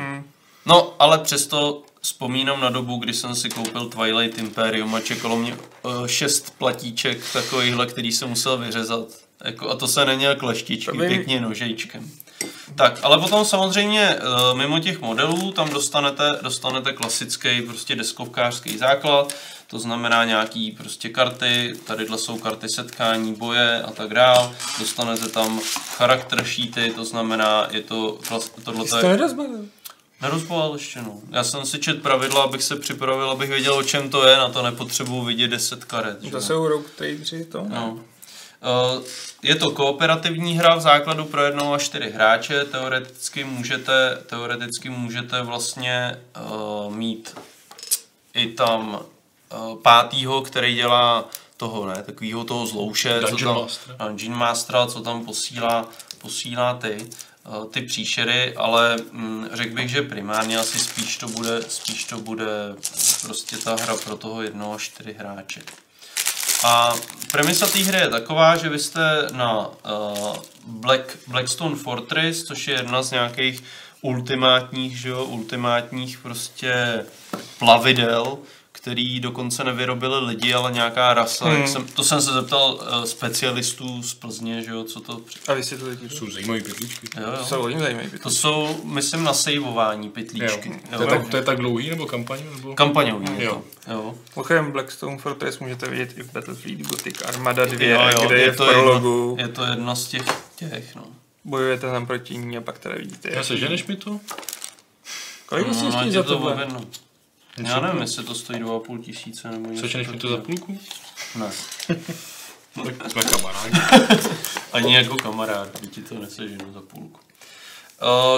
[0.66, 5.56] No, ale přesto vzpomínám na dobu, kdy jsem si koupil Twilight Imperium a čekalo mě
[5.82, 9.06] uh, šest platíček takovýchhle, který jsem musel vyřezat.
[9.44, 12.10] Jako, a to se není jak leštičky, To by- pěkně nožejčkem.
[12.74, 19.34] Tak, ale potom samozřejmě uh, mimo těch modelů tam dostanete, dostanete klasický prostě deskovkářský základ,
[19.66, 24.54] to znamená nějaký prostě karty, tadyhle jsou karty setkání, boje a tak dál.
[24.78, 25.60] Dostanete tam
[25.96, 28.18] charakter sheety, to znamená, je to,
[28.64, 28.94] tohle Jsi
[31.02, 31.20] no.
[31.30, 34.48] Já jsem si čet pravidla, abych se připravil, abych věděl, o čem to je, na
[34.48, 36.22] to nepotřebuji vidět 10 karet.
[36.22, 36.88] že To jsou Rogue
[37.44, 37.66] to?
[37.68, 38.00] No.
[38.62, 39.02] Eh,
[39.42, 42.64] Je to kooperativní hra v základu pro jednou a čtyři hráče.
[42.64, 46.16] Teoreticky můžete, teoreticky můžete vlastně
[46.86, 47.38] uh, mít
[48.34, 51.24] i tam uh, pátýho, který dělá
[51.56, 53.96] toho, ne, takovýho toho zlouše, co Dungeon tam, Mastera.
[54.08, 55.88] Dungeon Mastera, co tam posílá,
[56.18, 57.06] posílá ty, uh,
[57.70, 62.46] ty příšery, ale mm, řekl bych, že primárně asi spíš to bude, spíš to bude
[63.22, 65.62] prostě ta hra pro toho jednoho čtyři hráče.
[66.64, 66.94] A
[67.32, 72.74] premisa té hry je taková, že vy jste na uh, Black, Blackstone Fortress, což je
[72.74, 73.62] jedna z nějakých
[74.00, 77.04] ultimátních, že jo, ultimátních prostě
[77.58, 78.38] plavidel,
[78.86, 81.44] který dokonce nevyrobili lidi, ale nějaká rasa.
[81.48, 81.56] Hmm.
[81.56, 85.18] Jak jsem, to jsem se zeptal uh, specialistů z Plzně, že jo, co to...
[85.18, 86.14] při- A vysvětlili ti to.
[86.16, 87.06] Jsou zajímavé pytlíčky.
[87.20, 87.44] Jo, To jo.
[87.46, 88.08] jsou hodně zajímavé.
[88.22, 90.68] To jsou, myslím, na sejvování pytlíčky.
[90.92, 90.96] Jo.
[90.98, 92.38] To, je tak, to je tak dlouhý nebo kampaň?
[92.56, 92.74] Nebo?
[92.74, 93.62] Kampaňový je Jo.
[93.84, 93.92] to.
[93.92, 94.14] Jo.
[94.36, 98.52] Mimochodem Blackstone Fortress můžete vidět i v Battlefield Gothic Armada 2, Jo, jo, kde je,
[98.52, 99.36] v to prologu.
[99.38, 100.22] Jedno, je to jedna z těch,
[100.56, 101.04] těch no.
[101.44, 103.28] Bojujete tam proti ní a pak teda vidíte.
[103.30, 104.20] Já jak- seženeš mi to?
[105.46, 106.52] Kolik vlastně no, stojí ať za je to tohle?
[106.52, 106.80] objedno.
[107.64, 109.80] Já nevím, jestli to stojí 2,5 tisíce nebo něco.
[109.80, 110.78] Seženeš mi to za půlku?
[111.38, 111.50] Ne.
[113.00, 113.80] Tak jsme kamarádi.
[114.72, 117.20] Ani jako kamarád, by ti to neseženu za půlku.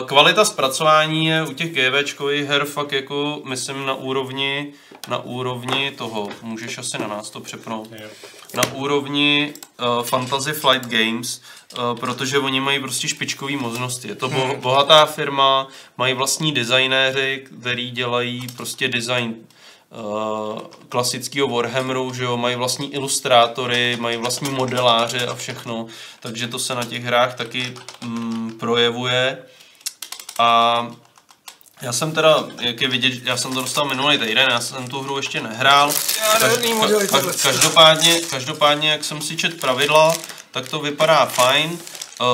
[0.01, 4.73] Uh, kvalita zpracování je u těch GVčkových her fakt jako, myslím, na úrovni,
[5.09, 8.09] na úrovni toho, můžeš asi na nás to přepnout, Jo.
[8.55, 11.41] na úrovni uh, Fantasy Flight Games,
[12.01, 14.09] protože oni mají prostě špičkové možnosti.
[14.09, 19.35] Je to bo- bohatá firma, mají vlastní designéři, který dělají prostě design
[19.91, 25.87] uh, klasického Warhammeru, že jo, mají vlastní ilustrátory, mají vlastní modeláře a všechno,
[26.21, 29.39] takže to se na těch hrách taky mm, projevuje.
[30.39, 30.87] A
[31.83, 35.01] já jsem teda, jak je vidět, já jsem to dostal minulý týden, já jsem tu
[35.01, 35.93] hru ještě nehrál.
[36.75, 37.33] Modely ka- tohle.
[37.43, 40.15] každopádně, každopádně, jak jsem si čet pravidla,
[40.51, 41.78] tak to vypadá fajn.
[42.20, 42.27] Uh,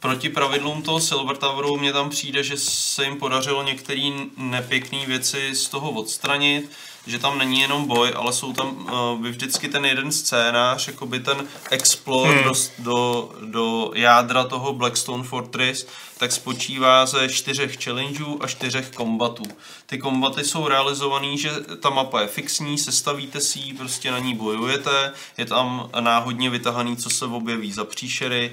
[0.00, 5.54] proti pravidlům toho Silver Toweru mně tam přijde, že se jim podařilo některé nepěkné věci
[5.54, 6.70] z toho odstranit,
[7.06, 11.46] že tam není jenom boj, ale jsou tam uh, vždycky ten jeden scénář, jakoby ten
[11.70, 12.44] explore hmm.
[12.44, 15.86] do, do, do jádra toho Blackstone Fortress,
[16.18, 19.44] tak spočívá ze čtyřech challengeů a čtyřech kombatů.
[19.86, 24.34] Ty kombaty jsou realizovaný, že ta mapa je fixní, sestavíte si ji, prostě na ní
[24.34, 28.52] bojujete, je tam náhodně vytahaný, co se objeví za příšery,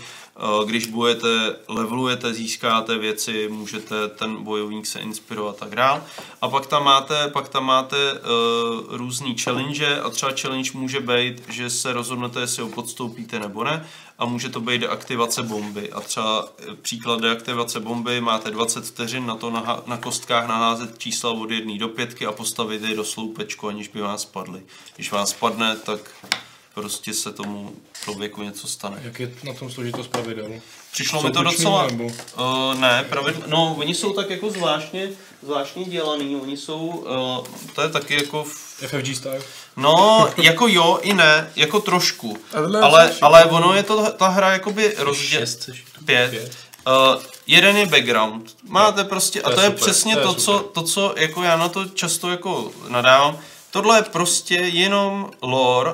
[0.65, 6.03] když bojujete, levelujete, získáte věci, můžete ten bojovník se inspirovat a tak dál.
[6.41, 8.19] A pak tam máte, pak tam máte uh,
[8.97, 13.85] různý challenge a třeba challenge může být, že se rozhodnete, jestli ho podstoupíte nebo ne
[14.19, 15.91] a může to být deaktivace bomby.
[15.91, 20.97] A třeba eh, příklad deaktivace bomby, máte 20 vteřin na to na, na kostkách naházet
[20.97, 24.61] čísla od 1 do 5 a postavit je do sloupečku, aniž by vás spadly.
[24.95, 25.99] Když vás spadne, tak
[26.74, 29.02] prostě se tomu člověku něco stane.
[29.03, 30.52] Jak je na tom složitost pravidel?
[30.92, 31.88] Přišlo Jsou mi to docela...
[31.88, 32.03] nebo?
[32.03, 33.43] Uh, ne, pravidl...
[33.48, 35.10] no, oni jsou tak jako zvláštně,
[35.43, 38.50] zvláštně dělaný, oni jsou, uh, to je taky jako, v...
[38.88, 39.42] FFG style?
[39.77, 42.38] no, jako jo i ne, jako trošku,
[42.82, 45.40] ale, ale ono je to, ta hra jakoby rozděl...
[45.40, 46.30] Šest, což- Pět.
[46.30, 46.52] Pět.
[46.88, 48.56] Uh, jeden je background.
[48.68, 51.14] Máte prostě, a To je to je super, přesně to je to, co, to, co
[51.18, 53.40] jako já na to často jako nadávám.
[53.72, 55.92] Tohle je prostě jenom lore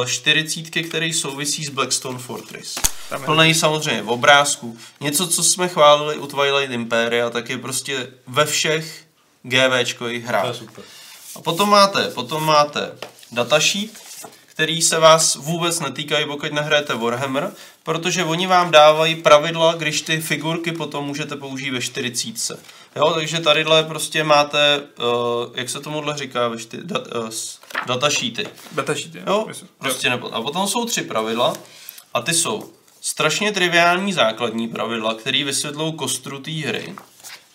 [0.00, 2.74] uh, 40, který souvisí s Blackstone Fortress.
[3.24, 4.78] Plný samozřejmě v obrázku.
[5.00, 9.04] Něco, co jsme chválili u Twilight Imperia, tak je prostě ve všech
[9.42, 10.46] GVčkových To hrách.
[10.46, 10.84] je super.
[11.36, 12.92] A potom máte, potom máte
[13.32, 13.90] datasheet,
[14.46, 17.52] který se vás vůbec netýkají, pokud nehrajete Warhammer,
[17.82, 22.60] protože oni vám dávají pravidla, když ty figurky potom můžete použít ve 40.
[22.96, 25.04] Jo, takže tadyhle prostě máte, uh,
[25.54, 27.28] jak se tomuhle říká, ve čty, dat, uh,
[27.86, 28.46] datasheety.
[28.72, 29.22] Beta sheet, jo?
[29.26, 29.68] Jo, Myslím.
[29.78, 30.34] prostě nebo.
[30.34, 31.52] A potom jsou tři pravidla
[32.14, 36.94] a ty jsou strašně triviální základní pravidla, které vysvětlují kostru té hry.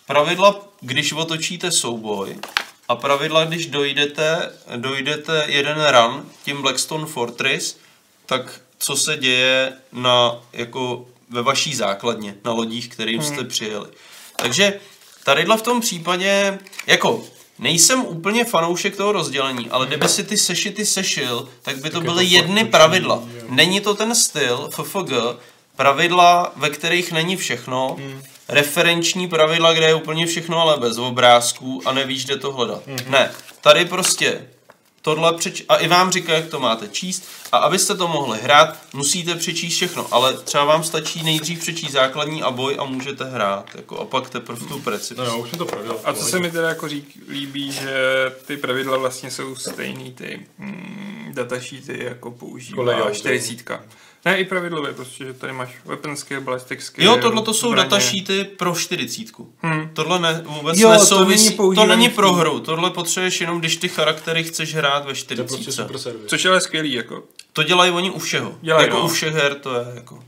[0.06, 2.36] Pravidla, když otočíte souboj
[2.88, 7.76] a pravidla, když dojdete, dojdete jeden run tím Blackstone Fortress,
[8.26, 13.88] tak co se děje na, jako ve vaší základně, na lodích, kterým jste přijeli.
[14.36, 14.80] Takže
[15.28, 17.22] tadyhle v tom případě, jako
[17.58, 22.00] nejsem úplně fanoušek toho rozdělení, ale kdyby si ty sešity sešil, tak by to je
[22.02, 23.14] byly to fakt jedny točný, pravidla.
[23.14, 23.42] jo.
[23.48, 25.12] Není to ten styl FFG,
[25.76, 28.22] pravidla, ve kterých není všechno, Hmm.
[28.48, 32.82] referenční pravidla, kde je úplně všechno, ale bez obrázků a nevíš, kde to hledat.
[32.86, 32.98] Hmm.
[33.08, 34.40] Ne, tady prostě
[35.08, 35.64] tohle přeč...
[35.68, 39.74] a i vám říká, jak to máte číst a abyste to mohli hrát, musíte přečíst
[39.74, 44.04] všechno, ale třeba vám stačí nejdřív přečíst základní a boj a můžete hrát, jako, a
[44.04, 45.14] pak teprve tu preci.
[45.18, 46.00] No jo, už jsem to prodělal.
[46.04, 47.92] A co se mi teda jako řík, líbí, že
[48.46, 53.70] ty pravidla vlastně jsou stejný ty mm, datasheety, jako používá Kolega, 40.
[54.24, 57.06] Ne, i pravidlově, prostě, že tady máš weapon skill, ballistic skill.
[57.06, 57.88] Jo, tohle to jsou zbraně.
[57.88, 59.26] datasheety pro 40.
[59.58, 59.90] Hmm.
[59.94, 63.76] Tohle ne, vůbec Jo, to nesouvisí, není to není pro hru, tohle potřebuješ jenom, když
[63.76, 65.82] ty charaktery chceš hrát ve To je prostě 40.
[65.82, 66.26] super servis.
[66.26, 67.22] Což je ale skvělý, jako.
[67.52, 68.54] To dělají oni u všeho.
[68.60, 69.04] Dělají, jako no.
[69.04, 70.18] u všech her to je jako.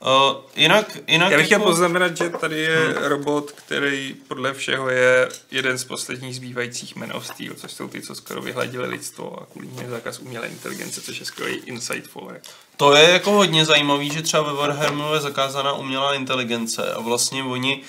[0.00, 4.88] Uh, jinak, jinak Já bych chtěl jako- poznamenat, že tady je robot, který podle všeho
[4.90, 9.40] je jeden z posledních zbývajících Men of Steel, což jsou ty, co skoro vyhladili lidstvo
[9.42, 12.30] a kvůli je zákaz umělé inteligence, což je skvělý insightful.
[12.32, 12.46] Jako.
[12.76, 17.42] To je jako hodně zajímavý, že třeba ve Warhammeru je zakázaná umělá inteligence a vlastně
[17.42, 17.82] oni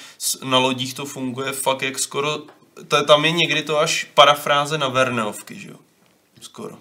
[0.43, 2.41] na lodích to funguje fakt jak skoro,
[2.87, 5.75] to, tam je někdy to až parafráze na Verneovky, že jo?
[6.41, 6.77] Skoro.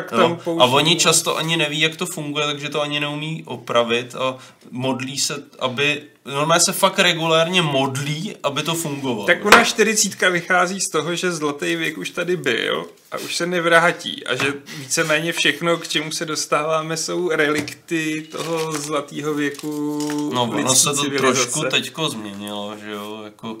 [0.00, 0.38] Tak tam Jo?
[0.40, 4.36] A použiju- oni často ani neví, jak to funguje, takže to ani neumí opravit a
[4.70, 9.26] modlí se, aby, normálně se fakt regulérně modlí, aby to fungovalo.
[9.26, 13.46] Tak ona 40 vychází z toho, že zlatý věk už tady byl a už se
[13.46, 20.42] nevrátí a že víceméně všechno, k čemu se dostáváme, jsou relikty toho zlatého věku No,
[20.42, 21.32] ono se to civilizace.
[21.50, 23.56] trošku teďko změnilo, že jo, jako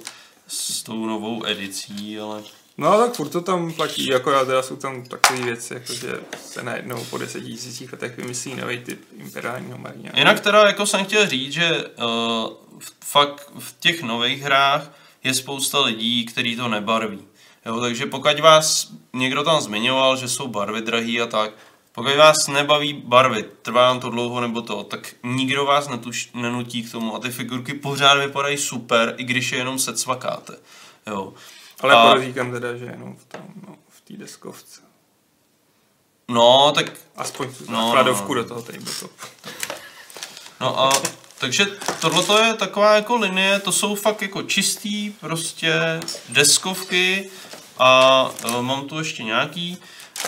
[0.48, 2.42] s tou novou edicí, ale...
[2.78, 6.20] No tak furt to tam platí, jako já teda jsou tam takové věci, jako že
[6.40, 10.10] se najednou po deseti tisících letech vymyslí nový typ imperiálního marina.
[10.14, 12.52] Jinak teda jako jsem chtěl říct, že uh,
[13.04, 14.90] fakt v těch nových hrách
[15.24, 17.18] je spousta lidí, který to nebarví.
[17.66, 21.50] Jo, takže pokud vás někdo tam zmiňoval, že jsou barvy drahý a tak,
[21.92, 26.82] pokud vás nebaví barvy, trvá vám to dlouho nebo to, tak nikdo vás netuš, nenutí
[26.82, 30.56] k tomu a ty figurky pořád vypadají super, i když je jenom secvakáte.
[31.06, 31.34] Jo.
[31.80, 34.80] Ale a, podotýkám teda, že jenom v tom, no, v té deskovce.
[36.28, 38.42] no, tak Aspoň tu No, základovku no.
[38.42, 39.10] do toho tabletop.
[40.60, 40.92] No a
[41.38, 41.66] takže
[42.00, 47.30] tohle je taková jako linie, to jsou fakt jako čistý prostě deskovky
[47.78, 49.78] a uh, mám tu ještě nějaký,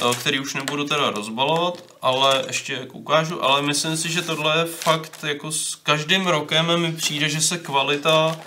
[0.05, 4.59] uh, který už nebudu teda rozbalovat, ale ještě jako ukážu, ale myslím si, že tohle
[4.59, 8.41] je fakt jako s každým rokem mi přijde, že se kvalita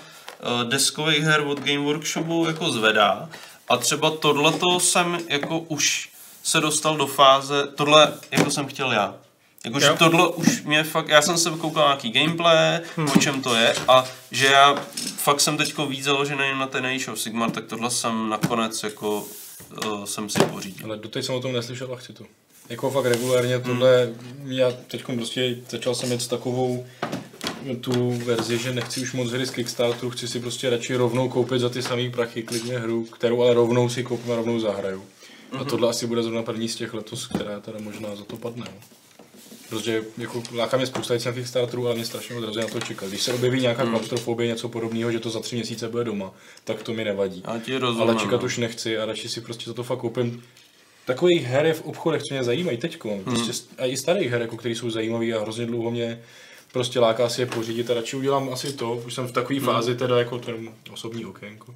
[0.68, 3.28] deskových her od Game Workshopu jako zvedá
[3.68, 6.08] a třeba tohleto jsem jako už
[6.42, 9.14] se dostal do fáze, tohle jako jsem chtěl já.
[9.64, 13.08] Jakože tohle už mě fakt, já jsem se koukal na nějaký gameplay, hmm.
[13.16, 14.76] o čem to je a že já
[15.16, 19.24] fakt jsem teďko víc založený na ten Age of Sigmar, tak tohle jsem nakonec jako
[19.86, 20.86] uh, jsem si pořídil.
[20.86, 22.24] Ale doteď jsem o tom neslyšel a chci to.
[22.68, 24.08] Jako fakt regulárně tohle,
[24.44, 26.86] já teď prostě začal jsem s takovou
[27.80, 31.58] tu verzi, že nechci už moc hry z Kickstarteru, chci si prostě radši rovnou koupit
[31.58, 35.04] za ty samý prachy klidně hru, kterou ale rovnou si koupím a rovnou zahraju.
[35.60, 38.64] A tohle asi bude zrovna první z těch letos, která teda možná za to padne.
[38.74, 38.80] no.
[39.68, 43.08] Protože jako láká mě spousta na Kickstarteru, ale mě strašně odrazuje na to čekat.
[43.08, 46.34] Když se objeví nějaká klaustrofobie, něco podobného, že to za tři měsíce bude doma,
[46.64, 47.42] tak to mi nevadí.
[47.46, 48.08] Já ti rozumím.
[48.08, 48.46] Ale čekat no.
[48.46, 50.42] už nechci a radši si prostě za to fakt koupím
[51.04, 52.98] takových her je v obchodech, co mě zajímají teď.
[53.24, 56.22] Prostě st- a i starých her, jako, které jsou zajímavé a hrozně dlouho mě
[56.72, 59.94] prostě láká si je pořídit a radši udělám asi to, už jsem v takové fázi
[59.94, 61.74] teda jako ten osobní okénko.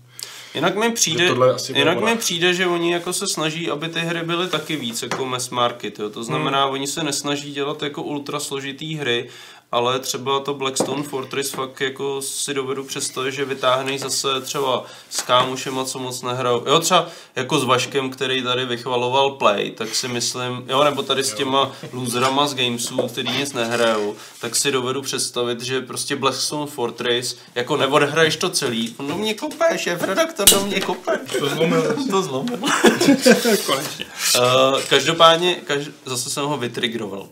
[0.54, 1.30] Jinak mi přijde,
[1.74, 5.24] jinak mi přijde, že oni jako se snaží, aby ty hry byly taky víc jako
[5.24, 6.10] mass market, jo.
[6.10, 6.72] To znamená, hmm.
[6.72, 9.28] oni se nesnaží dělat jako ultra složitý hry,
[9.72, 15.22] ale třeba to Blackstone Fortress fakt jako si dovedu představit, že vytáhneš zase třeba s
[15.22, 16.62] kámošema, co moc nehrajou.
[16.66, 21.24] Jo, třeba jako s Vaškem, který tady vychvaloval Play, tak si myslím, jo, nebo tady
[21.24, 26.70] s těma loserama z Gamesů, který nic nehrajou, tak si dovedu představit, že prostě Blackstone
[26.70, 31.20] Fortress, jako neodhraješ to celý, do mě kopeš, šéf redaktor do mě kopeš.
[31.38, 31.96] To zlomil.
[32.10, 32.58] To zlomil.
[33.66, 34.04] Konečně.
[34.38, 35.90] Uh, každopádně, každ...
[36.04, 37.28] zase jsem ho vytrigroval.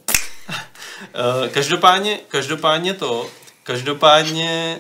[1.01, 3.27] Uh, každopádně, každopádně to,
[3.63, 4.79] každopádně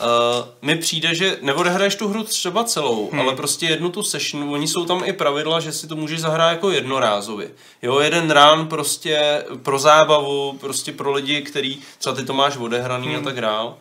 [0.00, 3.20] Uh, mi přijde, že neodehraješ tu hru třeba celou, hmm.
[3.20, 6.50] ale prostě jednu tu session, oni jsou tam i pravidla, že si to můžeš zahrát
[6.50, 7.50] jako jednorázově.
[7.82, 13.06] Jo, jeden rán prostě pro zábavu, prostě pro lidi, který třeba ty to máš odehraný
[13.06, 13.16] hmm.
[13.16, 13.76] a tak dál.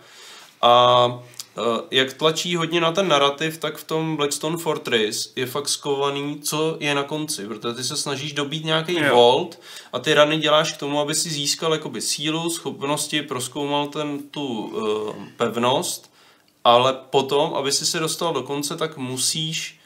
[0.62, 1.20] A uh,
[1.92, 6.78] jak tlačí hodně na ten narrativ, tak v tom Blackstone Fortress je fakt skovaný, co
[6.80, 9.16] je na konci, protože ty se snažíš dobít nějaký Jo.
[9.16, 9.60] vault
[9.94, 14.46] a ty rany děláš k tomu, aby si získal jakoby sílu, schopnosti, proskoumal ten, tu
[14.46, 16.12] uh, pevnost,
[16.64, 19.80] ale potom, aby si se dostal do konce, tak musíš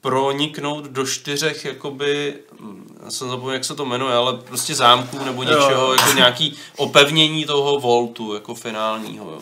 [0.00, 5.24] proniknout do čtyřech, jakoby, hm, já jsem zapomněl, jak se to jmenuje, ale prostě zámků
[5.24, 9.40] nebo něčeho, jako nějaký opevnění toho voltu, jako finálního, jo.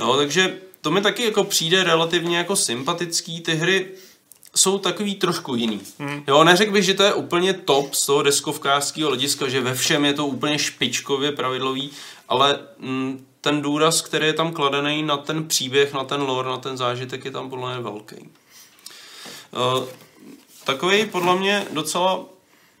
[0.00, 3.88] No, takže to mi taky jako přijde relativně jako sympatický, ty hry
[4.56, 5.80] jsou takový trošku jiný.
[5.98, 6.24] Hmm.
[6.26, 10.04] Jo, neřekl bych, že to je úplně top z toho deskovkářského hlediska, že ve všem
[10.04, 11.90] je to úplně špičkově pravidlový,
[12.28, 16.56] ale mm, ten důraz, který je tam kladený na ten příběh, na ten lore, na
[16.56, 18.16] ten zážitek je tam podle mě velký.
[18.16, 19.84] Uh,
[20.64, 22.24] takový podle mě docela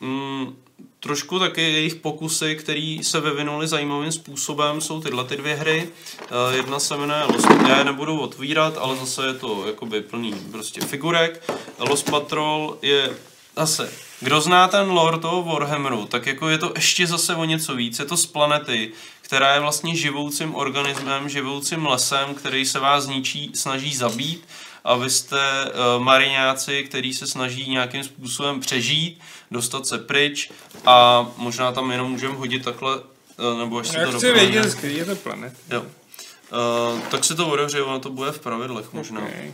[0.00, 0.56] mm,
[1.04, 5.88] trošku taky jejich pokusy, které se vyvinuly zajímavým způsobem, jsou tyhle ty dvě hry.
[6.20, 10.34] Uh, jedna se jmenuje Lost, já je nebudu otvírat, ale zase je to jakoby plný
[10.50, 11.50] prostě figurek.
[11.78, 13.10] Lost Patrol je
[13.56, 17.74] zase kdo zná ten lore toho Warhammeru, tak jako je to ještě zase o něco
[17.74, 17.98] víc.
[17.98, 23.50] Je to z planety, která je vlastně živoucím organismem, živoucím lesem, který se vás ničí,
[23.54, 24.44] snaží zabít
[24.84, 30.50] a vy jste uh, mariňáci, který se snaží nějakým způsobem přežít, dostat se pryč
[30.86, 34.46] a možná tam jenom můžeme hodit takhle, uh, nebo až se Já to chci doplní.
[34.46, 35.52] vědět, z který je to planet.
[35.70, 35.80] Jo.
[35.82, 39.20] Uh, tak se to odehřeje, ono to bude v pravidlech možná.
[39.20, 39.52] Okay.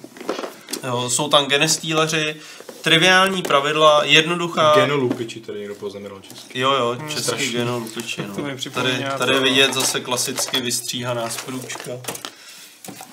[0.86, 2.36] Jo, jsou tam genestýleři,
[2.82, 4.72] triviální pravidla, jednoduchá...
[4.76, 6.60] Genolupiči, tady někdo poznamenal česky.
[6.60, 7.52] Jo, jo, český strašný.
[7.52, 8.34] genolupiči, no.
[8.34, 11.90] To mi Tady, tady je to- vidět zase klasicky vystříhaná sprůčka.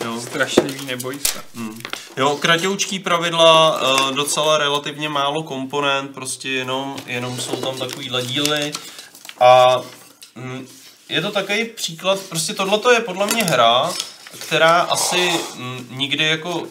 [0.06, 0.22] Jo.
[0.22, 1.44] Strašlivý nebojí se.
[1.54, 1.82] Mm.
[2.18, 8.72] Jo, kratoučký pravidla, eh, docela relativně málo komponent, prostě jenom, jenom jsou tam takovýhle díly
[9.40, 9.82] a
[10.36, 10.68] mm,
[11.10, 13.94] je to takový příklad, prostě tohle je podle mě hra,
[14.40, 15.32] která asi
[15.90, 16.68] nikdy jako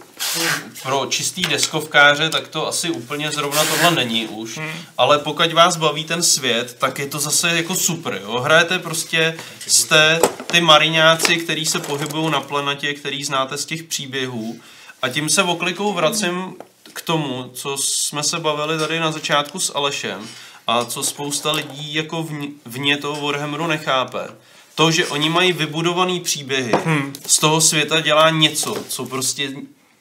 [0.82, 4.58] pro čistý deskovkáře, tak to asi úplně zrovna tohle není už.
[4.98, 8.20] Ale pokud vás baví ten svět, tak je to zase jako super.
[8.22, 8.40] Jo?
[8.40, 14.60] Hrajete prostě, jste ty mariňáci, který se pohybují na planetě, který znáte z těch příběhů.
[15.02, 16.54] A tím se oklikou vracím
[16.92, 20.28] k tomu, co jsme se bavili tady na začátku s Alešem
[20.66, 24.28] a co spousta lidí jako vně, vně toho Warhammeru nechápe.
[24.76, 27.12] To, že oni mají vybudovaný příběhy, hmm.
[27.26, 29.52] z toho světa dělá něco, co prostě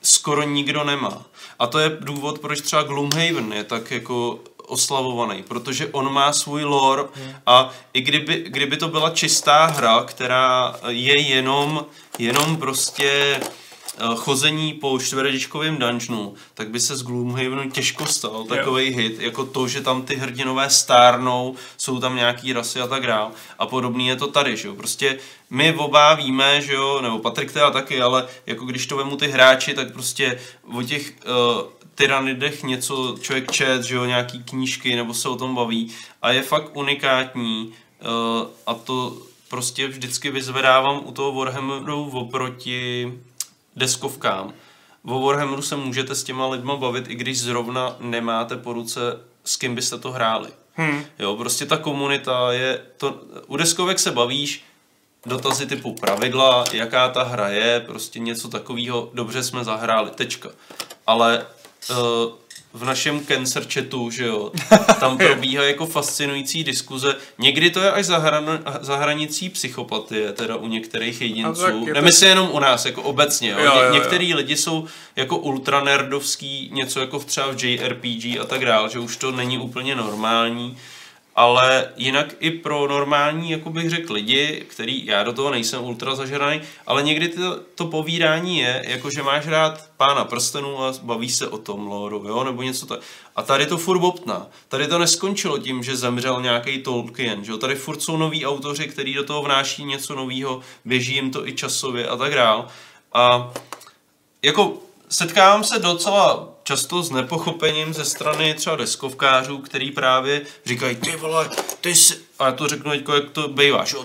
[0.01, 1.25] skoro nikdo nemá.
[1.59, 6.63] A to je důvod, proč třeba Gloomhaven je tak jako oslavovaný, protože on má svůj
[6.63, 7.03] lore
[7.45, 11.85] a i kdyby, kdyby to byla čistá hra, která je jenom,
[12.19, 13.39] jenom prostě
[14.15, 19.67] chození po čtveredičkovém dungeonu, tak by se z Gloomhavenu těžko stal takový hit, jako to,
[19.67, 23.31] že tam ty hrdinové stárnou, jsou tam nějaký rasy a tak dál.
[23.59, 24.75] A podobný je to tady, že jo.
[24.75, 29.17] Prostě my oba víme, že jo, nebo Patrik teda taky, ale jako když to vemu
[29.17, 30.39] ty hráči, tak prostě
[30.73, 31.61] o těch uh,
[31.95, 35.91] tyranidech něco člověk čet, že jo, nějaký knížky, nebo se o tom baví
[36.21, 39.17] a je fakt unikátní uh, a to
[39.49, 43.13] prostě vždycky vyzvedávám u toho Warhammeru oproti
[43.75, 44.53] deskovkám.
[45.05, 48.99] O Warhammeru se můžete s těma lidma bavit, i když zrovna nemáte po ruce,
[49.43, 50.49] s kým byste to hráli.
[50.73, 51.05] Hmm.
[51.19, 54.63] Jo, prostě ta komunita je, to, u deskovek se bavíš,
[55.25, 60.49] dotazy typu pravidla, jaká ta hra je, prostě něco takového, dobře jsme zahráli, tečka.
[61.07, 61.45] Ale
[61.89, 61.95] uh,
[62.75, 64.51] v našem cancer chatu, že jo,
[64.99, 67.15] tam probíhá jako fascinující diskuze.
[67.37, 71.65] Někdy to je až za, hran, za hranicí psychopatie, teda u některých jedinců.
[71.65, 73.49] je to- Nemyslím jenom u nás, jako obecně.
[73.51, 73.57] Jo.
[73.59, 73.93] Jo, jo, jo.
[73.93, 79.17] některý lidi jsou jako ultranerdovský, něco jako třeba v JRPG a tak dále, že už
[79.17, 80.77] to není úplně normální.
[81.35, 86.15] Ale jinak i pro normální, jako bych řekl, lidi, který, já do toho nejsem ultra
[86.15, 91.35] zažraný, ale někdy to, to povídání je, jako že máš rád pána prstenů a bavíš
[91.35, 92.99] se o tom loru, jo, nebo něco tak.
[93.35, 94.47] A tady to furt bobtná.
[94.67, 97.57] Tady to neskončilo tím, že zemřel nějaký Tolkien, že jo.
[97.57, 101.53] Tady furt jsou noví autoři, který do toho vnáší něco nového, běží jim to i
[101.53, 102.67] časově a tak dál.
[103.13, 103.51] A
[104.41, 104.77] jako
[105.15, 111.49] setkávám se docela často s nepochopením ze strany třeba deskovkářů, který právě říkají, ty vole,
[111.81, 112.17] ty jsi...
[112.39, 113.97] A já to řeknu teďko, jak to bývá, že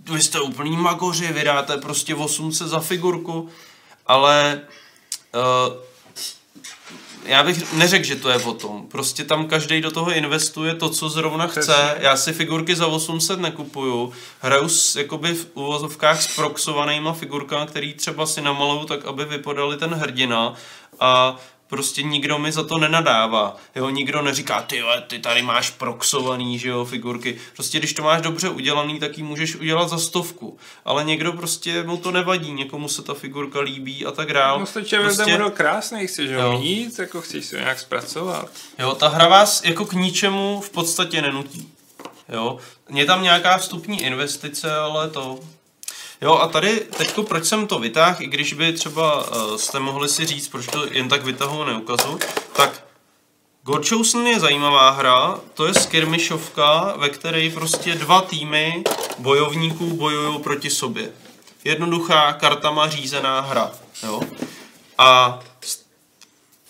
[0.00, 3.48] vy jste úplný magoři, vydáte prostě 800 za figurku,
[4.06, 4.60] ale
[5.34, 5.76] uh,
[7.26, 8.86] já bych neřekl, že to je o tom.
[8.88, 11.60] Prostě tam každý do toho investuje to, co zrovna chce.
[11.60, 11.94] Přesně.
[11.98, 14.12] Já si figurky za 800 nekupuju.
[14.40, 19.76] Hraju s, jakoby v uvozovkách s proxovanýma figurkami, který třeba si namaluju tak, aby vypadaly
[19.76, 20.54] ten hrdina
[21.00, 21.36] a
[21.74, 23.56] prostě nikdo mi za to nenadává.
[23.74, 27.36] Jo, nikdo neříká, ty, jo, ty tady máš proxovaný, že jo, figurky.
[27.54, 30.58] Prostě když to máš dobře udělaný, tak ji můžeš udělat za stovku.
[30.84, 34.60] Ale někdo prostě mu to nevadí, někomu se ta figurka líbí a tak dál.
[34.60, 36.42] No stačí, aby ten model krásný, chceš Jo.
[36.42, 38.50] ho mít, jako chceš si ho nějak zpracovat.
[38.78, 41.68] Jo, ta hra vás jako k ničemu v podstatě nenutí.
[42.28, 42.58] Jo,
[42.90, 45.38] je tam nějaká vstupní investice, ale to...
[46.22, 50.08] Jo, a tady teďko, proč jsem to vytáhl, i když by třeba uh, jste mohli
[50.08, 52.18] si říct, proč to jen tak vytahu neukazu,
[52.56, 52.84] tak
[53.62, 58.84] Gorchosen je zajímavá hra, to je skirmishovka, ve které prostě dva týmy
[59.18, 61.10] bojovníků bojují proti sobě.
[61.64, 63.70] Jednoduchá kartama řízená hra.
[64.02, 64.20] Jo?
[64.98, 65.38] A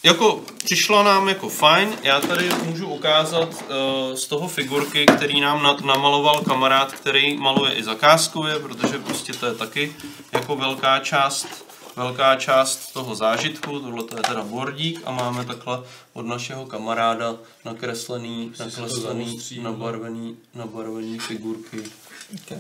[0.05, 5.63] jako přišla nám jako fajn, já tady můžu ukázat uh, z toho figurky, který nám
[5.63, 9.97] na, namaloval kamarád, který maluje i zakázkově, protože prostě to je taky
[10.33, 11.65] jako velká část
[11.97, 17.37] velká část toho zážitku, tohle to je teda bordík a máme takhle od našeho kamaráda
[17.65, 21.83] nakreslený, nakreslený, zaostří, nabarvený, nabarvený figurky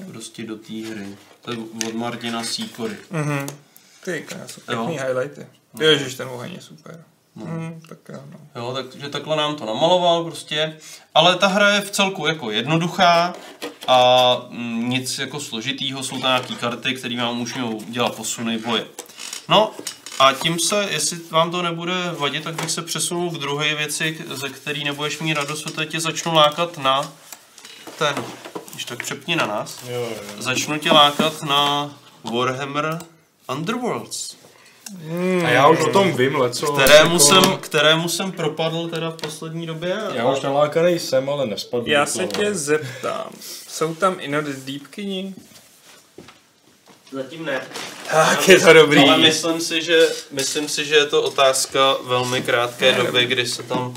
[0.06, 1.16] prostě do té hry.
[1.42, 2.96] To je od Martina Sýkory.
[3.10, 3.46] Mhm.
[4.04, 4.26] Ty,
[4.70, 4.86] Jo.
[4.86, 5.46] pěkný highlighty.
[5.80, 7.04] Ježiš, ten oheň je super.
[7.36, 8.38] Hmm, tak jo, no.
[8.60, 10.78] Jo, takže takhle nám to namaloval prostě.
[11.14, 13.34] Ale ta hra je v celku jako jednoduchá
[13.88, 18.86] a mm, nic jako složitýho, jsou tam nějaký karty, které vám umožňují dělat posuny boje.
[19.48, 19.70] No
[20.18, 24.18] a tím se, jestli vám to nebude vadit, tak bych se přesunul k druhé věci,
[24.30, 27.12] ze který nebudeš mít radost, protože tě začnu lákat na
[27.98, 28.14] ten,
[28.72, 30.42] když tak přepni na nás, Jo, jo.
[30.42, 31.90] začnu tě lákat na
[32.24, 32.98] Warhammer
[33.48, 34.36] Underworlds.
[35.44, 36.72] A já už o tom vím, leco.
[36.72, 39.98] Kterému, jako- jsem, kterému jsem propadl teda v poslední době.
[40.14, 41.84] Já už nalákaný jsem, ale nespadl.
[41.86, 42.28] Já se toho.
[42.28, 43.30] tě zeptám,
[43.68, 45.34] jsou tam i not deepkyni?
[47.12, 47.60] Zatím ne.
[48.10, 49.00] Tak je to dobrý.
[49.00, 53.62] Ale myslím si, že, myslím si, že je to otázka velmi krátké doby, kdy se
[53.62, 53.94] tam...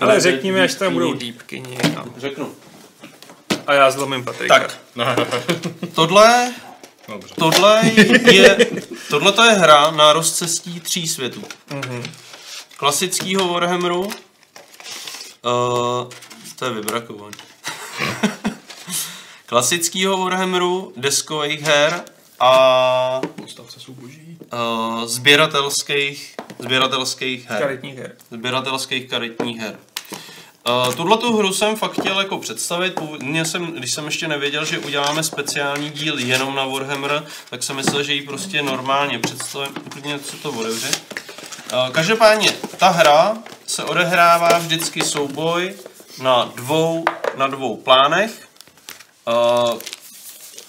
[0.00, 1.78] Ale řekni mi, až tam budou deepkyni.
[1.96, 2.54] A, Řeknu.
[3.66, 4.58] a já zlomím Patrika.
[4.58, 4.78] Tak,
[5.94, 6.52] tohle,
[7.08, 7.34] Dobře.
[7.38, 7.82] tohle
[8.32, 8.58] je,
[9.10, 11.42] tohle to je hra na rozcestí tří světů.
[12.76, 14.12] Klasického Warhammeru, uh,
[16.58, 17.36] to je vybrakovaný.
[19.46, 22.04] Klasického Warhammeru, deskových her
[22.40, 24.38] a Postavce jsou boží.
[24.52, 27.60] uh, sběratelských, sběratelských her.
[27.62, 28.16] Karetní her.
[28.30, 29.78] sběratelských karetních her.
[30.68, 34.64] Uh, tuhle tu hru jsem fakt chtěl jako představit, původně jsem, když jsem ještě nevěděl,
[34.64, 39.74] že uděláme speciální díl jenom na Warhammer, tak jsem myslel, že ji prostě normálně představím,
[39.86, 40.88] úplně co to otevře.
[40.88, 43.36] Uh, každopádně, ta hra
[43.66, 45.74] se odehrává vždycky souboj
[46.22, 47.04] na dvou,
[47.36, 48.48] na dvou plánech.
[49.26, 49.78] Uh,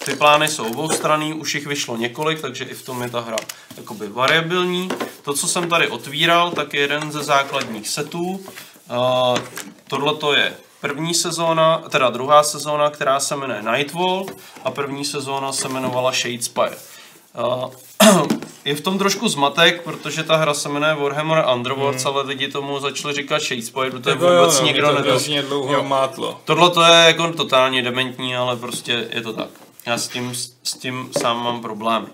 [0.06, 3.38] ty plány jsou oboustranný, už jich vyšlo několik, takže i v tom je ta hra
[3.78, 4.90] jakoby variabilní.
[5.22, 8.46] To, co jsem tady otvíral, tak je jeden ze základních setů.
[8.90, 9.38] Uh,
[9.88, 14.26] Tohle to je první sezóna, teda druhá sezóna, která se jmenuje Nightwall
[14.64, 16.78] a první sezóna se jmenovala Shadespire.
[17.38, 17.72] Uh,
[18.66, 22.14] je v tom trošku zmatek, protože ta hra se jmenuje Warhammer Underworlds, hmm.
[22.14, 25.84] ale lidi tomu začali říkat Shadespire, protože Jako jo, vůbec no, nikdo to hrozně dlouho
[25.84, 26.42] mátlo.
[26.46, 29.50] Tohle to je jako totálně dementní, ale prostě je to tak.
[29.86, 32.08] Já s tím, s tím sám mám problémy.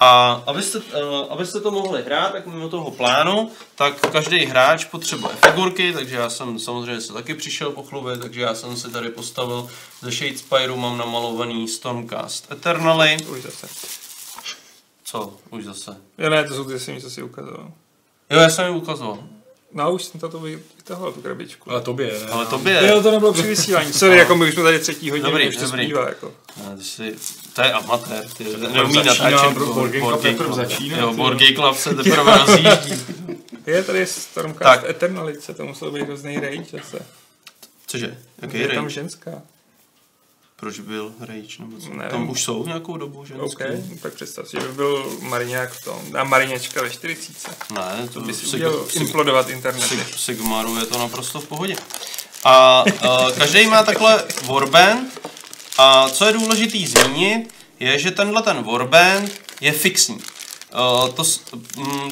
[0.00, 0.84] A abyste, uh,
[1.30, 6.30] abyste to mohli hrát, tak mimo toho plánu, tak každý hráč potřebuje figurky, takže já
[6.30, 9.68] jsem samozřejmě se taky přišel pochlubit, takže já jsem si tady postavil
[10.02, 13.16] ze Shadespireu, mám namalovaný Stormcast Eternally.
[13.28, 13.68] Už zase.
[15.04, 15.32] Co?
[15.50, 15.96] Už zase.
[16.18, 17.70] Jo ne, to jsou ty samý, co si ukazoval.
[18.30, 19.18] Jo, já jsem ji ukazoval.
[19.72, 21.70] No a už jsem to vytahoval, tu krabičku.
[21.70, 22.26] Ale tobě, ne?
[22.30, 22.86] Ale tobě.
[22.86, 23.92] Jo, to nebylo při vysílání.
[23.92, 25.84] Sorry, jako my už jsme tady třetí hodinu, Dobrý, už to dobrý.
[25.84, 26.32] zpívá, jako.
[26.56, 27.16] Ne, ty jsi,
[27.56, 29.58] to je amatér, ty neumí natáčet.
[31.16, 33.04] Board Game Club se teprve rozjíždí.
[33.66, 34.90] Je tady Stormcast Tak.
[34.90, 36.98] Eternalice, to muselo být hrozný rage zase.
[37.86, 38.18] Cože?
[38.42, 38.90] Jaký Je tam rage?
[38.94, 39.30] ženská.
[40.56, 41.56] Proč byl rage?
[41.58, 41.88] Nebo co?
[41.88, 42.10] Nevím.
[42.10, 43.98] Tam už jsou nějakou dobu OK, ženský?
[44.02, 46.00] tak představ si, že by byl Mariňák v tom.
[46.18, 47.56] A Mariňačka ve 40.
[47.74, 49.82] Ne, to By si Sig- udělal Sig- implodovat internet.
[49.82, 51.76] Sig- Sigmaru je to naprosto v pohodě.
[52.44, 55.20] A uh, každý má takhle warband
[55.78, 60.18] a co je důležitý zmínit, je, že tenhle ten warband je fixní.
[60.74, 61.24] Uh, to,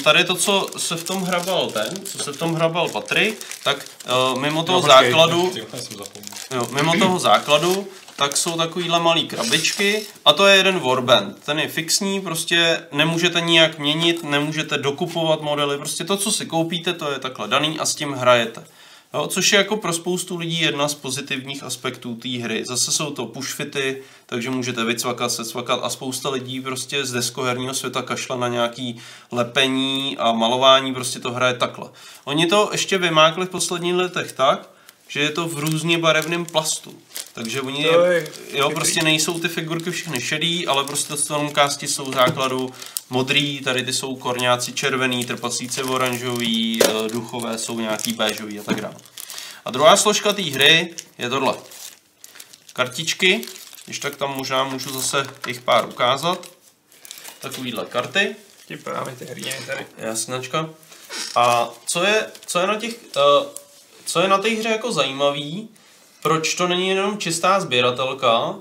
[0.05, 3.87] tady to, co se v tom hrabal ten, co se v tom hrabal Patrik, tak
[4.33, 6.35] uh, mimo toho základu, jsem zapomněl.
[6.51, 11.45] Jo, mimo toho základu, tak jsou takovýhle malý krabičky a to je jeden warband.
[11.45, 16.93] Ten je fixní, prostě nemůžete nijak měnit, nemůžete dokupovat modely, prostě to, co si koupíte,
[16.93, 18.65] to je takhle daný a s tím hrajete.
[19.15, 22.65] Jo, což je jako pro spoustu lidí jedna z pozitivních aspektů té hry.
[22.65, 28.03] Zase jsou to pushfity, takže můžete vycvakat, secvakat a spousta lidí prostě z deskoherního světa
[28.03, 28.97] kašla na nějaký
[29.33, 31.91] lepení a malování, prostě to hraje takhle.
[32.25, 34.74] Oni to ještě vymákli v posledních letech tak,
[35.09, 36.99] že je to v různě barevném plastu.
[37.33, 42.15] Takže oni, je jo, prostě nejsou ty figurky všechny šedý, ale prostě stormcasti jsou v
[42.15, 42.73] základu
[43.11, 48.81] modrý, tady ty jsou korňáci červený, trpasíce oranžový, eh, duchové jsou nějaký béžový a tak
[48.81, 48.97] dále.
[49.65, 51.55] A druhá složka té hry je tohle.
[52.73, 53.41] Kartičky,
[53.85, 56.49] když tak tam možná můžu zase jich pár ukázat.
[57.41, 58.37] Takovýhle karty.
[58.67, 59.87] Ti právě ty hrně tady.
[59.99, 60.71] Jasnačka.
[61.37, 63.47] A co je, co je na těch, uh,
[64.07, 65.69] co je na té hře jako zajímavý,
[66.23, 68.55] proč to není jenom čistá sběratelka,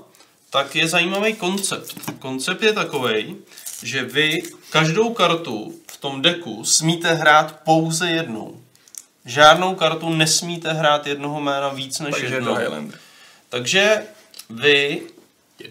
[0.50, 1.94] tak je zajímavý koncept.
[2.18, 3.36] Koncept je takový,
[3.82, 8.60] že vy každou kartu v tom deku smíte hrát pouze jednou.
[9.24, 12.56] Žádnou kartu nesmíte hrát jednoho jména víc než Takže jednou.
[13.48, 14.02] Takže
[14.50, 15.02] vy,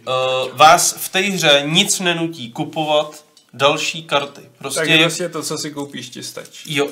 [0.08, 4.42] uh, vás v té hře nic nenutí kupovat další karty.
[4.58, 6.76] Prostě Takže vlastně to, co si koupíš, ti stačí.
[6.76, 6.88] Jo.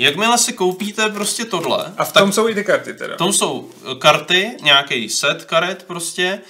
[0.00, 3.14] Jakmile si koupíte prostě tohle, A v tom jsou i ty karty teda.
[3.14, 6.40] v tom jsou eh, karty, nějaký set karet prostě,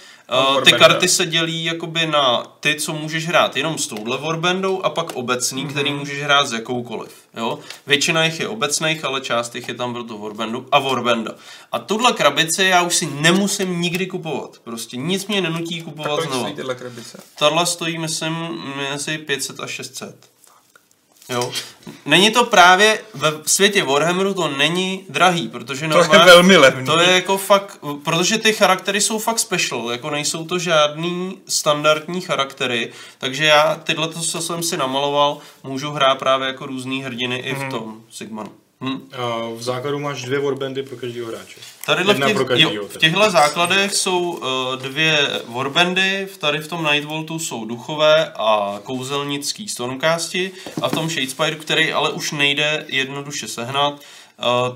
[0.54, 4.82] Uh, ty karty se dělí jakoby na ty, co můžeš hrát jenom s touhle Warbandou
[4.82, 5.70] a pak obecný, mm-hmm.
[5.70, 7.12] který můžeš hrát s jakoukoliv.
[7.36, 7.58] Jo?
[7.86, 11.34] Většina jich je obecných, ale část jich je tam pro tu Warbandu a Warbanda.
[11.72, 14.58] A tuhle krabici já už si nemusím nikdy kupovat.
[14.64, 16.56] Prostě nic mě nenutí Tak kupovat znovu.
[16.74, 17.22] krabice?
[17.38, 20.16] Tahle stojí, myslím, mezi 500 a 600.
[21.30, 21.52] Jo.
[22.06, 26.86] Není to právě ve světě Warhammeru to není drahý, protože To je normálně, velmi levný.
[26.86, 32.20] to je jako fakt, protože ty charaktery jsou fakt special, jako nejsou to žádný standardní
[32.20, 37.36] charaktery, takže já tyhle, to, co jsem si namaloval, můžu hrát právě jako různý hrdiny
[37.36, 37.66] i Mhm.
[37.68, 38.50] v tom Sigmanu.
[38.84, 39.08] Hm.
[39.12, 41.60] A v základu máš dvě warbandy pro každého hráče.
[41.86, 44.38] Tady v, těch, pro každýho, jo, v těchto základech jsou uh,
[44.82, 50.50] dvě warbandy, v- tady v tom Nightvoltu jsou duchové a kouzelnický stormcasti
[50.82, 54.00] a v tom Shadespire, který ale už nejde jednoduše sehnat,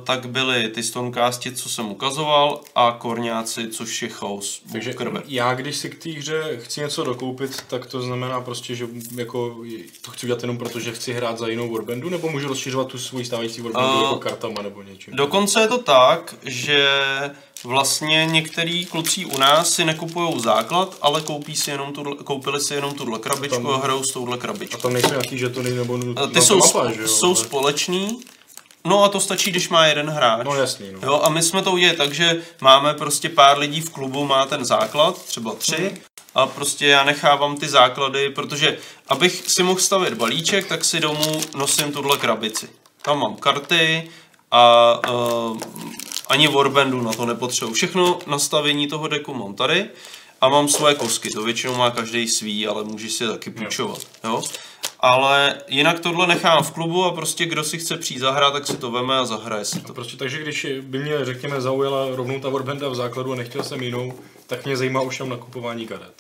[0.05, 5.23] tak byly ty stormcasti, co jsem ukazoval a korňáci, což je chaos Takže krve.
[5.27, 9.57] já, když si k té hře chci něco dokoupit, tak to znamená prostě, že jako
[10.03, 12.99] to chci udělat jenom proto, že chci hrát za jinou warbandu, nebo můžu rozšiřovat tu
[12.99, 15.17] svoji stávající warbandu Uh, jako kartama nebo něčím?
[15.17, 16.89] Dokonce je to tak, že
[17.65, 22.75] vlastně některý kluci u nás si nekupují základ, ale koupí si jenom tuhle, koupili si
[22.75, 24.79] jenom tuhle krabičku Tam- a hrajou s touhle A krabičkou.
[24.83, 27.09] tam nejsou nějaký žetony nebo A Ty jsou, mapa, že jo?
[27.09, 28.21] jsou společný,
[28.87, 30.41] no a to stačí, když má jeden hráč.
[30.45, 30.99] No jasný, no.
[31.03, 34.47] Jo, a my jsme to udělali tak, že máme prostě pár lidí v klubu, má
[34.47, 35.99] ten základ, třeba tři, Mhm.
[36.35, 41.41] a prostě já nechávám ty základy, protože abych si mohl stavit balíček, tak si domů
[41.57, 42.69] nosím tuhle krabici.
[43.03, 44.11] Tam mám karty
[44.51, 45.59] a uh,
[46.29, 47.73] ani warbandu na to nepotřebuji.
[47.75, 49.87] Všechno nastavení toho deku mám tady
[50.41, 51.31] a mám svoje kosky.
[51.31, 53.99] To většinou má každý svý, ale můžeš si je taky půjčovat.
[54.25, 54.43] Jo?
[55.05, 58.77] Ale jinak tohle nechám v klubu a prostě kdo si chce přijít zahrát, tak si
[58.77, 59.95] to veme a zahraje si to.
[59.95, 63.83] Prostě takže když by mě, řekněme, zaujala rovnou ta warbanda v základu a nechtěl jsem
[63.83, 64.13] jinou,
[64.47, 66.15] tak mě zajímá už tam nakupování karet.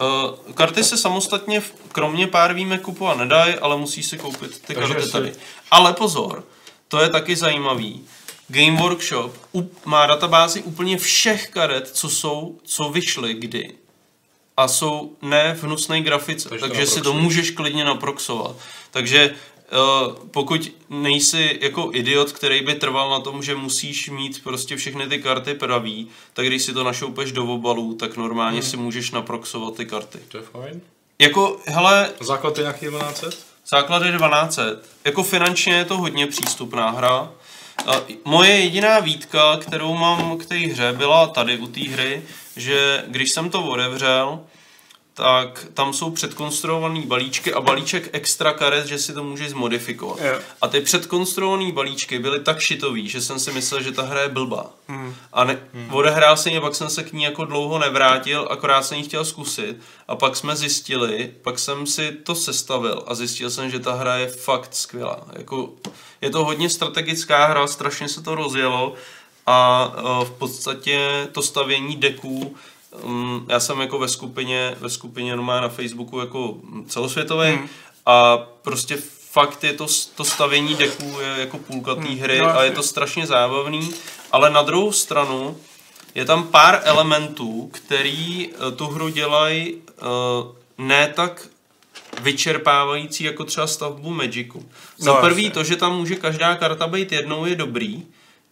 [0.00, 1.62] Uh, karty se samostatně,
[1.92, 5.32] kromě pár výjimek kupovat nedají, ale musíš si koupit ty Takže karty si- tady.
[5.70, 6.44] Ale pozor,
[6.88, 8.04] to je taky zajímavý.
[8.48, 13.74] Game Workshop up, má databázi úplně všech karet, co jsou, co vyšly kdy.
[14.58, 18.56] A jsou ne v hnusné grafice, Takže to takže si to můžeš klidně naproxovat.
[18.90, 19.34] Takže
[19.72, 25.06] uh, pokud nejsi jako idiot, který by trval na tom, že musíš mít prostě všechny
[25.08, 28.70] ty karty pravý, tak když si to našoupeš do obalů, tak normálně Hmm.
[28.70, 30.18] si můžeš naproxovat ty karty.
[30.28, 30.80] To je fajn.
[31.18, 33.26] Jako, hele, Základ je nějaký 1200?
[33.68, 34.62] základ je 1200.
[35.04, 37.30] Jako finančně je to hodně přístupná hra.
[38.24, 42.22] Moje jediná výtka, kterou mám k té hře, byla tady u té hry,
[42.58, 44.40] že když jsem to otevřel,
[45.18, 50.18] tak tam jsou předkonstruované balíčky a balíček extra karet, že si to můžeš zmodifikovat.
[50.20, 50.38] Jo.
[50.60, 54.28] A ty předkonstruované balíčky byly tak šitový, že jsem si myslel, že ta hra je
[54.28, 54.66] blbá.
[54.88, 55.14] Hmm.
[55.32, 55.58] A ne,
[55.90, 59.24] odehrál jsem ji, pak jsem se k ní jako dlouho nevrátil, akorát jsem ji chtěl
[59.24, 59.76] zkusit.
[60.08, 64.16] A pak jsme zjistili, pak jsem si to sestavil a zjistil jsem, že ta hra
[64.16, 65.26] je fakt skvělá.
[65.32, 65.70] Jako,
[66.20, 68.94] je to hodně strategická hra, strašně se to rozjelo
[69.48, 72.56] a eh, v podstatě to stavění deků
[73.02, 77.68] Um, já jsem jako ve skupině, ve skupině normálně na Facebooku jako celosvětový Hmm.
[78.06, 78.96] a prostě
[79.30, 82.70] fakt je to, to stavění deků je jako půlka té Hmm, hry no, a je
[82.70, 83.90] to strašně zábavný,
[84.32, 85.56] ale na druhou stranu
[86.14, 91.48] je tam pár elementů, který eh, tu hru dělají uh, ne tak
[92.20, 94.68] vyčerpávající jako třeba stavbu Magicu.
[94.98, 98.02] Za No, prvý to, že tam může každá karta být jednou je dobrý,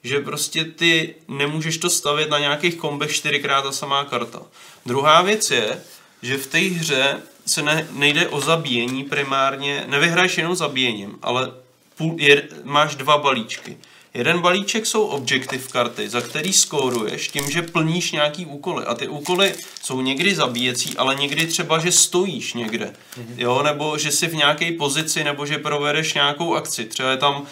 [0.06, 4.42] že prostě ty nemůžeš to stavět na nějakých kombech čtyřikrát ta samá karta.
[4.86, 5.82] Druhá věc je,
[6.22, 11.52] že v té hře se ne, nejde o zabíjení primárně, nevyhraješ jenom zabíjením, ale
[11.96, 13.76] půl, je, máš dva balíčky.
[14.14, 18.84] Jeden balíček jsou objective karty, za který skóruješ tím, že plníš nějaký úkoly.
[18.84, 22.92] A ty úkoly jsou někdy zabíjecí, ale někdy třeba, že stojíš někde.
[23.36, 26.84] Jo, nebo že jsi v nějaké pozici, nebo že provedeš nějakou akci.
[26.84, 27.46] Třeba je tam uh,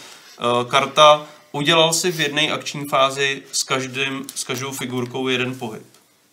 [0.69, 5.83] karta, udělal si v jedné akční fázi s, každým, s každou figurkou jeden pohyb.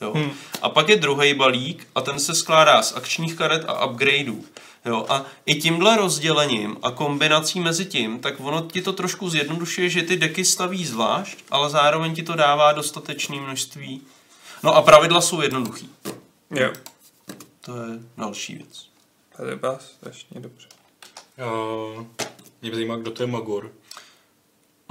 [0.01, 0.13] Jo.
[0.13, 0.31] Hmm.
[0.61, 4.45] A pak je druhý balík a ten se skládá z akčních karet a upgradeů.
[4.85, 9.89] Jo, a i tímhle rozdělením a kombinací mezi tím, tak ono ti to trošku zjednodušuje,
[9.89, 14.01] že ty deky staví zvlášť, ale zároveň ti to dává dostatečné množství.
[14.63, 15.89] No a pravidla jsou jednoduchý.
[16.51, 16.73] Jo.
[17.61, 18.85] To je další věc.
[19.37, 20.67] To je vás strašně dobře.
[21.97, 22.05] Uh,
[22.61, 23.71] mě zajímá, kdo to je Magor.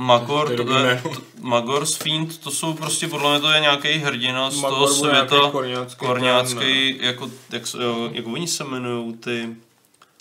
[0.01, 0.57] Magor, To je
[1.03, 4.79] to to, Magor's Fiend, to jsou prostě, podle mě to je nějaký hrdina z Magor
[4.79, 5.53] toho světa,
[5.97, 9.49] korňácký jako, jak, jo, jak oni se jmenují, ty...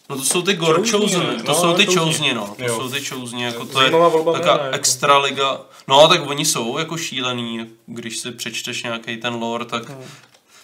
[0.09, 1.85] No to jsou ty Gor Chosen, to No, jsou ty.
[1.85, 4.59] Chouzní, no, to jsou ty Chouzní, jako to je jako.
[4.71, 5.61] extra liga.
[5.87, 9.91] No tak oni jsou jako šílený, když si přečteš nějaký ten lore, tak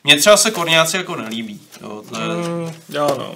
[0.04, 1.62] Mně třeba se korňáci jako nelíbí.
[1.82, 3.36] Jo, to je, Mm, jo, no.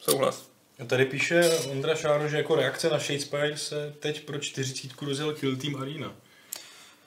[0.00, 0.42] Souhlas.
[0.86, 5.56] Tady píše Ondra Šáro, že jako reakce na Shadespire se teď pro 40 rozjel Kill
[5.56, 6.12] Team Arena.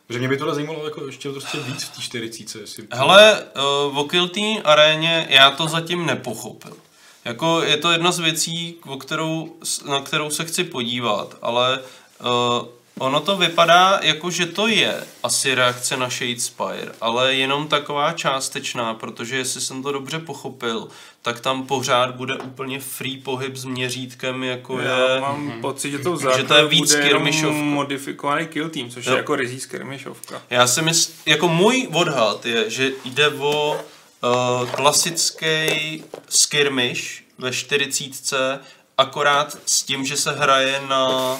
[0.09, 2.61] Že mě by tohle zajímalo jako ještě prostě víc v té 40.
[2.61, 2.87] Jestli...
[2.91, 3.43] Hele,
[3.89, 6.77] uh, o Kill Team aréně já to zatím nepochopil.
[7.25, 9.55] Jako je to jedna z věcí, o kterou,
[9.89, 12.67] na kterou se chci podívat, ale uh,
[12.99, 18.93] ono to vypadá jako, že to je asi reakce na Shadespire, ale jenom taková částečná,
[18.93, 20.87] protože jestli jsem to dobře pochopil,
[21.21, 25.21] tak tam pořád bude úplně free pohyb s měřítkem, jako Já je...
[25.21, 27.61] mám pocit, že tou Že to je víc skirmishovka.
[27.61, 29.11] modifikovaný kill team, což Jo.
[29.11, 30.41] je jako rizí skirmishovka.
[30.49, 33.79] Já si myslím, jako můj odhad je, že jde o
[34.23, 38.59] uh, klasický skirmish ve 40,
[38.97, 41.37] akorát s tím, že se hraje na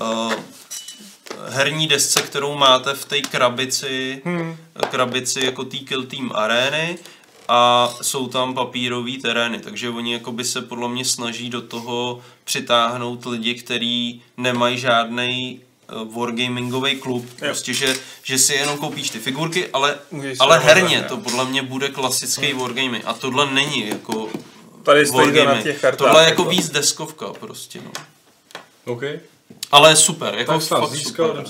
[0.00, 0.32] uh,
[1.48, 4.56] herní desce, kterou máte v té krabici, hmm.
[4.90, 6.98] krabici jako tý Kill Team arény
[7.48, 13.26] a jsou tam papírové terény, takže oni jakoby se podle mě snaží do toho přitáhnout
[13.26, 15.60] lidi, kteří nemají žádný
[16.14, 21.16] wargamingový klub, prostě, že, že si jenom koupíš ty figurky, ale, Můžeš ale herně to
[21.16, 24.28] podle mě bude klasický wargaming a tohle není jako
[24.82, 25.62] Tady to na wargaming.
[25.62, 25.98] těch kartách.
[25.98, 27.90] Tohle je jako víc deskovka prostě, no.
[28.84, 29.02] OK.
[29.70, 31.46] Ale super, jako Tak fakt získal, super.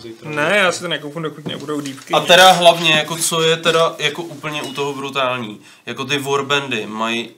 [0.00, 0.28] si to.
[0.28, 2.14] Ne, já si to nekoupím, dokud nebudou dýpky.
[2.14, 6.86] A teda hlavně, jako co je teda jako úplně u toho brutální, jako ty warbandy
[6.86, 7.30] mají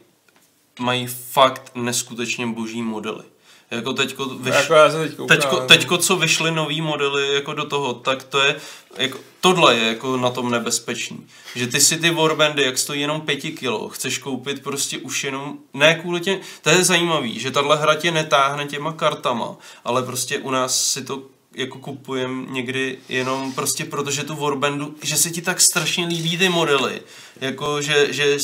[0.81, 3.25] mají fakt neskutečně boží modely.
[3.73, 4.55] Jako teďko, vyš...
[4.55, 5.37] Jako já se teď koukám.
[5.37, 8.57] teďko, teďko, co vyšly nový modely jako do toho, tak to je,
[8.97, 11.27] jako, tohle je jako na tom nebezpečný.
[11.55, 15.59] Že ty si ty warbandy, jak stojí jenom 5 kilo, chceš koupit prostě už jenom,
[15.75, 20.39] ne kvůli těm, to je zajímavý, že tahle hra tě netáhne těma kartama, ale prostě
[20.39, 21.23] u nás si to
[21.55, 26.49] jako kupujem někdy jenom prostě protože tu warbandu, že se ti tak strašně líbí ty
[26.49, 27.01] modely,
[27.41, 28.37] jako že, že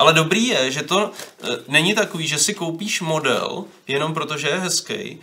[0.00, 4.60] ale dobrý je, že to e, není takový, že si koupíš model jenom protože je
[4.60, 5.20] hezký.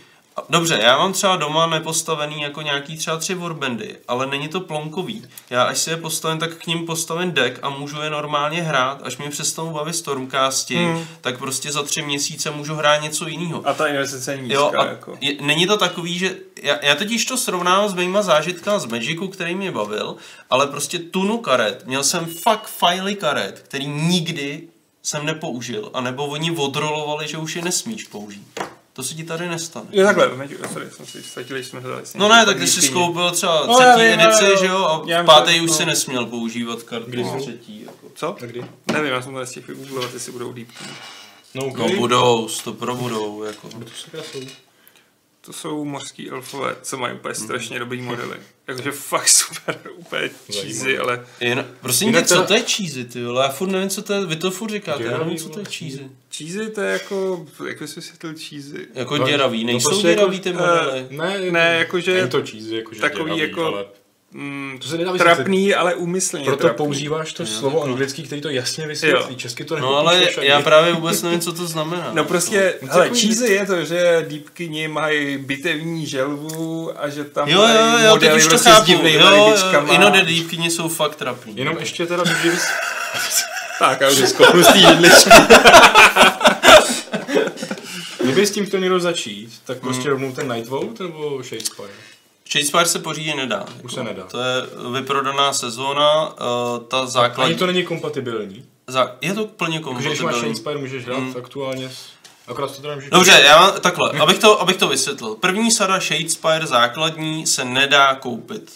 [0.48, 5.24] Dobře, já mám třeba doma nepostavený jako nějaký třeba tři warbandy, ale není to plonkový.
[5.50, 9.02] Já až si je postavím, tak k ním postavím deck a můžu je normálně hrát,
[9.02, 11.06] až mě přestanou bavit Stormcasti, hmm.
[11.20, 13.62] tak prostě za tři měsíce můžu hrát něco jiného.
[13.68, 15.18] A ta investice je nízká, Jo, a jako.
[15.20, 19.28] je, není to takový, že já, já totiž to srovnávám s mýma zážitkama z Magicu,
[19.28, 20.16] který mě bavil,
[20.50, 24.68] ale prostě tunu karet, měl jsem fakt fajly karet, který nikdy
[25.02, 28.60] jsem nepoužil, anebo oni odrolovali, že už je nesmíš použít.
[28.98, 29.86] To se ti tady nestane.
[29.92, 30.30] Jo, takhle,
[30.72, 32.02] sorry, jsem si ztratil, že jsme to dali.
[32.14, 35.02] No ne, tak ty jsi skoupil třeba No, já třetí vím, edici, že jo, a
[35.06, 35.76] já v páté už no.
[35.76, 37.82] si nesměl používat karty z třetí.
[37.82, 38.06] Jako.
[38.14, 38.36] Co?
[38.42, 38.64] A kdy?
[38.92, 40.84] Nevím, já jsem to nestihl vygooglovat, jestli budou dýpky.
[41.54, 41.78] No, OK.
[41.78, 43.68] No budou, to pro budou, jako.
[43.68, 44.40] To sakra jsou?
[45.48, 48.36] To jsou mořský elfové, co mají úplně strašně dobrý modely.
[48.66, 53.42] Jakože fakt super, úplně cheesy, ale Jen, prosím tě, co to je cheesy, ty vole?
[53.44, 55.64] Já furt nevím, co to je, vy to furt říkáte, já nevím, co to je
[55.64, 56.10] Děravý, cheesy.
[56.36, 58.86] cheesy to je jako, jak bys vysvětlil cheesy?
[58.94, 61.06] Jako No, děravý, no nejsou prostě děravý jako, ty eh, modely.
[61.10, 63.84] Ne, Ne, jakože- Není to cheesy, jakože takový děravý, jako- ale
[64.32, 65.34] Mm, to se nedá vysvětlit.
[65.36, 66.76] trapný, ale úmyslně Proto trapný.
[66.76, 69.26] používáš to slovo anglický, který to jasně vysvětlí.
[69.30, 69.36] Jo.
[69.36, 70.46] Česky to No ale ani.
[70.48, 72.10] já právě vůbec nevím, co to znamená.
[72.12, 77.48] No prostě, No, hele, cheesy je to, že dýpkyni mají bitevní želvu a že tam
[77.48, 78.92] Jo, jo, mají jo, teď modely už to prostě chápu.
[78.92, 79.86] Jo, jo.
[79.94, 81.56] Inode dýpkyně jsou fakt trapný.
[81.56, 82.62] Jenom ještě teda, kdyby bys...
[83.78, 84.78] Tak, a už Skopnu z té.
[88.22, 91.42] Kdyby s tím chtěl někdo začít, tak prostě rovnou ten Nightvolt nebo
[92.52, 92.62] Shadespire?
[92.62, 93.64] Shadespire se pořídit nedá.
[93.82, 94.22] Už se nedá.
[94.22, 94.62] To je
[94.92, 96.34] vyprodaná sezóna, uh,
[96.88, 97.54] ta Ani základní...
[97.54, 98.64] to není kompatibilní.
[98.86, 99.16] Zá...
[99.20, 100.54] Je to plně Takže když máš kompatibilní.
[100.54, 102.06] Shadespire, můžeš hrát aktuálně s...
[102.48, 102.96] Akorát to teda.
[103.10, 105.34] Dobře, já mám, takhle, abych to, abych to vysvětlil.
[105.34, 108.72] První sada Shadespire základní se nedá koupit.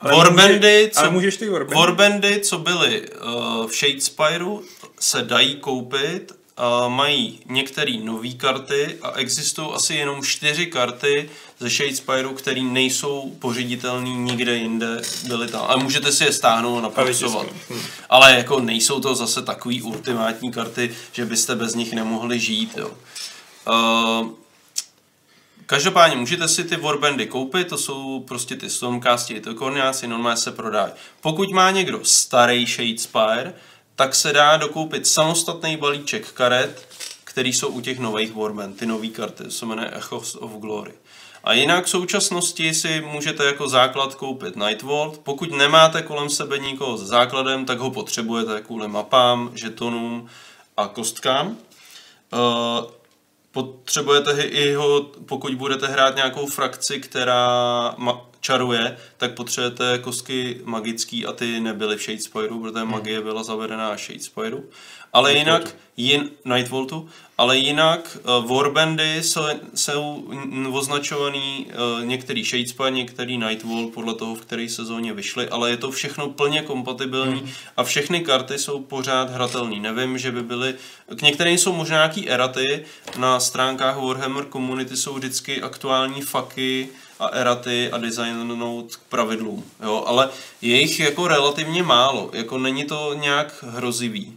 [0.00, 1.74] Ale Warbandy, může- co, ale můžeš ty Warbandy?
[1.74, 4.62] Warbandy, co byly uh, v Shadespireu,
[5.00, 6.32] se dají koupit.
[6.58, 11.30] Uh, mají některé nové karty a existují asi jenom čtyři karty
[11.62, 15.64] ze Shadespireu, které nejsou pořiditelné nikde jinde, byly tam.
[15.68, 17.46] Ale můžete si je stáhnout a napracovat.
[17.46, 17.82] vytisknout.
[18.08, 22.76] Ale jako nejsou to zase takový ultimátní karty, že byste bez nich nemohli žít.
[22.76, 22.90] Jo.
[23.68, 24.30] Uh,
[25.66, 30.52] Každopádně můžete si ty warbandy koupit, to jsou prostě ty Stormcasti, to korňáci, normálně se
[30.52, 30.92] prodají.
[31.20, 33.54] Pokud má někdo starý Shadespire,
[33.96, 36.88] tak se dá dokoupit samostatný balíček karet,
[37.24, 40.92] který jsou u těch nových warband, ty nové karty, to se jmenuje Echoes of Glory.
[41.44, 45.18] A jinak v současnosti si můžete jako základ koupit Nightvolt.
[45.18, 50.28] Pokud nemáte kolem sebe nikoho s základem, tak ho potřebujete kvůli mapám, žetonům
[50.76, 51.46] a kostkám.
[51.48, 52.90] Uh,
[53.52, 57.94] potřebujete i ho, pokud budete hrát nějakou frakci, která
[58.40, 64.06] čaruje, tak potřebujete kostky magický a ty nebyly v Shadespireu, protože magie byla zavedená až
[64.06, 64.60] Shadespireu.
[65.12, 67.08] Ale jinak, jin, Nightvoltu,
[67.38, 69.42] ale jinak uh, Warbandy jsou,
[69.74, 70.24] jsou
[70.72, 75.90] označovaný uh, některý Shadespire, některý Nightvolt podle toho, v které sezóně vyšly, ale je to
[75.90, 79.80] všechno plně kompatibilní a všechny karty jsou pořád hratelné.
[79.80, 80.74] Nevím, že by byly,
[81.16, 82.84] k některým jsou možná nějaký eraty,
[83.16, 86.88] na stránkách Warhammer Community jsou vždycky aktuální faky
[87.20, 90.28] a eraty a design note k pravidlům, jo, ale
[90.62, 94.36] je jich jako relativně málo, jako není to nějak hrozivý,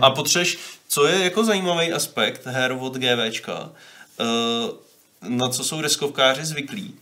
[0.00, 3.70] A potřeš, co je jako zajímavý aspekt her od GVčka,
[4.20, 4.24] eh,
[5.28, 6.94] na co jsou deskovkáři zvyklí,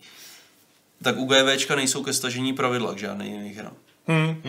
[1.03, 3.73] tak u GVčka nejsou ke stažení pravidla k žádné jiné hra.
[4.07, 4.43] Hmm.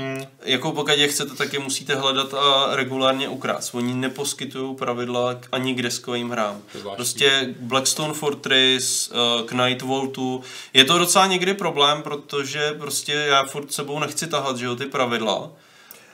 [0.43, 3.75] Jako pokud je chcete, tak je musíte hledat a regulárně ukrást.
[3.75, 6.61] Oni neposkytují pravidla ani k deskovým hrám.
[6.95, 10.43] Prostě Blackstone Fortress, eh, k Nightvoltu.
[10.73, 14.85] Je to docela někdy problém, protože prostě já furt sebou nechci tahat, že jo, ty
[14.85, 15.49] pravidla.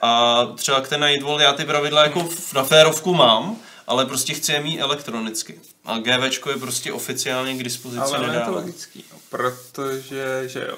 [0.02, 4.52] A třeba k ten Nightvolt já ty pravidla jako na férovku mám, ale prostě chci
[4.52, 5.60] je mít elektronicky.
[5.86, 10.78] A GVčko je prostě oficiálně k dispozici Ale je to logický, no, protože, že jo,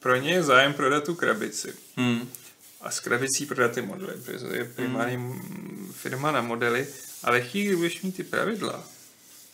[0.00, 1.74] pro ně je zájem prodat tu krabici.
[1.96, 2.28] Hmm.
[2.80, 5.92] A s krabicí prodat ty modely, protože to je primární hmm.
[5.96, 6.86] firma na modely,
[7.22, 8.84] ale chvíli, kdy budeš mít ty pravidla,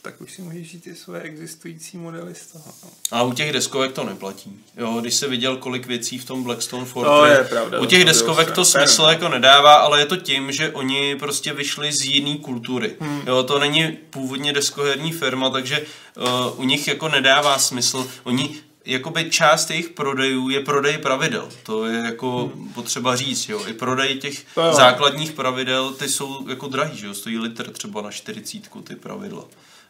[0.08, 2.64] tak už si můžeš žít ty své existující modely z toho.
[2.84, 2.90] No.
[3.10, 4.60] A u těch deskovek to neplatí.
[4.76, 7.86] Jo, když se viděl, kolik věcí v tom Blackstone To Fortress, je pravda, u to
[7.86, 8.64] těch je deskovek to pravda.
[8.64, 12.96] smysl jako nedává, ale je to tím, že oni prostě vyšli z jiné kultury.
[13.00, 13.22] Hmm.
[13.26, 18.10] Jo, to není původně deskoherní firma, takže uh, u nich jako nedává smysl.
[18.24, 21.48] Oni jakoby část jejich prodejů je prodej pravidel.
[21.62, 22.68] To je jako hmm.
[22.68, 23.66] potřeba říct, jo.
[23.66, 24.72] I prodej těch To jo.
[24.72, 27.14] základních pravidel, ty jsou jako drahý, že jo.
[27.14, 29.44] Stojí litr třeba na 40 ty pravidla.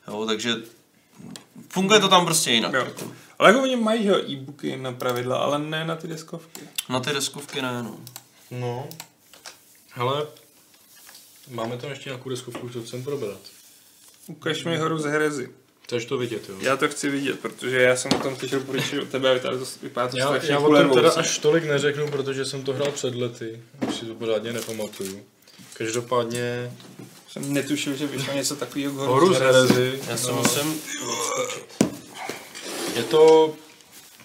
[0.08, 0.54] Jo, takže
[1.68, 2.72] funguje to tam prostě jinak.
[2.72, 2.80] Jo.
[2.80, 3.12] Jako.
[3.38, 6.60] Ale jako oni mají jo, e-booky na pravidla, ale ne na ty deskovky.
[6.88, 7.98] Na ty deskovky ne, no.
[8.50, 8.88] No.
[9.90, 10.26] Hele,
[11.50, 13.40] máme tam ještě nějakou deskovku, co chcem probrat.
[14.26, 15.50] Ukaž mi horu z herezy.
[15.82, 16.54] Chceš to vidět, jo?
[16.60, 19.58] Já to chci vidět, protože já jsem o tom slyšel půjčit od tebe, ale tady
[19.58, 22.72] to vypadá to Já, strašně já o tom teda až tolik neřeknu, protože jsem to
[22.72, 23.62] hrál před lety.
[23.88, 25.24] Už si to pořádně nepamatuju.
[25.74, 26.72] Každopádně
[27.28, 30.00] Jsem netušil, že vyšlo něco takového k Horu z Herezy.
[30.08, 30.80] Já se no, musím
[32.96, 33.52] Je to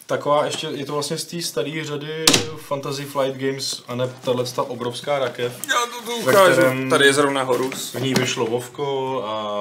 [0.06, 2.26] taková ještě, je to vlastně z té staré řady
[2.58, 5.54] Fantasy Flight Games a ne tahle ta obrovská rakev.
[5.70, 6.90] Já to tu Ve ukážu.
[6.90, 7.94] Tady je zrovna Horus.
[7.94, 9.54] V ní vyšlo Vovko a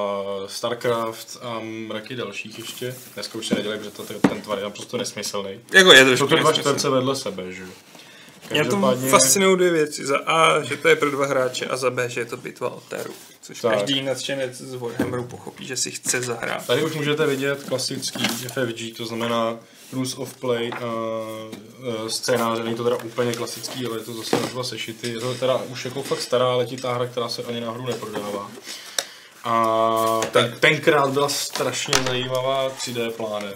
[0.46, 2.94] Starcraft a mraky dalších ještě.
[3.14, 5.60] Dneska už se nedělají, protože to, ten tvar je naprosto nesmyslný.
[5.72, 7.68] Jako je Jsou trošku to dva čtverce vedle sebe, že jo?
[8.52, 10.06] Mě to fascinují dvě věci.
[10.06, 12.70] Za A, že to je pro dva hráče a za B, že je to bitva
[12.70, 13.12] o Teru.
[13.42, 13.72] Což Tak.
[13.74, 16.66] každý nadšenec z Warhammeru pochopí, že si chce zahrát.
[16.66, 19.58] Tady už můžete vidět klasický FFG, to znamená
[19.92, 20.92] Rules of Play a
[22.06, 22.64] e, scénáře.
[22.64, 25.08] Není to teda úplně klasický, ale je to zase na dva sešity.
[25.08, 28.50] Je to teda už jako fakt stará letitá hra, která se ani na hru neprodává.
[29.44, 33.54] A ten, tenkrát byla strašně zajímavá 3D plánem.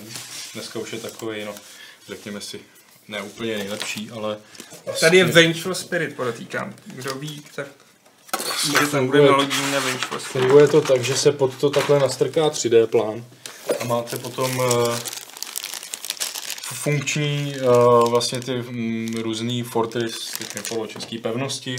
[0.55, 1.55] Dneska už je takový, no,
[2.09, 2.61] řekněme si,
[3.09, 4.39] ne úplně nejlepší, ale...
[5.01, 6.75] Tady je Vengeful Spirit, podotýkám.
[6.87, 7.67] Kdo ví, tak
[8.65, 9.31] že tam bude funguje.
[9.31, 10.47] naloděný na Vengeful Spirit.
[10.47, 13.25] Funguje to tak, že se pod to takhle nastrká 3D plán
[13.81, 14.97] a máte potom uh,
[16.63, 21.77] funkční uh, vlastně ty mm, různý fortress, ty poločeský pevnosti.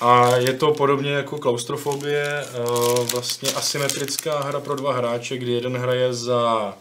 [0.00, 5.76] A je to podobně jako klaustrofobie, uh, vlastně asymetrická hra pro dva hráče, kdy jeden
[5.76, 6.74] hraje za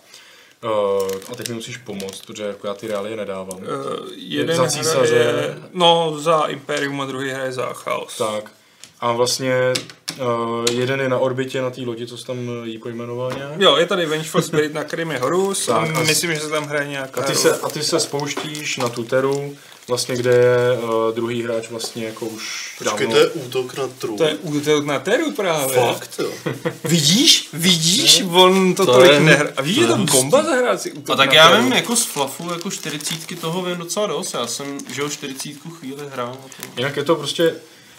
[0.63, 3.57] Uh, a teď mi musíš pomoct, protože jako já ty reálie nedávám.
[3.57, 3.67] Uh,
[4.15, 5.57] jeden za císaře.
[5.73, 8.17] no za Imperium a druhý hraje za Chaos.
[8.17, 8.51] Tak.
[8.99, 9.73] A vlastně
[10.21, 13.59] uh, jeden je na orbitě na té lodi, co jsi tam jí pojmenoval nějak.
[13.59, 15.65] Jo, je tady Vengeful Spirit, na je Horus.
[15.65, 17.21] Tak, a a- myslím, že se tam hraje nějaká...
[17.21, 19.55] A ty, se, a ty se spouštíš na tu teru,
[19.87, 23.87] vlastně kde je uh, druhý hráč vlastně jako už Počkej, dávno- to je útok na
[23.87, 24.17] trůn.
[24.17, 25.75] To je útok na Teru právě.
[25.77, 26.31] Fakt, jo.
[26.83, 27.49] Vidíš?
[27.53, 28.23] Vidíš?
[28.31, 29.53] On to, To tolik je-.
[29.57, 31.63] A vidíš, to je to bomba zahrát si útok A tak na já Teru.
[31.63, 34.33] vím, jako z flafu, jako 40 toho vím docela dost.
[34.33, 36.37] Já jsem, že jo, 40 chvíli hrál.
[36.77, 37.55] Jinak je to prostě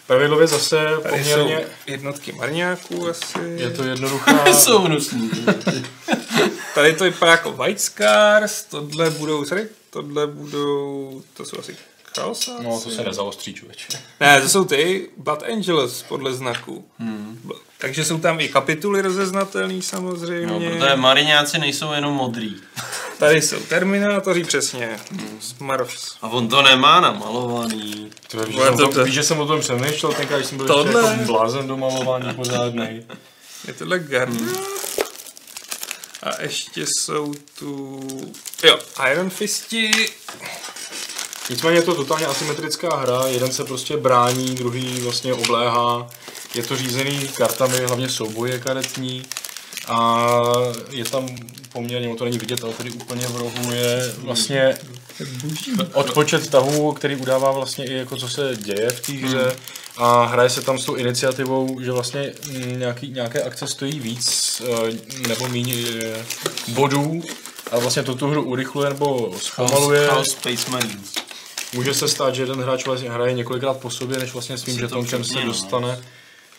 [0.07, 3.39] pravidlově zase Tady jsou poměrně, jednotky marňáků asi.
[3.57, 5.31] je to jednoduchá, Jsou hnusný.
[6.75, 11.77] Tady to vypadá jako White Scars, tohle budou, sorry, tohle budou, to jsou asi
[12.17, 12.65] chaosáci.
[12.65, 13.87] no to se nezaostří člověče.
[14.21, 16.85] Ne, to jsou ty Blood Angels podle znaku.
[16.99, 17.41] Hmm.
[17.79, 20.47] Takže jsou tam i kapituly rozeznatelný samozřejmě.
[20.47, 22.57] No, protože mariňáci nejsou jenom modrý.
[23.19, 24.99] Tady jsou Terminátoři přesně.
[25.41, 26.17] Smarovs.
[26.23, 28.11] A on to nemá namalovaný.
[28.29, 30.37] Ty víš, že Vole, jsem to- to, to- víš, že jsem o tom přemýšlel, tenkrát
[30.37, 33.05] když jsem byl Tohle- ještě jako blázen do malování pořádnej.
[33.67, 34.49] Je tohle Guardian?
[36.25, 38.01] A ještě jsou tu...
[38.63, 38.79] Jo,
[39.13, 39.91] Iron Fisti.
[41.51, 46.11] Nicméně je to totálně asymetrická hra, jeden se prostě brání, druhý vlastně obléhá.
[46.55, 49.25] Je to řízený kartami, hlavně souboje karetní.
[49.87, 50.29] A
[50.91, 51.29] je tam
[51.73, 54.79] poměrně, no to není vidět, ale tady úplně v rohu je vlastně
[55.93, 59.57] odpočet tahů, který udává vlastně i jako co se děje v té hře.
[59.97, 64.63] A hraje se tam s tou iniciativou, že vlastně mm, nějaký, nějaké akce stojí víc
[64.65, 66.25] eh, nebo méně eh,
[66.69, 67.23] bodů,
[67.71, 70.09] ale vlastně to tu hru urychluje nebo zpomaluje.
[71.75, 75.25] Může se stát, že jeden hráč vlastně hraje několikrát po sobě, než vlastně svým žetonkem
[75.25, 75.97] se no.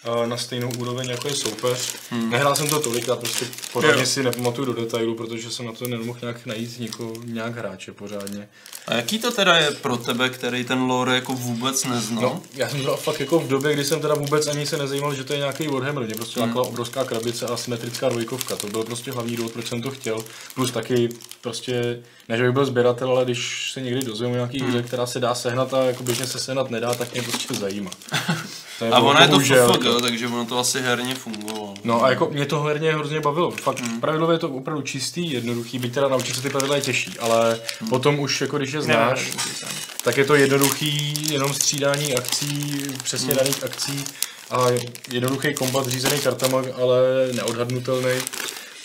[0.05, 1.93] Eh, na stejnou úroveň jako je soupeř.
[2.11, 2.29] Hmm.
[2.29, 6.19] Nehrál jsem to tolikrát, prostě pořádně si nepamatuju do detailu, protože jsem na to nemohl
[6.21, 8.47] nějak najít nikoho, nějak hráče pořádně.
[8.87, 12.21] A jaký to teda je pro tebe, který ten lore jako vůbec neznal?
[12.23, 15.13] No, já jsem to fakt jako v době, kdy jsem teda vůbec ani se nezajímal,
[15.15, 16.57] že to je nějaký Warhammer, mě prostě Hmm.
[16.57, 20.17] obrovská krabice a symetrická dvojkovka, to byl prostě hlavní důvod, proč jsem to chtěl.
[20.55, 21.09] Plus taky
[21.41, 24.69] prostě, ne že bych byl sběratel, ale když se někdy dozvím o nějaký Hmm.
[24.69, 27.91] hře, která se dá sehnat a jako běžně se sehnat nedá, tak mě prostě zajímá.
[28.79, 31.73] To A ono je to FFG, takže ono to asi herně fungovalo.
[31.83, 33.51] No a jako mě to herně hrozně bavilo.
[33.51, 34.01] Fakt mm.
[34.01, 37.59] pravidlově je to opravdu čistý, jednoduchý, byť teda naučit se ty pravidla je těžší, ale
[37.79, 37.89] Hmm.
[37.89, 39.69] potom už jako když je znáš, ne,
[40.03, 43.37] tak je to jednoduchý, jenom střídání akcí, přesně Hmm.
[43.37, 44.05] daných akcí
[44.51, 44.65] a
[45.11, 46.99] jednoduchý kombat řízený kartama, ale
[47.33, 48.21] neodhadnutelný,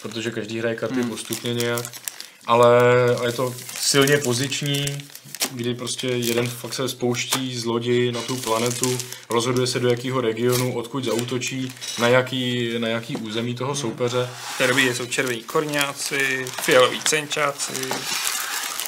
[0.03, 1.11] protože každý hraje karty Hmm.
[1.11, 1.93] postupně nějak.
[2.51, 2.81] Ale
[3.27, 4.85] je to silně poziční,
[5.53, 8.99] kdy prostě jeden fakt se spouští z lodi na tu planetu,
[9.29, 14.29] rozhoduje se do jakého regionu, odkud zautočí, na jaký, na jaký území toho soupeře.
[14.55, 17.73] V té době jsou červení korňáci, fialoví cenčáci.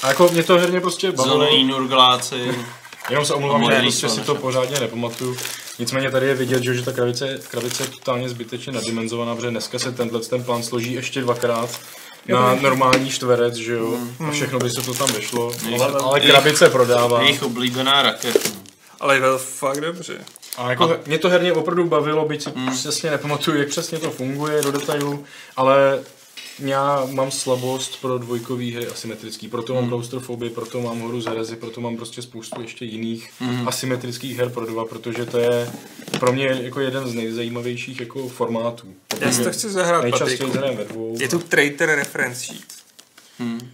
[0.02, 1.38] A jako mě to herně prostě bavilo.
[1.38, 2.54] Zelený nurgláci.
[3.10, 5.36] Jenom se omlouvám, že prostě si to pořádně nepamatuju.
[5.78, 9.78] Nicméně tady je vidět, že, že ta krabice, krabice je totálně zbytečně nadimenzovaná, protože dneska
[9.78, 11.80] se tenhle ten plán složí ještě dvakrát
[12.28, 16.70] na normální čtverec, že jo, a všechno by se to tam vyšlo, ale, ale krabice
[16.70, 17.22] prodává.
[17.22, 18.48] Jejich oblíbená raketa.
[19.00, 20.18] Ale je to fakt dobře.
[20.56, 24.62] A jako mě to herně opravdu bavilo, byť si přesně nepamatuju, jak přesně to funguje
[24.62, 25.24] do detailu,
[25.56, 26.00] ale
[26.58, 31.80] já mám slabost pro dvojkový hry asymetrický, proto mám klaustrofobii, proto mám horu Zerezy, proto
[31.80, 33.30] mám prostě spoustu ještě jiných
[33.66, 35.70] asymetrických her pro dva, protože to je
[36.20, 38.94] pro mě jako jeden z nejzajímavějších jako formátů.
[39.20, 40.58] Já si to chci zahrát, Nejčastěji Patriku.
[40.58, 41.16] hrajeme ve dvou.
[41.20, 42.81] Je tu Traitor reference sheet.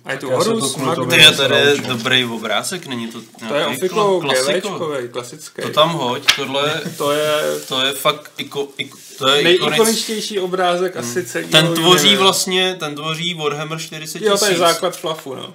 [0.04, 3.76] A je tu Horus, Magnus, Ty, tady je dobrý obrázek, není to to je nějaký
[3.76, 4.68] ofiko kla- klasiko?
[4.68, 5.62] GVčkovej, klasický.
[5.62, 7.30] To tam hoď, tohle, To je
[7.68, 11.48] to je fakt iko, iko, to je ikonic, nejikoničtější obrázek asi celý.
[11.48, 15.52] ten tvoří vlastně, ten tvoří Warhammer 40 Jo, to je základ flafu, no.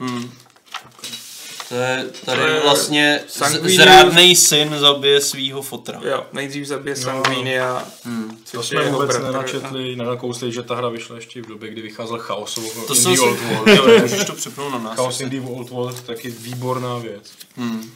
[1.73, 3.81] To je tady To je vlastně z- Sanguinius.
[3.81, 5.99] zrádnej syn zabije svýho fotra.
[6.03, 8.37] Jo, nejdřív zabije Sanguinia, Hmm.
[8.51, 9.23] To jsme vůbec bratr.
[9.23, 13.11] nenačetli, nenakousli, že ta hra vyšla ještě v době, kdy vycházel Chaosovo To in jsem
[13.11, 13.67] the si, Old World.
[13.87, 14.95] jo, můžeš to připnout na nás.
[14.95, 17.31] Chaos in the Old World, taky výborná věc.
[17.57, 17.91] Hmm.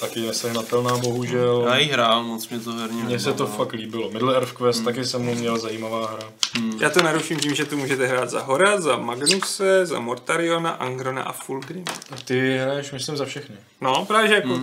[0.00, 1.64] Taky nesehnatelná, bohužel.
[1.68, 4.10] Já ji hrál, moc mě to herně Mně se to fakt líbilo.
[4.10, 6.32] Middle Earth Quest taky jsem mu měl zajímavá hra.
[6.80, 11.22] Já to naruším tím, že tu můžete hrát za Hora, za Magnuse, za Mortariona, Angrona
[11.22, 11.84] a Fulgrim.
[12.10, 13.56] A ty hraješ, myslím, za všechny.
[13.80, 14.60] No, právě že jako,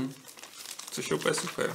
[0.92, 1.74] což je úplně super.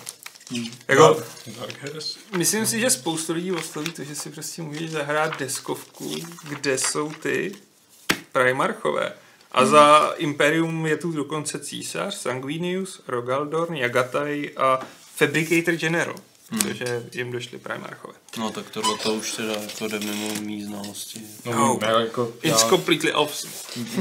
[0.89, 1.23] Jako,
[1.61, 2.17] Dark Heres.
[2.37, 6.15] myslím si, že spoustu lidí osloví to, že si prostě můžeš zahrát deskovku,
[6.49, 7.53] kde jsou ty
[8.33, 9.13] Primarchové.
[9.57, 14.81] A za Imperium je tu dokonce císař, Sanguinius, Rogaldorn, Jagatai a
[15.17, 16.15] Fabricator General.
[16.49, 18.15] Protože jim došli Primarchové.
[18.39, 21.21] No tak tohle to už teda jako jde mimo mý znalosti.
[21.45, 21.79] No, No.
[21.83, 23.53] ne, jako, It's já, completely awesome.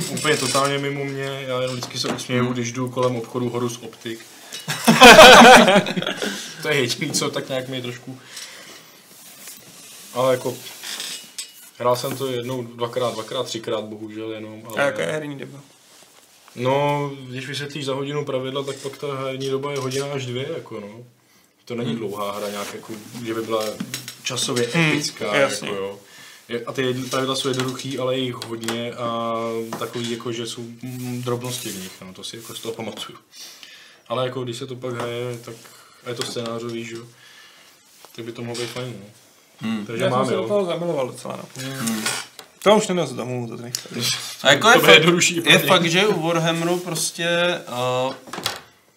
[0.09, 4.19] úplně totálně mimo mě, já jenom vždycky se usměju, když jdu kolem obchodu Horus Optik.
[6.61, 8.19] to je jediný, co tak nějak mi trošku...
[10.13, 10.57] Ale jako...
[11.77, 14.63] Hrál jsem to jednou, dvakrát, dvakrát, třikrát bohužel jenom.
[14.65, 14.81] Ale...
[14.81, 15.59] A jaká je herní doba?
[16.55, 20.47] No, když vysvětlíš za hodinu pravidla, tak pak ta herní doba je hodina až dvě,
[20.57, 21.03] jako no.
[21.65, 22.93] To není dlouhá hra nějak, jako,
[23.25, 23.63] že by byla
[24.23, 25.69] časově epická, Hmm, jasně.
[25.69, 25.99] jako jo.
[26.65, 29.35] A ty pravidla jsou jednoduchý, ale je jich hodně a
[29.79, 33.17] takový, jako, že jsou mm, drobnosti v nich, no, to si jako z toho pamatuju.
[34.07, 35.55] Ale jako, když se to pak hraje, tak
[36.05, 37.05] a je to scénářový, že jo,
[38.15, 39.05] tak by to mohlo být fajn, no.
[39.61, 39.85] Hmm.
[39.85, 41.37] Takže Já mám, jsem se do toho zamiloval docela.
[41.37, 41.95] No.
[42.63, 43.89] To už nenos domů, to nechci.
[44.43, 45.03] A jako je, fakt,
[45.45, 47.59] je fakt, že u Warhammeru prostě,
[48.07, 48.13] uh,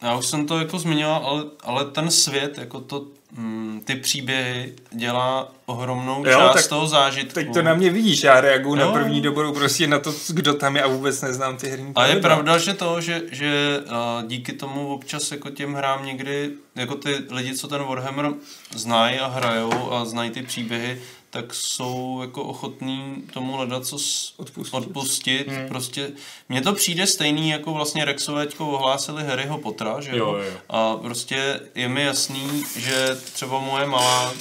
[0.03, 4.73] já už jsem to jako zmiňoval, ale, ale ten svět, jako to, mm, ty příběhy
[4.91, 7.35] dělá ohromnou Jo, část tak toho zážitku.
[7.35, 8.93] Teď to na mě vidíš, já reaguju na Jo.
[8.93, 12.17] první dobrou prostě na to, kdo tam je a vůbec neznám ty herní A je
[12.17, 17.15] pravda, že to, že, že a, díky tomu občas jako těm hrám někdy, jako ty
[17.31, 18.31] lidi, co ten Warhammer
[18.75, 21.01] znají a hrajou a znají ty příběhy,
[21.31, 23.97] tak jsou jako ochotní tomu hledat co
[24.37, 24.75] Odpustit.
[24.75, 25.49] odpustit.
[25.49, 25.69] Hmm.
[25.69, 26.11] Prostě
[26.49, 30.17] mně to přijde stejný, jako vlastně Rexové teďko ohlásili Harryho Pottera, že jo?
[30.17, 30.53] Jo, jo.
[30.69, 34.35] A prostě je mi jasný, že třeba moje malá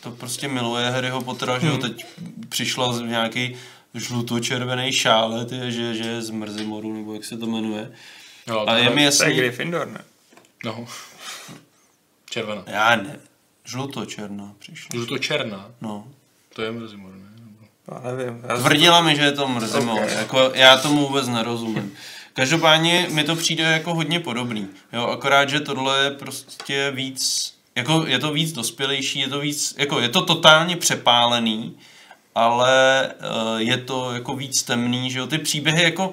[0.00, 1.78] to prostě miluje Harryho Pottera, že jo?
[1.78, 2.04] Teď
[2.48, 3.56] přišla z nějaký
[3.94, 7.92] žluto-červený šále, ty, že, že je z Mrzimoru, nebo jak se to jmenuje.
[8.46, 10.04] Jo, A je mi To je jasný, Gryffindor, ne?
[10.64, 10.86] No.
[12.30, 12.64] Červená.
[12.66, 13.20] já ne,
[13.64, 14.88] žluto-černá přišla.
[14.94, 15.70] Žluto černá.
[15.80, 16.08] No.
[16.54, 17.24] To je mrzimor, ne?
[17.92, 18.40] Já nevím.
[18.48, 20.10] Já Tvrdila mi, že je to Mrzimor, Ok.
[20.18, 21.92] jako já tomu vůbec nerozumím.
[22.32, 28.04] Každopádně mi to přijde jako hodně podobný, jo, akorát, že tohle je prostě víc, jako
[28.06, 31.76] je to víc dospělejší, je to víc, jako je to totálně přepálený,
[32.34, 33.10] ale
[33.52, 36.12] uh, je to jako víc temný, že jo, ty příběhy jako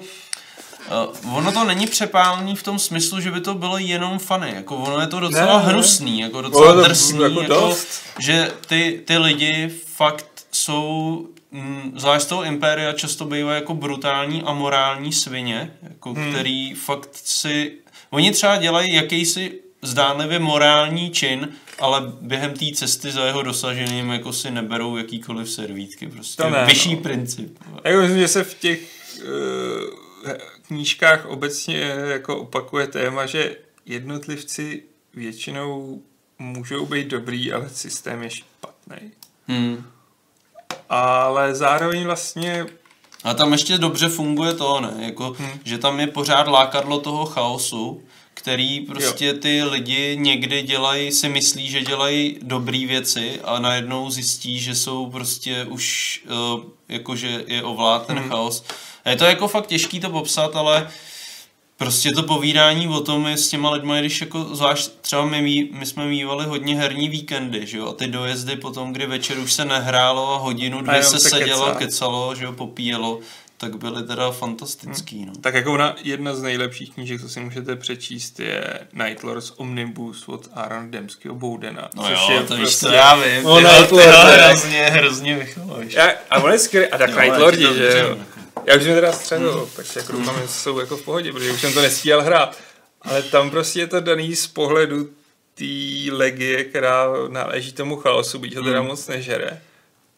[1.24, 4.76] Uh, ono to není přepálený v tom smyslu, že by to bylo jenom funny, jako
[4.76, 5.72] ono je to docela Ne, ne.
[5.72, 7.88] hnusný, jako docela to drsný, jako jako, dost.
[8.18, 14.42] že ty, ty lidi fakt jsou, mm, zvlášť z toho Impéria často bývají jako brutální
[14.42, 16.32] a morální svině, jako hmm.
[16.32, 17.72] který fakt si,
[18.10, 21.48] oni třeba dělají jakýsi zdánlivě morální čin,
[21.78, 26.64] ale během té cesty za jeho dosaženým jako si neberou jakýkoliv servítky, prostě To ne,
[26.66, 27.00] vyšší no.
[27.00, 27.58] princip.
[27.84, 28.80] Jako myslím, že se v těch
[29.18, 30.32] uh,
[30.62, 31.78] knížkách obecně
[32.12, 33.56] jako opakuje téma, že
[33.86, 34.82] jednotlivci
[35.14, 36.02] většinou
[36.38, 39.12] můžou být dobrý, ale systém je špatný.
[39.46, 39.84] Hmm.
[40.88, 42.66] Ale zároveň vlastně
[43.24, 44.94] A tam ještě dobře funguje to, ne?
[44.98, 45.50] Jako, hmm.
[45.64, 48.02] že tam je pořád lákadlo toho chaosu,
[48.34, 54.60] který prostě ty lidi někdy dělají, si myslí, že dělají dobré věci a najednou zjistí,
[54.60, 56.20] že jsou prostě už,
[56.54, 58.28] uh, jakože je ovlád ten hmm.
[58.28, 58.64] chaos.
[59.04, 60.90] A je to jako fakt těžký to popsat, ale
[61.82, 65.86] prostě to povídání o tom je s těma lidma, když jako zvlášť třeba my, my
[65.86, 69.64] jsme mývali hodně herní víkendy, že jo, a ty dojezdy potom, kdy večer už se
[69.64, 71.78] nehrálo a hodinu, dvě jenom se se sedělo, kecá.
[71.78, 73.18] kecalo, že jo, popíjelo,
[73.56, 75.32] tak byly teda fantastický, no.
[75.40, 80.28] Tak jako ona, jedna z nejlepších knížek, co si můžete přečíst, je Night Lords Omnibus
[80.28, 81.88] od Aaron Demského Boudena.
[81.96, 84.02] No což jo, je to víš, prostě- to já vím, No, Night ne.
[84.46, 85.94] hrozně, hrozně vychovuješ.
[85.94, 86.86] Já, a on je skvělý.
[86.88, 88.08] A tak Night Lordi, že jo.
[88.08, 88.41] jako.
[88.66, 91.60] Já už jsem teda střelil, tak jako doufám, že jsou jako v pohodě, protože už
[91.60, 92.58] jsem to nestíhal hrát.
[93.02, 95.10] Ale tam prostě je to daný z pohledu
[95.54, 99.62] té legie, která náleží tomu chaosu, byť ho teda moc nežere.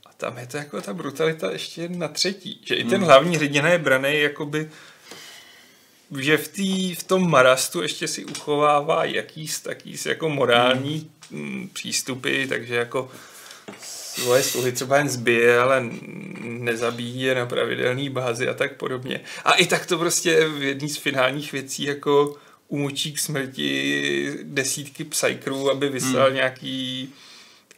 [0.07, 2.61] A tam je to jako ta brutalita ještě na třetí.
[2.65, 4.71] Že i ten hlavní hrdina je braný jakoby
[6.21, 11.71] že v, tý, v tom marastu ještě si uchovává jakýs takýs jako morální mm.
[11.73, 13.11] přístupy, takže jako
[14.21, 15.85] svoje sluhy třeba jen zbije, ale
[16.43, 19.21] nezabíjí je na pravidelný bázi a tak podobně.
[19.45, 22.37] A i tak to prostě v jedné z finálních věcí jako
[22.69, 26.35] umučí k smrti desítky psykrů, aby vyslal hmm.
[26.35, 27.13] nějaký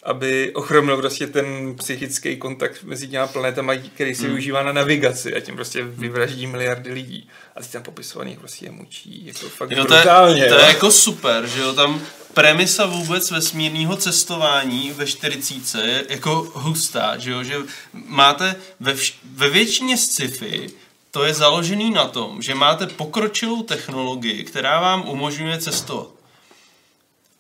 [0.07, 5.41] aby ochromil prostě ten psychický kontakt mezi těma planetama, který se využívá na navigaci a
[5.41, 7.29] tím prostě vyvraždí miliardy lidí.
[7.57, 10.47] A ty tam popisovaných prostě je mučí, jako fakt Jo, to, je, brutálně.
[10.47, 12.03] to je jako super, že jo, tam
[12.37, 17.57] premisa vůbec vesmírného cestování ve 40 je jako hustá, že jo, že
[17.93, 20.71] máte ve, vš- ve většině sci-fi
[21.11, 26.09] to je založený na tom, že máte pokročilou technologii, která vám umožňuje cestovat.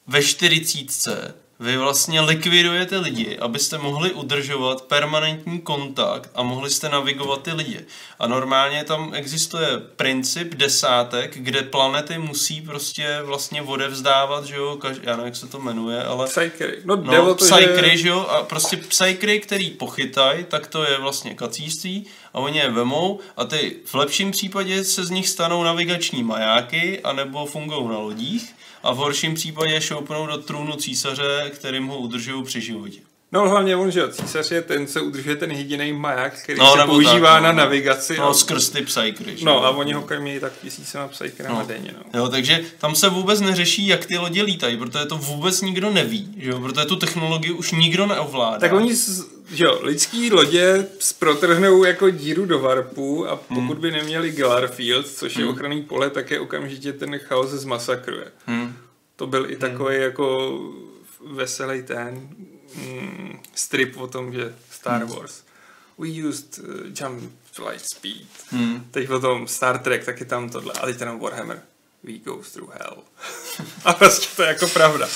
[0.06, 7.42] Ve 40 vy vlastně likvidujete lidi, abyste mohli udržovat permanentní kontakt a mohli jste navigovat
[7.42, 7.80] ty lidi.
[8.18, 14.96] A normálně tam existuje princip desátek, kde planety musí prostě vlastně odevzdávat, že jo, kaž,
[15.02, 16.78] já nevím, jak se to jmenuje, ale Psykery.
[16.84, 17.96] No, No, to, psykry, že...
[17.96, 22.70] že jo, a prostě psykry, který pochytají, tak to je vlastně kacíství a oni je
[22.70, 27.98] vemou a ty v lepším případě se z nich stanou navigační majáky anebo fungují na
[27.98, 32.98] lodích a v horším případě šoupnou do trůnu císaře, kterým ho udržují při životě.
[33.32, 36.76] No hlavně on, že jo, císař je ten, co udržuje ten jediný maják, který No,
[36.76, 37.46] se používá tak, no.
[37.46, 38.16] na navigaci.
[38.18, 39.36] No, a- skrz ty psykry.
[39.36, 41.66] že no a oni ho krmí tak tisícema psykrama No.
[41.66, 41.94] denně.
[42.14, 42.20] No.
[42.20, 46.34] Jo, takže tam se vůbec neřeší, jak ty lodě lítají, protože to vůbec nikdo neví,
[46.38, 48.58] že jo, protože tu technologii už nikdo neovládá.
[48.58, 50.86] Tak oni, z- že jo, lidský lodě
[51.18, 56.30] protrhnou jako díru do varpu a pokud by neměli Gellarfield, což je ochranný pole, tak
[56.30, 58.24] je okamžitě ten chaos zmasakruje.
[58.46, 58.65] Hmm.
[59.16, 60.58] To byl i takový jako
[61.26, 62.28] veselý ten
[62.74, 65.42] mm, strip o tom, že Star Wars.
[65.98, 66.64] We used uh,
[67.00, 68.26] jump light speed.
[68.50, 68.88] Hmm.
[68.90, 70.72] Teď potom Star Trek, tak je tam tohle.
[70.72, 71.62] A teď tam Warhammer.
[72.02, 73.02] We go through hell.
[73.84, 75.08] a prostě to je jako pravda.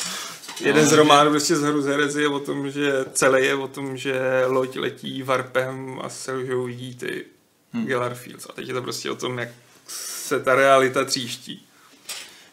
[0.60, 3.96] Jeden z románů prostě z Hru z je o tom, že celý je o tom,
[3.96, 7.24] že loď letí varpem a selžou jí ty
[7.72, 7.86] hmm.
[7.86, 8.46] Gellarfields.
[8.50, 9.48] A teď je to prostě o tom, jak
[9.86, 11.66] se ta realita tříští.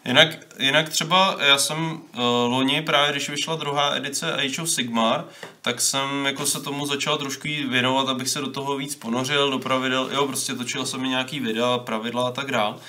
[0.07, 0.29] Jinak,
[0.59, 5.25] jinak třeba já jsem uh, loni právě, když vyšla druhá edice Age of Sigmar,
[5.61, 9.59] tak jsem jako se tomu začal trošku věnovat, abych se do toho víc ponořil, do
[9.59, 12.79] pravidel, jo, prostě točil jsem mi nějaký videa, pravidla a tak dál.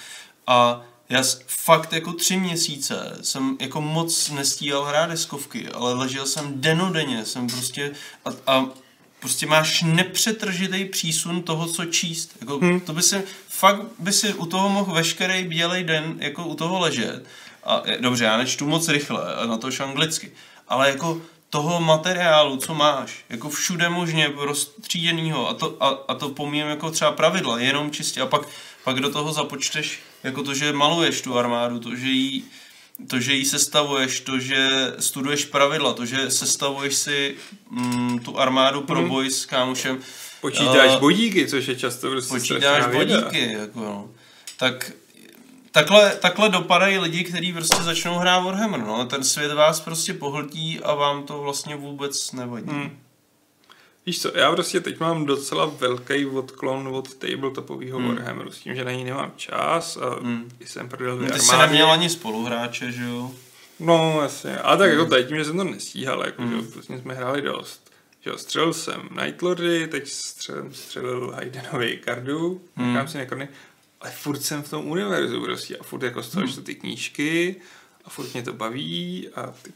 [0.47, 6.61] A já fakt jako tři měsíce jsem jako moc nestíhal hrát deskovky, ale ležel jsem
[6.61, 7.93] denodenně, jsem prostě
[8.25, 8.67] a, a
[9.21, 12.37] prostě máš nepřetržitý přísun toho, co číst.
[12.41, 12.81] Jako, hmm.
[12.81, 16.79] To by si, fakt by si u toho mohl veškerý bílej den jako u toho
[16.79, 17.25] ležet.
[17.65, 20.33] A dobře, já nečtu moc rychle, na tož anglicky,
[20.69, 26.29] ale jako toho materiálu, co máš, jako všude možně rozstříděnýho a to, a, a to
[26.29, 28.43] pomím jako třeba pravidla, jenom čistě a pak,
[28.85, 32.45] pak do toho započteš jako to, že maluješ tu armádu, to, že jí
[33.11, 37.37] to, že jí sestavuješ, to, že studuješ pravidla, to, že sestavuješ si
[37.71, 39.09] mm, tu armádu pro Hmm.
[39.09, 39.99] boj s kámošem,
[40.41, 43.21] Počítáš Eh, bodíky, což je často prostě počítáš strašná věda.
[43.21, 44.11] bodíky, jako no.
[44.57, 44.93] Tak
[45.73, 49.05] takhle, takhle dopadají lidi, kteří prostě začnou hrát Warhammer, no.
[49.07, 52.71] Ten svět vás prostě pohltí a vám to vlastně vůbec nevadí.
[52.71, 52.99] Hmm.
[54.09, 58.09] Víš co, já prostě teď mám docela velký odklon od tabletopového Hmm.
[58.09, 60.51] Warhammeru s tím, že na ní nemám čas a Hmm.
[60.65, 63.31] jsem prodal No, dvě ty jsi neměl ani spoluhráče, že jo?
[63.81, 64.59] No, jasně.
[64.59, 64.99] A tak Hmm.
[64.99, 66.51] jako teď tím, že jsem to nestíhal, jako, Hmm.
[66.51, 67.91] že vlastně jsme hráli dost.
[68.21, 72.93] Že jo, střelil jsem Nightlordy, teď střelil, střelil Haydenovi kardu, Hmm.
[72.93, 73.49] nechám si nekrony,
[74.01, 76.63] ale furt jsem v tom univerzu prostě a furt jako z toho Hmm.
[76.65, 77.57] ty knížky
[78.05, 79.73] a furt mě to baví a ty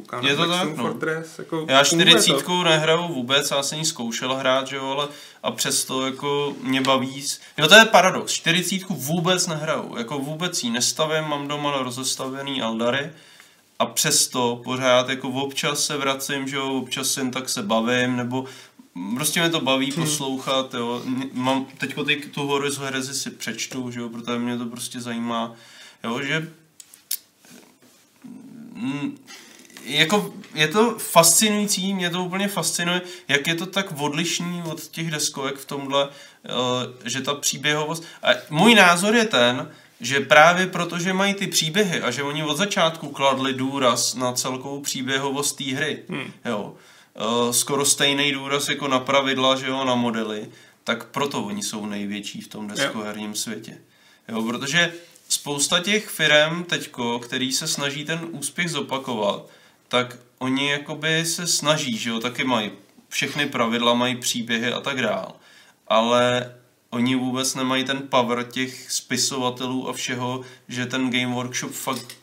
[0.00, 0.90] koukám Je na to Blackstone tak, no.
[0.90, 1.38] Fortress.
[1.38, 2.18] Jako Já funguje to.
[2.20, 5.08] čtyřicítku nehraju vůbec, já jsem ji zkoušel hrát, že jo, ale
[5.42, 7.24] a přesto jako mě baví.
[7.58, 13.10] Jo, to je paradox, čtyřicítku vůbec nehraju, jako vůbec ji nestavím, mám doma rozestavený Aldary
[13.78, 18.44] a přesto pořád jako občas se vracím, že jo, občas jen tak se bavím, nebo
[19.14, 20.04] prostě mě to baví Hmm.
[20.04, 21.02] poslouchat, jo.
[21.32, 25.00] Mám, teďko ty, tu horu z herezi si přečtu, že jo, protože mě to prostě
[25.00, 25.54] zajímá,
[26.04, 26.48] jo, že
[28.74, 29.18] mm,
[29.86, 35.10] jako je to fascinující, mě to úplně fascinuje, jak je to tak odlišný od těch
[35.10, 36.08] deskovek v tomhle,
[36.44, 36.50] eh,
[37.04, 38.04] že ta příběhovost...
[38.22, 42.56] A můj názor je ten, že právě protože mají ty příběhy a že oni od
[42.56, 46.32] začátku kladli důraz na celkovou příběhovost té hry, Hmm.
[46.44, 46.74] jo,
[47.16, 50.48] eh, skoro stejný důraz jako na pravidla, že jo, na modely,
[50.84, 53.78] tak proto oni jsou největší v tom deskoherním světě.
[54.28, 54.92] Jo, protože
[55.28, 59.46] spousta těch firm teďko, který se snaží ten úspěch zopakovat,
[59.88, 62.70] tak oni jakoby se snaží, že jo, taky mají
[63.08, 65.36] všechny pravidla, mají příběhy a tak dál.
[65.88, 66.54] Ale
[66.90, 72.16] oni vůbec nemají ten power těch spisovatelů a všeho, že ten Game Workshop fakt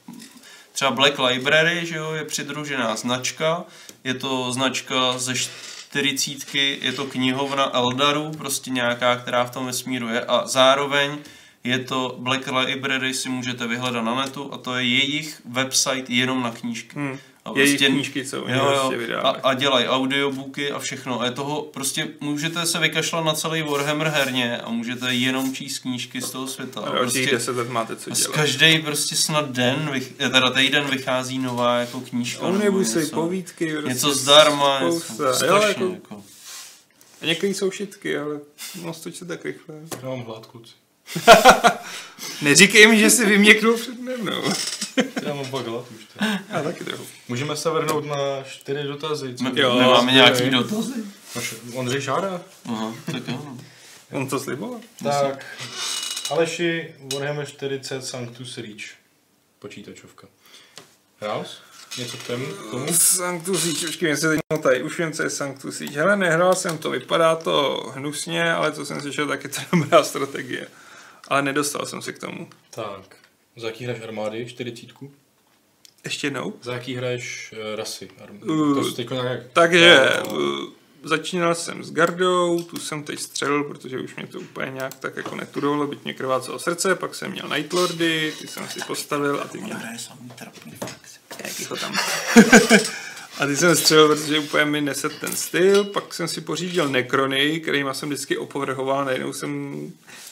[0.72, 3.64] třeba Black Library, že jo, je přidružená značka,
[4.04, 10.08] je to značka ze čtyřicítky, je to knihovna Eldaru, prostě nějaká, která v tom vesmíru
[10.08, 11.18] je a zároveň
[11.64, 16.44] je to Black Library, si můžete vyhledat na netu a to je jejich website jenom
[16.44, 16.96] na knížky.
[16.96, 17.20] Hmm.
[17.46, 18.90] A Jejich prostě- knížky, co oni Jo, jo.
[18.98, 21.22] prostě A, a dělají audiobooky a všechno.
[21.22, 25.80] A je toho prostě můžete se vykašlat na celý Warhammer herně a můžete jenom číst
[25.80, 26.82] knížky z toho světa.
[26.82, 28.32] A A prostě, deset let máte co dělat.
[28.36, 32.44] každý prostě snad den, vych, eh, teda týden vychází nová jako knížka.
[32.46, 33.16] nebo Omnibusy, něco.
[33.16, 35.24] povídky, prostě Něco zdarma, něco, spousta.
[35.28, 35.68] Jo, strašně.
[35.68, 36.24] jako, Jako.
[37.22, 38.40] a některý jsou šitky, ale
[38.82, 39.76] moc to čte tak rychle.
[40.04, 40.74] Já mám hlad, kluci.
[42.42, 44.44] Neříkej mi, že si vyměknul před mnou.
[45.26, 46.04] Já mám pak hlad už.
[46.06, 46.28] teď.
[46.50, 47.06] Já taky trochu.
[47.28, 49.36] Můžeme se vrhnout na čtyři dotazy.
[49.36, 49.44] Co?
[49.44, 50.94] My, Jo, máme nějaký dotazy.
[51.74, 52.42] Ondřej Šára.
[52.66, 53.42] Aha, tak jo.
[53.46, 53.58] no.
[54.12, 54.80] On to sliboval?
[55.04, 55.46] Tak,
[56.32, 58.86] Aleši, Warhammer 40 Sanctus Reach.
[59.60, 60.28] Počítačovka.
[61.22, 61.46] Hrál?
[61.98, 62.46] Něco k tomu?
[62.94, 66.00] Sanctus Siege, počkej, mě se teď tady, už vím, co je Sanctus Siege.
[66.00, 70.04] Hele, nehrál jsem to, vypadá to hnusně, ale co jsem slyšel, tak je to dobrá
[70.04, 70.68] strategie.
[71.28, 72.48] Ale nedostal jsem se k tomu.
[72.70, 73.16] Tak,
[73.56, 74.46] za jaký hraješ armády?
[74.46, 74.88] 40?
[76.04, 76.54] Ještě jednou?
[76.62, 78.10] Za jaký hraješ uh, rasy?
[78.26, 79.40] Arm- Uh, to jsi nějak...
[79.54, 80.70] Takže No, uh,
[81.04, 85.16] začínal jsem s gardou, tu jsem teď střelil, protože už mě to úplně nějak tak
[85.16, 89.48] jako neturovalo, byť mě krvácelo srdce, pak jsem měl Nightlordy, ty jsem si postavil a
[89.48, 89.74] ty mě...
[89.74, 91.20] Hraje samý trapný fakt.
[91.44, 91.96] Jak ho tam...
[93.40, 97.60] a ty jsem střelil, protože úplně mi neset ten styl, pak jsem si pořídil Necrony,
[97.60, 99.82] kterýma jsem vždycky opovrhoval, najednou jsem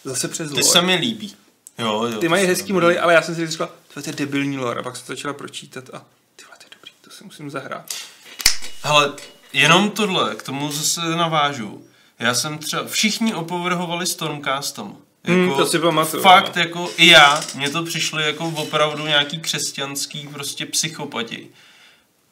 [0.03, 1.35] zase přes Ty se mi líbí.
[1.77, 2.19] Jo, jo.
[2.19, 4.83] Ty mají hezký se modely, ale já jsem si říkal, to je debilní lore, a
[4.83, 6.05] pak jsem to začala pročítat a
[6.35, 7.93] ty to je dobrý, to si musím zahrát.
[8.83, 9.13] Hele,
[9.53, 11.85] jenom tohle, k tomu zase navážu.
[12.19, 14.95] Já jsem třeba, všichni opovrhovali Stormcastem.
[15.23, 16.61] Hmm, to si pamatuju, Fakt, no.
[16.61, 21.49] jako i já, mně to přišlo jako opravdu nějaký křesťanský prostě psychopati.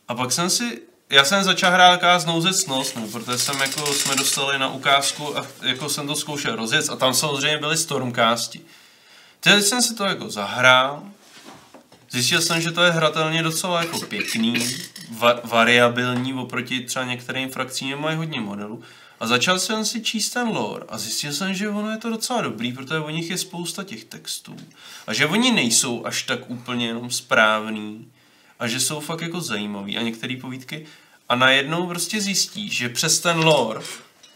[0.09, 4.15] A pak jsem si, já jsem začal hrát taková znouzecnost, no, protože jsem jako, jsme
[4.15, 8.61] dostali na ukázku a jako jsem to zkoušel rozjet a tam samozřejmě byly Stormcasti.
[9.39, 11.03] Teď jsem si to jako zahrál,
[12.11, 14.53] zjistil jsem, že to je hratelně docela jako pěkný,
[15.19, 18.83] va- variabilní oproti třeba některým frakcím, mají hodně modelů.
[19.19, 22.41] A začal jsem si číst ten lore a zjistil jsem, že ono je to docela
[22.41, 24.55] dobrý, protože o nich je spousta těch textů.
[25.07, 28.07] A že oni nejsou až tak úplně jenom správný.
[28.59, 30.85] A že jsou fakt jako zajímavý a některé povídky.
[31.29, 33.81] A najednou prostě zjistíš, že přes ten lore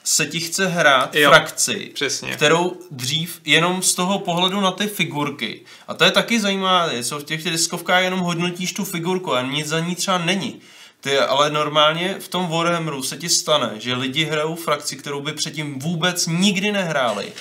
[0.03, 2.31] se ti chce hrát Jo, frakci, přesně.
[2.31, 5.61] kterou dřív jenom z toho pohledu na ty figurky.
[5.87, 9.67] A to je taky zajímavé, co v těch diskovkách jenom hodnotíš tu figurku a nic
[9.67, 10.61] za ní třeba není.
[11.01, 15.33] Ty, ale normálně v tom Warhammeru se ti stane, že lidi hrajou frakci, kterou by
[15.33, 17.33] předtím vůbec nikdy nehráli.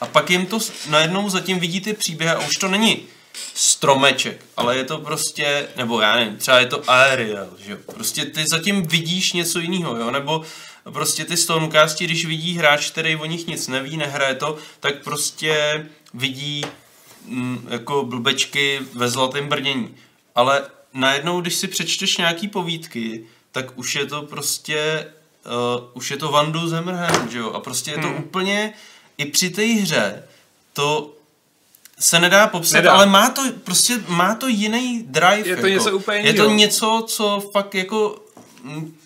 [0.00, 3.02] A pak jim to najednou zatím vidí ty příběhy a už to není
[3.54, 7.78] stromeček, ale je to prostě, nebo já nevím, třeba je to aerial, že jo.
[7.94, 10.44] Prostě ty zatím vidíš něco jiného, jo, nebo
[10.92, 15.86] prostě ty Stormcasti, když vidí hráč, který o nich nic neví, nehraje to, tak prostě
[16.14, 16.64] vidí
[17.24, 19.96] mm, jako blbečky ve zlatém brnění.
[20.34, 20.62] Ale
[20.94, 25.06] najednou, když si přečteš nějaký povídky, tak už je to prostě,
[25.46, 27.50] uh, už je to Vandu Zemrhem, že jo?
[27.50, 28.18] A prostě je to Hmm.
[28.18, 28.72] úplně,
[29.18, 30.22] i při té hře,
[30.72, 31.14] to
[32.00, 32.92] se nedá popsat, Nedá.
[32.92, 35.36] ale má to, prostě má to jiný drive.
[35.48, 35.68] Je to jako.
[35.68, 38.22] něco úplně Je to něco, co fakt jako
[38.62, 38.96] mm,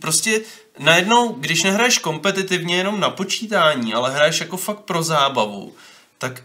[0.00, 0.40] prostě
[0.78, 5.72] najednou, když nehraješ kompetitivně jenom na počítání, ale hraješ jako fakt pro zábavu,
[6.18, 6.42] tak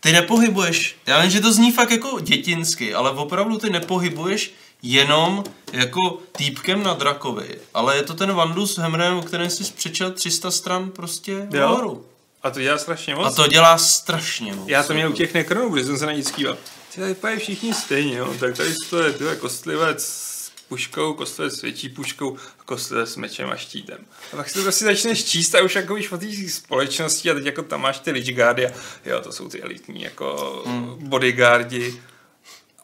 [0.00, 5.44] ty nepohybuješ, já vím, že to zní fakt jako dětinsky, ale opravdu ty nepohybuješ jenom
[5.72, 10.50] jako týpkem na drakovi, ale je to ten Vandus Hemren, o kterém jsi přečel 300
[10.50, 11.68] stran prostě Jo.
[11.68, 12.04] horu.
[12.44, 13.26] A to dělá strašně moc.
[13.26, 14.68] A to dělá strašně moc.
[14.68, 16.56] Já to měl u těch nekronů, když jsem se na nic kýval.
[16.94, 18.34] Ty tady vypadají všichni stejně, jo.
[18.40, 23.50] tak tady stojí tyhle kostlivec s puškou, kostlivec s větší puškou a kostlivec s mečem
[23.50, 23.98] a štítem.
[24.32, 27.34] A pak si to prostě začneš číst a už jako víš o té společnosti a
[27.34, 28.72] teď jako tam máš ty Lichguardy a
[29.04, 31.08] jo, to jsou ty elitní jako hmm.
[31.08, 32.02] bodyguardi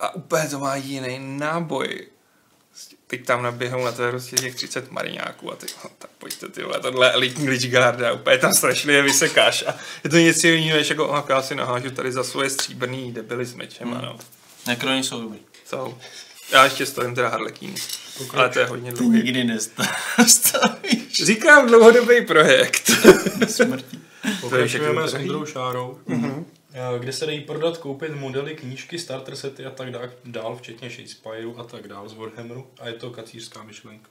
[0.01, 2.07] a úplně to má jiný náboj.
[3.11, 6.63] Teď tam naběhnou na to prostě těch 30 mariňáků a ty, no, tak pojďte ty
[6.63, 9.75] vole, tohle elitní Lichguard a úplně tam strašlivě vysekáš a
[10.05, 13.47] je to něco jiného, než jako, oh, já si nahážu tady za svoje stříbrný debily
[13.47, 13.97] s mečem, hmm.
[13.97, 14.19] ano.
[14.67, 15.39] Nekroni jsou dobrý.
[15.67, 15.99] So.
[16.53, 17.75] Já ještě stojím teda Harlekín,
[18.35, 19.17] ale to je hodně Ty dlouhý.
[19.17, 21.25] nikdy nestavíš.
[21.25, 22.91] Říkám dlouhodobý projekt.
[23.49, 23.99] Smrti.
[24.41, 25.15] Pokračujeme s.
[25.15, 26.45] Ondrou Šárou, eh,
[26.99, 31.55] kde se dají prodat, koupit modely, knížky, starter sety a tak dá- dál, včetně Shadespireu
[31.59, 32.67] a tak dál z Warhammeru.
[32.81, 34.09] A je to kacířská myšlenka.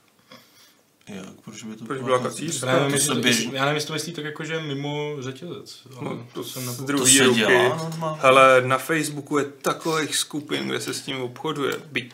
[1.08, 2.62] Jak, proč by to Proč byla kacíř?
[2.62, 3.50] Já nevím, to jestli to, běží.
[3.52, 5.78] já nevím, jestli to myslí tak jako, že mimo řetězec.
[5.96, 6.82] Ale No, to jsem z nepo...
[6.82, 7.38] druhé se ruky.
[7.38, 8.20] dělá normálně?
[8.22, 11.72] Hele, na Facebooku je takových skupin, kde se s tím obchoduje.
[11.92, 12.12] Byť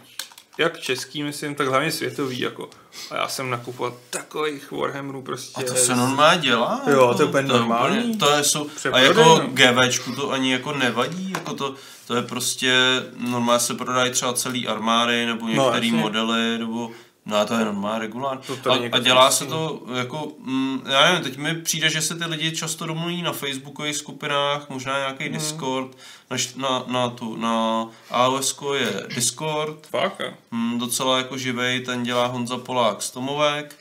[0.59, 2.41] jak český, myslím, tak hlavně světový.
[2.41, 2.71] Jako.
[3.11, 5.61] A já jsem nakupoval takových Warhammerů prostě.
[5.61, 6.83] A to se normálně dělá?
[6.87, 7.99] Jo, jako, to je úplně normální.
[7.99, 9.47] úplně- To je, jsou, a jako no.
[9.53, 11.75] GVčku to ani jako nevadí, jako to,
[12.07, 12.75] to je prostě,
[13.17, 15.93] normálně se prodají třeba celý armády, nebo některé jasně.
[15.93, 16.91] modely, nebo
[17.27, 21.07] No a to je normálně tady A, a někdo dělá se to jako, mm, já
[21.07, 25.25] nevím, teď mi přijde, že se ty lidi často domluví na facebookových skupinách, možná nějaký
[25.25, 25.33] Mhm.
[25.33, 25.97] Discord,
[26.31, 32.27] na, na, na, tu, na AOS je Discord, Fakt, mm, docela jako živej, ten dělá
[32.27, 33.77] Honza Polák z Tomovek,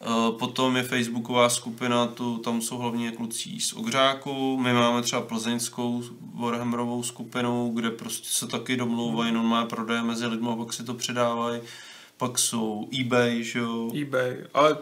[0.00, 5.22] Eh, Potom je facebooková skupina, tu, tam jsou hlavně kluci z Ogřáku, my máme třeba
[5.22, 6.02] plzeňskou
[6.34, 10.94] Warhammerovou skupinu, kde prostě se taky domlouvají, normálně prodeje mezi lidmi a pak si to
[10.94, 11.60] předávají.
[12.18, 13.90] Pak jsou eBay, že jo.
[14.02, 14.76] eBay, ale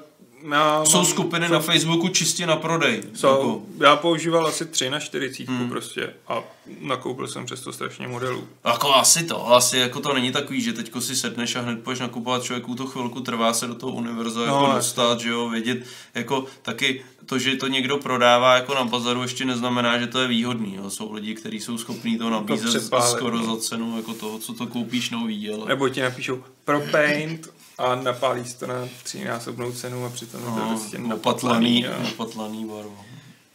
[0.50, 3.02] já Jsou mám- skupiny na Facebooku čistě na prodej.
[3.15, 5.68] Jsou, Jako, já používal asi 3 na 40 Hmm.
[5.70, 6.42] prostě a
[6.81, 8.49] nakoupil jsem přesto strašně modelů.
[8.65, 12.00] Jako asi to, asi jako to není takový, že teďko si sedneš a hned půjdeš
[12.00, 15.78] nakupovat člověku to chvilku, trvá se do toho univerza No, jako dostat, že jo, vědět,
[16.15, 20.28] jako taky to, že to někdo prodává jako na bazaru ještě neznamená, že to je
[20.28, 20.91] výhodný, jo.
[20.91, 23.44] jsou lidi, kteří jsou schopní to nabízet přepálit, skoro no.
[23.55, 25.66] za cenu jako toho, co to koupíš nový, ale...
[25.68, 30.52] Nebo ti napíšou pro paint a napálí to na třínásobnou cenu a přitom je to
[30.56, 31.86] No, prostě napatlaný.
[31.86, 32.98] a- opatlaný barvu.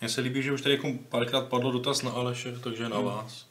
[0.02, 3.46] Mně se líbí, že už tady jako párkrát padl dotaz na Aleše, takže na vás.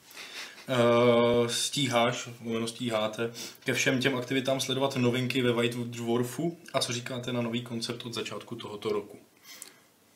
[1.40, 3.32] Uh, stíháš, jméno stíháte,
[3.64, 8.06] ke všem těm aktivitám sledovat novinky ve White Dwarfu a co říkáte na nový koncept
[8.06, 9.18] od začátku tohoto roku?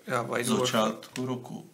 [0.06, 0.60] Já White Dwarf.
[0.60, 1.66] začátku roku.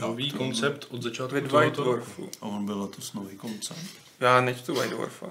[0.00, 1.92] Nový koncept od začátku Ve White tohoto roku.
[2.22, 2.30] Dwarfu.
[2.40, 3.80] A on byl letos nový koncept.
[4.20, 5.30] Já nečtu White Dwarfa.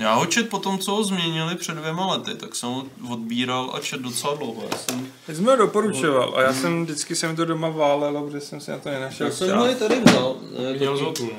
[0.00, 3.70] Já ho čet po tom, co ho změnili před dvěma lety, tak jsem ho odbíral
[3.74, 4.62] a čet docela dlouho.
[4.72, 8.40] Já jsem Teď jsem ho doporučoval a já jsem vždycky jsem to doma válel, protože
[8.40, 10.36] jsem si na to nenašel Já jsem ho i tady vzal.
[10.78, 11.30] Měl zhotu,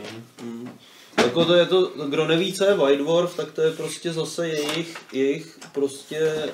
[0.44, 0.72] no.
[1.24, 4.48] Jako to je to, kdo neví, co je White Dwarf, tak to je prostě zase
[4.48, 6.50] jejich, jejich prostě,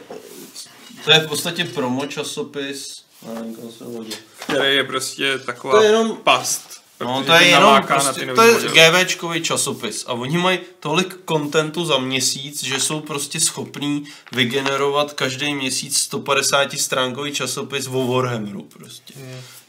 [1.05, 3.03] to je v podstatě promo časopis,
[3.35, 4.05] nevím, kam.
[4.37, 6.81] Který je prostě taková To je jenom- past.
[7.01, 8.91] No to je jenom prostě, to je.
[8.91, 15.53] GVčkový časopis a oni mají tolik kontentu za měsíc, že jsou prostě schopní vygenerovat každý
[15.55, 19.13] měsíc 150 stránkový časopis o Warhammeru prostě.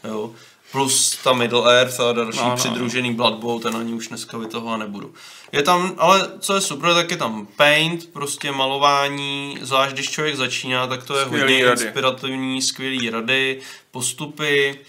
[0.03, 0.31] Jo.
[0.71, 4.07] Plus ta Middle Earth a další No, no, no, přidružený Blood Bowl, ten ani už
[4.07, 5.13] dneska vytahovat nebudu.
[5.51, 10.35] Je tam, ale co je super, tak je tam paint, prostě malování, zvlášť když člověk
[10.35, 11.83] začíná, tak to je Skvělý hodně rady.
[11.83, 13.59] inspirativní, skvělý rady,
[13.91, 14.79] postupy,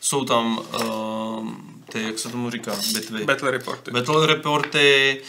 [0.00, 1.46] jsou tam uh,
[1.92, 3.24] ty, jak se tomu říká, bitvy.
[3.24, 3.90] Battle reporty.
[3.90, 5.22] Battle reporty,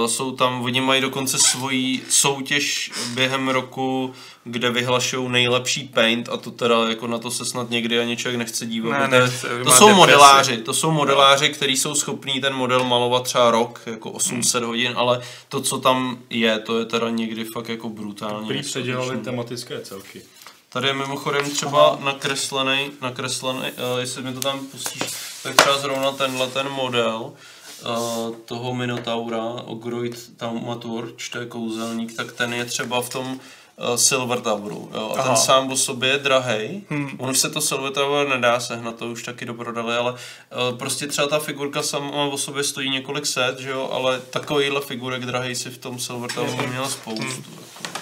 [0.00, 6.36] uh, jsou tam, oni mají dokonce svoji soutěž během roku, kde vyhlašují nejlepší paint a
[6.36, 9.10] to teda jako na to se snad někdy ani člověk nechce dívat.
[9.10, 9.92] Ne, nechce, to jsou depresi.
[9.92, 14.92] modeláři, to jsou modeláři, kteří jsou schopní ten model malovat třeba rok, jako 800 hodin,
[14.96, 18.48] ale to, co tam je, to je teda někdy fakt jako brutálně.
[18.48, 20.22] Prý předělali tematické celky.
[20.72, 25.02] Tady je mimochodem třeba nakreslený, nakreslený, uh, jestli mi to tam pustíš,
[25.42, 27.32] tak třeba zrovna tenhle ten model
[27.86, 33.94] uh, toho Minotaura, Ogroid Taumaturč, to je kouzelník, tak ten je třeba v tom uh,
[33.96, 34.90] Silver Toweru.
[34.94, 35.12] Jo?
[35.16, 35.28] A Aha.
[35.28, 36.82] ten sám o sobě je drahej.
[36.90, 37.10] Hmm.
[37.18, 41.06] On už se to Silver Tower nedá sehnat, to už taky doprodali, ale uh, prostě
[41.06, 43.90] třeba ta figurka sama o sobě stojí několik set, že jo?
[43.92, 47.24] ale takovýhle figurek drahej si v tom Silver Toweru měl spoustu.
[47.24, 48.01] Jako.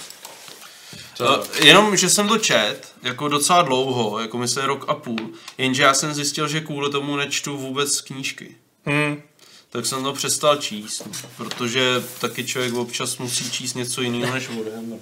[1.20, 5.82] Uh, jenom, že jsem to čet, jako docela dlouho, jako myslím rok a půl, jenže
[5.82, 8.56] já jsem zjistil, že kvůli tomu nečtu vůbec knížky.
[8.84, 9.22] Hmm.
[9.70, 14.48] Tak jsem to přestal číst, no, protože taky člověk občas musí číst něco jiného než
[14.48, 14.98] Warhammer.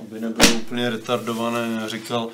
[0.00, 2.28] Aby nebyl úplně retardovaný a říkal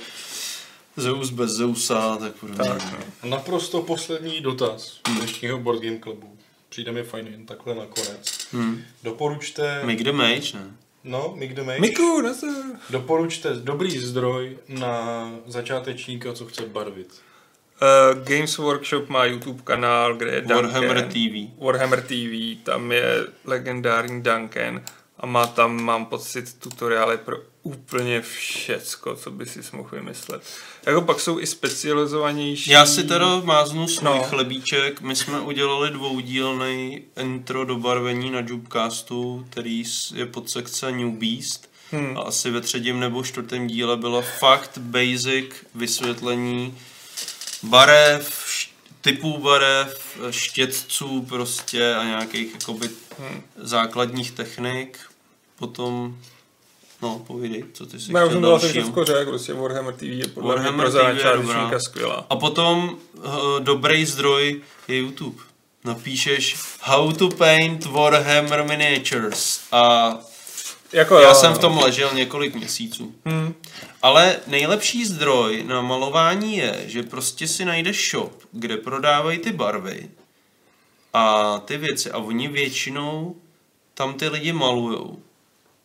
[0.97, 2.69] Zeus bez Zeusa, tak podobně.
[2.69, 3.31] Tak, no.
[3.31, 6.39] Naprosto poslední dotaz dnešního Board Game Clubu.
[6.69, 8.49] Přijde mi fajn jen takhle nakonec.
[8.53, 8.85] Hmm.
[9.03, 9.83] Doporučte...
[9.85, 10.77] Make the Mage, ne?
[11.05, 11.81] No, Mick the Mage.
[11.81, 12.55] Miku, nazdar.
[12.91, 17.21] Doporučte dobrý zdroj na začátečníka, co chce barvit.
[17.83, 20.65] Uh, Games Workshop má YouTube kanál, kde je Duncan.
[20.65, 21.65] Warhammer TV.
[21.65, 24.83] Warhammer TV, tam je legendární Duncan
[25.19, 30.43] a má tam, mám pocit, tutoriály pro úplně všecko, co by si mohl vymyslet.
[30.87, 32.71] Jako pak jsou i specializovanější.
[32.71, 34.23] Já si teda máznu svůj No.
[34.23, 35.01] chlebíček.
[35.01, 39.83] My jsme udělali dvoudílný intro do barvení na Jubecastu, který
[40.15, 41.73] je pod sekce New Beast.
[41.91, 42.19] Hmm.
[42.19, 46.79] A asi ve třetím nebo čtvrtém díle bylo fakt basic vysvětlení
[47.63, 48.45] barev,
[49.01, 53.43] typů barev, štětců prostě a nějakých jakoby Hmm.
[53.57, 54.99] základních technik.
[55.59, 56.19] Potom,
[57.03, 60.29] no povídej, co ty si Já už jsem to všechno řekl, prostě Warhammer TV je
[60.29, 62.27] podle mě Warhammer pro TV je začátečníka skvělá.
[62.31, 63.25] A potom uh,
[63.61, 65.43] dobrý zdroj je YouTube.
[65.85, 70.19] Napíšeš How to paint Warhammer miniatures a
[70.93, 71.57] Jako já jo, jsem no.
[71.59, 73.15] v tom ležel několik měsíců.
[73.25, 73.55] Hmm.
[74.03, 80.11] Ale nejlepší zdroj na malování je, že prostě si najdeš shop, kde prodávají ty barvy
[81.13, 83.37] a ty věci a oni většinou
[83.95, 85.23] tam ty lidi malujou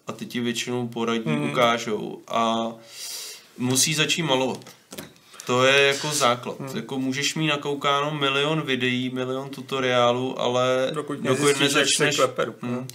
[0.07, 1.49] a ty ti většinou poradí, hmm.
[1.49, 2.71] ukážou a
[3.57, 4.59] musí začít malovat.
[5.45, 6.59] To je jako základ.
[6.59, 6.75] Hmm.
[6.75, 12.21] Jako můžeš mít nakoukáno milion videí, milion tutoriálů, ale Dokud, dokud nezačneš...
[12.61, 12.87] Hmm.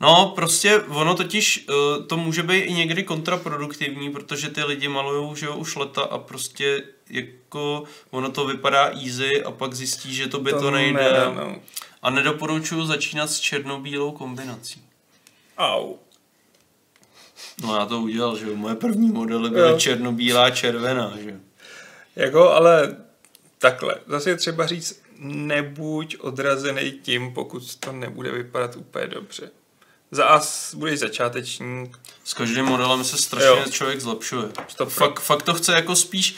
[0.00, 5.34] No, prostě ono totiž, eh, to může být i někdy kontraproduktivní, protože ty lidi malujou,
[5.34, 10.26] že jo, už leta a prostě jako ono to vypadá easy a pak zjistí, že
[10.26, 11.12] to by to, to nejde.
[11.12, 11.56] Ne, no.
[12.02, 14.82] A nedoporučuju začínat s černobílou kombinací.
[15.58, 15.94] Au.
[17.62, 19.78] No já to udělal, že moje první modely byly Jo.
[19.78, 21.40] černobílá červená, že.
[22.16, 22.96] Jako, ale
[23.58, 23.94] takhle.
[24.06, 29.50] Zase je třeba říct, nebuď odrazený tím, pokud to nebude vypadat úplně dobře.
[30.10, 31.98] Za as budeš začátečník.
[32.24, 33.64] S každým modelem se strašně Jo.
[33.70, 34.48] člověk zlepšuje.
[34.68, 34.88] Stop.
[34.88, 36.36] Fakt, fakt to chce jako spíš,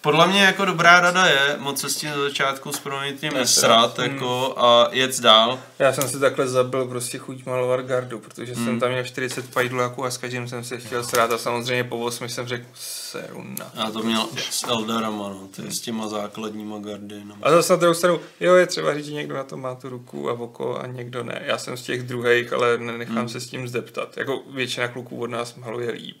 [0.00, 3.98] podle mě jako dobrá rada je moc se s tím na začátku s proměnitým nesrat
[3.98, 4.12] Hmm.
[4.12, 5.58] jako a jet dál.
[5.78, 8.64] Já jsem si takhle zabil prostě chuť malovat gardu, protože Hmm.
[8.64, 11.98] jsem tam měl 40 pajdláků a s každým jsem se chtěl srát a samozřejmě po
[11.98, 13.72] 8 jsem řekl seruna.
[13.74, 17.36] Já to měl s Eldarama, no, ty s těma základníma gardinama.
[17.42, 19.88] A zase na druhou stranu, jo, je třeba říct, že někdo na to má tu
[19.88, 21.42] ruku a oko a někdo ne.
[21.44, 23.28] Já jsem z těch druhých, ale nenechám hmm.
[23.28, 24.16] se s tím zdeptat.
[24.16, 26.16] Jako většina kluků od nás maluje líp.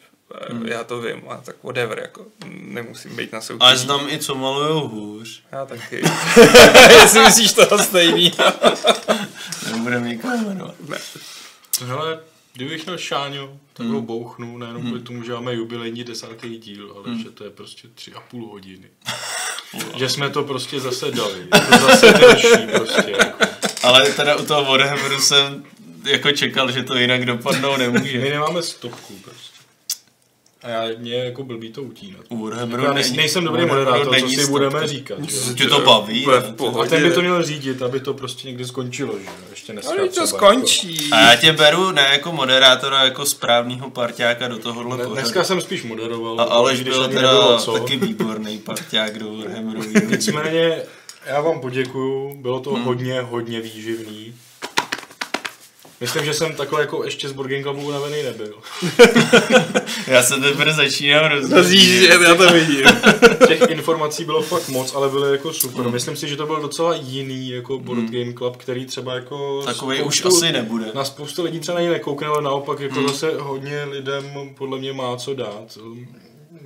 [0.50, 0.66] Hmm.
[0.66, 3.60] Já to vím, a tak whatever, jako nemusím být na soutěži.
[3.60, 5.42] Ale znám i co malujou hůř.
[5.52, 6.02] Já taky.
[6.90, 8.32] Jestli myslíš toho stejný.
[9.72, 10.74] Nebudeme nikoho jmenovat.
[10.88, 10.98] ne.
[11.86, 12.20] Hele,
[12.52, 17.18] kdybych měl Šáňo, tak ho bouchnu, nejenom kvůli tomu, že máme jubilejní desátý díl, ale
[17.18, 18.88] že to je prostě tři a půl hodiny.
[19.96, 21.38] že jsme to prostě zase dali.
[21.38, 23.10] Je to zase delší prostě.
[23.18, 23.44] Jako.
[23.82, 25.64] Ale teda u toho Warhammeru jsem
[26.04, 28.20] jako čekal, že to jinak dopadnout My nemůže.
[28.30, 29.53] nemáme stopku prostě.
[30.64, 32.20] A já, mě je jako blbý to utínat.
[32.28, 34.86] U Warhammeru Já není- nejsem dobrý moderátor, co si budeme stopka.
[34.86, 35.18] říkat.
[35.18, 35.54] jo.
[35.56, 36.26] Tě to baví.
[36.26, 36.54] Ne?
[36.82, 39.30] A ten by to měl řídit, aby to prostě někdy skončilo, že jo?
[39.50, 41.08] Ještě dneska Ale to třeba, skončí.
[41.12, 44.96] A já tě beru ne jako moderátora, jako správného parťáka do tohohle Jako.
[44.96, 45.14] pořadu.
[45.14, 46.40] Dneska jsem spíš moderoval.
[46.40, 47.72] A Aleš když byl teda nebylo co.
[47.72, 49.82] taky výborný parťák do Warhammeru.
[50.10, 50.82] Nicméně,
[51.26, 54.34] já vám poděkuju, bylo to hodně, hodně výživný.
[56.00, 58.54] Myslím, že jsem takhle jako ještě z Burgen Clubu unavený nebyl.
[60.06, 62.08] Já se teprve začínám rozumět.
[62.24, 62.84] já to vidím.
[63.48, 65.88] Těch informací bylo fakt moc, ale byly jako super.
[65.88, 69.62] Myslím si, že to byl docela jiný jako Board Game Club, který třeba jako...
[69.64, 70.86] Takovej už asi nebude.
[70.94, 74.24] Na spoustu lidí třeba na něj nekoukne, ale naopak jako zase hodně lidem
[74.58, 75.78] podle mě má co dát.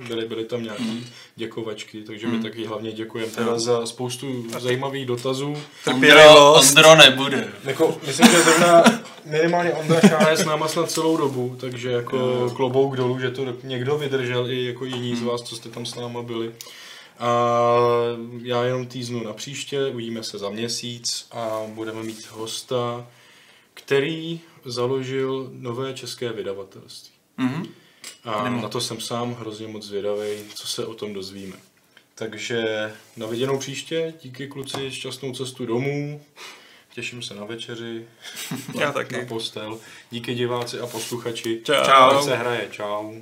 [0.07, 1.07] Byly, byly tam nějaký
[1.39, 5.47] děkovačky, takže my taky hlavně děkujeme teda za spoustu zajímavých dotazů.
[5.47, 6.69] Ondro, Trpělivost.
[6.69, 7.47] Ondro nebude.
[7.63, 8.83] Jako, myslím, že zrovna
[9.25, 13.45] minimálně Ondra Šána je s náma snad celou dobu, takže jako klobouk dolů, že to
[13.63, 16.51] někdo vydržel i jako jiní z vás, co jste tam s náma byli.
[17.19, 17.49] A
[18.43, 23.07] já jenom týznu na příště, uvidíme se za měsíc a budeme mít hosta,
[23.73, 27.13] který založil nové české vydavatelství.
[27.37, 27.67] Mhm.
[28.23, 31.55] A na to jsem sám hrozně moc zvědavý, co se o tom dozvíme.
[32.15, 36.21] Takže na viděnou příště, díky kluci, šťastnou cestu domů,
[36.93, 38.05] těším se na večeři,
[38.79, 39.25] Já na taky.
[39.25, 39.79] postel.
[40.11, 41.61] Díky diváci a posluchači.
[41.63, 41.85] Čau.
[41.85, 42.23] Čau.
[42.23, 43.13] se hraje, čau.